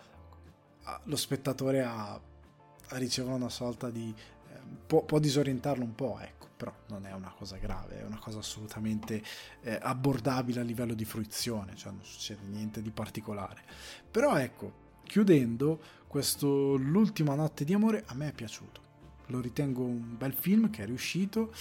lo 1.04 1.16
spettatore 1.16 1.82
a, 1.82 2.12
a 2.12 2.96
ricevere 2.96 3.34
una 3.34 3.48
sorta 3.48 3.90
di... 3.90 4.14
Eh, 4.48 4.60
può, 4.86 5.04
può, 5.04 5.18
disorientarlo 5.18 5.84
un 5.84 5.94
po', 5.94 6.18
ecco, 6.20 6.48
però 6.56 6.72
non 6.88 7.06
è 7.06 7.12
una 7.12 7.32
cosa 7.36 7.56
grave, 7.56 8.00
è 8.00 8.04
una 8.04 8.18
cosa 8.18 8.38
assolutamente 8.38 9.22
eh, 9.60 9.78
abbordabile 9.80 10.60
a 10.60 10.64
livello 10.64 10.94
di 10.94 11.04
fruizione, 11.04 11.76
cioè 11.76 11.92
non 11.92 12.04
succede 12.04 12.42
niente 12.46 12.80
di 12.80 12.90
particolare. 12.90 13.62
Però 14.10 14.36
ecco, 14.36 14.86
chiudendo, 15.04 15.80
questo 16.08 16.76
L'ultima 16.76 17.34
notte 17.34 17.64
di 17.64 17.74
amore 17.74 18.02
a 18.06 18.14
me 18.14 18.28
è 18.28 18.32
piaciuto. 18.32 18.80
Lo 19.26 19.40
ritengo 19.40 19.84
un 19.84 20.16
bel 20.16 20.32
film 20.32 20.70
che 20.70 20.82
è 20.82 20.86
riuscito. 20.86 21.52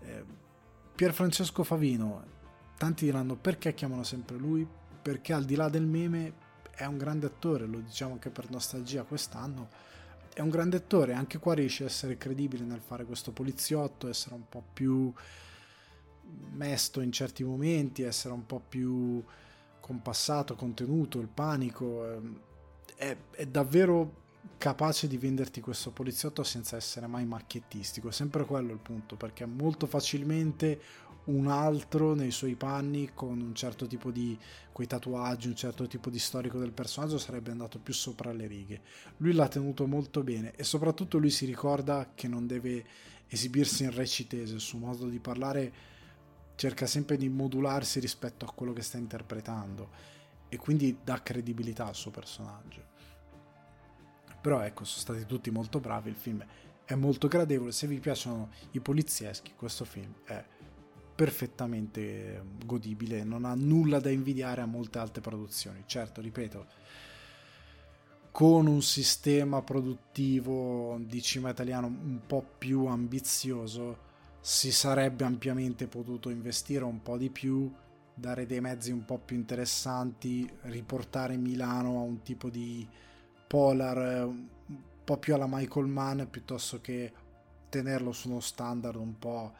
Eh, 0.00 0.24
Pier 0.94 1.12
Francesco 1.12 1.64
Favino, 1.64 2.22
tanti 2.76 3.06
diranno 3.06 3.34
perché 3.34 3.74
chiamano 3.74 4.04
sempre 4.04 4.36
lui? 4.36 4.66
Perché 5.02 5.32
al 5.32 5.44
di 5.44 5.56
là 5.56 5.68
del 5.68 5.86
meme 5.86 6.42
è 6.70 6.84
un 6.84 6.98
grande 6.98 7.26
attore, 7.26 7.66
lo 7.66 7.80
diciamo 7.80 8.12
anche 8.12 8.30
per 8.30 8.50
nostalgia 8.50 9.02
quest'anno. 9.04 9.68
È 10.32 10.40
un 10.40 10.50
grande 10.50 10.76
attore, 10.76 11.14
anche 11.14 11.38
qua 11.38 11.54
riesce 11.54 11.84
a 11.84 11.86
essere 11.86 12.16
credibile 12.18 12.64
nel 12.64 12.80
fare 12.80 13.04
questo 13.04 13.32
poliziotto, 13.32 14.08
essere 14.08 14.34
un 14.34 14.48
po' 14.48 14.62
più 14.72 15.12
mesto 16.52 17.00
in 17.00 17.12
certi 17.12 17.42
momenti, 17.42 18.02
essere 18.02 18.34
un 18.34 18.44
po' 18.44 18.60
più 18.60 19.22
compassato, 19.80 20.54
contenuto, 20.56 21.20
il 21.20 21.28
panico. 21.28 22.52
È, 22.94 23.16
è 23.30 23.46
davvero 23.46 24.22
capace 24.58 25.08
di 25.08 25.18
venderti 25.18 25.60
questo 25.60 25.90
poliziotto 25.90 26.42
senza 26.42 26.76
essere 26.76 27.06
mai 27.06 27.26
macchiettistico. 27.26 28.08
È 28.08 28.12
sempre 28.12 28.44
quello 28.44 28.72
il 28.72 28.78
punto, 28.78 29.16
perché 29.16 29.46
molto 29.46 29.86
facilmente 29.86 30.80
un 31.24 31.48
altro 31.48 32.14
nei 32.14 32.30
suoi 32.30 32.54
panni 32.54 33.10
con 33.14 33.40
un 33.40 33.54
certo 33.54 33.86
tipo 33.86 34.10
di 34.10 34.38
quei 34.72 34.86
tatuaggi, 34.86 35.48
un 35.48 35.56
certo 35.56 35.86
tipo 35.86 36.10
di 36.10 36.18
storico 36.18 36.58
del 36.58 36.72
personaggio 36.72 37.18
sarebbe 37.18 37.50
andato 37.50 37.78
più 37.78 37.94
sopra 37.94 38.32
le 38.32 38.46
righe. 38.46 38.80
Lui 39.18 39.32
l'ha 39.32 39.48
tenuto 39.48 39.86
molto 39.86 40.22
bene 40.22 40.54
e 40.54 40.64
soprattutto 40.64 41.18
lui 41.18 41.30
si 41.30 41.46
ricorda 41.46 42.12
che 42.14 42.28
non 42.28 42.46
deve 42.46 42.84
esibirsi 43.28 43.84
in 43.84 43.94
recitese, 43.94 44.54
il 44.54 44.60
suo 44.60 44.78
modo 44.78 45.08
di 45.08 45.18
parlare 45.18 45.72
cerca 46.56 46.86
sempre 46.86 47.16
di 47.16 47.28
modularsi 47.28 48.00
rispetto 48.00 48.44
a 48.44 48.52
quello 48.52 48.72
che 48.72 48.82
sta 48.82 48.98
interpretando 48.98 50.12
e 50.54 50.56
quindi 50.56 50.98
dà 51.02 51.20
credibilità 51.20 51.86
al 51.86 51.96
suo 51.96 52.12
personaggio. 52.12 52.92
Però 54.40 54.60
ecco, 54.60 54.84
sono 54.84 55.00
stati 55.00 55.26
tutti 55.26 55.50
molto 55.50 55.80
bravi, 55.80 56.10
il 56.10 56.16
film 56.16 56.44
è 56.84 56.94
molto 56.94 57.28
gradevole, 57.28 57.72
se 57.72 57.86
vi 57.86 57.98
piacciono 57.98 58.50
i 58.72 58.80
polizieschi 58.80 59.54
questo 59.56 59.84
film 59.84 60.14
è 60.24 60.44
perfettamente 61.14 62.42
godibile, 62.64 63.24
non 63.24 63.44
ha 63.44 63.54
nulla 63.54 63.98
da 63.98 64.10
invidiare 64.10 64.60
a 64.60 64.66
molte 64.66 64.98
altre 64.98 65.20
produzioni. 65.20 65.82
Certo, 65.86 66.20
ripeto, 66.20 66.66
con 68.30 68.66
un 68.66 68.82
sistema 68.82 69.62
produttivo 69.62 70.98
di 71.00 71.20
cinema 71.22 71.50
italiano 71.50 71.86
un 71.86 72.20
po' 72.26 72.44
più 72.58 72.86
ambizioso 72.86 74.12
si 74.40 74.70
sarebbe 74.70 75.24
ampiamente 75.24 75.86
potuto 75.86 76.28
investire 76.28 76.84
un 76.84 77.00
po' 77.00 77.16
di 77.16 77.30
più, 77.30 77.72
dare 78.14 78.46
dei 78.46 78.60
mezzi 78.60 78.92
un 78.92 79.04
po' 79.04 79.18
più 79.18 79.36
interessanti, 79.36 80.48
riportare 80.62 81.36
Milano 81.36 81.98
a 81.98 82.02
un 82.02 82.22
tipo 82.22 82.48
di 82.48 82.86
polar 83.46 84.24
un 84.26 84.48
po' 85.04 85.18
più 85.18 85.34
alla 85.34 85.46
Michael 85.48 85.86
Mann 85.86 86.22
piuttosto 86.24 86.80
che 86.80 87.12
tenerlo 87.68 88.12
su 88.12 88.30
uno 88.30 88.40
standard 88.40 88.96
un 88.96 89.18
po' 89.18 89.52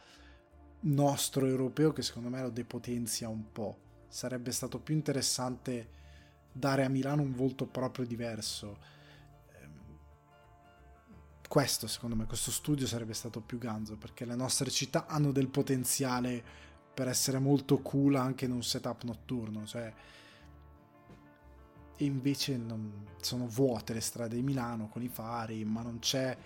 nostro 0.81 1.47
europeo 1.47 1.93
che 1.93 2.03
secondo 2.03 2.29
me 2.29 2.41
lo 2.41 2.51
depotenzia 2.51 3.29
un 3.29 3.51
po'. 3.53 3.79
Sarebbe 4.09 4.53
stato 4.53 4.79
più 4.79 4.95
interessante 4.95 6.03
dare 6.53 6.85
a 6.85 6.89
Milano 6.89 7.23
un 7.23 7.35
volto 7.35 7.67
proprio 7.67 8.07
diverso. 8.07 8.79
Ehm, 9.61 9.99
questo, 11.49 11.87
secondo 11.89 12.15
me, 12.15 12.27
questo 12.27 12.53
studio 12.53 12.87
sarebbe 12.87 13.15
stato 13.15 13.41
più 13.41 13.59
ganzo 13.59 13.97
perché 13.97 14.25
le 14.25 14.37
nostre 14.37 14.71
città 14.71 15.07
hanno 15.07 15.33
del 15.33 15.49
potenziale 15.49 16.45
per 16.95 17.09
essere 17.09 17.39
molto 17.39 17.79
cool 17.81 18.15
anche 18.15 18.45
in 18.45 18.53
un 18.53 18.63
setup 18.63 19.03
notturno. 19.03 19.67
Cioè, 19.67 19.93
e 21.97 22.05
invece 22.05 22.57
non, 22.57 23.07
sono 23.21 23.47
vuote 23.47 23.93
le 23.93 24.01
strade 24.01 24.37
di 24.37 24.43
Milano 24.43 24.89
con 24.89 25.03
i 25.03 25.09
fari, 25.09 25.65
ma 25.65 25.83
non 25.83 25.99
c'è 25.99 26.37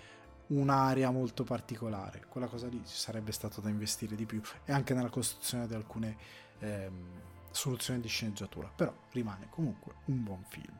un'area 0.49 1.11
molto 1.11 1.45
particolare. 1.45 2.25
Quella 2.29 2.47
cosa 2.47 2.66
lì 2.69 2.83
ci 2.87 2.97
sarebbe 2.97 3.33
stato 3.33 3.61
da 3.61 3.69
investire 3.69 4.15
di 4.15 4.27
più 4.27 4.41
e 4.65 4.73
anche 4.73 4.95
nella 4.95 5.11
costruzione 5.11 5.66
di 5.66 5.75
alcune 5.75 6.16
ehm, 6.61 7.07
soluzioni 7.51 8.01
di 8.01 8.09
sceneggiatura, 8.09 8.70
però 8.75 8.95
rimane 9.12 9.49
comunque 9.51 9.95
un 10.07 10.23
buon 10.23 10.45
film. 10.49 10.79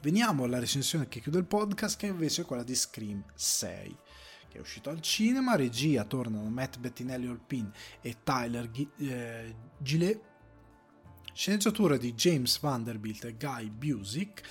Veniamo 0.00 0.44
alla 0.44 0.58
recensione 0.58 1.06
che 1.06 1.20
chiude 1.20 1.38
il 1.38 1.44
podcast, 1.44 1.96
che 1.96 2.08
è 2.08 2.10
invece 2.10 2.44
quella 2.44 2.64
di 2.64 2.74
Scream 2.74 3.22
6, 3.34 3.96
che 4.52 4.58
è 4.58 4.60
uscito 4.60 4.90
al 4.90 5.00
cinema. 5.00 5.56
Regia 5.56 6.04
tornano 6.04 6.48
Matt 6.50 6.78
Bettinelli 6.78 7.26
Olpin 7.26 7.72
e 8.02 8.18
Tyler 8.22 8.70
G- 8.70 8.86
eh, 8.98 9.54
Gillet. 9.78 10.20
Sceneggiatura 11.32 11.96
di 11.96 12.12
James 12.12 12.60
Vanderbilt 12.60 13.24
e 13.24 13.36
Guy 13.38 13.70
Busick, 13.70 14.42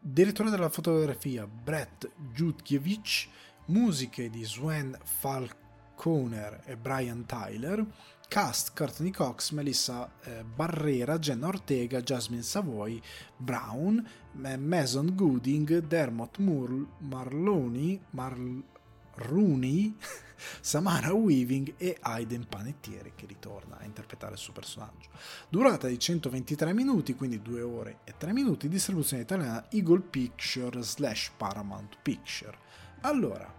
direttore 0.00 0.48
della 0.48 0.70
fotografia 0.70 1.46
Brett 1.46 2.10
Jutkiewicz, 2.32 3.28
musiche 3.66 4.30
di 4.30 4.42
Sven 4.42 4.98
Falconer 5.04 6.62
e 6.64 6.78
Brian 6.78 7.26
Tyler, 7.26 7.84
cast 8.26 8.74
Courtney 8.74 9.10
Cox, 9.10 9.50
Melissa 9.50 10.10
eh, 10.22 10.42
Barrera, 10.42 11.18
Jenna 11.18 11.48
Ortega, 11.48 12.00
Jasmine 12.00 12.40
Savoy, 12.40 12.98
Brown, 13.36 14.02
Mason 14.32 15.14
Gooding, 15.14 15.80
Dermot 15.80 16.38
Mur- 16.38 16.86
Marloni, 17.00 18.00
Mar- 18.12 18.71
Rooney, 19.16 19.96
Samara 20.60 21.12
Weaving 21.12 21.74
e 21.76 21.96
Aiden 22.00 22.46
Panettiere 22.48 23.12
che 23.14 23.26
ritorna 23.26 23.78
a 23.78 23.84
interpretare 23.84 24.32
il 24.32 24.38
suo 24.38 24.52
personaggio. 24.52 25.10
Durata 25.48 25.88
di 25.88 25.98
123 25.98 26.72
minuti, 26.72 27.14
quindi 27.14 27.42
2 27.42 27.62
ore 27.62 27.98
e 28.04 28.14
3 28.16 28.32
minuti, 28.32 28.68
distribuzione 28.68 29.22
italiana 29.22 29.70
Eagle 29.70 30.00
Picture 30.00 30.82
slash 30.82 31.32
Paramount 31.36 31.98
Picture. 32.02 32.56
Allora, 33.02 33.52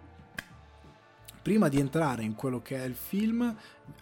prima 1.41 1.67
di 1.67 1.79
entrare 1.79 2.23
in 2.23 2.35
quello 2.35 2.61
che 2.61 2.77
è 2.77 2.83
il 2.83 2.95
film, 2.95 3.55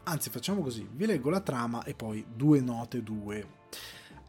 anzi 0.04 0.30
facciamo 0.30 0.62
così, 0.62 0.88
vi 0.92 1.06
leggo 1.06 1.30
la 1.30 1.42
trama 1.42 1.84
e 1.84 1.94
poi 1.94 2.26
due 2.34 2.62
note 2.62 3.02
due. 3.04 3.60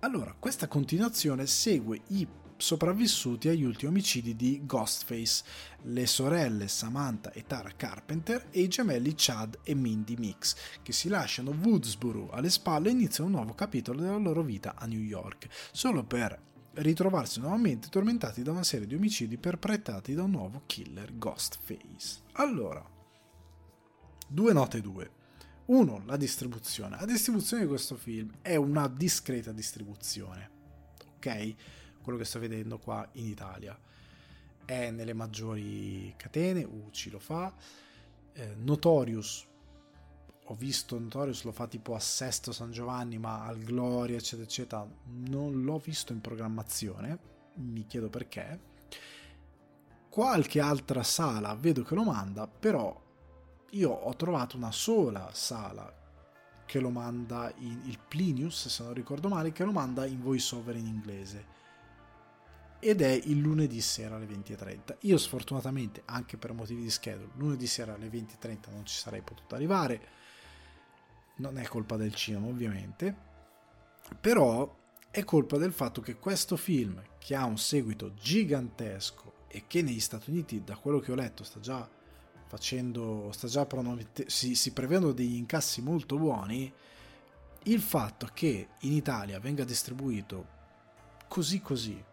Allora, 0.00 0.34
questa 0.36 0.66
continuazione 0.66 1.46
segue 1.46 2.00
i 2.08 2.26
sopravvissuti 2.62 3.48
agli 3.48 3.64
ultimi 3.64 3.90
omicidi 3.90 4.36
di 4.36 4.64
Ghostface, 4.64 5.42
le 5.82 6.06
sorelle 6.06 6.68
Samantha 6.68 7.32
e 7.32 7.44
Tara 7.44 7.72
Carpenter 7.74 8.46
e 8.50 8.60
i 8.60 8.68
gemelli 8.68 9.14
Chad 9.16 9.58
e 9.64 9.74
Mindy 9.74 10.14
Mix, 10.16 10.54
che 10.80 10.92
si 10.92 11.08
lasciano 11.08 11.50
Woodsboro 11.50 12.30
alle 12.30 12.50
spalle 12.50 12.88
e 12.88 12.92
iniziano 12.92 13.28
un 13.28 13.34
nuovo 13.34 13.54
capitolo 13.54 14.00
della 14.00 14.16
loro 14.16 14.42
vita 14.42 14.76
a 14.76 14.86
New 14.86 15.00
York, 15.00 15.48
solo 15.72 16.04
per 16.04 16.40
ritrovarsi 16.74 17.40
nuovamente 17.40 17.88
tormentati 17.88 18.42
da 18.42 18.52
una 18.52 18.62
serie 18.62 18.86
di 18.86 18.94
omicidi 18.94 19.38
perpetrati 19.38 20.14
da 20.14 20.22
un 20.22 20.30
nuovo 20.30 20.62
killer 20.66 21.18
Ghostface. 21.18 22.20
Allora, 22.34 22.88
due 24.28 24.52
note 24.52 24.80
due. 24.80 25.10
Uno, 25.66 26.02
la 26.06 26.16
distribuzione. 26.16 26.96
La 26.96 27.06
distribuzione 27.06 27.64
di 27.64 27.68
questo 27.68 27.96
film 27.96 28.30
è 28.40 28.54
una 28.54 28.86
discreta 28.86 29.50
distribuzione. 29.50 30.50
Ok? 31.16 31.54
Quello 32.02 32.18
che 32.18 32.24
sto 32.24 32.38
vedendo 32.38 32.78
qua 32.78 33.08
in 33.12 33.26
Italia. 33.26 33.78
È 34.64 34.90
nelle 34.90 35.14
maggiori 35.14 36.12
catene, 36.16 36.64
UCI 36.64 37.10
lo 37.10 37.18
fa, 37.18 37.52
eh, 38.32 38.54
Notorious, 38.56 39.46
ho 40.46 40.54
visto 40.54 40.98
Notorious 40.98 41.44
lo 41.44 41.52
fa 41.52 41.66
tipo 41.66 41.94
a 41.94 42.00
Sesto 42.00 42.52
San 42.52 42.70
Giovanni, 42.70 43.18
ma 43.18 43.44
al 43.44 43.58
Gloria, 43.58 44.16
eccetera, 44.16 44.42
eccetera, 44.42 44.86
non 45.04 45.62
l'ho 45.62 45.78
visto 45.78 46.12
in 46.12 46.20
programmazione, 46.20 47.18
mi 47.54 47.86
chiedo 47.86 48.08
perché. 48.08 48.70
Qualche 50.08 50.60
altra 50.60 51.02
sala 51.02 51.54
vedo 51.54 51.82
che 51.82 51.94
lo 51.94 52.04
manda, 52.04 52.46
però 52.46 53.00
io 53.70 53.90
ho 53.90 54.14
trovato 54.14 54.56
una 54.56 54.72
sola 54.72 55.30
sala 55.32 56.00
che 56.66 56.80
lo 56.80 56.90
manda 56.90 57.52
in 57.58 57.82
il 57.84 57.98
Plinius, 57.98 58.68
se 58.68 58.82
non 58.82 58.92
ricordo 58.92 59.28
male, 59.28 59.52
che 59.52 59.64
lo 59.64 59.72
manda 59.72 60.04
in 60.04 60.20
voiceover 60.20 60.76
in 60.76 60.86
inglese 60.86 61.60
ed 62.84 63.00
è 63.00 63.10
il 63.10 63.38
lunedì 63.38 63.80
sera 63.80 64.16
alle 64.16 64.26
20.30. 64.26 64.96
Io 65.02 65.16
sfortunatamente, 65.16 66.02
anche 66.06 66.36
per 66.36 66.52
motivi 66.52 66.82
di 66.82 66.90
schedule, 66.90 67.30
lunedì 67.36 67.68
sera 67.68 67.94
alle 67.94 68.08
20.30 68.08 68.72
non 68.72 68.84
ci 68.84 68.96
sarei 68.96 69.22
potuto 69.22 69.54
arrivare, 69.54 70.08
non 71.36 71.58
è 71.58 71.62
colpa 71.68 71.96
del 71.96 72.12
cinema 72.12 72.48
ovviamente, 72.48 73.16
però 74.20 74.76
è 75.12 75.22
colpa 75.22 75.58
del 75.58 75.72
fatto 75.72 76.00
che 76.00 76.16
questo 76.16 76.56
film, 76.56 77.00
che 77.20 77.36
ha 77.36 77.44
un 77.44 77.56
seguito 77.56 78.14
gigantesco 78.14 79.44
e 79.46 79.62
che 79.68 79.80
negli 79.82 80.00
Stati 80.00 80.30
Uniti, 80.30 80.64
da 80.64 80.74
quello 80.74 80.98
che 80.98 81.12
ho 81.12 81.14
letto, 81.14 81.44
sta 81.44 81.60
già 81.60 81.88
facendo, 82.48 83.30
sta 83.30 83.46
già 83.46 83.64
pronomete, 83.64 84.28
si, 84.28 84.56
si 84.56 84.72
prevedono 84.72 85.12
degli 85.12 85.36
incassi 85.36 85.82
molto 85.82 86.18
buoni, 86.18 86.72
il 87.62 87.80
fatto 87.80 88.28
che 88.34 88.70
in 88.80 88.92
Italia 88.92 89.38
venga 89.38 89.62
distribuito 89.62 90.48
così 91.28 91.60
così 91.60 92.10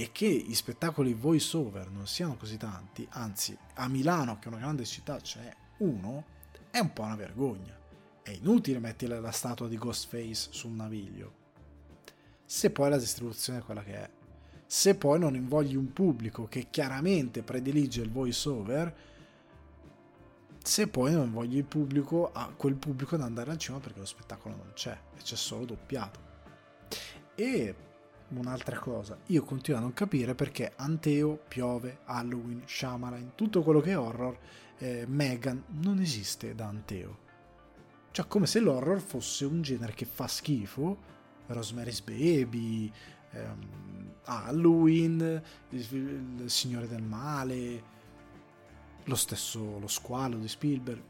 e 0.00 0.12
che 0.12 0.26
gli 0.26 0.54
spettacoli 0.54 1.12
voice 1.12 1.54
over 1.58 1.90
non 1.90 2.06
siano 2.06 2.34
così 2.38 2.56
tanti, 2.56 3.06
anzi 3.10 3.54
a 3.74 3.86
Milano 3.86 4.38
che 4.38 4.46
è 4.46 4.48
una 4.48 4.56
grande 4.56 4.86
città 4.86 5.18
c'è 5.18 5.54
uno, 5.80 6.24
è 6.70 6.78
un 6.78 6.90
po' 6.94 7.02
una 7.02 7.16
vergogna. 7.16 7.78
È 8.22 8.30
inutile 8.30 8.78
mettere 8.78 9.20
la 9.20 9.30
statua 9.30 9.68
di 9.68 9.76
Ghostface 9.76 10.52
su 10.52 10.68
un 10.68 10.76
naviglio. 10.76 11.34
Se 12.46 12.70
poi 12.70 12.88
la 12.88 12.96
distribuzione 12.96 13.58
è 13.58 13.62
quella 13.62 13.82
che 13.82 13.92
è. 13.92 14.10
Se 14.64 14.94
poi 14.94 15.18
non 15.18 15.34
invogli 15.34 15.76
un 15.76 15.92
pubblico 15.92 16.48
che 16.48 16.68
chiaramente 16.70 17.42
predilige 17.42 18.00
il 18.00 18.10
voice 18.10 18.48
over, 18.48 18.96
se 20.62 20.88
poi 20.88 21.12
non 21.12 21.26
invogli 21.26 21.58
il 21.58 21.64
pubblico 21.64 22.30
a 22.32 22.50
quel 22.56 22.76
pubblico 22.76 23.16
ad 23.16 23.20
andare 23.20 23.50
al 23.50 23.58
cinema 23.58 23.82
perché 23.82 23.98
lo 23.98 24.06
spettacolo 24.06 24.56
non 24.56 24.70
c'è 24.72 24.98
e 25.14 25.20
c'è 25.20 25.36
solo 25.36 25.66
doppiato. 25.66 26.20
E 27.34 27.88
un'altra 28.38 28.78
cosa. 28.78 29.18
Io 29.26 29.42
continuo 29.42 29.80
a 29.80 29.82
non 29.82 29.92
capire 29.92 30.34
perché 30.34 30.72
Anteo, 30.76 31.40
Piove, 31.48 32.00
Halloween, 32.04 32.62
Shyamalan, 32.64 33.32
tutto 33.34 33.62
quello 33.62 33.80
che 33.80 33.90
è 33.90 33.98
horror, 33.98 34.38
eh, 34.78 35.04
Megan, 35.08 35.64
non 35.80 35.98
esiste 36.00 36.54
da 36.54 36.66
Anteo. 36.66 37.28
Cioè, 38.12 38.26
come 38.26 38.46
se 38.46 38.60
l'horror 38.60 39.00
fosse 39.00 39.44
un 39.44 39.62
genere 39.62 39.92
che 39.92 40.04
fa 40.04 40.26
schifo. 40.26 41.08
Rosemary's 41.46 42.00
Baby, 42.00 42.90
ehm, 43.32 44.14
Halloween, 44.24 45.42
il, 45.70 46.44
Signore 46.46 46.86
del 46.86 47.02
Male, 47.02 47.82
lo 49.04 49.14
stesso 49.16 49.78
Lo 49.78 49.88
Squalo 49.88 50.36
di 50.38 50.48
Spielberg. 50.48 51.02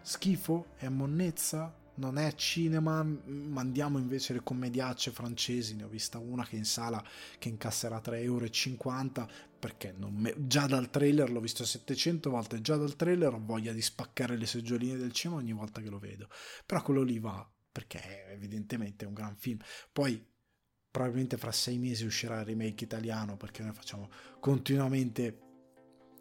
Schifo? 0.00 0.66
È 0.76 0.88
monnezza? 0.88 1.72
Non 1.96 2.18
è 2.18 2.34
cinema, 2.34 3.02
mandiamo 3.02 3.98
invece 3.98 4.32
le 4.32 4.42
commediacce 4.42 5.10
francesi, 5.10 5.76
ne 5.76 5.84
ho 5.84 5.88
vista 5.88 6.18
una 6.18 6.44
che 6.44 6.56
in 6.56 6.64
sala 6.64 7.02
che 7.38 7.48
incasserà 7.48 8.00
3,50 8.04 8.14
euro 8.22 8.48
perché 9.58 9.94
me... 9.98 10.34
già 10.36 10.66
dal 10.66 10.90
trailer 10.90 11.30
l'ho 11.30 11.40
visto 11.40 11.64
700 11.64 12.30
volte, 12.30 12.60
già 12.60 12.76
dal 12.76 12.96
trailer 12.96 13.32
ho 13.32 13.42
voglia 13.42 13.72
di 13.72 13.80
spaccare 13.80 14.36
le 14.36 14.46
seggioline 14.46 14.96
del 14.96 15.12
cinema 15.12 15.40
ogni 15.40 15.52
volta 15.52 15.80
che 15.80 15.88
lo 15.88 15.98
vedo, 15.98 16.28
però 16.66 16.82
quello 16.82 17.02
lì 17.02 17.18
va 17.18 17.48
perché 17.72 18.28
evidentemente 18.30 19.04
è 19.04 19.08
un 19.08 19.14
gran 19.14 19.36
film. 19.36 19.58
Poi 19.90 20.22
probabilmente 20.90 21.36
fra 21.36 21.50
sei 21.50 21.78
mesi 21.78 22.04
uscirà 22.04 22.38
il 22.38 22.44
remake 22.44 22.84
italiano 22.84 23.36
perché 23.36 23.62
noi 23.62 23.72
facciamo 23.72 24.10
continuamente 24.38 25.40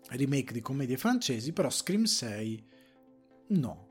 remake 0.10 0.54
di 0.54 0.62
commedie 0.62 0.98
francesi, 0.98 1.54
però 1.54 1.70
Scream 1.70 2.06
6 2.06 2.68
no, 3.50 3.83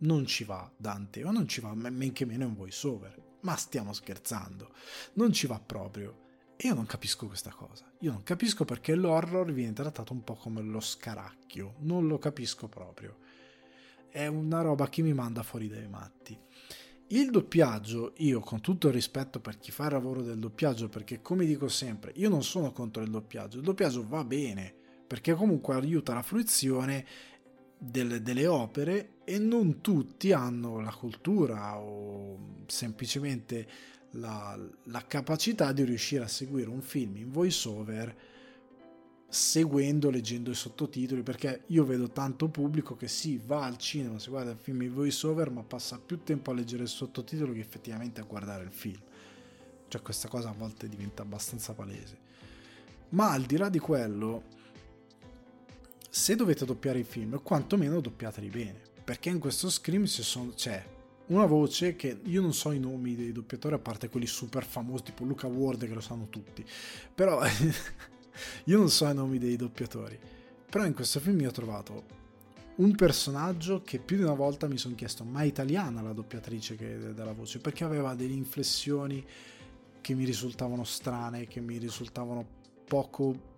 non 0.00 0.26
ci 0.26 0.44
va 0.44 0.70
Dante, 0.76 1.24
o 1.24 1.30
non 1.30 1.48
ci 1.48 1.60
va 1.60 1.74
men 1.74 2.12
che 2.12 2.24
meno 2.24 2.44
in 2.44 2.54
voiceover. 2.54 3.28
Ma 3.40 3.56
stiamo 3.56 3.92
scherzando, 3.92 4.72
non 5.14 5.32
ci 5.32 5.46
va 5.46 5.58
proprio. 5.58 6.28
E 6.56 6.68
io 6.68 6.74
non 6.74 6.84
capisco 6.84 7.26
questa 7.26 7.50
cosa. 7.50 7.90
Io 8.00 8.12
non 8.12 8.22
capisco 8.22 8.66
perché 8.66 8.94
l'horror 8.94 9.50
viene 9.50 9.72
trattato 9.72 10.12
un 10.12 10.22
po' 10.22 10.34
come 10.34 10.60
lo 10.60 10.80
scaracchio. 10.80 11.76
Non 11.78 12.06
lo 12.06 12.18
capisco 12.18 12.68
proprio. 12.68 13.16
È 14.10 14.26
una 14.26 14.60
roba 14.60 14.88
che 14.90 15.00
mi 15.00 15.14
manda 15.14 15.42
fuori 15.42 15.68
dai 15.68 15.88
matti. 15.88 16.38
Il 17.12 17.30
doppiaggio, 17.30 18.12
io 18.18 18.40
con 18.40 18.60
tutto 18.60 18.88
il 18.88 18.92
rispetto 18.92 19.40
per 19.40 19.58
chi 19.58 19.72
fa 19.72 19.86
il 19.86 19.92
lavoro 19.92 20.22
del 20.22 20.38
doppiaggio, 20.38 20.88
perché 20.88 21.22
come 21.22 21.44
dico 21.44 21.66
sempre, 21.66 22.12
io 22.16 22.28
non 22.28 22.44
sono 22.44 22.72
contro 22.72 23.02
il 23.02 23.10
doppiaggio, 23.10 23.56
il 23.56 23.64
doppiaggio 23.64 24.06
va 24.06 24.22
bene, 24.22 24.72
perché 25.06 25.34
comunque 25.34 25.74
aiuta 25.74 26.14
la 26.14 26.22
fruizione 26.22 27.04
delle, 27.82 28.20
delle 28.20 28.46
opere 28.46 29.14
e 29.24 29.38
non 29.38 29.80
tutti 29.80 30.32
hanno 30.32 30.80
la 30.80 30.92
cultura 30.92 31.78
o 31.78 32.58
semplicemente 32.66 33.66
la, 34.12 34.58
la, 34.84 35.06
capacità 35.06 35.72
di 35.72 35.84
riuscire 35.84 36.24
a 36.24 36.28
seguire 36.28 36.68
un 36.68 36.82
film 36.82 37.16
in 37.16 37.30
voice 37.30 37.68
over 37.68 38.16
seguendo, 39.28 40.10
leggendo 40.10 40.50
i 40.50 40.54
sottotitoli, 40.54 41.22
perché 41.22 41.62
io 41.66 41.84
vedo 41.84 42.10
tanto 42.10 42.48
pubblico 42.48 42.96
che 42.96 43.06
sì, 43.06 43.40
va 43.42 43.64
al 43.64 43.78
cinema, 43.78 44.18
si 44.18 44.28
guarda 44.28 44.50
il 44.50 44.58
film 44.58 44.82
in 44.82 44.92
voice 44.92 45.24
over, 45.26 45.50
ma 45.50 45.62
passa 45.62 46.00
più 46.04 46.22
tempo 46.24 46.50
a 46.50 46.54
leggere 46.54 46.82
il 46.82 46.88
sottotitolo 46.88 47.52
che 47.52 47.60
effettivamente 47.60 48.20
a 48.20 48.24
guardare 48.24 48.64
il 48.64 48.72
film. 48.72 49.00
Cioè 49.86 50.02
questa 50.02 50.28
cosa 50.28 50.48
a 50.50 50.52
volte 50.52 50.88
diventa 50.88 51.22
abbastanza 51.22 51.72
palese. 51.72 52.18
Ma 53.10 53.30
al 53.30 53.42
di 53.42 53.56
là 53.56 53.68
di 53.68 53.78
quello, 53.78 54.42
se 56.10 56.34
dovete 56.34 56.64
doppiare 56.64 56.98
i 56.98 57.04
film, 57.04 57.40
quantomeno 57.40 58.00
doppiateli 58.00 58.48
bene. 58.48 58.80
Perché 59.04 59.28
in 59.28 59.38
questo 59.38 59.70
Scream 59.70 60.04
sono, 60.04 60.52
c'è 60.54 60.84
una 61.26 61.46
voce 61.46 61.94
che 61.94 62.20
io 62.24 62.40
non 62.40 62.52
so 62.52 62.72
i 62.72 62.80
nomi 62.80 63.14
dei 63.14 63.30
doppiatori, 63.30 63.74
a 63.74 63.78
parte 63.78 64.08
quelli 64.08 64.26
super 64.26 64.64
famosi, 64.64 65.04
tipo 65.04 65.24
Luca 65.24 65.46
Ward, 65.46 65.86
che 65.86 65.94
lo 65.94 66.00
sanno 66.00 66.26
tutti. 66.28 66.64
Però 67.14 67.40
io 68.64 68.78
non 68.78 68.90
so 68.90 69.08
i 69.08 69.14
nomi 69.14 69.38
dei 69.38 69.54
doppiatori. 69.54 70.18
Però 70.68 70.84
in 70.84 70.94
questo 70.94 71.20
film 71.20 71.44
ho 71.46 71.50
trovato 71.52 72.18
un 72.76 72.94
personaggio 72.96 73.82
che 73.82 73.98
più 73.98 74.16
di 74.16 74.22
una 74.22 74.34
volta 74.34 74.66
mi 74.66 74.78
sono 74.78 74.96
chiesto, 74.96 75.22
ma 75.22 75.42
è 75.42 75.44
italiana 75.44 76.02
la 76.02 76.12
doppiatrice 76.12 76.76
che 76.76 77.14
dà 77.14 77.24
la 77.24 77.32
voce? 77.32 77.60
Perché 77.60 77.84
aveva 77.84 78.14
delle 78.14 78.34
inflessioni 78.34 79.24
che 80.00 80.14
mi 80.14 80.24
risultavano 80.24 80.82
strane, 80.82 81.46
che 81.46 81.60
mi 81.60 81.78
risultavano 81.78 82.44
poco 82.86 83.48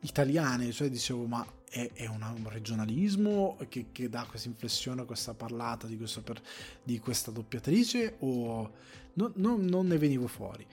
italiane, 0.00 0.70
cioè 0.72 0.88
dicevo 0.88 1.26
ma 1.26 1.44
è, 1.74 1.90
è 1.92 2.06
un 2.06 2.48
regionalismo 2.48 3.56
che, 3.68 3.86
che, 3.90 4.08
dà 4.08 4.24
questa 4.28 4.46
inflessione, 4.46 5.04
questa 5.04 5.34
parlata 5.34 5.88
di, 5.88 5.96
per, 5.96 6.40
di 6.84 7.00
questa 7.00 7.32
doppiatrice 7.32 8.16
o 8.20 8.70
no, 9.14 9.32
no, 9.34 9.56
non 9.58 9.88
ne 9.88 9.98
venivo 9.98 10.28
fuori. 10.28 10.64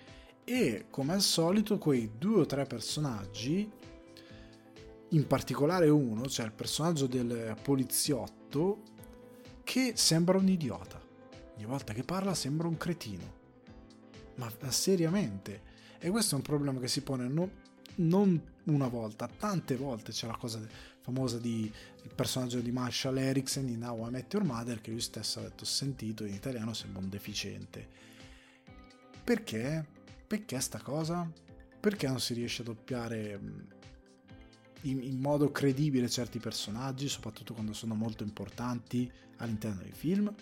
E 0.43 0.85
come 0.91 1.13
al 1.13 1.21
solito 1.21 1.79
quei 1.79 2.11
due 2.19 2.41
o 2.41 2.45
tre 2.45 2.65
personaggi, 2.65 3.67
in 5.09 5.27
particolare 5.27 5.89
uno, 5.89 6.27
cioè 6.27 6.45
il 6.45 6.51
personaggio 6.51 7.07
del 7.07 7.57
poliziotto, 7.59 8.83
che 9.63 9.93
sembra 9.95 10.37
un 10.37 10.49
idiota. 10.49 11.01
Ogni 11.55 11.65
volta 11.65 11.93
che 11.93 12.03
parla 12.03 12.35
sembra 12.35 12.67
un 12.67 12.77
cretino. 12.77 13.39
Ma, 14.35 14.51
ma 14.61 14.71
seriamente. 14.71 15.69
E 15.97 16.11
questo 16.11 16.35
è 16.35 16.37
un 16.37 16.43
problema 16.43 16.79
che 16.79 16.87
si 16.87 17.01
pone 17.01 17.27
non, 17.27 17.49
non 17.95 18.49
una 18.65 18.87
volta, 18.87 19.27
tante 19.27 19.75
volte 19.75 20.11
c'è 20.11 20.27
la 20.27 20.37
cosa 20.37 20.59
famosa 21.01 21.37
di 21.37 21.71
il 22.03 22.13
personaggio 22.15 22.59
di 22.59 22.71
Marshall 22.71 23.17
Erickson 23.17 23.67
in 23.67 23.79
Now 23.79 24.07
I 24.07 24.11
Met 24.11 24.33
Your 24.33 24.45
Mother 24.45 24.81
che 24.81 24.91
lui 24.91 25.01
stesso 25.01 25.39
ha 25.39 25.43
detto 25.43 25.65
sentito 25.65 26.25
in 26.25 26.33
italiano 26.33 26.73
sembra 26.73 27.01
un 27.01 27.09
deficiente 27.09 27.87
perché? 29.23 29.85
perché 30.25 30.59
sta 30.59 30.79
cosa? 30.79 31.29
perché 31.79 32.07
non 32.07 32.19
si 32.19 32.33
riesce 32.33 32.61
a 32.61 32.65
doppiare 32.65 33.39
in, 34.81 35.03
in 35.03 35.19
modo 35.19 35.51
credibile 35.51 36.09
certi 36.09 36.39
personaggi 36.39 37.07
soprattutto 37.07 37.53
quando 37.53 37.73
sono 37.73 37.95
molto 37.95 38.23
importanti 38.23 39.11
all'interno 39.37 39.81
dei 39.81 39.91
film 39.91 40.33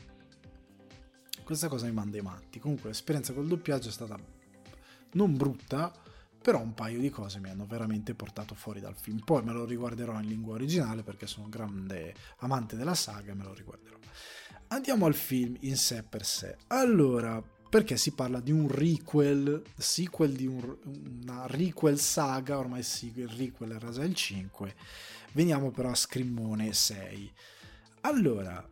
questa 1.43 1.67
cosa 1.67 1.85
mi 1.85 1.93
manda 1.93 2.17
i 2.17 2.21
matti 2.21 2.59
comunque 2.59 2.89
l'esperienza 2.89 3.33
col 3.33 3.47
doppiaggio 3.47 3.89
è 3.89 3.91
stata 3.91 4.17
non 5.13 5.35
brutta 5.35 5.91
però 6.41 6.61
un 6.61 6.73
paio 6.73 6.99
di 6.99 7.09
cose 7.09 7.39
mi 7.39 7.49
hanno 7.49 7.65
veramente 7.65 8.15
portato 8.15 8.55
fuori 8.55 8.79
dal 8.79 8.95
film. 8.95 9.19
Poi 9.19 9.43
me 9.43 9.51
lo 9.51 9.65
riguarderò 9.65 10.19
in 10.19 10.27
lingua 10.27 10.53
originale 10.53 11.03
perché 11.03 11.27
sono 11.27 11.45
un 11.45 11.51
grande 11.51 12.13
amante 12.37 12.75
della 12.75 12.95
saga 12.95 13.31
e 13.31 13.35
me 13.35 13.43
lo 13.43 13.53
riguarderò. 13.53 13.97
Andiamo 14.67 15.05
al 15.05 15.15
film 15.15 15.55
in 15.61 15.75
sé 15.75 16.03
per 16.03 16.25
sé. 16.25 16.55
Allora, 16.67 17.43
perché 17.69 17.97
si 17.97 18.11
parla 18.13 18.39
di 18.39 18.51
un 18.51 18.67
requel, 18.67 19.61
sequel 19.75 20.33
di 20.33 20.47
un, 20.47 20.77
una 21.21 21.45
requel 21.47 21.99
saga, 21.99 22.57
ormai 22.57 22.83
sì, 22.83 23.11
il 23.15 23.27
requel 23.27 23.71
era 23.71 23.91
già 23.91 24.03
il 24.03 24.15
5. 24.15 24.75
Veniamo 25.33 25.71
però 25.71 25.89
a 25.89 25.95
Scrimmone 25.95 26.73
6. 26.73 27.31
Allora, 28.01 28.67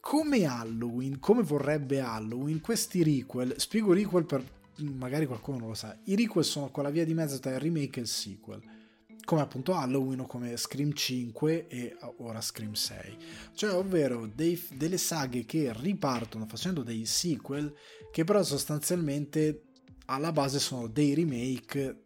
come 0.00 0.44
Halloween, 0.44 1.18
come 1.18 1.42
vorrebbe 1.42 2.00
Halloween, 2.00 2.60
questi 2.60 3.02
requel, 3.02 3.54
spiego 3.58 3.92
requel 3.92 4.24
per 4.24 4.44
magari 4.78 5.26
qualcuno 5.26 5.66
lo 5.66 5.74
sa, 5.74 5.96
i 6.04 6.16
requel 6.16 6.44
sono 6.44 6.70
quella 6.70 6.90
via 6.90 7.04
di 7.04 7.14
mezzo 7.14 7.38
tra 7.38 7.52
il 7.52 7.60
remake 7.60 7.98
e 7.98 8.02
il 8.02 8.08
sequel, 8.08 8.62
come 9.24 9.40
appunto 9.40 9.74
Halloween 9.74 10.20
o 10.20 10.26
come 10.26 10.56
Scream 10.56 10.92
5 10.92 11.68
e 11.68 11.96
ora 12.18 12.40
Scream 12.40 12.72
6, 12.72 13.16
cioè 13.54 13.74
ovvero 13.74 14.26
dei, 14.26 14.60
delle 14.72 14.98
saghe 14.98 15.44
che 15.44 15.72
ripartono 15.74 16.46
facendo 16.46 16.82
dei 16.82 17.04
sequel 17.04 17.74
che 18.10 18.24
però 18.24 18.42
sostanzialmente 18.42 19.64
alla 20.06 20.32
base 20.32 20.58
sono 20.58 20.86
dei 20.86 21.14
remake 21.14 22.04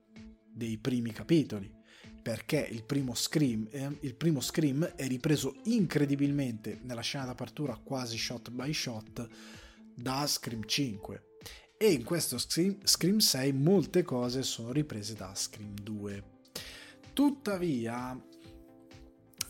dei 0.53 0.79
primi 0.79 1.13
capitoli 1.13 1.81
perché 2.23 2.69
il 2.71 2.85
primo, 2.85 3.15
Scream, 3.15 3.69
eh, 3.71 3.97
il 4.01 4.15
primo 4.15 4.41
Scream 4.41 4.85
è 4.95 5.07
ripreso 5.09 5.57
incredibilmente 5.65 6.79
nella 6.83 7.01
scena 7.01 7.25
d'apertura 7.25 7.77
quasi 7.83 8.17
shot 8.17 8.51
by 8.51 8.73
shot 8.73 9.29
da 9.95 10.25
Scream 10.27 10.65
5 10.65 11.32
e 11.83 11.91
in 11.91 12.05
questo 12.05 12.39
Scream 12.39 13.19
6 13.19 13.53
molte 13.55 14.05
cose 14.05 14.45
sono 14.45 14.71
riprese 14.71 15.15
da 15.15 15.35
Scream 15.35 15.75
2. 15.83 16.23
Tuttavia, 17.13 18.17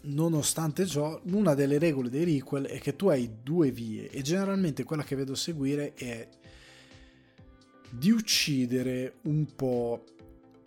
nonostante 0.04 0.86
ciò, 0.86 1.20
una 1.24 1.52
delle 1.52 1.78
regole 1.78 2.08
dei 2.08 2.24
requel 2.24 2.64
è 2.64 2.80
che 2.80 2.96
tu 2.96 3.08
hai 3.08 3.30
due 3.42 3.70
vie 3.70 4.08
e 4.08 4.22
generalmente 4.22 4.82
quella 4.82 5.04
che 5.04 5.14
vedo 5.14 5.34
seguire 5.34 5.92
è 5.92 6.26
di 7.90 8.10
uccidere 8.10 9.16
un 9.24 9.54
po' 9.54 10.02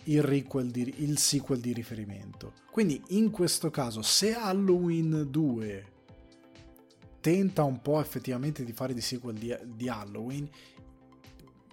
il, 0.03 0.69
di, 0.69 0.93
il 0.97 1.17
sequel 1.17 1.61
di 1.61 1.73
riferimento. 1.73 2.53
Quindi 2.69 3.01
in 3.07 3.31
questo 3.31 3.71
caso, 3.71 4.03
se 4.03 4.35
Halloween 4.35 5.29
2 5.31 5.93
tenta 7.21 7.63
un 7.63 7.81
po' 7.81 7.99
effettivamente 7.99 8.63
di 8.63 8.71
fare 8.71 8.93
di 8.93 9.01
sequel 9.01 9.35
di, 9.35 9.57
di 9.73 9.89
Halloween, 9.89 10.47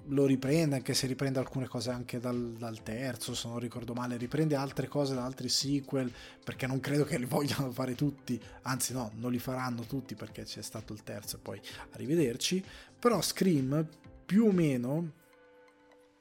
lo 0.07 0.27
riprende, 0.27 0.77
anche 0.77 0.95
se 0.95 1.07
riprende 1.07 1.39
alcune 1.39 1.69
cose 1.69 1.91
anche 1.91 2.19
dal, 2.19 2.55
dal, 2.59 2.83
terzo, 2.83 3.35
se 3.35 3.49
non 3.49 3.59
ricordo 3.59 3.95
male, 3.95 4.17
riprende 4.17 4.55
altre 4.55 4.89
cose 4.89 5.15
da 5.15 5.25
altri 5.25 5.49
sequel, 5.49 6.13
perché 6.45 6.67
non 6.67 6.81
credo 6.81 7.05
che 7.05 7.19
li 7.19 7.25
vogliano 7.25 7.71
fare 7.71 7.95
tutti, 7.95 8.41
anzi 8.63 8.93
no, 8.93 9.13
non 9.17 9.31
li 9.31 9.39
faranno 9.39 9.83
tutti 9.83 10.15
perché 10.15 10.45
c'è 10.45 10.63
stato 10.63 10.93
il 10.93 11.03
terzo 11.03 11.37
e 11.37 11.41
poi 11.41 11.61
arrivederci, 11.93 12.65
però 12.99 13.21
Scream 13.21 13.87
più 14.25 14.47
o 14.47 14.53
meno 14.53 15.21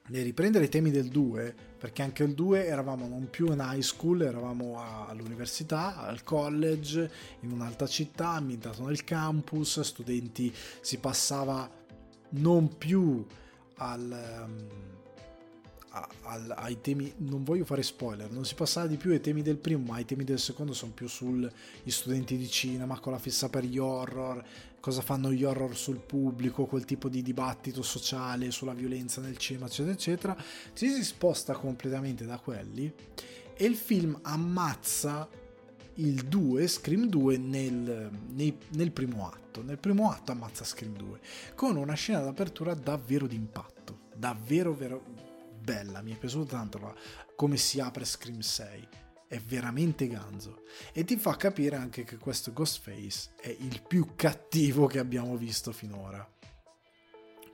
ne 0.07 0.21
riprendere 0.23 0.65
i 0.65 0.69
temi 0.69 0.91
del 0.91 1.07
2, 1.07 1.55
perché 1.77 2.01
anche 2.01 2.23
il 2.23 2.33
2 2.33 2.65
eravamo 2.65 3.07
non 3.07 3.29
più 3.29 3.51
in 3.51 3.59
high 3.65 3.81
school, 3.81 4.21
eravamo 4.21 5.05
all'università, 5.07 5.97
al 6.01 6.23
college, 6.23 7.09
in 7.41 7.51
un'altra 7.51 7.87
città, 7.87 8.31
ambientato 8.31 8.85
nel 8.85 9.03
campus, 9.03 9.79
studenti 9.81 10.53
si 10.81 10.97
passava 10.97 11.69
non 12.31 12.77
più 12.77 13.25
al, 13.81 14.45
um, 14.45 14.67
a, 15.89 16.07
a, 16.21 16.41
ai 16.57 16.79
temi, 16.81 17.11
non 17.17 17.43
voglio 17.43 17.65
fare 17.65 17.81
spoiler, 17.81 18.31
non 18.31 18.45
si 18.45 18.53
passava 18.53 18.87
di 18.87 18.97
più 18.97 19.11
ai 19.11 19.19
temi 19.19 19.41
del 19.41 19.57
primo, 19.57 19.91
ma 19.91 19.99
i 19.99 20.05
temi 20.05 20.23
del 20.23 20.39
secondo 20.39 20.73
sono 20.73 20.91
più 20.91 21.07
sugli 21.07 21.49
studenti 21.87 22.37
di 22.37 22.47
cinema 22.47 22.99
con 22.99 23.11
la 23.11 23.19
fissa 23.19 23.49
per 23.49 23.63
gli 23.63 23.79
horror, 23.79 24.43
cosa 24.79 25.01
fanno 25.01 25.31
gli 25.31 25.43
horror 25.43 25.75
sul 25.75 25.99
pubblico, 25.99 26.65
quel 26.65 26.85
tipo 26.85 27.09
di 27.09 27.21
dibattito 27.23 27.81
sociale 27.81 28.51
sulla 28.51 28.73
violenza 28.73 29.19
nel 29.19 29.37
cinema, 29.37 29.65
eccetera, 29.65 29.93
eccetera. 29.93 30.37
Ci 30.73 30.89
si 30.89 31.03
sposta 31.03 31.53
completamente 31.53 32.25
da 32.25 32.37
quelli 32.37 32.93
e 33.55 33.65
il 33.65 33.75
film 33.75 34.17
ammazza 34.21 35.27
il 35.95 36.23
2, 36.25 36.67
Scream 36.67 37.07
2, 37.07 37.37
nel, 37.37 38.09
nel, 38.33 38.57
nel 38.69 38.91
primo 38.91 39.27
atto. 39.27 39.61
Nel 39.63 39.77
primo 39.77 40.09
atto 40.09 40.31
ammazza 40.31 40.63
Scream 40.63 40.95
2 40.95 41.19
con 41.55 41.75
una 41.75 41.93
scena 41.93 42.21
d'apertura 42.21 42.73
davvero 42.73 43.27
d'impatto, 43.27 44.03
davvero 44.15 44.73
vero, 44.73 45.03
bella, 45.59 46.01
mi 46.01 46.13
è 46.13 46.17
piaciuto 46.17 46.45
tanto 46.45 46.77
la, 46.77 46.95
come 47.35 47.57
si 47.57 47.81
apre 47.81 48.05
Scream 48.05 48.39
6 48.39 48.87
è 49.31 49.39
veramente 49.39 50.07
ganzo 50.07 50.63
e 50.91 51.05
ti 51.05 51.15
fa 51.15 51.37
capire 51.37 51.77
anche 51.77 52.03
che 52.03 52.17
questo 52.17 52.51
Ghostface 52.51 53.29
è 53.39 53.47
il 53.47 53.81
più 53.87 54.09
cattivo 54.13 54.87
che 54.87 54.99
abbiamo 54.99 55.37
visto 55.37 55.71
finora. 55.71 56.29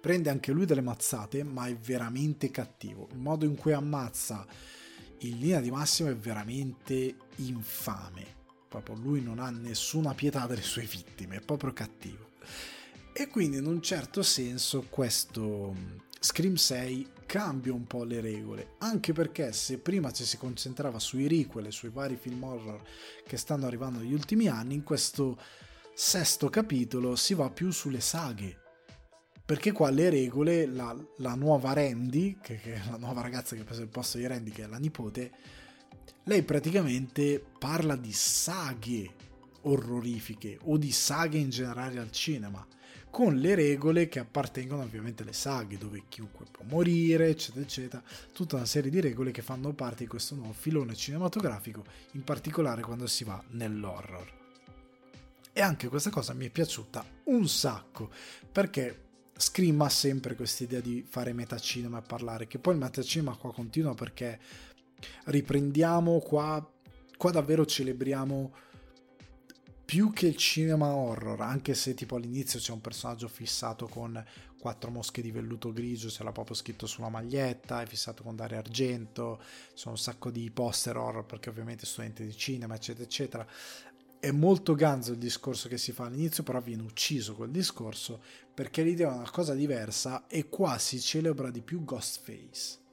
Prende 0.02 0.32
anche 0.32 0.52
lui 0.52 0.66
delle 0.66 0.82
mazzate, 0.82 1.44
ma 1.44 1.68
è 1.68 1.76
veramente 1.76 2.50
cattivo. 2.50 3.08
Il 3.12 3.20
modo 3.20 3.46
in 3.46 3.56
cui 3.56 3.74
ammazza 3.74 4.44
in 5.20 5.38
linea 5.38 5.60
di 5.60 5.70
massima 5.70 6.10
è 6.10 6.16
veramente 6.16 7.16
infame. 7.38 8.36
Proprio 8.68 8.96
lui 8.96 9.22
non 9.22 9.40
ha 9.40 9.50
nessuna 9.50 10.14
pietà 10.14 10.46
delle 10.46 10.62
sue 10.62 10.84
vittime, 10.84 11.38
è 11.38 11.42
proprio 11.42 11.74
cattivo. 11.74 12.32
E 13.14 13.28
quindi 13.30 13.58
in 13.58 13.66
un 13.66 13.82
certo 13.82 14.22
senso 14.22 14.86
questo 14.90 15.74
Scream 16.20 16.56
6 16.56 17.08
cambia 17.26 17.74
un 17.74 17.86
po' 17.86 18.04
le 18.04 18.22
regole, 18.22 18.76
anche 18.80 19.14
perché 19.14 19.52
se 19.54 19.78
prima 19.78 20.12
ci 20.12 20.24
si 20.24 20.38
concentrava 20.38 21.00
sui 21.00 21.28
requel 21.28 21.68
e 21.68 21.72
sui 21.72 21.90
vari 21.90 22.16
film 22.16 22.44
horror 22.44 22.82
che 23.26 23.38
stanno 23.38 23.66
arrivando 23.66 24.00
negli 24.00 24.14
ultimi 24.14 24.48
anni, 24.48 24.76
in 24.76 24.84
questo 24.84 25.38
sesto 25.94 26.50
capitolo 26.50 27.16
si 27.16 27.34
va 27.34 27.50
più 27.50 27.72
sulle 27.72 28.02
saghe. 28.02 28.62
Perché 29.46 29.72
qua 29.72 29.90
le 29.90 30.10
regole, 30.10 30.66
la, 30.66 30.96
la 31.18 31.36
nuova 31.36 31.74
Randy, 31.74 32.38
che, 32.42 32.58
che, 32.58 32.76
è 32.76 32.82
la 32.90 32.98
nuova 32.98 33.22
ragazza 33.22 33.56
che 33.56 33.62
ha 33.62 33.66
preso 33.66 33.82
il 33.82 33.88
posto 33.88 34.18
di 34.18 34.28
Randy, 34.28 34.52
che 34.52 34.64
è 34.64 34.68
la 34.68 34.78
nipote, 34.78 35.32
lei 36.24 36.44
praticamente 36.44 37.44
parla 37.58 37.96
di 37.96 38.12
saghe 38.12 39.14
orrorifiche 39.62 40.58
o 40.64 40.78
di 40.78 40.92
saghe 40.92 41.38
in 41.38 41.50
generale 41.50 42.00
al 42.00 42.12
cinema 42.12 42.66
con 43.10 43.38
le 43.38 43.56
regole 43.56 44.08
che 44.10 44.20
appartengono 44.20 44.84
ovviamente 44.84 45.24
alle 45.24 45.34
saghe, 45.34 45.78
dove 45.78 46.04
chiunque 46.08 46.46
può 46.52 46.64
morire, 46.68 47.30
eccetera, 47.30 47.66
eccetera, 47.66 48.04
tutta 48.32 48.58
una 48.58 48.66
serie 48.66 48.92
di 48.92 49.00
regole 49.00 49.32
che 49.32 49.42
fanno 49.42 49.74
parte 49.74 50.04
di 50.04 50.10
questo 50.10 50.36
nuovo 50.36 50.54
filone 50.54 50.94
cinematografico, 50.94 51.84
in 52.12 52.24
particolare 52.24 52.82
quando 52.82 53.08
si 53.08 53.24
va 53.24 53.42
nell'horror. 53.52 54.36
E 55.52 55.62
anche 55.62 55.88
questa 55.88 56.12
cosa 56.12 56.34
mi 56.34 56.46
è 56.46 56.50
piaciuta 56.52 57.04
un 57.24 57.48
sacco, 57.48 58.12
perché 58.52 59.06
Scream 59.36 59.82
ha 59.82 59.90
sempre 59.90 60.36
questa 60.36 60.64
idea 60.64 60.80
di 60.80 61.04
fare 61.08 61.34
metacinema 61.34 62.00
e 62.00 62.06
parlare, 62.06 62.46
che 62.46 62.60
poi 62.60 62.74
il 62.74 62.80
metacinema 62.80 63.36
qua 63.36 63.52
continua 63.54 63.96
perché 63.96 64.40
riprendiamo 65.26 66.20
qua, 66.20 66.66
qua 67.18 67.32
davvero 67.32 67.66
celebriamo 67.66 68.54
più 69.88 70.12
che 70.12 70.28
il 70.28 70.36
cinema 70.36 70.94
horror, 70.94 71.40
anche 71.40 71.74
se 71.74 71.94
tipo 71.94 72.18
all'inizio 72.18 72.60
c'è 72.60 72.74
un 72.74 72.82
personaggio 72.82 73.30
fissato 73.30 73.88
con 73.88 74.22
quattro 74.60 74.92
mosche 74.92 75.22
di 75.22 75.32
velluto 75.32 75.72
grigio, 75.72 76.10
ce 76.10 76.24
l'ha 76.24 76.34
proprio 76.34 76.58
scritto 76.58 76.86
sulla 76.86 77.08
maglietta, 77.08 77.82
è 77.82 77.86
fissato 77.86 78.22
con 78.22 78.36
Dario 78.36 78.58
Argento, 78.58 79.40
ci 79.42 79.72
sono 79.76 79.94
un 79.94 80.02
sacco 80.02 80.30
di 80.30 80.52
poster 80.52 80.98
horror 80.98 81.26
perché 81.26 81.50
ovviamente 81.50 81.86
studente 81.86 82.26
di 82.26 82.36
cinema, 82.36 82.76
eccetera, 82.76 83.06
eccetera. 83.06 83.48
È 84.20 84.32
molto 84.32 84.76
ganzo 84.76 85.14
il 85.14 85.20
discorso 85.20 85.70
che 85.70 85.78
si 85.78 85.94
fa 85.94 86.08
all'inizio, 86.08 86.44
però 86.44 86.60
viene 86.60 86.82
ucciso 86.82 87.36
quel 87.36 87.52
discorso 87.52 88.22
perché 88.54 88.84
l'idea 88.84 89.10
è 89.10 89.16
una 89.16 89.30
cosa 89.30 89.54
diversa 89.54 90.28
e 90.28 90.50
qua 90.50 90.78
si 90.80 91.00
celebra 91.00 91.50
di 91.50 91.62
più 91.62 91.86
Ghostface 91.86 92.86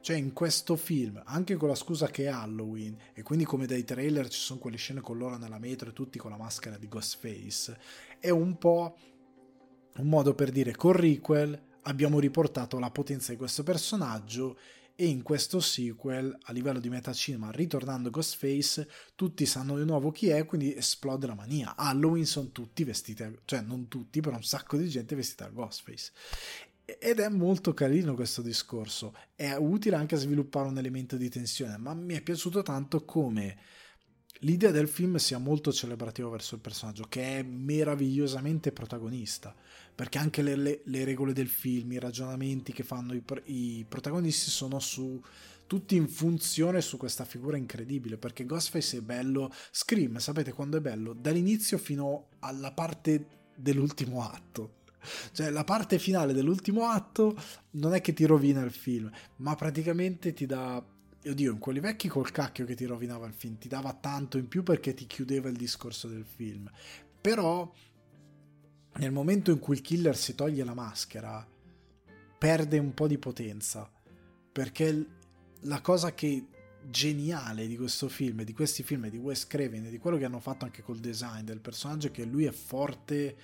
cioè 0.00 0.16
in 0.16 0.32
questo 0.32 0.76
film, 0.76 1.20
anche 1.24 1.56
con 1.56 1.68
la 1.68 1.74
scusa 1.74 2.08
che 2.08 2.24
è 2.24 2.28
Halloween, 2.28 2.96
e 3.12 3.22
quindi 3.22 3.44
come 3.44 3.66
dai 3.66 3.84
trailer 3.84 4.28
ci 4.28 4.40
sono 4.40 4.58
quelle 4.58 4.76
scene 4.76 5.00
con 5.00 5.18
loro 5.18 5.36
nella 5.36 5.58
metro 5.58 5.90
e 5.90 5.92
tutti 5.92 6.18
con 6.18 6.30
la 6.30 6.36
maschera 6.36 6.78
di 6.78 6.88
Ghostface, 6.88 7.78
è 8.18 8.30
un 8.30 8.56
po' 8.56 8.96
un 9.96 10.08
modo 10.08 10.34
per 10.34 10.50
dire 10.50 10.74
con 10.74 10.92
Requel 10.92 11.68
abbiamo 11.82 12.18
riportato 12.18 12.78
la 12.78 12.90
potenza 12.90 13.32
di 13.32 13.38
questo 13.38 13.62
personaggio 13.62 14.58
e 14.94 15.06
in 15.06 15.22
questo 15.22 15.60
sequel 15.60 16.36
a 16.42 16.52
livello 16.52 16.78
di 16.78 16.90
metacinema 16.90 17.50
ritornando 17.50 18.10
Ghostface 18.10 18.86
tutti 19.14 19.46
sanno 19.46 19.78
di 19.78 19.84
nuovo 19.86 20.10
chi 20.10 20.28
è 20.28 20.44
quindi 20.44 20.74
esplode 20.74 21.26
la 21.26 21.34
mania. 21.34 21.74
Halloween 21.74 22.26
sono 22.26 22.50
tutti 22.50 22.84
vestiti 22.84 23.24
cioè 23.46 23.62
non 23.62 23.88
tutti 23.88 24.20
però 24.20 24.36
un 24.36 24.42
sacco 24.42 24.76
di 24.76 24.88
gente 24.88 25.14
vestita 25.14 25.44
da 25.44 25.52
Ghostface 25.52 26.12
ed 26.98 27.20
è 27.20 27.28
molto 27.28 27.74
carino 27.74 28.14
questo 28.14 28.42
discorso, 28.42 29.14
è 29.34 29.54
utile 29.54 29.96
anche 29.96 30.14
a 30.14 30.18
sviluppare 30.18 30.68
un 30.68 30.78
elemento 30.78 31.16
di 31.16 31.28
tensione, 31.28 31.76
ma 31.76 31.94
mi 31.94 32.14
è 32.14 32.22
piaciuto 32.22 32.62
tanto 32.62 33.04
come 33.04 33.56
l'idea 34.40 34.70
del 34.70 34.88
film 34.88 35.16
sia 35.16 35.38
molto 35.38 35.72
celebrativo 35.72 36.30
verso 36.30 36.54
il 36.54 36.60
personaggio, 36.60 37.04
che 37.08 37.38
è 37.38 37.42
meravigliosamente 37.42 38.72
protagonista, 38.72 39.54
perché 39.94 40.18
anche 40.18 40.42
le, 40.42 40.56
le, 40.56 40.80
le 40.84 41.04
regole 41.04 41.32
del 41.32 41.48
film, 41.48 41.92
i 41.92 41.98
ragionamenti 41.98 42.72
che 42.72 42.82
fanno 42.82 43.12
i, 43.14 43.22
i 43.44 43.84
protagonisti 43.88 44.50
sono 44.50 44.78
su 44.78 45.22
tutti 45.66 45.94
in 45.94 46.08
funzione 46.08 46.80
su 46.80 46.96
questa 46.96 47.24
figura 47.24 47.56
incredibile 47.56 48.16
perché 48.16 48.44
Ghostface 48.44 48.96
è 48.96 49.00
bello 49.02 49.52
Scream 49.70 50.16
sapete 50.16 50.52
quando 50.52 50.78
è 50.78 50.80
bello? 50.80 51.12
Dall'inizio 51.12 51.78
fino 51.78 52.30
alla 52.40 52.72
parte 52.72 53.24
dell'ultimo 53.54 54.24
atto 54.24 54.78
cioè, 55.32 55.50
la 55.50 55.64
parte 55.64 55.98
finale 55.98 56.32
dell'ultimo 56.32 56.86
atto 56.86 57.36
non 57.72 57.94
è 57.94 58.00
che 58.00 58.12
ti 58.12 58.24
rovina 58.24 58.62
il 58.62 58.72
film, 58.72 59.10
ma 59.36 59.54
praticamente 59.54 60.32
ti 60.32 60.46
dà. 60.46 60.84
Oddio, 61.22 61.52
in 61.52 61.58
quelli 61.58 61.80
vecchi 61.80 62.08
col 62.08 62.30
cacchio 62.30 62.64
che 62.64 62.74
ti 62.74 62.86
rovinava 62.86 63.26
il 63.26 63.34
film, 63.34 63.58
ti 63.58 63.68
dava 63.68 63.92
tanto 63.92 64.38
in 64.38 64.48
più 64.48 64.62
perché 64.62 64.94
ti 64.94 65.06
chiudeva 65.06 65.48
il 65.48 65.56
discorso 65.56 66.08
del 66.08 66.24
film. 66.24 66.70
Però, 67.20 67.70
nel 68.94 69.12
momento 69.12 69.50
in 69.50 69.58
cui 69.58 69.74
il 69.74 69.82
killer 69.82 70.16
si 70.16 70.34
toglie 70.34 70.64
la 70.64 70.72
maschera, 70.72 71.46
perde 72.38 72.78
un 72.78 72.94
po' 72.94 73.06
di 73.06 73.18
potenza. 73.18 73.90
Perché 74.50 75.06
la 75.60 75.80
cosa 75.82 76.14
che 76.14 76.46
geniale 76.88 77.66
di 77.66 77.76
questo 77.76 78.08
film, 78.08 78.42
di 78.42 78.52
questi 78.52 78.82
film, 78.82 79.08
di 79.08 79.18
Wes 79.18 79.46
Craven 79.46 79.86
e 79.86 79.90
di 79.90 79.98
quello 79.98 80.16
che 80.16 80.24
hanno 80.24 80.40
fatto 80.40 80.64
anche 80.64 80.82
col 80.82 80.98
design 80.98 81.44
del 81.44 81.60
personaggio 81.60 82.08
è 82.08 82.10
che 82.10 82.24
lui 82.24 82.44
è 82.44 82.50
forte 82.50 83.36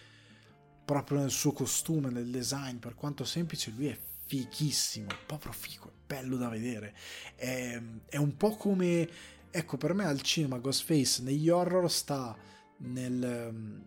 proprio 0.87 1.19
nel 1.19 1.31
suo 1.31 1.53
costume, 1.53 2.11
nel 2.11 2.31
design, 2.31 2.77
per 2.77 2.95
quanto 2.95 3.25
semplice, 3.25 3.73
lui 3.77 3.89
è 3.89 3.99
fichissimo, 4.27 5.09
proprio 5.27 5.53
figo, 5.53 5.89
è 5.89 5.93
bello 6.07 6.37
da 6.37 6.49
vedere. 6.49 6.95
È, 7.35 7.83
è 8.09 8.17
un 8.17 8.37
po' 8.37 8.57
come, 8.57 9.09
ecco, 9.51 9.77
per 9.77 9.95
me 9.95 10.05
al 10.07 10.23
cinema 10.23 10.59
Ghostface 10.59 11.23
negli 11.23 11.51
horror 11.51 11.91
sta 11.91 12.37
nel, 12.79 13.83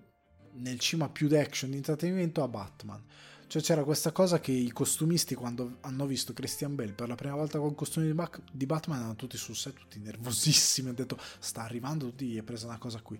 nel 0.51 0.79
cinema 0.79 1.09
più 1.09 1.29
d'action, 1.29 1.71
di 1.71 1.77
intrattenimento 1.77 2.43
a 2.43 2.47
Batman. 2.49 3.03
Cioè 3.47 3.61
c'era 3.63 3.83
questa 3.83 4.11
cosa 4.11 4.39
che 4.39 4.51
i 4.51 4.71
costumisti 4.71 5.33
quando 5.33 5.77
hanno 5.81 6.05
visto 6.05 6.33
Christian 6.33 6.75
Bale 6.75 6.91
per 6.91 7.07
la 7.07 7.15
prima 7.15 7.33
volta 7.33 7.57
con 7.57 7.73
costumi 7.73 8.05
di, 8.05 8.13
Bac- 8.13 8.41
di 8.51 8.67
Batman 8.67 8.99
erano 8.99 9.15
tutti 9.15 9.37
sul 9.37 9.55
set, 9.55 9.73
tutti 9.73 9.99
nervosissimi, 9.99 10.89
hanno 10.89 10.97
detto 10.97 11.17
sta 11.39 11.63
arrivando, 11.63 12.05
tutti 12.09 12.27
gli 12.27 12.37
è 12.37 12.43
presa 12.43 12.67
una 12.67 12.77
cosa 12.77 13.01
qui. 13.01 13.17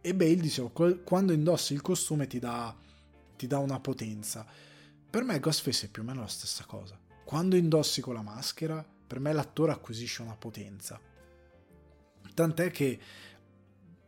E 0.00 0.14
Bale 0.14 0.36
diceva, 0.36 0.70
quando 1.04 1.32
indossi 1.32 1.72
il 1.72 1.82
costume 1.82 2.26
ti 2.26 2.40
dà 2.40 2.76
ti 3.36 3.46
dà 3.46 3.58
una 3.58 3.80
potenza. 3.80 4.46
Per 5.10 5.22
me 5.22 5.38
Ghostface 5.38 5.86
è 5.86 5.88
più 5.88 6.02
o 6.02 6.04
meno 6.04 6.20
la 6.20 6.26
stessa 6.26 6.64
cosa. 6.64 6.98
Quando 7.24 7.56
indossi 7.56 8.00
con 8.00 8.14
la 8.14 8.22
maschera, 8.22 8.84
per 9.06 9.20
me 9.20 9.32
l'attore 9.32 9.72
acquisisce 9.72 10.22
una 10.22 10.36
potenza. 10.36 11.00
Tant'è 12.34 12.70
che, 12.70 12.98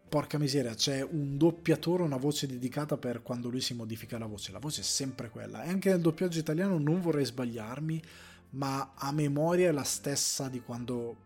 porca 0.08 0.38
miseria, 0.38 0.74
c'è 0.74 1.02
un 1.02 1.36
doppiatore, 1.36 2.02
una 2.02 2.16
voce 2.16 2.46
dedicata 2.46 2.96
per 2.96 3.22
quando 3.22 3.48
lui 3.48 3.60
si 3.60 3.74
modifica 3.74 4.18
la 4.18 4.26
voce. 4.26 4.52
La 4.52 4.58
voce 4.58 4.80
è 4.80 4.84
sempre 4.84 5.30
quella. 5.30 5.62
E 5.62 5.68
anche 5.68 5.90
nel 5.90 6.00
doppiaggio 6.00 6.38
italiano 6.38 6.78
non 6.78 7.00
vorrei 7.00 7.24
sbagliarmi, 7.24 8.02
ma 8.50 8.92
a 8.94 9.12
memoria 9.12 9.68
è 9.68 9.72
la 9.72 9.84
stessa 9.84 10.48
di 10.48 10.60
quando 10.60 11.24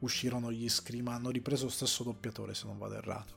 uscirono 0.00 0.50
gli 0.50 0.68
Scream. 0.68 1.08
Hanno 1.08 1.30
ripreso 1.30 1.64
lo 1.64 1.70
stesso 1.70 2.02
doppiatore, 2.02 2.54
se 2.54 2.66
non 2.66 2.78
vado 2.78 2.94
errato. 2.94 3.34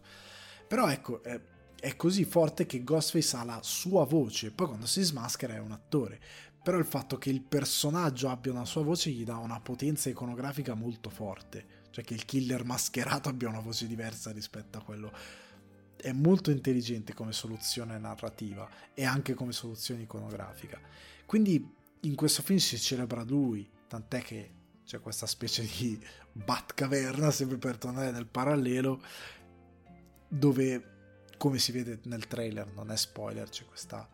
Però 0.67 0.89
ecco, 0.89 1.21
eh, 1.23 1.41
è 1.81 1.95
così 1.95 2.25
forte 2.25 2.67
che 2.67 2.83
Ghostface 2.83 3.37
ha 3.37 3.43
la 3.43 3.59
sua 3.63 4.05
voce, 4.05 4.51
poi 4.51 4.67
quando 4.67 4.85
si 4.85 5.01
smaschera 5.01 5.55
è 5.55 5.59
un 5.59 5.71
attore. 5.71 6.21
Però 6.61 6.77
il 6.77 6.85
fatto 6.85 7.17
che 7.17 7.31
il 7.31 7.41
personaggio 7.41 8.29
abbia 8.29 8.51
una 8.51 8.65
sua 8.65 8.83
voce 8.83 9.09
gli 9.09 9.23
dà 9.23 9.37
una 9.37 9.59
potenza 9.59 10.07
iconografica 10.07 10.75
molto 10.75 11.09
forte. 11.09 11.79
Cioè 11.89 12.03
che 12.03 12.13
il 12.13 12.25
killer 12.25 12.63
mascherato 12.65 13.29
abbia 13.29 13.49
una 13.49 13.61
voce 13.61 13.87
diversa 13.87 14.29
rispetto 14.31 14.77
a 14.77 14.83
quello. 14.83 15.11
È 15.95 16.11
molto 16.11 16.51
intelligente 16.51 17.15
come 17.15 17.33
soluzione 17.33 17.97
narrativa 17.97 18.69
e 18.93 19.03
anche 19.03 19.33
come 19.33 19.51
soluzione 19.51 20.03
iconografica. 20.03 20.79
Quindi 21.25 21.67
in 22.01 22.13
questo 22.13 22.43
film 22.43 22.59
si 22.59 22.77
celebra 22.77 23.23
lui, 23.23 23.67
tant'è 23.87 24.21
che 24.21 24.51
c'è 24.85 24.99
questa 24.99 25.25
specie 25.25 25.63
di 25.63 25.99
Batcaverna, 26.31 27.31
sempre 27.31 27.57
per 27.57 27.79
tornare 27.79 28.11
nel 28.11 28.27
parallelo, 28.27 29.01
dove, 30.27 31.00
come 31.41 31.57
si 31.57 31.71
vede 31.71 32.01
nel 32.03 32.27
trailer, 32.27 32.71
non 32.75 32.91
è 32.91 32.95
spoiler, 32.95 33.49
c'è 33.49 33.65
questa... 33.65 34.07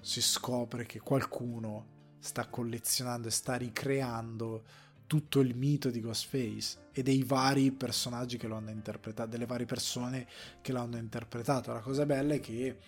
si 0.00 0.22
scopre 0.22 0.86
che 0.86 1.00
qualcuno 1.00 2.14
sta 2.20 2.46
collezionando 2.46 3.26
e 3.26 3.32
sta 3.32 3.56
ricreando 3.56 4.62
tutto 5.08 5.40
il 5.40 5.56
mito 5.56 5.90
di 5.90 6.00
Ghostface 6.00 6.90
e 6.92 7.02
dei 7.02 7.24
vari 7.24 7.72
personaggi 7.72 8.36
che 8.36 8.46
lo 8.46 8.54
hanno 8.54 8.70
interpretato, 8.70 9.28
delle 9.28 9.44
varie 9.44 9.66
persone 9.66 10.28
che 10.60 10.70
l'hanno 10.70 10.98
interpretato. 10.98 11.72
La 11.72 11.80
cosa 11.80 12.06
bella 12.06 12.34
è 12.34 12.38
che 12.38 12.78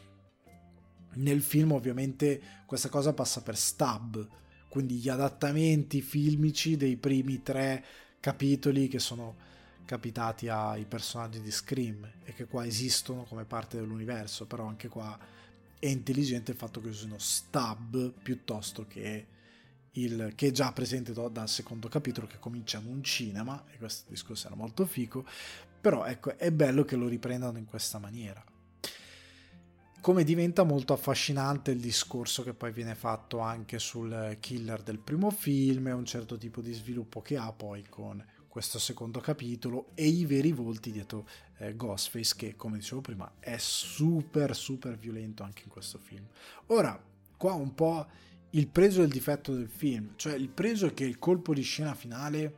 nel 1.14 1.42
film 1.42 1.72
ovviamente 1.72 2.62
questa 2.66 2.88
cosa 2.88 3.12
passa 3.12 3.42
per 3.42 3.56
stab, 3.56 4.24
quindi 4.68 4.98
gli 4.98 5.08
adattamenti 5.08 6.00
filmici 6.00 6.76
dei 6.76 6.96
primi 6.96 7.42
tre 7.42 7.84
capitoli 8.20 8.86
che 8.86 9.00
sono 9.00 9.34
capitati 9.84 10.48
ai 10.48 10.84
personaggi 10.84 11.40
di 11.40 11.50
Scream 11.50 12.08
e 12.24 12.32
che 12.32 12.46
qua 12.46 12.66
esistono 12.66 13.24
come 13.24 13.44
parte 13.44 13.78
dell'universo, 13.78 14.46
però 14.46 14.66
anche 14.66 14.88
qua 14.88 15.18
è 15.78 15.86
intelligente 15.86 16.52
il 16.52 16.56
fatto 16.56 16.80
che 16.80 16.88
usino 16.88 17.18
stab 17.18 18.12
piuttosto 18.22 18.86
che 18.86 19.26
il, 19.92 20.32
che 20.34 20.48
è 20.48 20.50
già 20.50 20.72
presente 20.72 21.12
dal 21.12 21.48
secondo 21.48 21.88
capitolo 21.88 22.26
che 22.26 22.38
comincia 22.38 22.78
in 22.78 22.86
un 22.86 23.02
cinema 23.04 23.64
e 23.70 23.76
questo 23.76 24.10
discorso 24.10 24.46
era 24.46 24.56
molto 24.56 24.86
fico 24.86 25.24
però 25.84 26.06
ecco 26.06 26.38
è 26.38 26.50
bello 26.50 26.82
che 26.86 26.96
lo 26.96 27.06
riprendano 27.06 27.58
in 27.58 27.66
questa 27.66 27.98
maniera. 27.98 28.42
Come 30.00 30.24
diventa 30.24 30.62
molto 30.62 30.94
affascinante 30.94 31.72
il 31.72 31.80
discorso 31.80 32.42
che 32.42 32.54
poi 32.54 32.72
viene 32.72 32.94
fatto 32.94 33.40
anche 33.40 33.78
sul 33.78 34.38
killer 34.40 34.82
del 34.82 34.98
primo 34.98 35.30
film 35.30 35.88
e 35.88 35.92
un 35.92 36.06
certo 36.06 36.38
tipo 36.38 36.62
di 36.62 36.72
sviluppo 36.72 37.20
che 37.20 37.36
ha 37.36 37.52
poi 37.52 37.84
con 37.86 38.24
questo 38.54 38.78
secondo 38.78 39.18
capitolo 39.18 39.88
e 39.94 40.06
i 40.06 40.24
veri 40.24 40.52
volti 40.52 40.92
dietro 40.92 41.26
eh, 41.56 41.74
Ghostface 41.74 42.34
che 42.36 42.54
come 42.54 42.78
dicevo 42.78 43.00
prima 43.00 43.32
è 43.40 43.56
super 43.58 44.54
super 44.54 44.96
violento 44.96 45.42
anche 45.42 45.62
in 45.64 45.70
questo 45.70 45.98
film 45.98 46.24
ora 46.66 47.02
qua 47.36 47.54
un 47.54 47.74
po' 47.74 48.06
il 48.50 48.68
pregio 48.68 49.00
e 49.00 49.06
il 49.06 49.10
difetto 49.10 49.52
del 49.52 49.68
film, 49.68 50.12
cioè 50.14 50.34
il 50.34 50.48
pregio 50.48 50.86
è 50.86 50.94
che 50.94 51.04
il 51.04 51.18
colpo 51.18 51.52
di 51.52 51.62
scena 51.62 51.94
finale 51.96 52.54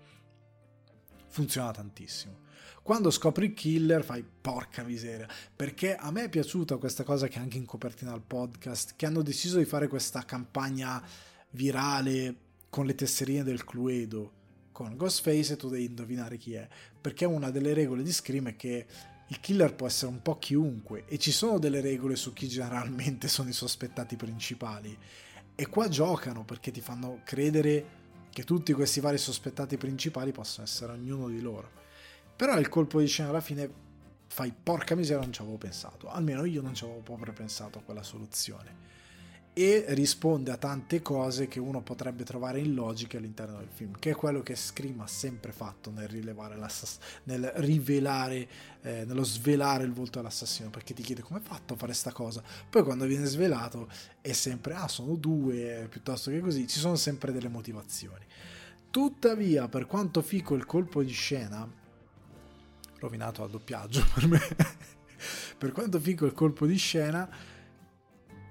funziona 1.28 1.70
tantissimo. 1.70 2.44
Quando 2.82 3.10
scopri 3.10 3.46
il 3.46 3.54
killer 3.54 4.04
fai 4.04 4.22
porca 4.22 4.82
miseria, 4.82 5.26
perché 5.56 5.96
a 5.96 6.10
me 6.10 6.24
è 6.24 6.28
piaciuta 6.28 6.76
questa 6.76 7.02
cosa 7.02 7.28
che 7.28 7.38
anche 7.38 7.56
in 7.56 7.64
copertina 7.64 8.12
al 8.12 8.20
podcast, 8.20 8.92
che 8.94 9.06
hanno 9.06 9.22
deciso 9.22 9.56
di 9.56 9.64
fare 9.64 9.88
questa 9.88 10.26
campagna 10.26 11.02
virale 11.52 12.36
con 12.68 12.84
le 12.84 12.94
tesserine 12.94 13.42
del 13.42 13.64
Cluedo, 13.64 14.35
con 14.76 14.94
Ghostface 14.94 15.54
e 15.54 15.56
tu 15.56 15.70
devi 15.70 15.86
indovinare 15.86 16.36
chi 16.36 16.52
è, 16.52 16.68
perché 17.00 17.24
una 17.24 17.50
delle 17.50 17.72
regole 17.72 18.02
di 18.02 18.12
Scream 18.12 18.48
è 18.48 18.56
che 18.56 18.86
il 19.28 19.40
killer 19.40 19.74
può 19.74 19.86
essere 19.86 20.12
un 20.12 20.20
po' 20.20 20.36
chiunque 20.36 21.06
e 21.06 21.16
ci 21.16 21.32
sono 21.32 21.58
delle 21.58 21.80
regole 21.80 22.14
su 22.14 22.34
chi 22.34 22.46
generalmente 22.46 23.26
sono 23.26 23.48
i 23.48 23.54
sospettati 23.54 24.16
principali 24.16 24.94
e 25.54 25.66
qua 25.68 25.88
giocano 25.88 26.44
perché 26.44 26.72
ti 26.72 26.82
fanno 26.82 27.22
credere 27.24 27.86
che 28.30 28.44
tutti 28.44 28.74
questi 28.74 29.00
vari 29.00 29.16
sospettati 29.16 29.78
principali 29.78 30.30
possono 30.30 30.66
essere 30.66 30.92
ognuno 30.92 31.28
di 31.28 31.40
loro. 31.40 31.70
Però 32.36 32.58
il 32.58 32.68
colpo 32.68 33.00
di 33.00 33.06
scena 33.06 33.30
alla 33.30 33.40
fine 33.40 33.72
fai 34.26 34.52
porca 34.62 34.94
miseria, 34.94 35.22
non 35.22 35.32
ci 35.32 35.40
avevo 35.40 35.56
pensato. 35.56 36.10
Almeno 36.10 36.44
io 36.44 36.60
non 36.60 36.74
ci 36.74 36.84
avevo 36.84 37.00
proprio 37.00 37.32
pensato 37.32 37.78
a 37.78 37.82
quella 37.82 38.02
soluzione 38.02 38.95
e 39.58 39.86
risponde 39.94 40.50
a 40.50 40.58
tante 40.58 41.00
cose 41.00 41.48
che 41.48 41.58
uno 41.58 41.80
potrebbe 41.80 42.24
trovare 42.24 42.60
illogiche 42.60 43.16
all'interno 43.16 43.56
del 43.56 43.70
film, 43.72 43.98
che 43.98 44.10
è 44.10 44.14
quello 44.14 44.42
che 44.42 44.54
Scream 44.54 45.00
ha 45.00 45.06
sempre 45.06 45.50
fatto 45.50 45.90
nel, 45.90 46.10
nel 47.22 47.52
rivelare, 47.54 48.48
eh, 48.82 49.06
nello 49.06 49.24
svelare 49.24 49.84
il 49.84 49.94
volto 49.94 50.18
dell'assassino, 50.18 50.68
perché 50.68 50.92
ti 50.92 51.02
chiede 51.02 51.22
come 51.22 51.38
è 51.38 51.42
fatto 51.42 51.72
a 51.72 51.76
fare 51.76 51.92
questa 51.92 52.12
cosa, 52.12 52.42
poi 52.68 52.82
quando 52.82 53.06
viene 53.06 53.24
svelato 53.24 53.88
è 54.20 54.32
sempre, 54.32 54.74
ah 54.74 54.88
sono 54.88 55.14
due, 55.14 55.86
piuttosto 55.88 56.30
che 56.30 56.40
così, 56.40 56.68
ci 56.68 56.78
sono 56.78 56.96
sempre 56.96 57.32
delle 57.32 57.48
motivazioni. 57.48 58.26
Tuttavia, 58.90 59.68
per 59.68 59.86
quanto 59.86 60.20
fico 60.20 60.54
il 60.54 60.66
colpo 60.66 61.02
di 61.02 61.12
scena, 61.12 61.66
rovinato 62.98 63.42
al 63.42 63.48
doppiaggio 63.48 64.04
per 64.12 64.28
me, 64.28 64.40
per 65.56 65.72
quanto 65.72 65.98
fico 65.98 66.26
il 66.26 66.34
colpo 66.34 66.66
di 66.66 66.76
scena, 66.76 67.26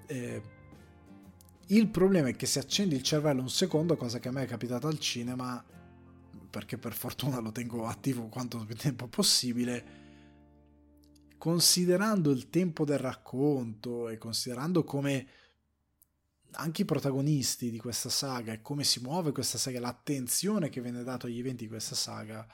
eh, 0.07 0.53
il 1.67 1.87
problema 1.89 2.27
è 2.27 2.35
che 2.35 2.45
se 2.45 2.59
accendi 2.59 2.95
il 2.95 3.03
cervello 3.03 3.41
un 3.41 3.49
secondo, 3.49 3.95
cosa 3.95 4.19
che 4.19 4.27
a 4.27 4.31
me 4.31 4.43
è 4.43 4.47
capitata 4.47 4.87
al 4.87 4.99
cinema, 4.99 5.63
perché 6.49 6.77
per 6.77 6.93
fortuna 6.93 7.39
lo 7.39 7.51
tengo 7.51 7.87
attivo 7.87 8.27
quanto 8.27 8.63
più 8.65 8.75
tempo 8.75 9.07
possibile, 9.07 10.03
considerando 11.37 12.31
il 12.31 12.49
tempo 12.49 12.85
del 12.85 12.99
racconto 12.99 14.09
e 14.09 14.17
considerando 14.17 14.83
come 14.83 15.27
anche 16.51 16.83
i 16.83 16.85
protagonisti 16.85 17.69
di 17.69 17.77
questa 17.77 18.09
saga 18.09 18.53
e 18.53 18.61
come 18.61 18.83
si 18.83 19.01
muove 19.01 19.31
questa 19.31 19.57
saga, 19.57 19.79
l'attenzione 19.79 20.69
che 20.69 20.81
viene 20.81 21.03
data 21.03 21.27
agli 21.27 21.39
eventi 21.39 21.63
di 21.63 21.69
questa 21.69 21.95
saga, 21.95 22.47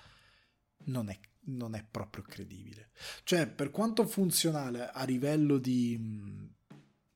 non 0.86 1.10
è, 1.10 1.20
non 1.46 1.76
è 1.76 1.86
proprio 1.90 2.24
credibile. 2.24 2.92
Cioè, 3.24 3.48
per 3.48 3.70
quanto 3.72 4.08
funzionale 4.08 4.90
a 4.90 5.04
livello 5.04 5.58
di 5.58 6.50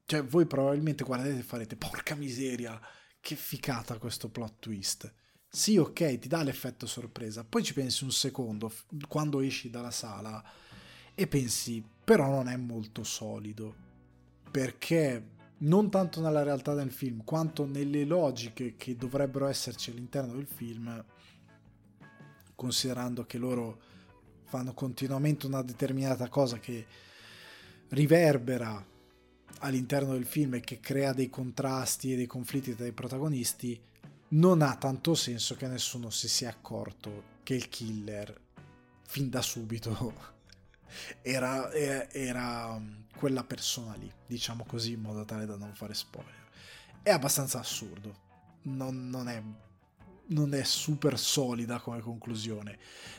cioè, 0.05 0.23
voi 0.23 0.45
probabilmente 0.45 1.03
guardate 1.03 1.37
e 1.37 1.43
farete, 1.43 1.75
porca 1.75 2.15
miseria, 2.15 2.79
che 3.19 3.35
ficata 3.35 3.97
questo 3.97 4.29
plot 4.29 4.59
twist. 4.59 5.11
Sì, 5.49 5.77
ok, 5.77 6.19
ti 6.19 6.27
dà 6.27 6.43
l'effetto 6.43 6.85
sorpresa, 6.85 7.43
poi 7.43 7.63
ci 7.63 7.73
pensi 7.73 8.03
un 8.03 8.11
secondo 8.11 8.71
quando 9.07 9.39
esci 9.39 9.69
dalla 9.69 9.89
sala 9.89 10.43
e 11.15 11.27
pensi, 11.27 11.83
però 12.03 12.29
non 12.29 12.49
è 12.49 12.57
molto 12.57 13.03
solido, 13.03 13.73
perché 14.51 15.31
non 15.59 15.89
tanto 15.89 16.21
nella 16.21 16.43
realtà 16.43 16.73
del 16.73 16.91
film, 16.91 17.23
quanto 17.23 17.65
nelle 17.65 18.03
logiche 18.03 18.75
che 18.75 18.95
dovrebbero 18.95 19.47
esserci 19.47 19.89
all'interno 19.89 20.33
del 20.33 20.47
film, 20.47 21.03
considerando 22.53 23.25
che 23.25 23.37
loro 23.37 23.81
fanno 24.43 24.73
continuamente 24.73 25.47
una 25.47 25.63
determinata 25.63 26.27
cosa 26.29 26.59
che 26.59 26.85
riverbera 27.89 28.93
all'interno 29.65 30.13
del 30.13 30.25
film 30.25 30.55
e 30.55 30.61
che 30.61 30.79
crea 30.79 31.11
dei 31.11 31.29
contrasti 31.29 32.13
e 32.13 32.15
dei 32.15 32.27
conflitti 32.27 32.75
tra 32.75 32.85
i 32.85 32.91
protagonisti, 32.91 33.79
non 34.29 34.61
ha 34.61 34.75
tanto 34.75 35.15
senso 35.15 35.55
che 35.55 35.67
nessuno 35.67 36.09
si 36.09 36.27
sia 36.27 36.49
accorto 36.49 37.33
che 37.43 37.55
il 37.55 37.69
killer 37.69 38.41
fin 39.07 39.29
da 39.29 39.41
subito 39.41 40.33
era, 41.21 41.71
era 41.71 42.67
um, 42.67 43.05
quella 43.15 43.43
persona 43.43 43.95
lì, 43.95 44.11
diciamo 44.25 44.65
così 44.65 44.93
in 44.93 45.01
modo 45.01 45.25
tale 45.25 45.45
da 45.45 45.55
non 45.55 45.73
fare 45.73 45.93
spoiler. 45.93 46.43
È 47.01 47.09
abbastanza 47.09 47.59
assurdo, 47.59 48.23
non, 48.63 49.09
non 49.09 49.27
è 49.27 49.41
non 50.27 50.53
è 50.53 50.63
super 50.63 51.19
solida 51.19 51.79
come 51.79 51.99
conclusione. 52.01 52.77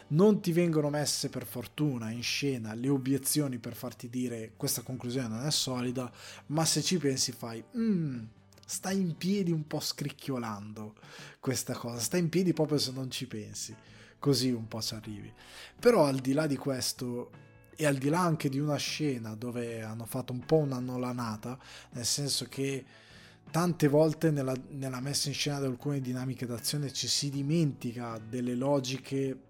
Non 0.09 0.41
ti 0.41 0.53
vengono 0.53 0.91
messe 0.91 1.28
per 1.28 1.47
fortuna 1.47 2.11
in 2.11 2.23
scena 2.23 2.74
le 2.74 2.89
obiezioni 2.89 3.59
per 3.59 3.74
farti 3.74 4.09
dire 4.09 4.53
questa 4.57 4.83
conclusione 4.83 5.28
non 5.28 5.47
è 5.47 5.51
solida, 5.51 6.11
ma 6.47 6.65
se 6.65 6.83
ci 6.83 6.99
pensi 6.99 7.33
fai, 7.33 7.62
mm, 7.77 8.24
sta 8.66 8.91
in 8.91 9.16
piedi 9.16 9.53
un 9.53 9.66
po' 9.66 9.81
scricchiolando 9.81 10.95
questa 11.41 11.74
cosa, 11.74 12.01
sta 12.01 12.16
in 12.16 12.28
piedi 12.28 12.53
proprio 12.53 12.78
se 12.78 12.93
non 12.93 13.11
ci 13.11 13.27
pensi, 13.27 13.74
così 14.19 14.51
un 14.51 14.66
po' 14.69 14.81
ci 14.81 14.95
arrivi. 14.95 15.33
Però 15.78 16.05
al 16.05 16.19
di 16.19 16.33
là 16.33 16.47
di 16.47 16.57
questo 16.57 17.31
e 17.77 17.85
al 17.85 17.97
di 17.97 18.09
là 18.09 18.20
anche 18.20 18.49
di 18.49 18.59
una 18.59 18.77
scena 18.77 19.35
dove 19.35 19.83
hanno 19.83 20.07
fatto 20.07 20.33
un 20.33 20.45
po' 20.45 20.57
una 20.57 20.78
nolanata, 20.78 21.59
nel 21.91 22.07
senso 22.07 22.47
che 22.47 22.85
tante 23.51 23.89
volte 23.89 24.31
nella, 24.31 24.55
nella, 24.70 25.01
messa 25.01 25.28
in 25.28 25.35
scena 25.35 25.60
di 25.60 25.66
alcune 25.66 26.01
dinamiche 26.01 26.47
d'azione 26.47 26.93
ci 26.93 27.09
si 27.09 27.31
dimentica 27.31 28.18
delle 28.18 28.55
logiche 28.55 29.40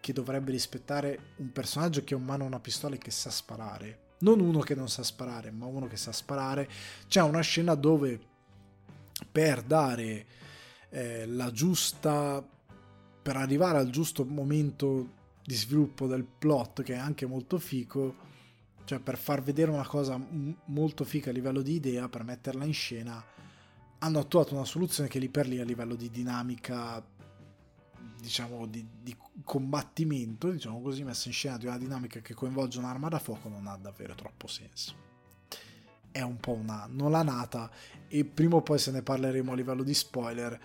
che 0.00 0.12
dovrebbe 0.12 0.52
rispettare 0.52 1.34
un 1.36 1.52
personaggio 1.52 2.04
che 2.04 2.14
ha 2.14 2.18
in 2.18 2.24
mano 2.24 2.44
una 2.44 2.60
pistola 2.60 2.94
e 2.94 2.98
che 2.98 3.10
sa 3.10 3.30
sparare. 3.30 4.06
Non 4.20 4.40
uno 4.40 4.60
che 4.60 4.74
non 4.74 4.88
sa 4.88 5.02
sparare, 5.02 5.50
ma 5.50 5.66
uno 5.66 5.86
che 5.86 5.96
sa 5.96 6.12
sparare. 6.12 6.68
C'è 7.06 7.22
una 7.22 7.40
scena 7.40 7.74
dove 7.74 8.18
per 9.30 9.62
dare 9.62 10.26
eh, 10.90 11.26
la 11.26 11.50
giusta... 11.50 12.44
per 13.22 13.36
arrivare 13.36 13.78
al 13.78 13.90
giusto 13.90 14.24
momento 14.24 15.16
di 15.44 15.54
sviluppo 15.54 16.06
del 16.06 16.24
plot, 16.24 16.82
che 16.82 16.94
è 16.94 16.98
anche 16.98 17.26
molto 17.26 17.58
fico, 17.58 18.14
cioè 18.84 18.98
per 18.98 19.16
far 19.16 19.42
vedere 19.42 19.70
una 19.70 19.86
cosa 19.86 20.18
molto 20.66 21.04
fica 21.04 21.30
a 21.30 21.32
livello 21.32 21.62
di 21.62 21.74
idea, 21.74 22.08
per 22.08 22.22
metterla 22.22 22.64
in 22.64 22.72
scena, 22.72 23.22
hanno 23.98 24.18
attuato 24.18 24.54
una 24.54 24.64
soluzione 24.64 25.08
che 25.08 25.18
lì 25.18 25.28
per 25.28 25.46
lì 25.46 25.60
a 25.60 25.64
livello 25.64 25.94
di 25.94 26.10
dinamica 26.10 27.04
diciamo 28.20 28.66
di, 28.66 28.86
di, 29.00 29.16
combattimento 29.44 30.50
diciamo 30.50 30.80
così 30.80 31.04
messa 31.04 31.28
in 31.28 31.34
scena 31.34 31.56
di 31.56 31.66
una 31.66 31.78
dinamica 31.78 32.20
che 32.20 32.34
coinvolge 32.34 32.78
un'arma 32.78 33.08
da 33.08 33.18
fuoco 33.18 33.48
non 33.48 33.66
ha 33.66 33.76
davvero 33.76 34.14
troppo 34.14 34.46
senso. 34.46 35.06
È 36.10 36.20
un 36.20 36.38
po' 36.38 36.52
una 36.52 36.86
non 36.90 37.10
la 37.10 37.22
nata 37.22 37.70
e 38.08 38.24
prima 38.24 38.56
o 38.56 38.62
poi 38.62 38.78
se 38.78 38.90
ne 38.90 39.02
parleremo 39.02 39.52
a 39.52 39.54
livello 39.54 39.82
di 39.82 39.94
spoiler. 39.94 40.58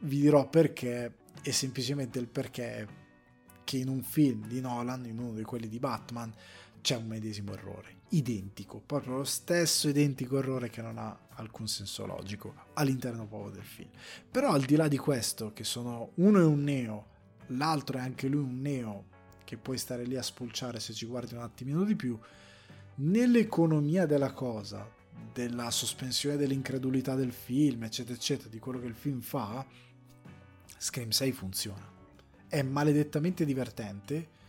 Vi 0.00 0.20
dirò 0.20 0.48
perché 0.48 1.16
e 1.42 1.52
semplicemente 1.52 2.18
il 2.18 2.28
perché 2.28 3.00
che 3.64 3.76
in 3.78 3.88
un 3.88 4.02
film 4.02 4.46
di 4.46 4.60
Nolan, 4.60 5.06
in 5.06 5.18
uno 5.18 5.32
di 5.32 5.44
quelli 5.44 5.68
di 5.68 5.78
Batman, 5.78 6.32
c'è 6.80 6.96
un 6.96 7.06
medesimo 7.06 7.54
errore, 7.54 8.01
identico, 8.12 8.80
proprio 8.84 9.18
lo 9.18 9.24
stesso 9.24 9.88
identico 9.88 10.38
errore 10.38 10.70
che 10.70 10.82
non 10.82 10.98
ha 10.98 11.18
alcun 11.34 11.66
senso 11.66 12.06
logico 12.06 12.54
all'interno 12.74 13.26
proprio 13.26 13.52
del 13.52 13.64
film. 13.64 13.90
Però 14.30 14.52
al 14.52 14.62
di 14.62 14.76
là 14.76 14.88
di 14.88 14.98
questo, 14.98 15.52
che 15.52 15.64
sono 15.64 16.10
uno 16.16 16.40
è 16.40 16.44
un 16.44 16.62
neo, 16.62 17.06
l'altro 17.48 17.98
è 17.98 18.00
anche 18.00 18.28
lui 18.28 18.42
un 18.42 18.60
neo, 18.60 19.06
che 19.44 19.56
puoi 19.56 19.78
stare 19.78 20.04
lì 20.04 20.16
a 20.16 20.22
spulciare 20.22 20.80
se 20.80 20.92
ci 20.92 21.06
guardi 21.06 21.34
un 21.34 21.42
attimino 21.42 21.84
di 21.84 21.96
più, 21.96 22.18
nell'economia 22.96 24.06
della 24.06 24.32
cosa, 24.32 24.88
della 25.32 25.70
sospensione 25.70 26.36
dell'incredulità 26.36 27.14
del 27.14 27.32
film, 27.32 27.84
eccetera, 27.84 28.14
eccetera, 28.14 28.48
di 28.48 28.58
quello 28.58 28.78
che 28.80 28.86
il 28.86 28.94
film 28.94 29.20
fa, 29.20 29.64
Scream 30.78 31.10
6 31.10 31.32
funziona. 31.32 31.90
È 32.48 32.60
maledettamente 32.62 33.44
divertente 33.44 34.40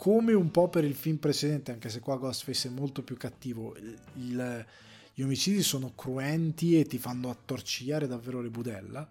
come 0.00 0.32
un 0.32 0.50
po' 0.50 0.70
per 0.70 0.84
il 0.84 0.94
film 0.94 1.18
precedente, 1.18 1.72
anche 1.72 1.90
se 1.90 2.00
qua 2.00 2.16
Ghostface 2.16 2.68
è 2.68 2.70
molto 2.70 3.02
più 3.02 3.18
cattivo, 3.18 3.76
il, 4.14 4.66
gli 5.12 5.20
omicidi 5.20 5.62
sono 5.62 5.92
cruenti 5.94 6.80
e 6.80 6.86
ti 6.86 6.96
fanno 6.96 7.28
attorcigliare 7.28 8.06
davvero 8.06 8.40
le 8.40 8.48
budella. 8.48 9.06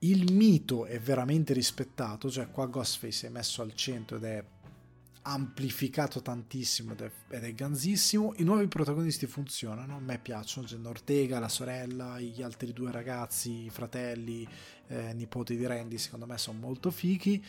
Il 0.00 0.32
mito 0.32 0.86
è 0.86 0.98
veramente 0.98 1.52
rispettato, 1.52 2.28
cioè 2.28 2.50
qua 2.50 2.66
Ghostface 2.66 3.28
è 3.28 3.30
messo 3.30 3.62
al 3.62 3.76
centro 3.76 4.16
ed 4.16 4.24
è 4.24 4.44
amplificato 5.22 6.20
tantissimo 6.20 6.94
ed 6.94 7.02
è, 7.02 7.10
ed 7.28 7.44
è 7.44 7.54
ganzissimo. 7.54 8.34
I 8.38 8.42
nuovi 8.42 8.66
protagonisti 8.66 9.26
funzionano, 9.26 9.94
a 9.94 10.00
me 10.00 10.18
piacciono, 10.18 10.66
Jenna 10.66 10.88
Ortega, 10.88 11.38
la 11.38 11.48
sorella, 11.48 12.18
gli 12.18 12.42
altri 12.42 12.72
due 12.72 12.90
ragazzi, 12.90 13.66
i 13.66 13.70
fratelli, 13.70 14.44
eh, 14.88 15.12
nipoti 15.12 15.56
di 15.56 15.64
Randy, 15.64 15.96
secondo 15.96 16.26
me 16.26 16.36
sono 16.38 16.58
molto 16.58 16.90
fichi 16.90 17.40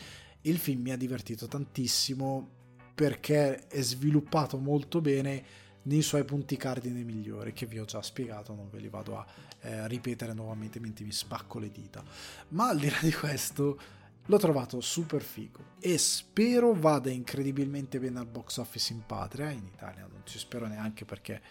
il 0.41 0.57
film 0.57 0.81
mi 0.81 0.91
ha 0.91 0.97
divertito 0.97 1.47
tantissimo 1.47 2.57
perché 2.95 3.67
è 3.67 3.81
sviluppato 3.81 4.57
molto 4.57 5.01
bene 5.01 5.43
nei 5.83 6.01
suoi 6.01 6.23
punti 6.25 6.57
cardine 6.57 7.03
migliori 7.03 7.53
che 7.53 7.65
vi 7.65 7.79
ho 7.79 7.85
già 7.85 8.01
spiegato, 8.01 8.53
non 8.53 8.69
ve 8.69 8.79
li 8.79 8.89
vado 8.89 9.17
a 9.17 9.25
eh, 9.61 9.87
ripetere 9.87 10.33
nuovamente 10.33 10.79
mentre 10.79 11.05
vi 11.05 11.11
spacco 11.11 11.59
le 11.59 11.71
dita. 11.71 12.03
Ma 12.49 12.69
al 12.69 12.79
di 12.79 12.89
là 12.89 12.97
di 13.01 13.11
questo 13.11 13.79
l'ho 14.25 14.37
trovato 14.37 14.81
super 14.81 15.21
figo 15.21 15.75
e 15.79 15.97
spero 15.97 16.73
vada 16.73 17.09
incredibilmente 17.09 17.99
bene 17.99 18.19
al 18.19 18.27
box 18.27 18.57
office 18.57 18.93
in 18.93 19.05
patria, 19.05 19.49
in 19.49 19.65
Italia 19.65 20.05
non 20.05 20.21
ci 20.25 20.37
spero 20.37 20.67
neanche 20.67 21.05
perché 21.05 21.41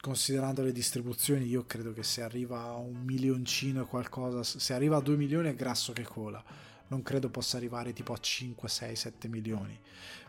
considerando 0.00 0.62
le 0.62 0.72
distribuzioni 0.72 1.46
io 1.46 1.64
credo 1.64 1.92
che 1.92 2.02
se 2.02 2.22
arriva 2.22 2.60
a 2.60 2.74
un 2.74 3.02
milioncino 3.02 3.82
e 3.82 3.86
qualcosa, 3.86 4.42
se 4.42 4.74
arriva 4.74 4.96
a 4.96 5.00
2 5.00 5.16
milioni 5.16 5.48
è 5.48 5.54
grasso 5.54 5.92
che 5.92 6.02
cola 6.02 6.70
non 6.92 7.02
credo 7.02 7.30
possa 7.30 7.56
arrivare 7.56 7.94
tipo 7.94 8.12
a 8.12 8.18
5, 8.18 8.68
6, 8.68 8.96
7 8.96 9.28
milioni 9.28 9.78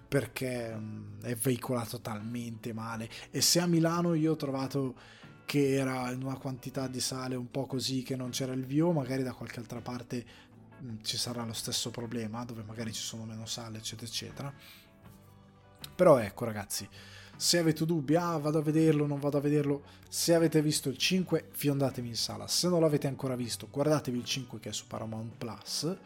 perché 0.08 0.72
um, 0.74 1.22
è 1.22 1.36
veicolato 1.36 2.00
talmente 2.00 2.72
male. 2.72 3.10
E 3.32 3.42
se 3.42 3.60
a 3.60 3.66
Milano 3.66 4.14
io 4.14 4.32
ho 4.32 4.36
trovato 4.36 4.96
che 5.46 5.74
era 5.74 6.10
in 6.12 6.24
una 6.24 6.38
quantità 6.38 6.88
di 6.88 7.02
sale 7.02 7.36
un 7.36 7.52
po' 7.52 7.66
così 7.66 8.02
che 8.02 8.16
non 8.16 8.30
c'era 8.30 8.54
il 8.54 8.66
VO 8.66 8.94
magari 8.94 9.24
da 9.24 9.34
qualche 9.34 9.60
altra 9.60 9.82
parte 9.82 10.26
um, 10.80 11.00
ci 11.02 11.18
sarà 11.18 11.44
lo 11.44 11.54
stesso 11.54 11.92
problema 11.92 12.46
dove 12.46 12.64
magari 12.64 12.94
ci 12.94 13.02
sono 13.02 13.26
meno 13.26 13.46
sale 13.46 13.80
eccetera 13.80 14.08
eccetera. 14.08 14.54
Però 15.96 16.18
ecco 16.18 16.46
ragazzi 16.46 16.88
se 17.36 17.58
avete 17.58 17.86
dubbi, 17.86 18.16
ah 18.16 18.38
vado 18.38 18.60
a 18.60 18.62
vederlo, 18.62 19.06
non 19.06 19.20
vado 19.20 19.38
a 19.38 19.42
vederlo, 19.42 19.84
se 20.08 20.34
avete 20.34 20.62
visto 20.62 20.88
il 20.88 20.98
5 20.98 21.50
fiondatevi 21.52 22.08
in 22.08 22.16
sala, 22.16 22.48
se 22.48 22.70
non 22.70 22.80
l'avete 22.80 23.08
ancora 23.08 23.36
visto 23.36 23.68
guardatevi 23.70 24.18
il 24.18 24.24
5 24.24 24.60
che 24.60 24.70
è 24.70 24.72
su 24.72 24.88
Paramount 24.88 25.36
Plus 25.38 25.98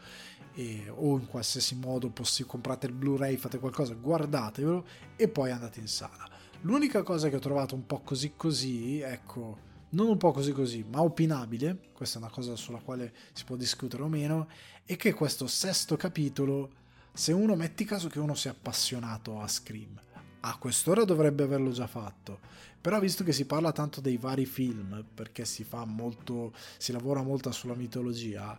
e, 0.58 0.92
o 0.92 1.16
in 1.16 1.28
qualsiasi 1.28 1.76
modo 1.76 2.10
possi, 2.10 2.44
comprate 2.44 2.86
il 2.86 2.92
Blu-ray, 2.92 3.36
fate 3.36 3.60
qualcosa, 3.60 3.94
guardatevelo 3.94 4.84
e 5.14 5.28
poi 5.28 5.52
andate 5.52 5.78
in 5.78 5.86
sala. 5.86 6.28
L'unica 6.62 7.04
cosa 7.04 7.28
che 7.28 7.36
ho 7.36 7.38
trovato 7.38 7.76
un 7.76 7.86
po' 7.86 8.00
così 8.00 8.32
così, 8.34 8.98
ecco, 8.98 9.58
non 9.90 10.08
un 10.08 10.16
po' 10.16 10.32
così 10.32 10.50
così, 10.50 10.84
ma 10.90 11.00
opinabile, 11.00 11.90
questa 11.92 12.18
è 12.18 12.22
una 12.22 12.32
cosa 12.32 12.56
sulla 12.56 12.80
quale 12.80 13.14
si 13.32 13.44
può 13.44 13.54
discutere 13.54 14.02
o 14.02 14.08
meno, 14.08 14.48
è 14.84 14.96
che 14.96 15.14
questo 15.14 15.46
sesto 15.46 15.96
capitolo, 15.96 16.70
se 17.12 17.32
uno 17.32 17.54
metti 17.54 17.84
caso 17.84 18.08
che 18.08 18.18
uno 18.18 18.34
sia 18.34 18.50
appassionato 18.50 19.40
a 19.40 19.46
Scream, 19.46 19.96
a 20.40 20.56
quest'ora 20.56 21.04
dovrebbe 21.04 21.44
averlo 21.44 21.70
già 21.70 21.86
fatto, 21.86 22.40
però 22.80 22.98
visto 22.98 23.22
che 23.22 23.32
si 23.32 23.44
parla 23.44 23.70
tanto 23.70 24.00
dei 24.00 24.16
vari 24.16 24.44
film, 24.44 25.04
perché 25.14 25.44
si 25.44 25.62
fa 25.62 25.84
molto, 25.84 26.52
si 26.78 26.90
lavora 26.90 27.22
molto 27.22 27.52
sulla 27.52 27.74
mitologia, 27.74 28.58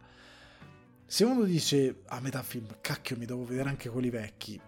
se 1.10 1.24
uno 1.24 1.44
dice 1.44 2.02
a 2.06 2.20
metà 2.20 2.44
film, 2.44 2.68
cacchio, 2.82 3.18
mi 3.18 3.26
devo 3.26 3.44
vedere 3.44 3.68
anche 3.68 3.90
quelli 3.90 4.12
vecchi, 4.12 4.62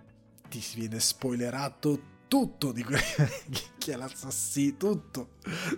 ti 0.49 0.59
si 0.59 0.79
viene 0.79 0.99
spoilerato 0.99 2.09
tutto 2.27 2.71
di 2.71 2.83
quelli 2.83 3.03
chi 3.77 3.91
è 3.91 3.95
l'assassino, 3.95 4.75
tutto. 4.75 5.33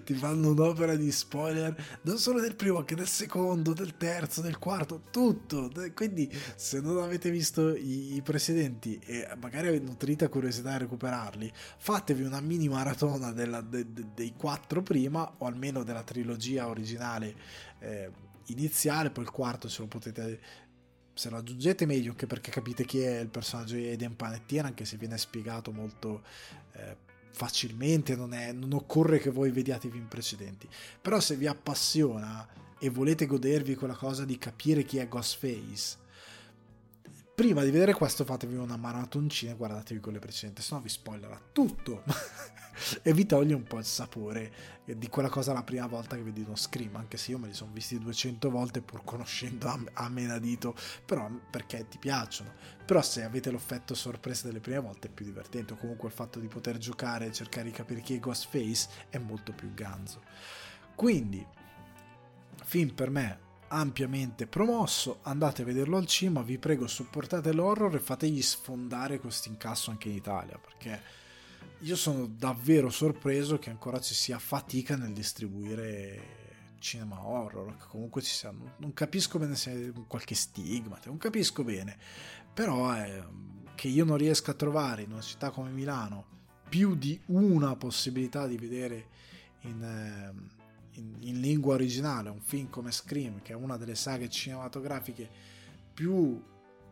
Ti 0.06 0.14
fanno 0.14 0.52
un'opera 0.52 0.96
di 0.96 1.12
spoiler, 1.12 2.00
non 2.04 2.18
solo 2.18 2.40
del 2.40 2.56
primo, 2.56 2.78
anche 2.78 2.96
del 2.96 3.10
secondo, 3.10 3.74
del 3.74 3.98
terzo, 3.98 4.40
del 4.40 4.58
quarto, 4.58 5.02
tutto. 5.12 5.70
Quindi, 5.94 6.32
se 6.56 6.80
non 6.80 7.04
avete 7.04 7.30
visto 7.30 7.76
i, 7.76 8.16
i 8.16 8.22
precedenti 8.22 8.98
e 9.06 9.28
magari 9.42 9.68
avete 9.68 9.84
nutrita 9.84 10.30
curiosità 10.30 10.76
a 10.76 10.78
recuperarli, 10.78 11.52
fatevi 11.78 12.24
una 12.24 12.40
mini 12.40 12.70
maratona 12.70 13.34
della, 13.34 13.60
de, 13.60 13.92
de, 13.92 14.06
dei 14.16 14.34
quattro 14.38 14.82
prima, 14.82 15.30
o 15.40 15.46
almeno 15.46 15.84
della 15.84 16.04
trilogia 16.04 16.70
originale. 16.70 17.36
Eh, 17.80 18.32
iniziale, 18.48 19.10
poi 19.12 19.24
il 19.24 19.32
quarto 19.32 19.68
se 19.70 19.82
lo 19.82 19.88
potete 19.88 20.40
se 21.16 21.30
lo 21.30 21.38
aggiungete 21.38 21.86
meglio 21.86 22.10
anche 22.10 22.26
perché 22.26 22.50
capite 22.50 22.86
chi 22.86 23.00
è 23.00 23.20
il 23.20 23.30
personaggio 23.30 23.76
di 23.76 23.86
Aiden 23.86 24.16
Panettiere 24.16 24.68
anche 24.68 24.84
se 24.84 24.98
viene 24.98 25.18
spiegato 25.20 25.72
molto 25.72 26.24
eh, 26.72 26.98
facilmente 27.30 28.16
non, 28.16 28.34
è, 28.34 28.52
non 28.52 28.74
occorre 28.74 29.20
che 29.20 29.30
voi 29.30 29.52
vediate 29.52 29.88
i 29.88 29.92
film 29.92 30.06
precedenti. 30.08 30.68
Però 31.02 31.20
se 31.20 31.36
vi 31.36 31.48
appassiona 31.48 32.48
e 32.80 32.90
volete 32.90 33.26
godervi 33.26 33.76
quella 33.76 33.96
cosa 33.96 34.26
di 34.26 34.38
capire 34.38 34.84
chi 34.84 34.98
è 34.98 35.08
Ghostface 35.08 36.02
prima 37.36 37.64
di 37.64 37.72
vedere 37.72 37.94
questo 37.94 38.26
fatevi 38.26 38.56
una 38.56 38.78
maratoncina 38.78 39.54
e 39.54 39.56
guardatevi 39.56 40.00
quelle 40.00 40.20
precedenti 40.20 40.62
se 40.62 40.76
no 40.76 40.82
vi 40.82 40.90
spoilerà 40.90 41.40
tutto 41.52 42.04
e 43.02 43.14
vi 43.14 43.26
toglie 43.26 43.56
un 43.56 43.64
po' 43.64 43.80
il 43.80 43.86
sapore 43.86 44.82
di 44.86 45.08
quella 45.08 45.30
cosa 45.30 45.54
la 45.54 45.64
prima 45.64 45.88
volta 45.88 46.16
che 46.16 46.24
vedi 46.24 46.42
uno 46.42 46.56
Scream, 46.56 46.96
anche 46.96 47.18
se 47.18 47.32
io 47.32 47.38
me 47.38 47.48
li 47.48 47.54
sono 47.54 47.72
visti 47.72 47.98
200 47.98 48.50
volte 48.50 48.82
pur 48.82 49.04
conoscendo 49.04 49.68
a, 49.68 49.80
a 49.94 50.10
menadito, 50.10 50.76
però 51.06 51.30
perché 51.50 51.88
ti 51.88 51.98
piacciono. 51.98 52.54
Però 52.86 53.02
se 53.02 53.24
avete 53.24 53.50
l'effetto 53.50 53.94
sorpresa 53.96 54.48
delle 54.48 54.60
prime 54.60 54.80
volte 54.80 55.08
è 55.08 55.12
più 55.12 55.24
divertente, 55.24 55.74
o 55.74 55.78
comunque 55.78 56.10
il 56.10 56.14
fatto 56.14 56.40
di 56.40 56.48
poter 56.48 56.78
giocare 56.78 57.28
e 57.28 57.32
cercare 57.32 57.68
di 57.68 57.72
capire 57.72 58.02
chi 58.02 58.16
è 58.16 58.20
Ghostface 58.20 58.90
è 59.10 59.18
molto 59.20 59.54
più 59.54 59.74
ganzo. 59.74 60.22
Quindi, 60.96 61.46
film 62.64 62.90
per 62.90 63.10
me 63.10 63.40
ampiamente 63.74 64.46
promosso, 64.46 65.20
andate 65.24 65.64
a 65.64 65.66
vederlo 65.66 65.98
al 65.98 66.06
cinema, 66.06 66.44
vi 66.44 66.60
prego 66.60 66.86
supportate 66.86 67.52
l'horror 67.52 67.96
e 67.96 68.00
fategli 68.00 68.42
sfondare 68.42 69.20
questo 69.20 69.50
incasso 69.50 69.90
anche 69.90 70.10
in 70.10 70.16
Italia, 70.16 70.60
perché 70.60 71.02
io 71.80 71.96
sono 71.96 72.28
davvero 72.28 72.90
sorpreso 72.90 73.58
che 73.58 73.72
ancora 73.72 74.00
ci 74.00 74.14
sia 74.14 74.38
fatica 74.38 74.96
nel 74.96 75.12
distribuire 75.12 76.42
cinema 76.78 77.26
horror, 77.26 77.78
che 77.78 77.86
comunque 77.88 78.22
ci 78.22 78.32
sia, 78.32 78.54
non 78.78 78.94
capisco 78.94 79.40
bene 79.40 79.56
se 79.56 79.72
è 79.72 79.92
qualche 80.08 80.36
stigma, 80.36 81.00
non 81.06 81.18
capisco 81.18 81.64
bene, 81.64 81.98
però 82.54 82.92
è 82.92 83.24
che 83.74 83.88
io 83.88 84.06
non 84.06 84.18
riesca 84.18 84.52
a 84.52 84.56
trovare 84.56 85.02
in 85.02 85.12
una 85.12 85.22
città 85.22 85.50
come 85.50 85.72
Milano 85.72 86.26
più 86.70 86.96
di 86.96 87.20
una 87.28 87.76
possibilità 87.76 88.46
di 88.46 88.58
vedere 88.58 89.08
in, 89.62 89.84
ehm, 89.84 90.50
in, 90.94 91.16
in 91.20 91.40
lingua 91.40 91.74
originale 91.76 92.30
un 92.30 92.42
film 92.42 92.70
come 92.70 92.92
Scream, 92.92 93.42
che 93.42 93.54
è 93.54 93.56
una 93.56 93.78
delle 93.78 93.96
saghe 93.96 94.30
cinematografiche 94.30 95.30
più 95.94 96.42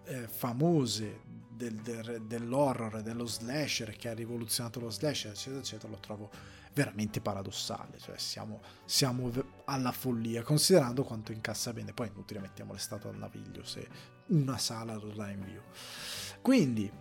eh, 0.06 0.28
famose 0.28 1.22
del, 1.50 1.76
del, 1.76 2.24
dell'horror 2.26 3.02
dello 3.02 3.26
slasher 3.26 3.96
che 3.96 4.10
ha 4.10 4.14
rivoluzionato 4.14 4.80
lo 4.80 4.90
slasher, 4.90 5.32
eccetera, 5.32 5.60
eccetera, 5.60 5.92
lo 5.92 6.00
trovo 6.00 6.30
veramente 6.74 7.22
paradossale. 7.22 7.98
Cioè, 8.00 8.18
siamo, 8.18 8.62
siamo 8.86 9.32
alla 9.66 9.92
follia, 9.92 10.42
considerando 10.42 11.04
quanto 11.04 11.32
incassa 11.32 11.74
bene. 11.74 11.94
Poi 11.94 12.08
inutile 12.08 12.40
mettiamo 12.40 12.74
l'estate 12.74 13.08
al 13.08 13.18
naviglio 13.18 13.64
se 13.64 13.88
una 14.28 14.58
sala 14.58 14.96
lo 14.96 15.12
dà 15.12 15.30
in 15.30 15.44
view. 15.44 15.62
Quindi, 16.42 16.92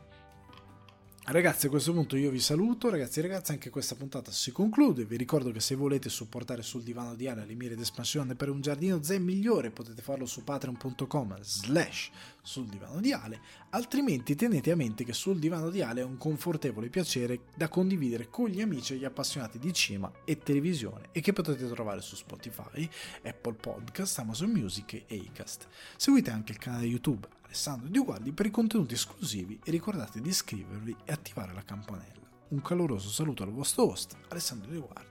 Ragazzi, 1.23 1.67
a 1.67 1.69
questo 1.69 1.93
punto 1.93 2.17
io 2.17 2.31
vi 2.31 2.41
saluto, 2.41 2.91
ragazzi 2.91 3.21
e 3.21 3.23
ragazze, 3.23 3.53
anche 3.53 3.71
questa 3.71 3.95
puntata 3.95 4.33
si 4.33 4.51
conclude. 4.51 5.05
Vi 5.05 5.17
ricordo 5.17 5.53
che 5.53 5.61
se 5.61 5.77
volete 5.77 6.09
supportare 6.09 6.63
sul 6.63 6.83
divano 6.83 7.15
di 7.15 7.29
Ale 7.29 7.45
le 7.45 7.55
mire 7.55 7.77
d'espansione 7.77 8.35
per 8.35 8.49
un 8.49 8.61
giardino 8.61 9.01
zen 9.03 9.23
migliore, 9.23 9.71
potete 9.71 10.03
farlo 10.03 10.27
su 10.27 10.43
patreon.com 10.43 11.39
slash 11.41 12.11
sul 12.43 12.67
divano 12.67 13.01
di 13.01 13.13
Ale, 13.13 13.41
altrimenti 13.71 14.35
tenete 14.35 14.73
a 14.73 14.77
mente 14.77 15.05
che 15.05 15.13
sul 15.13 15.39
divano 15.39 15.71
di 15.71 15.83
Ale 15.83 16.01
è 16.01 16.05
un 16.05 16.17
confortevole 16.17 16.89
piacere 16.89 17.43
da 17.55 17.69
condividere 17.69 18.29
con 18.29 18.49
gli 18.49 18.61
amici 18.63 18.95
e 18.95 18.97
gli 18.97 19.05
appassionati 19.05 19.59
di 19.61 19.73
cinema 19.73 20.11
e 20.25 20.39
televisione 20.39 21.11
e 21.13 21.21
che 21.21 21.33
potete 21.33 21.69
trovare 21.69 22.01
su 22.01 22.17
Spotify, 22.17 22.89
Apple 23.23 23.55
Podcast, 23.55 24.19
Amazon 24.19 24.51
Music 24.51 25.05
e 25.07 25.23
Acast. 25.29 25.69
Seguite 25.97 26.31
anche 26.31 26.53
il 26.53 26.59
canale 26.59 26.87
YouTube 26.87 27.39
Alessandro 27.51 27.89
Di 27.89 27.99
Guardi 27.99 28.31
per 28.31 28.47
i 28.47 28.51
contenuti 28.51 28.95
esclusivi 28.95 29.59
e 29.65 29.73
ricordate 29.73 30.21
di 30.21 30.29
iscrivervi 30.29 30.95
e 31.05 31.13
attivare 31.13 31.53
la 31.53 31.65
campanella. 31.65 32.31
Un 32.51 32.63
caloroso 32.63 33.09
saluto 33.09 33.43
al 33.43 33.51
vostro 33.51 33.91
host, 33.91 34.17
Alessandro 34.29 34.71
Di 34.71 34.79
Guardi. 34.79 35.10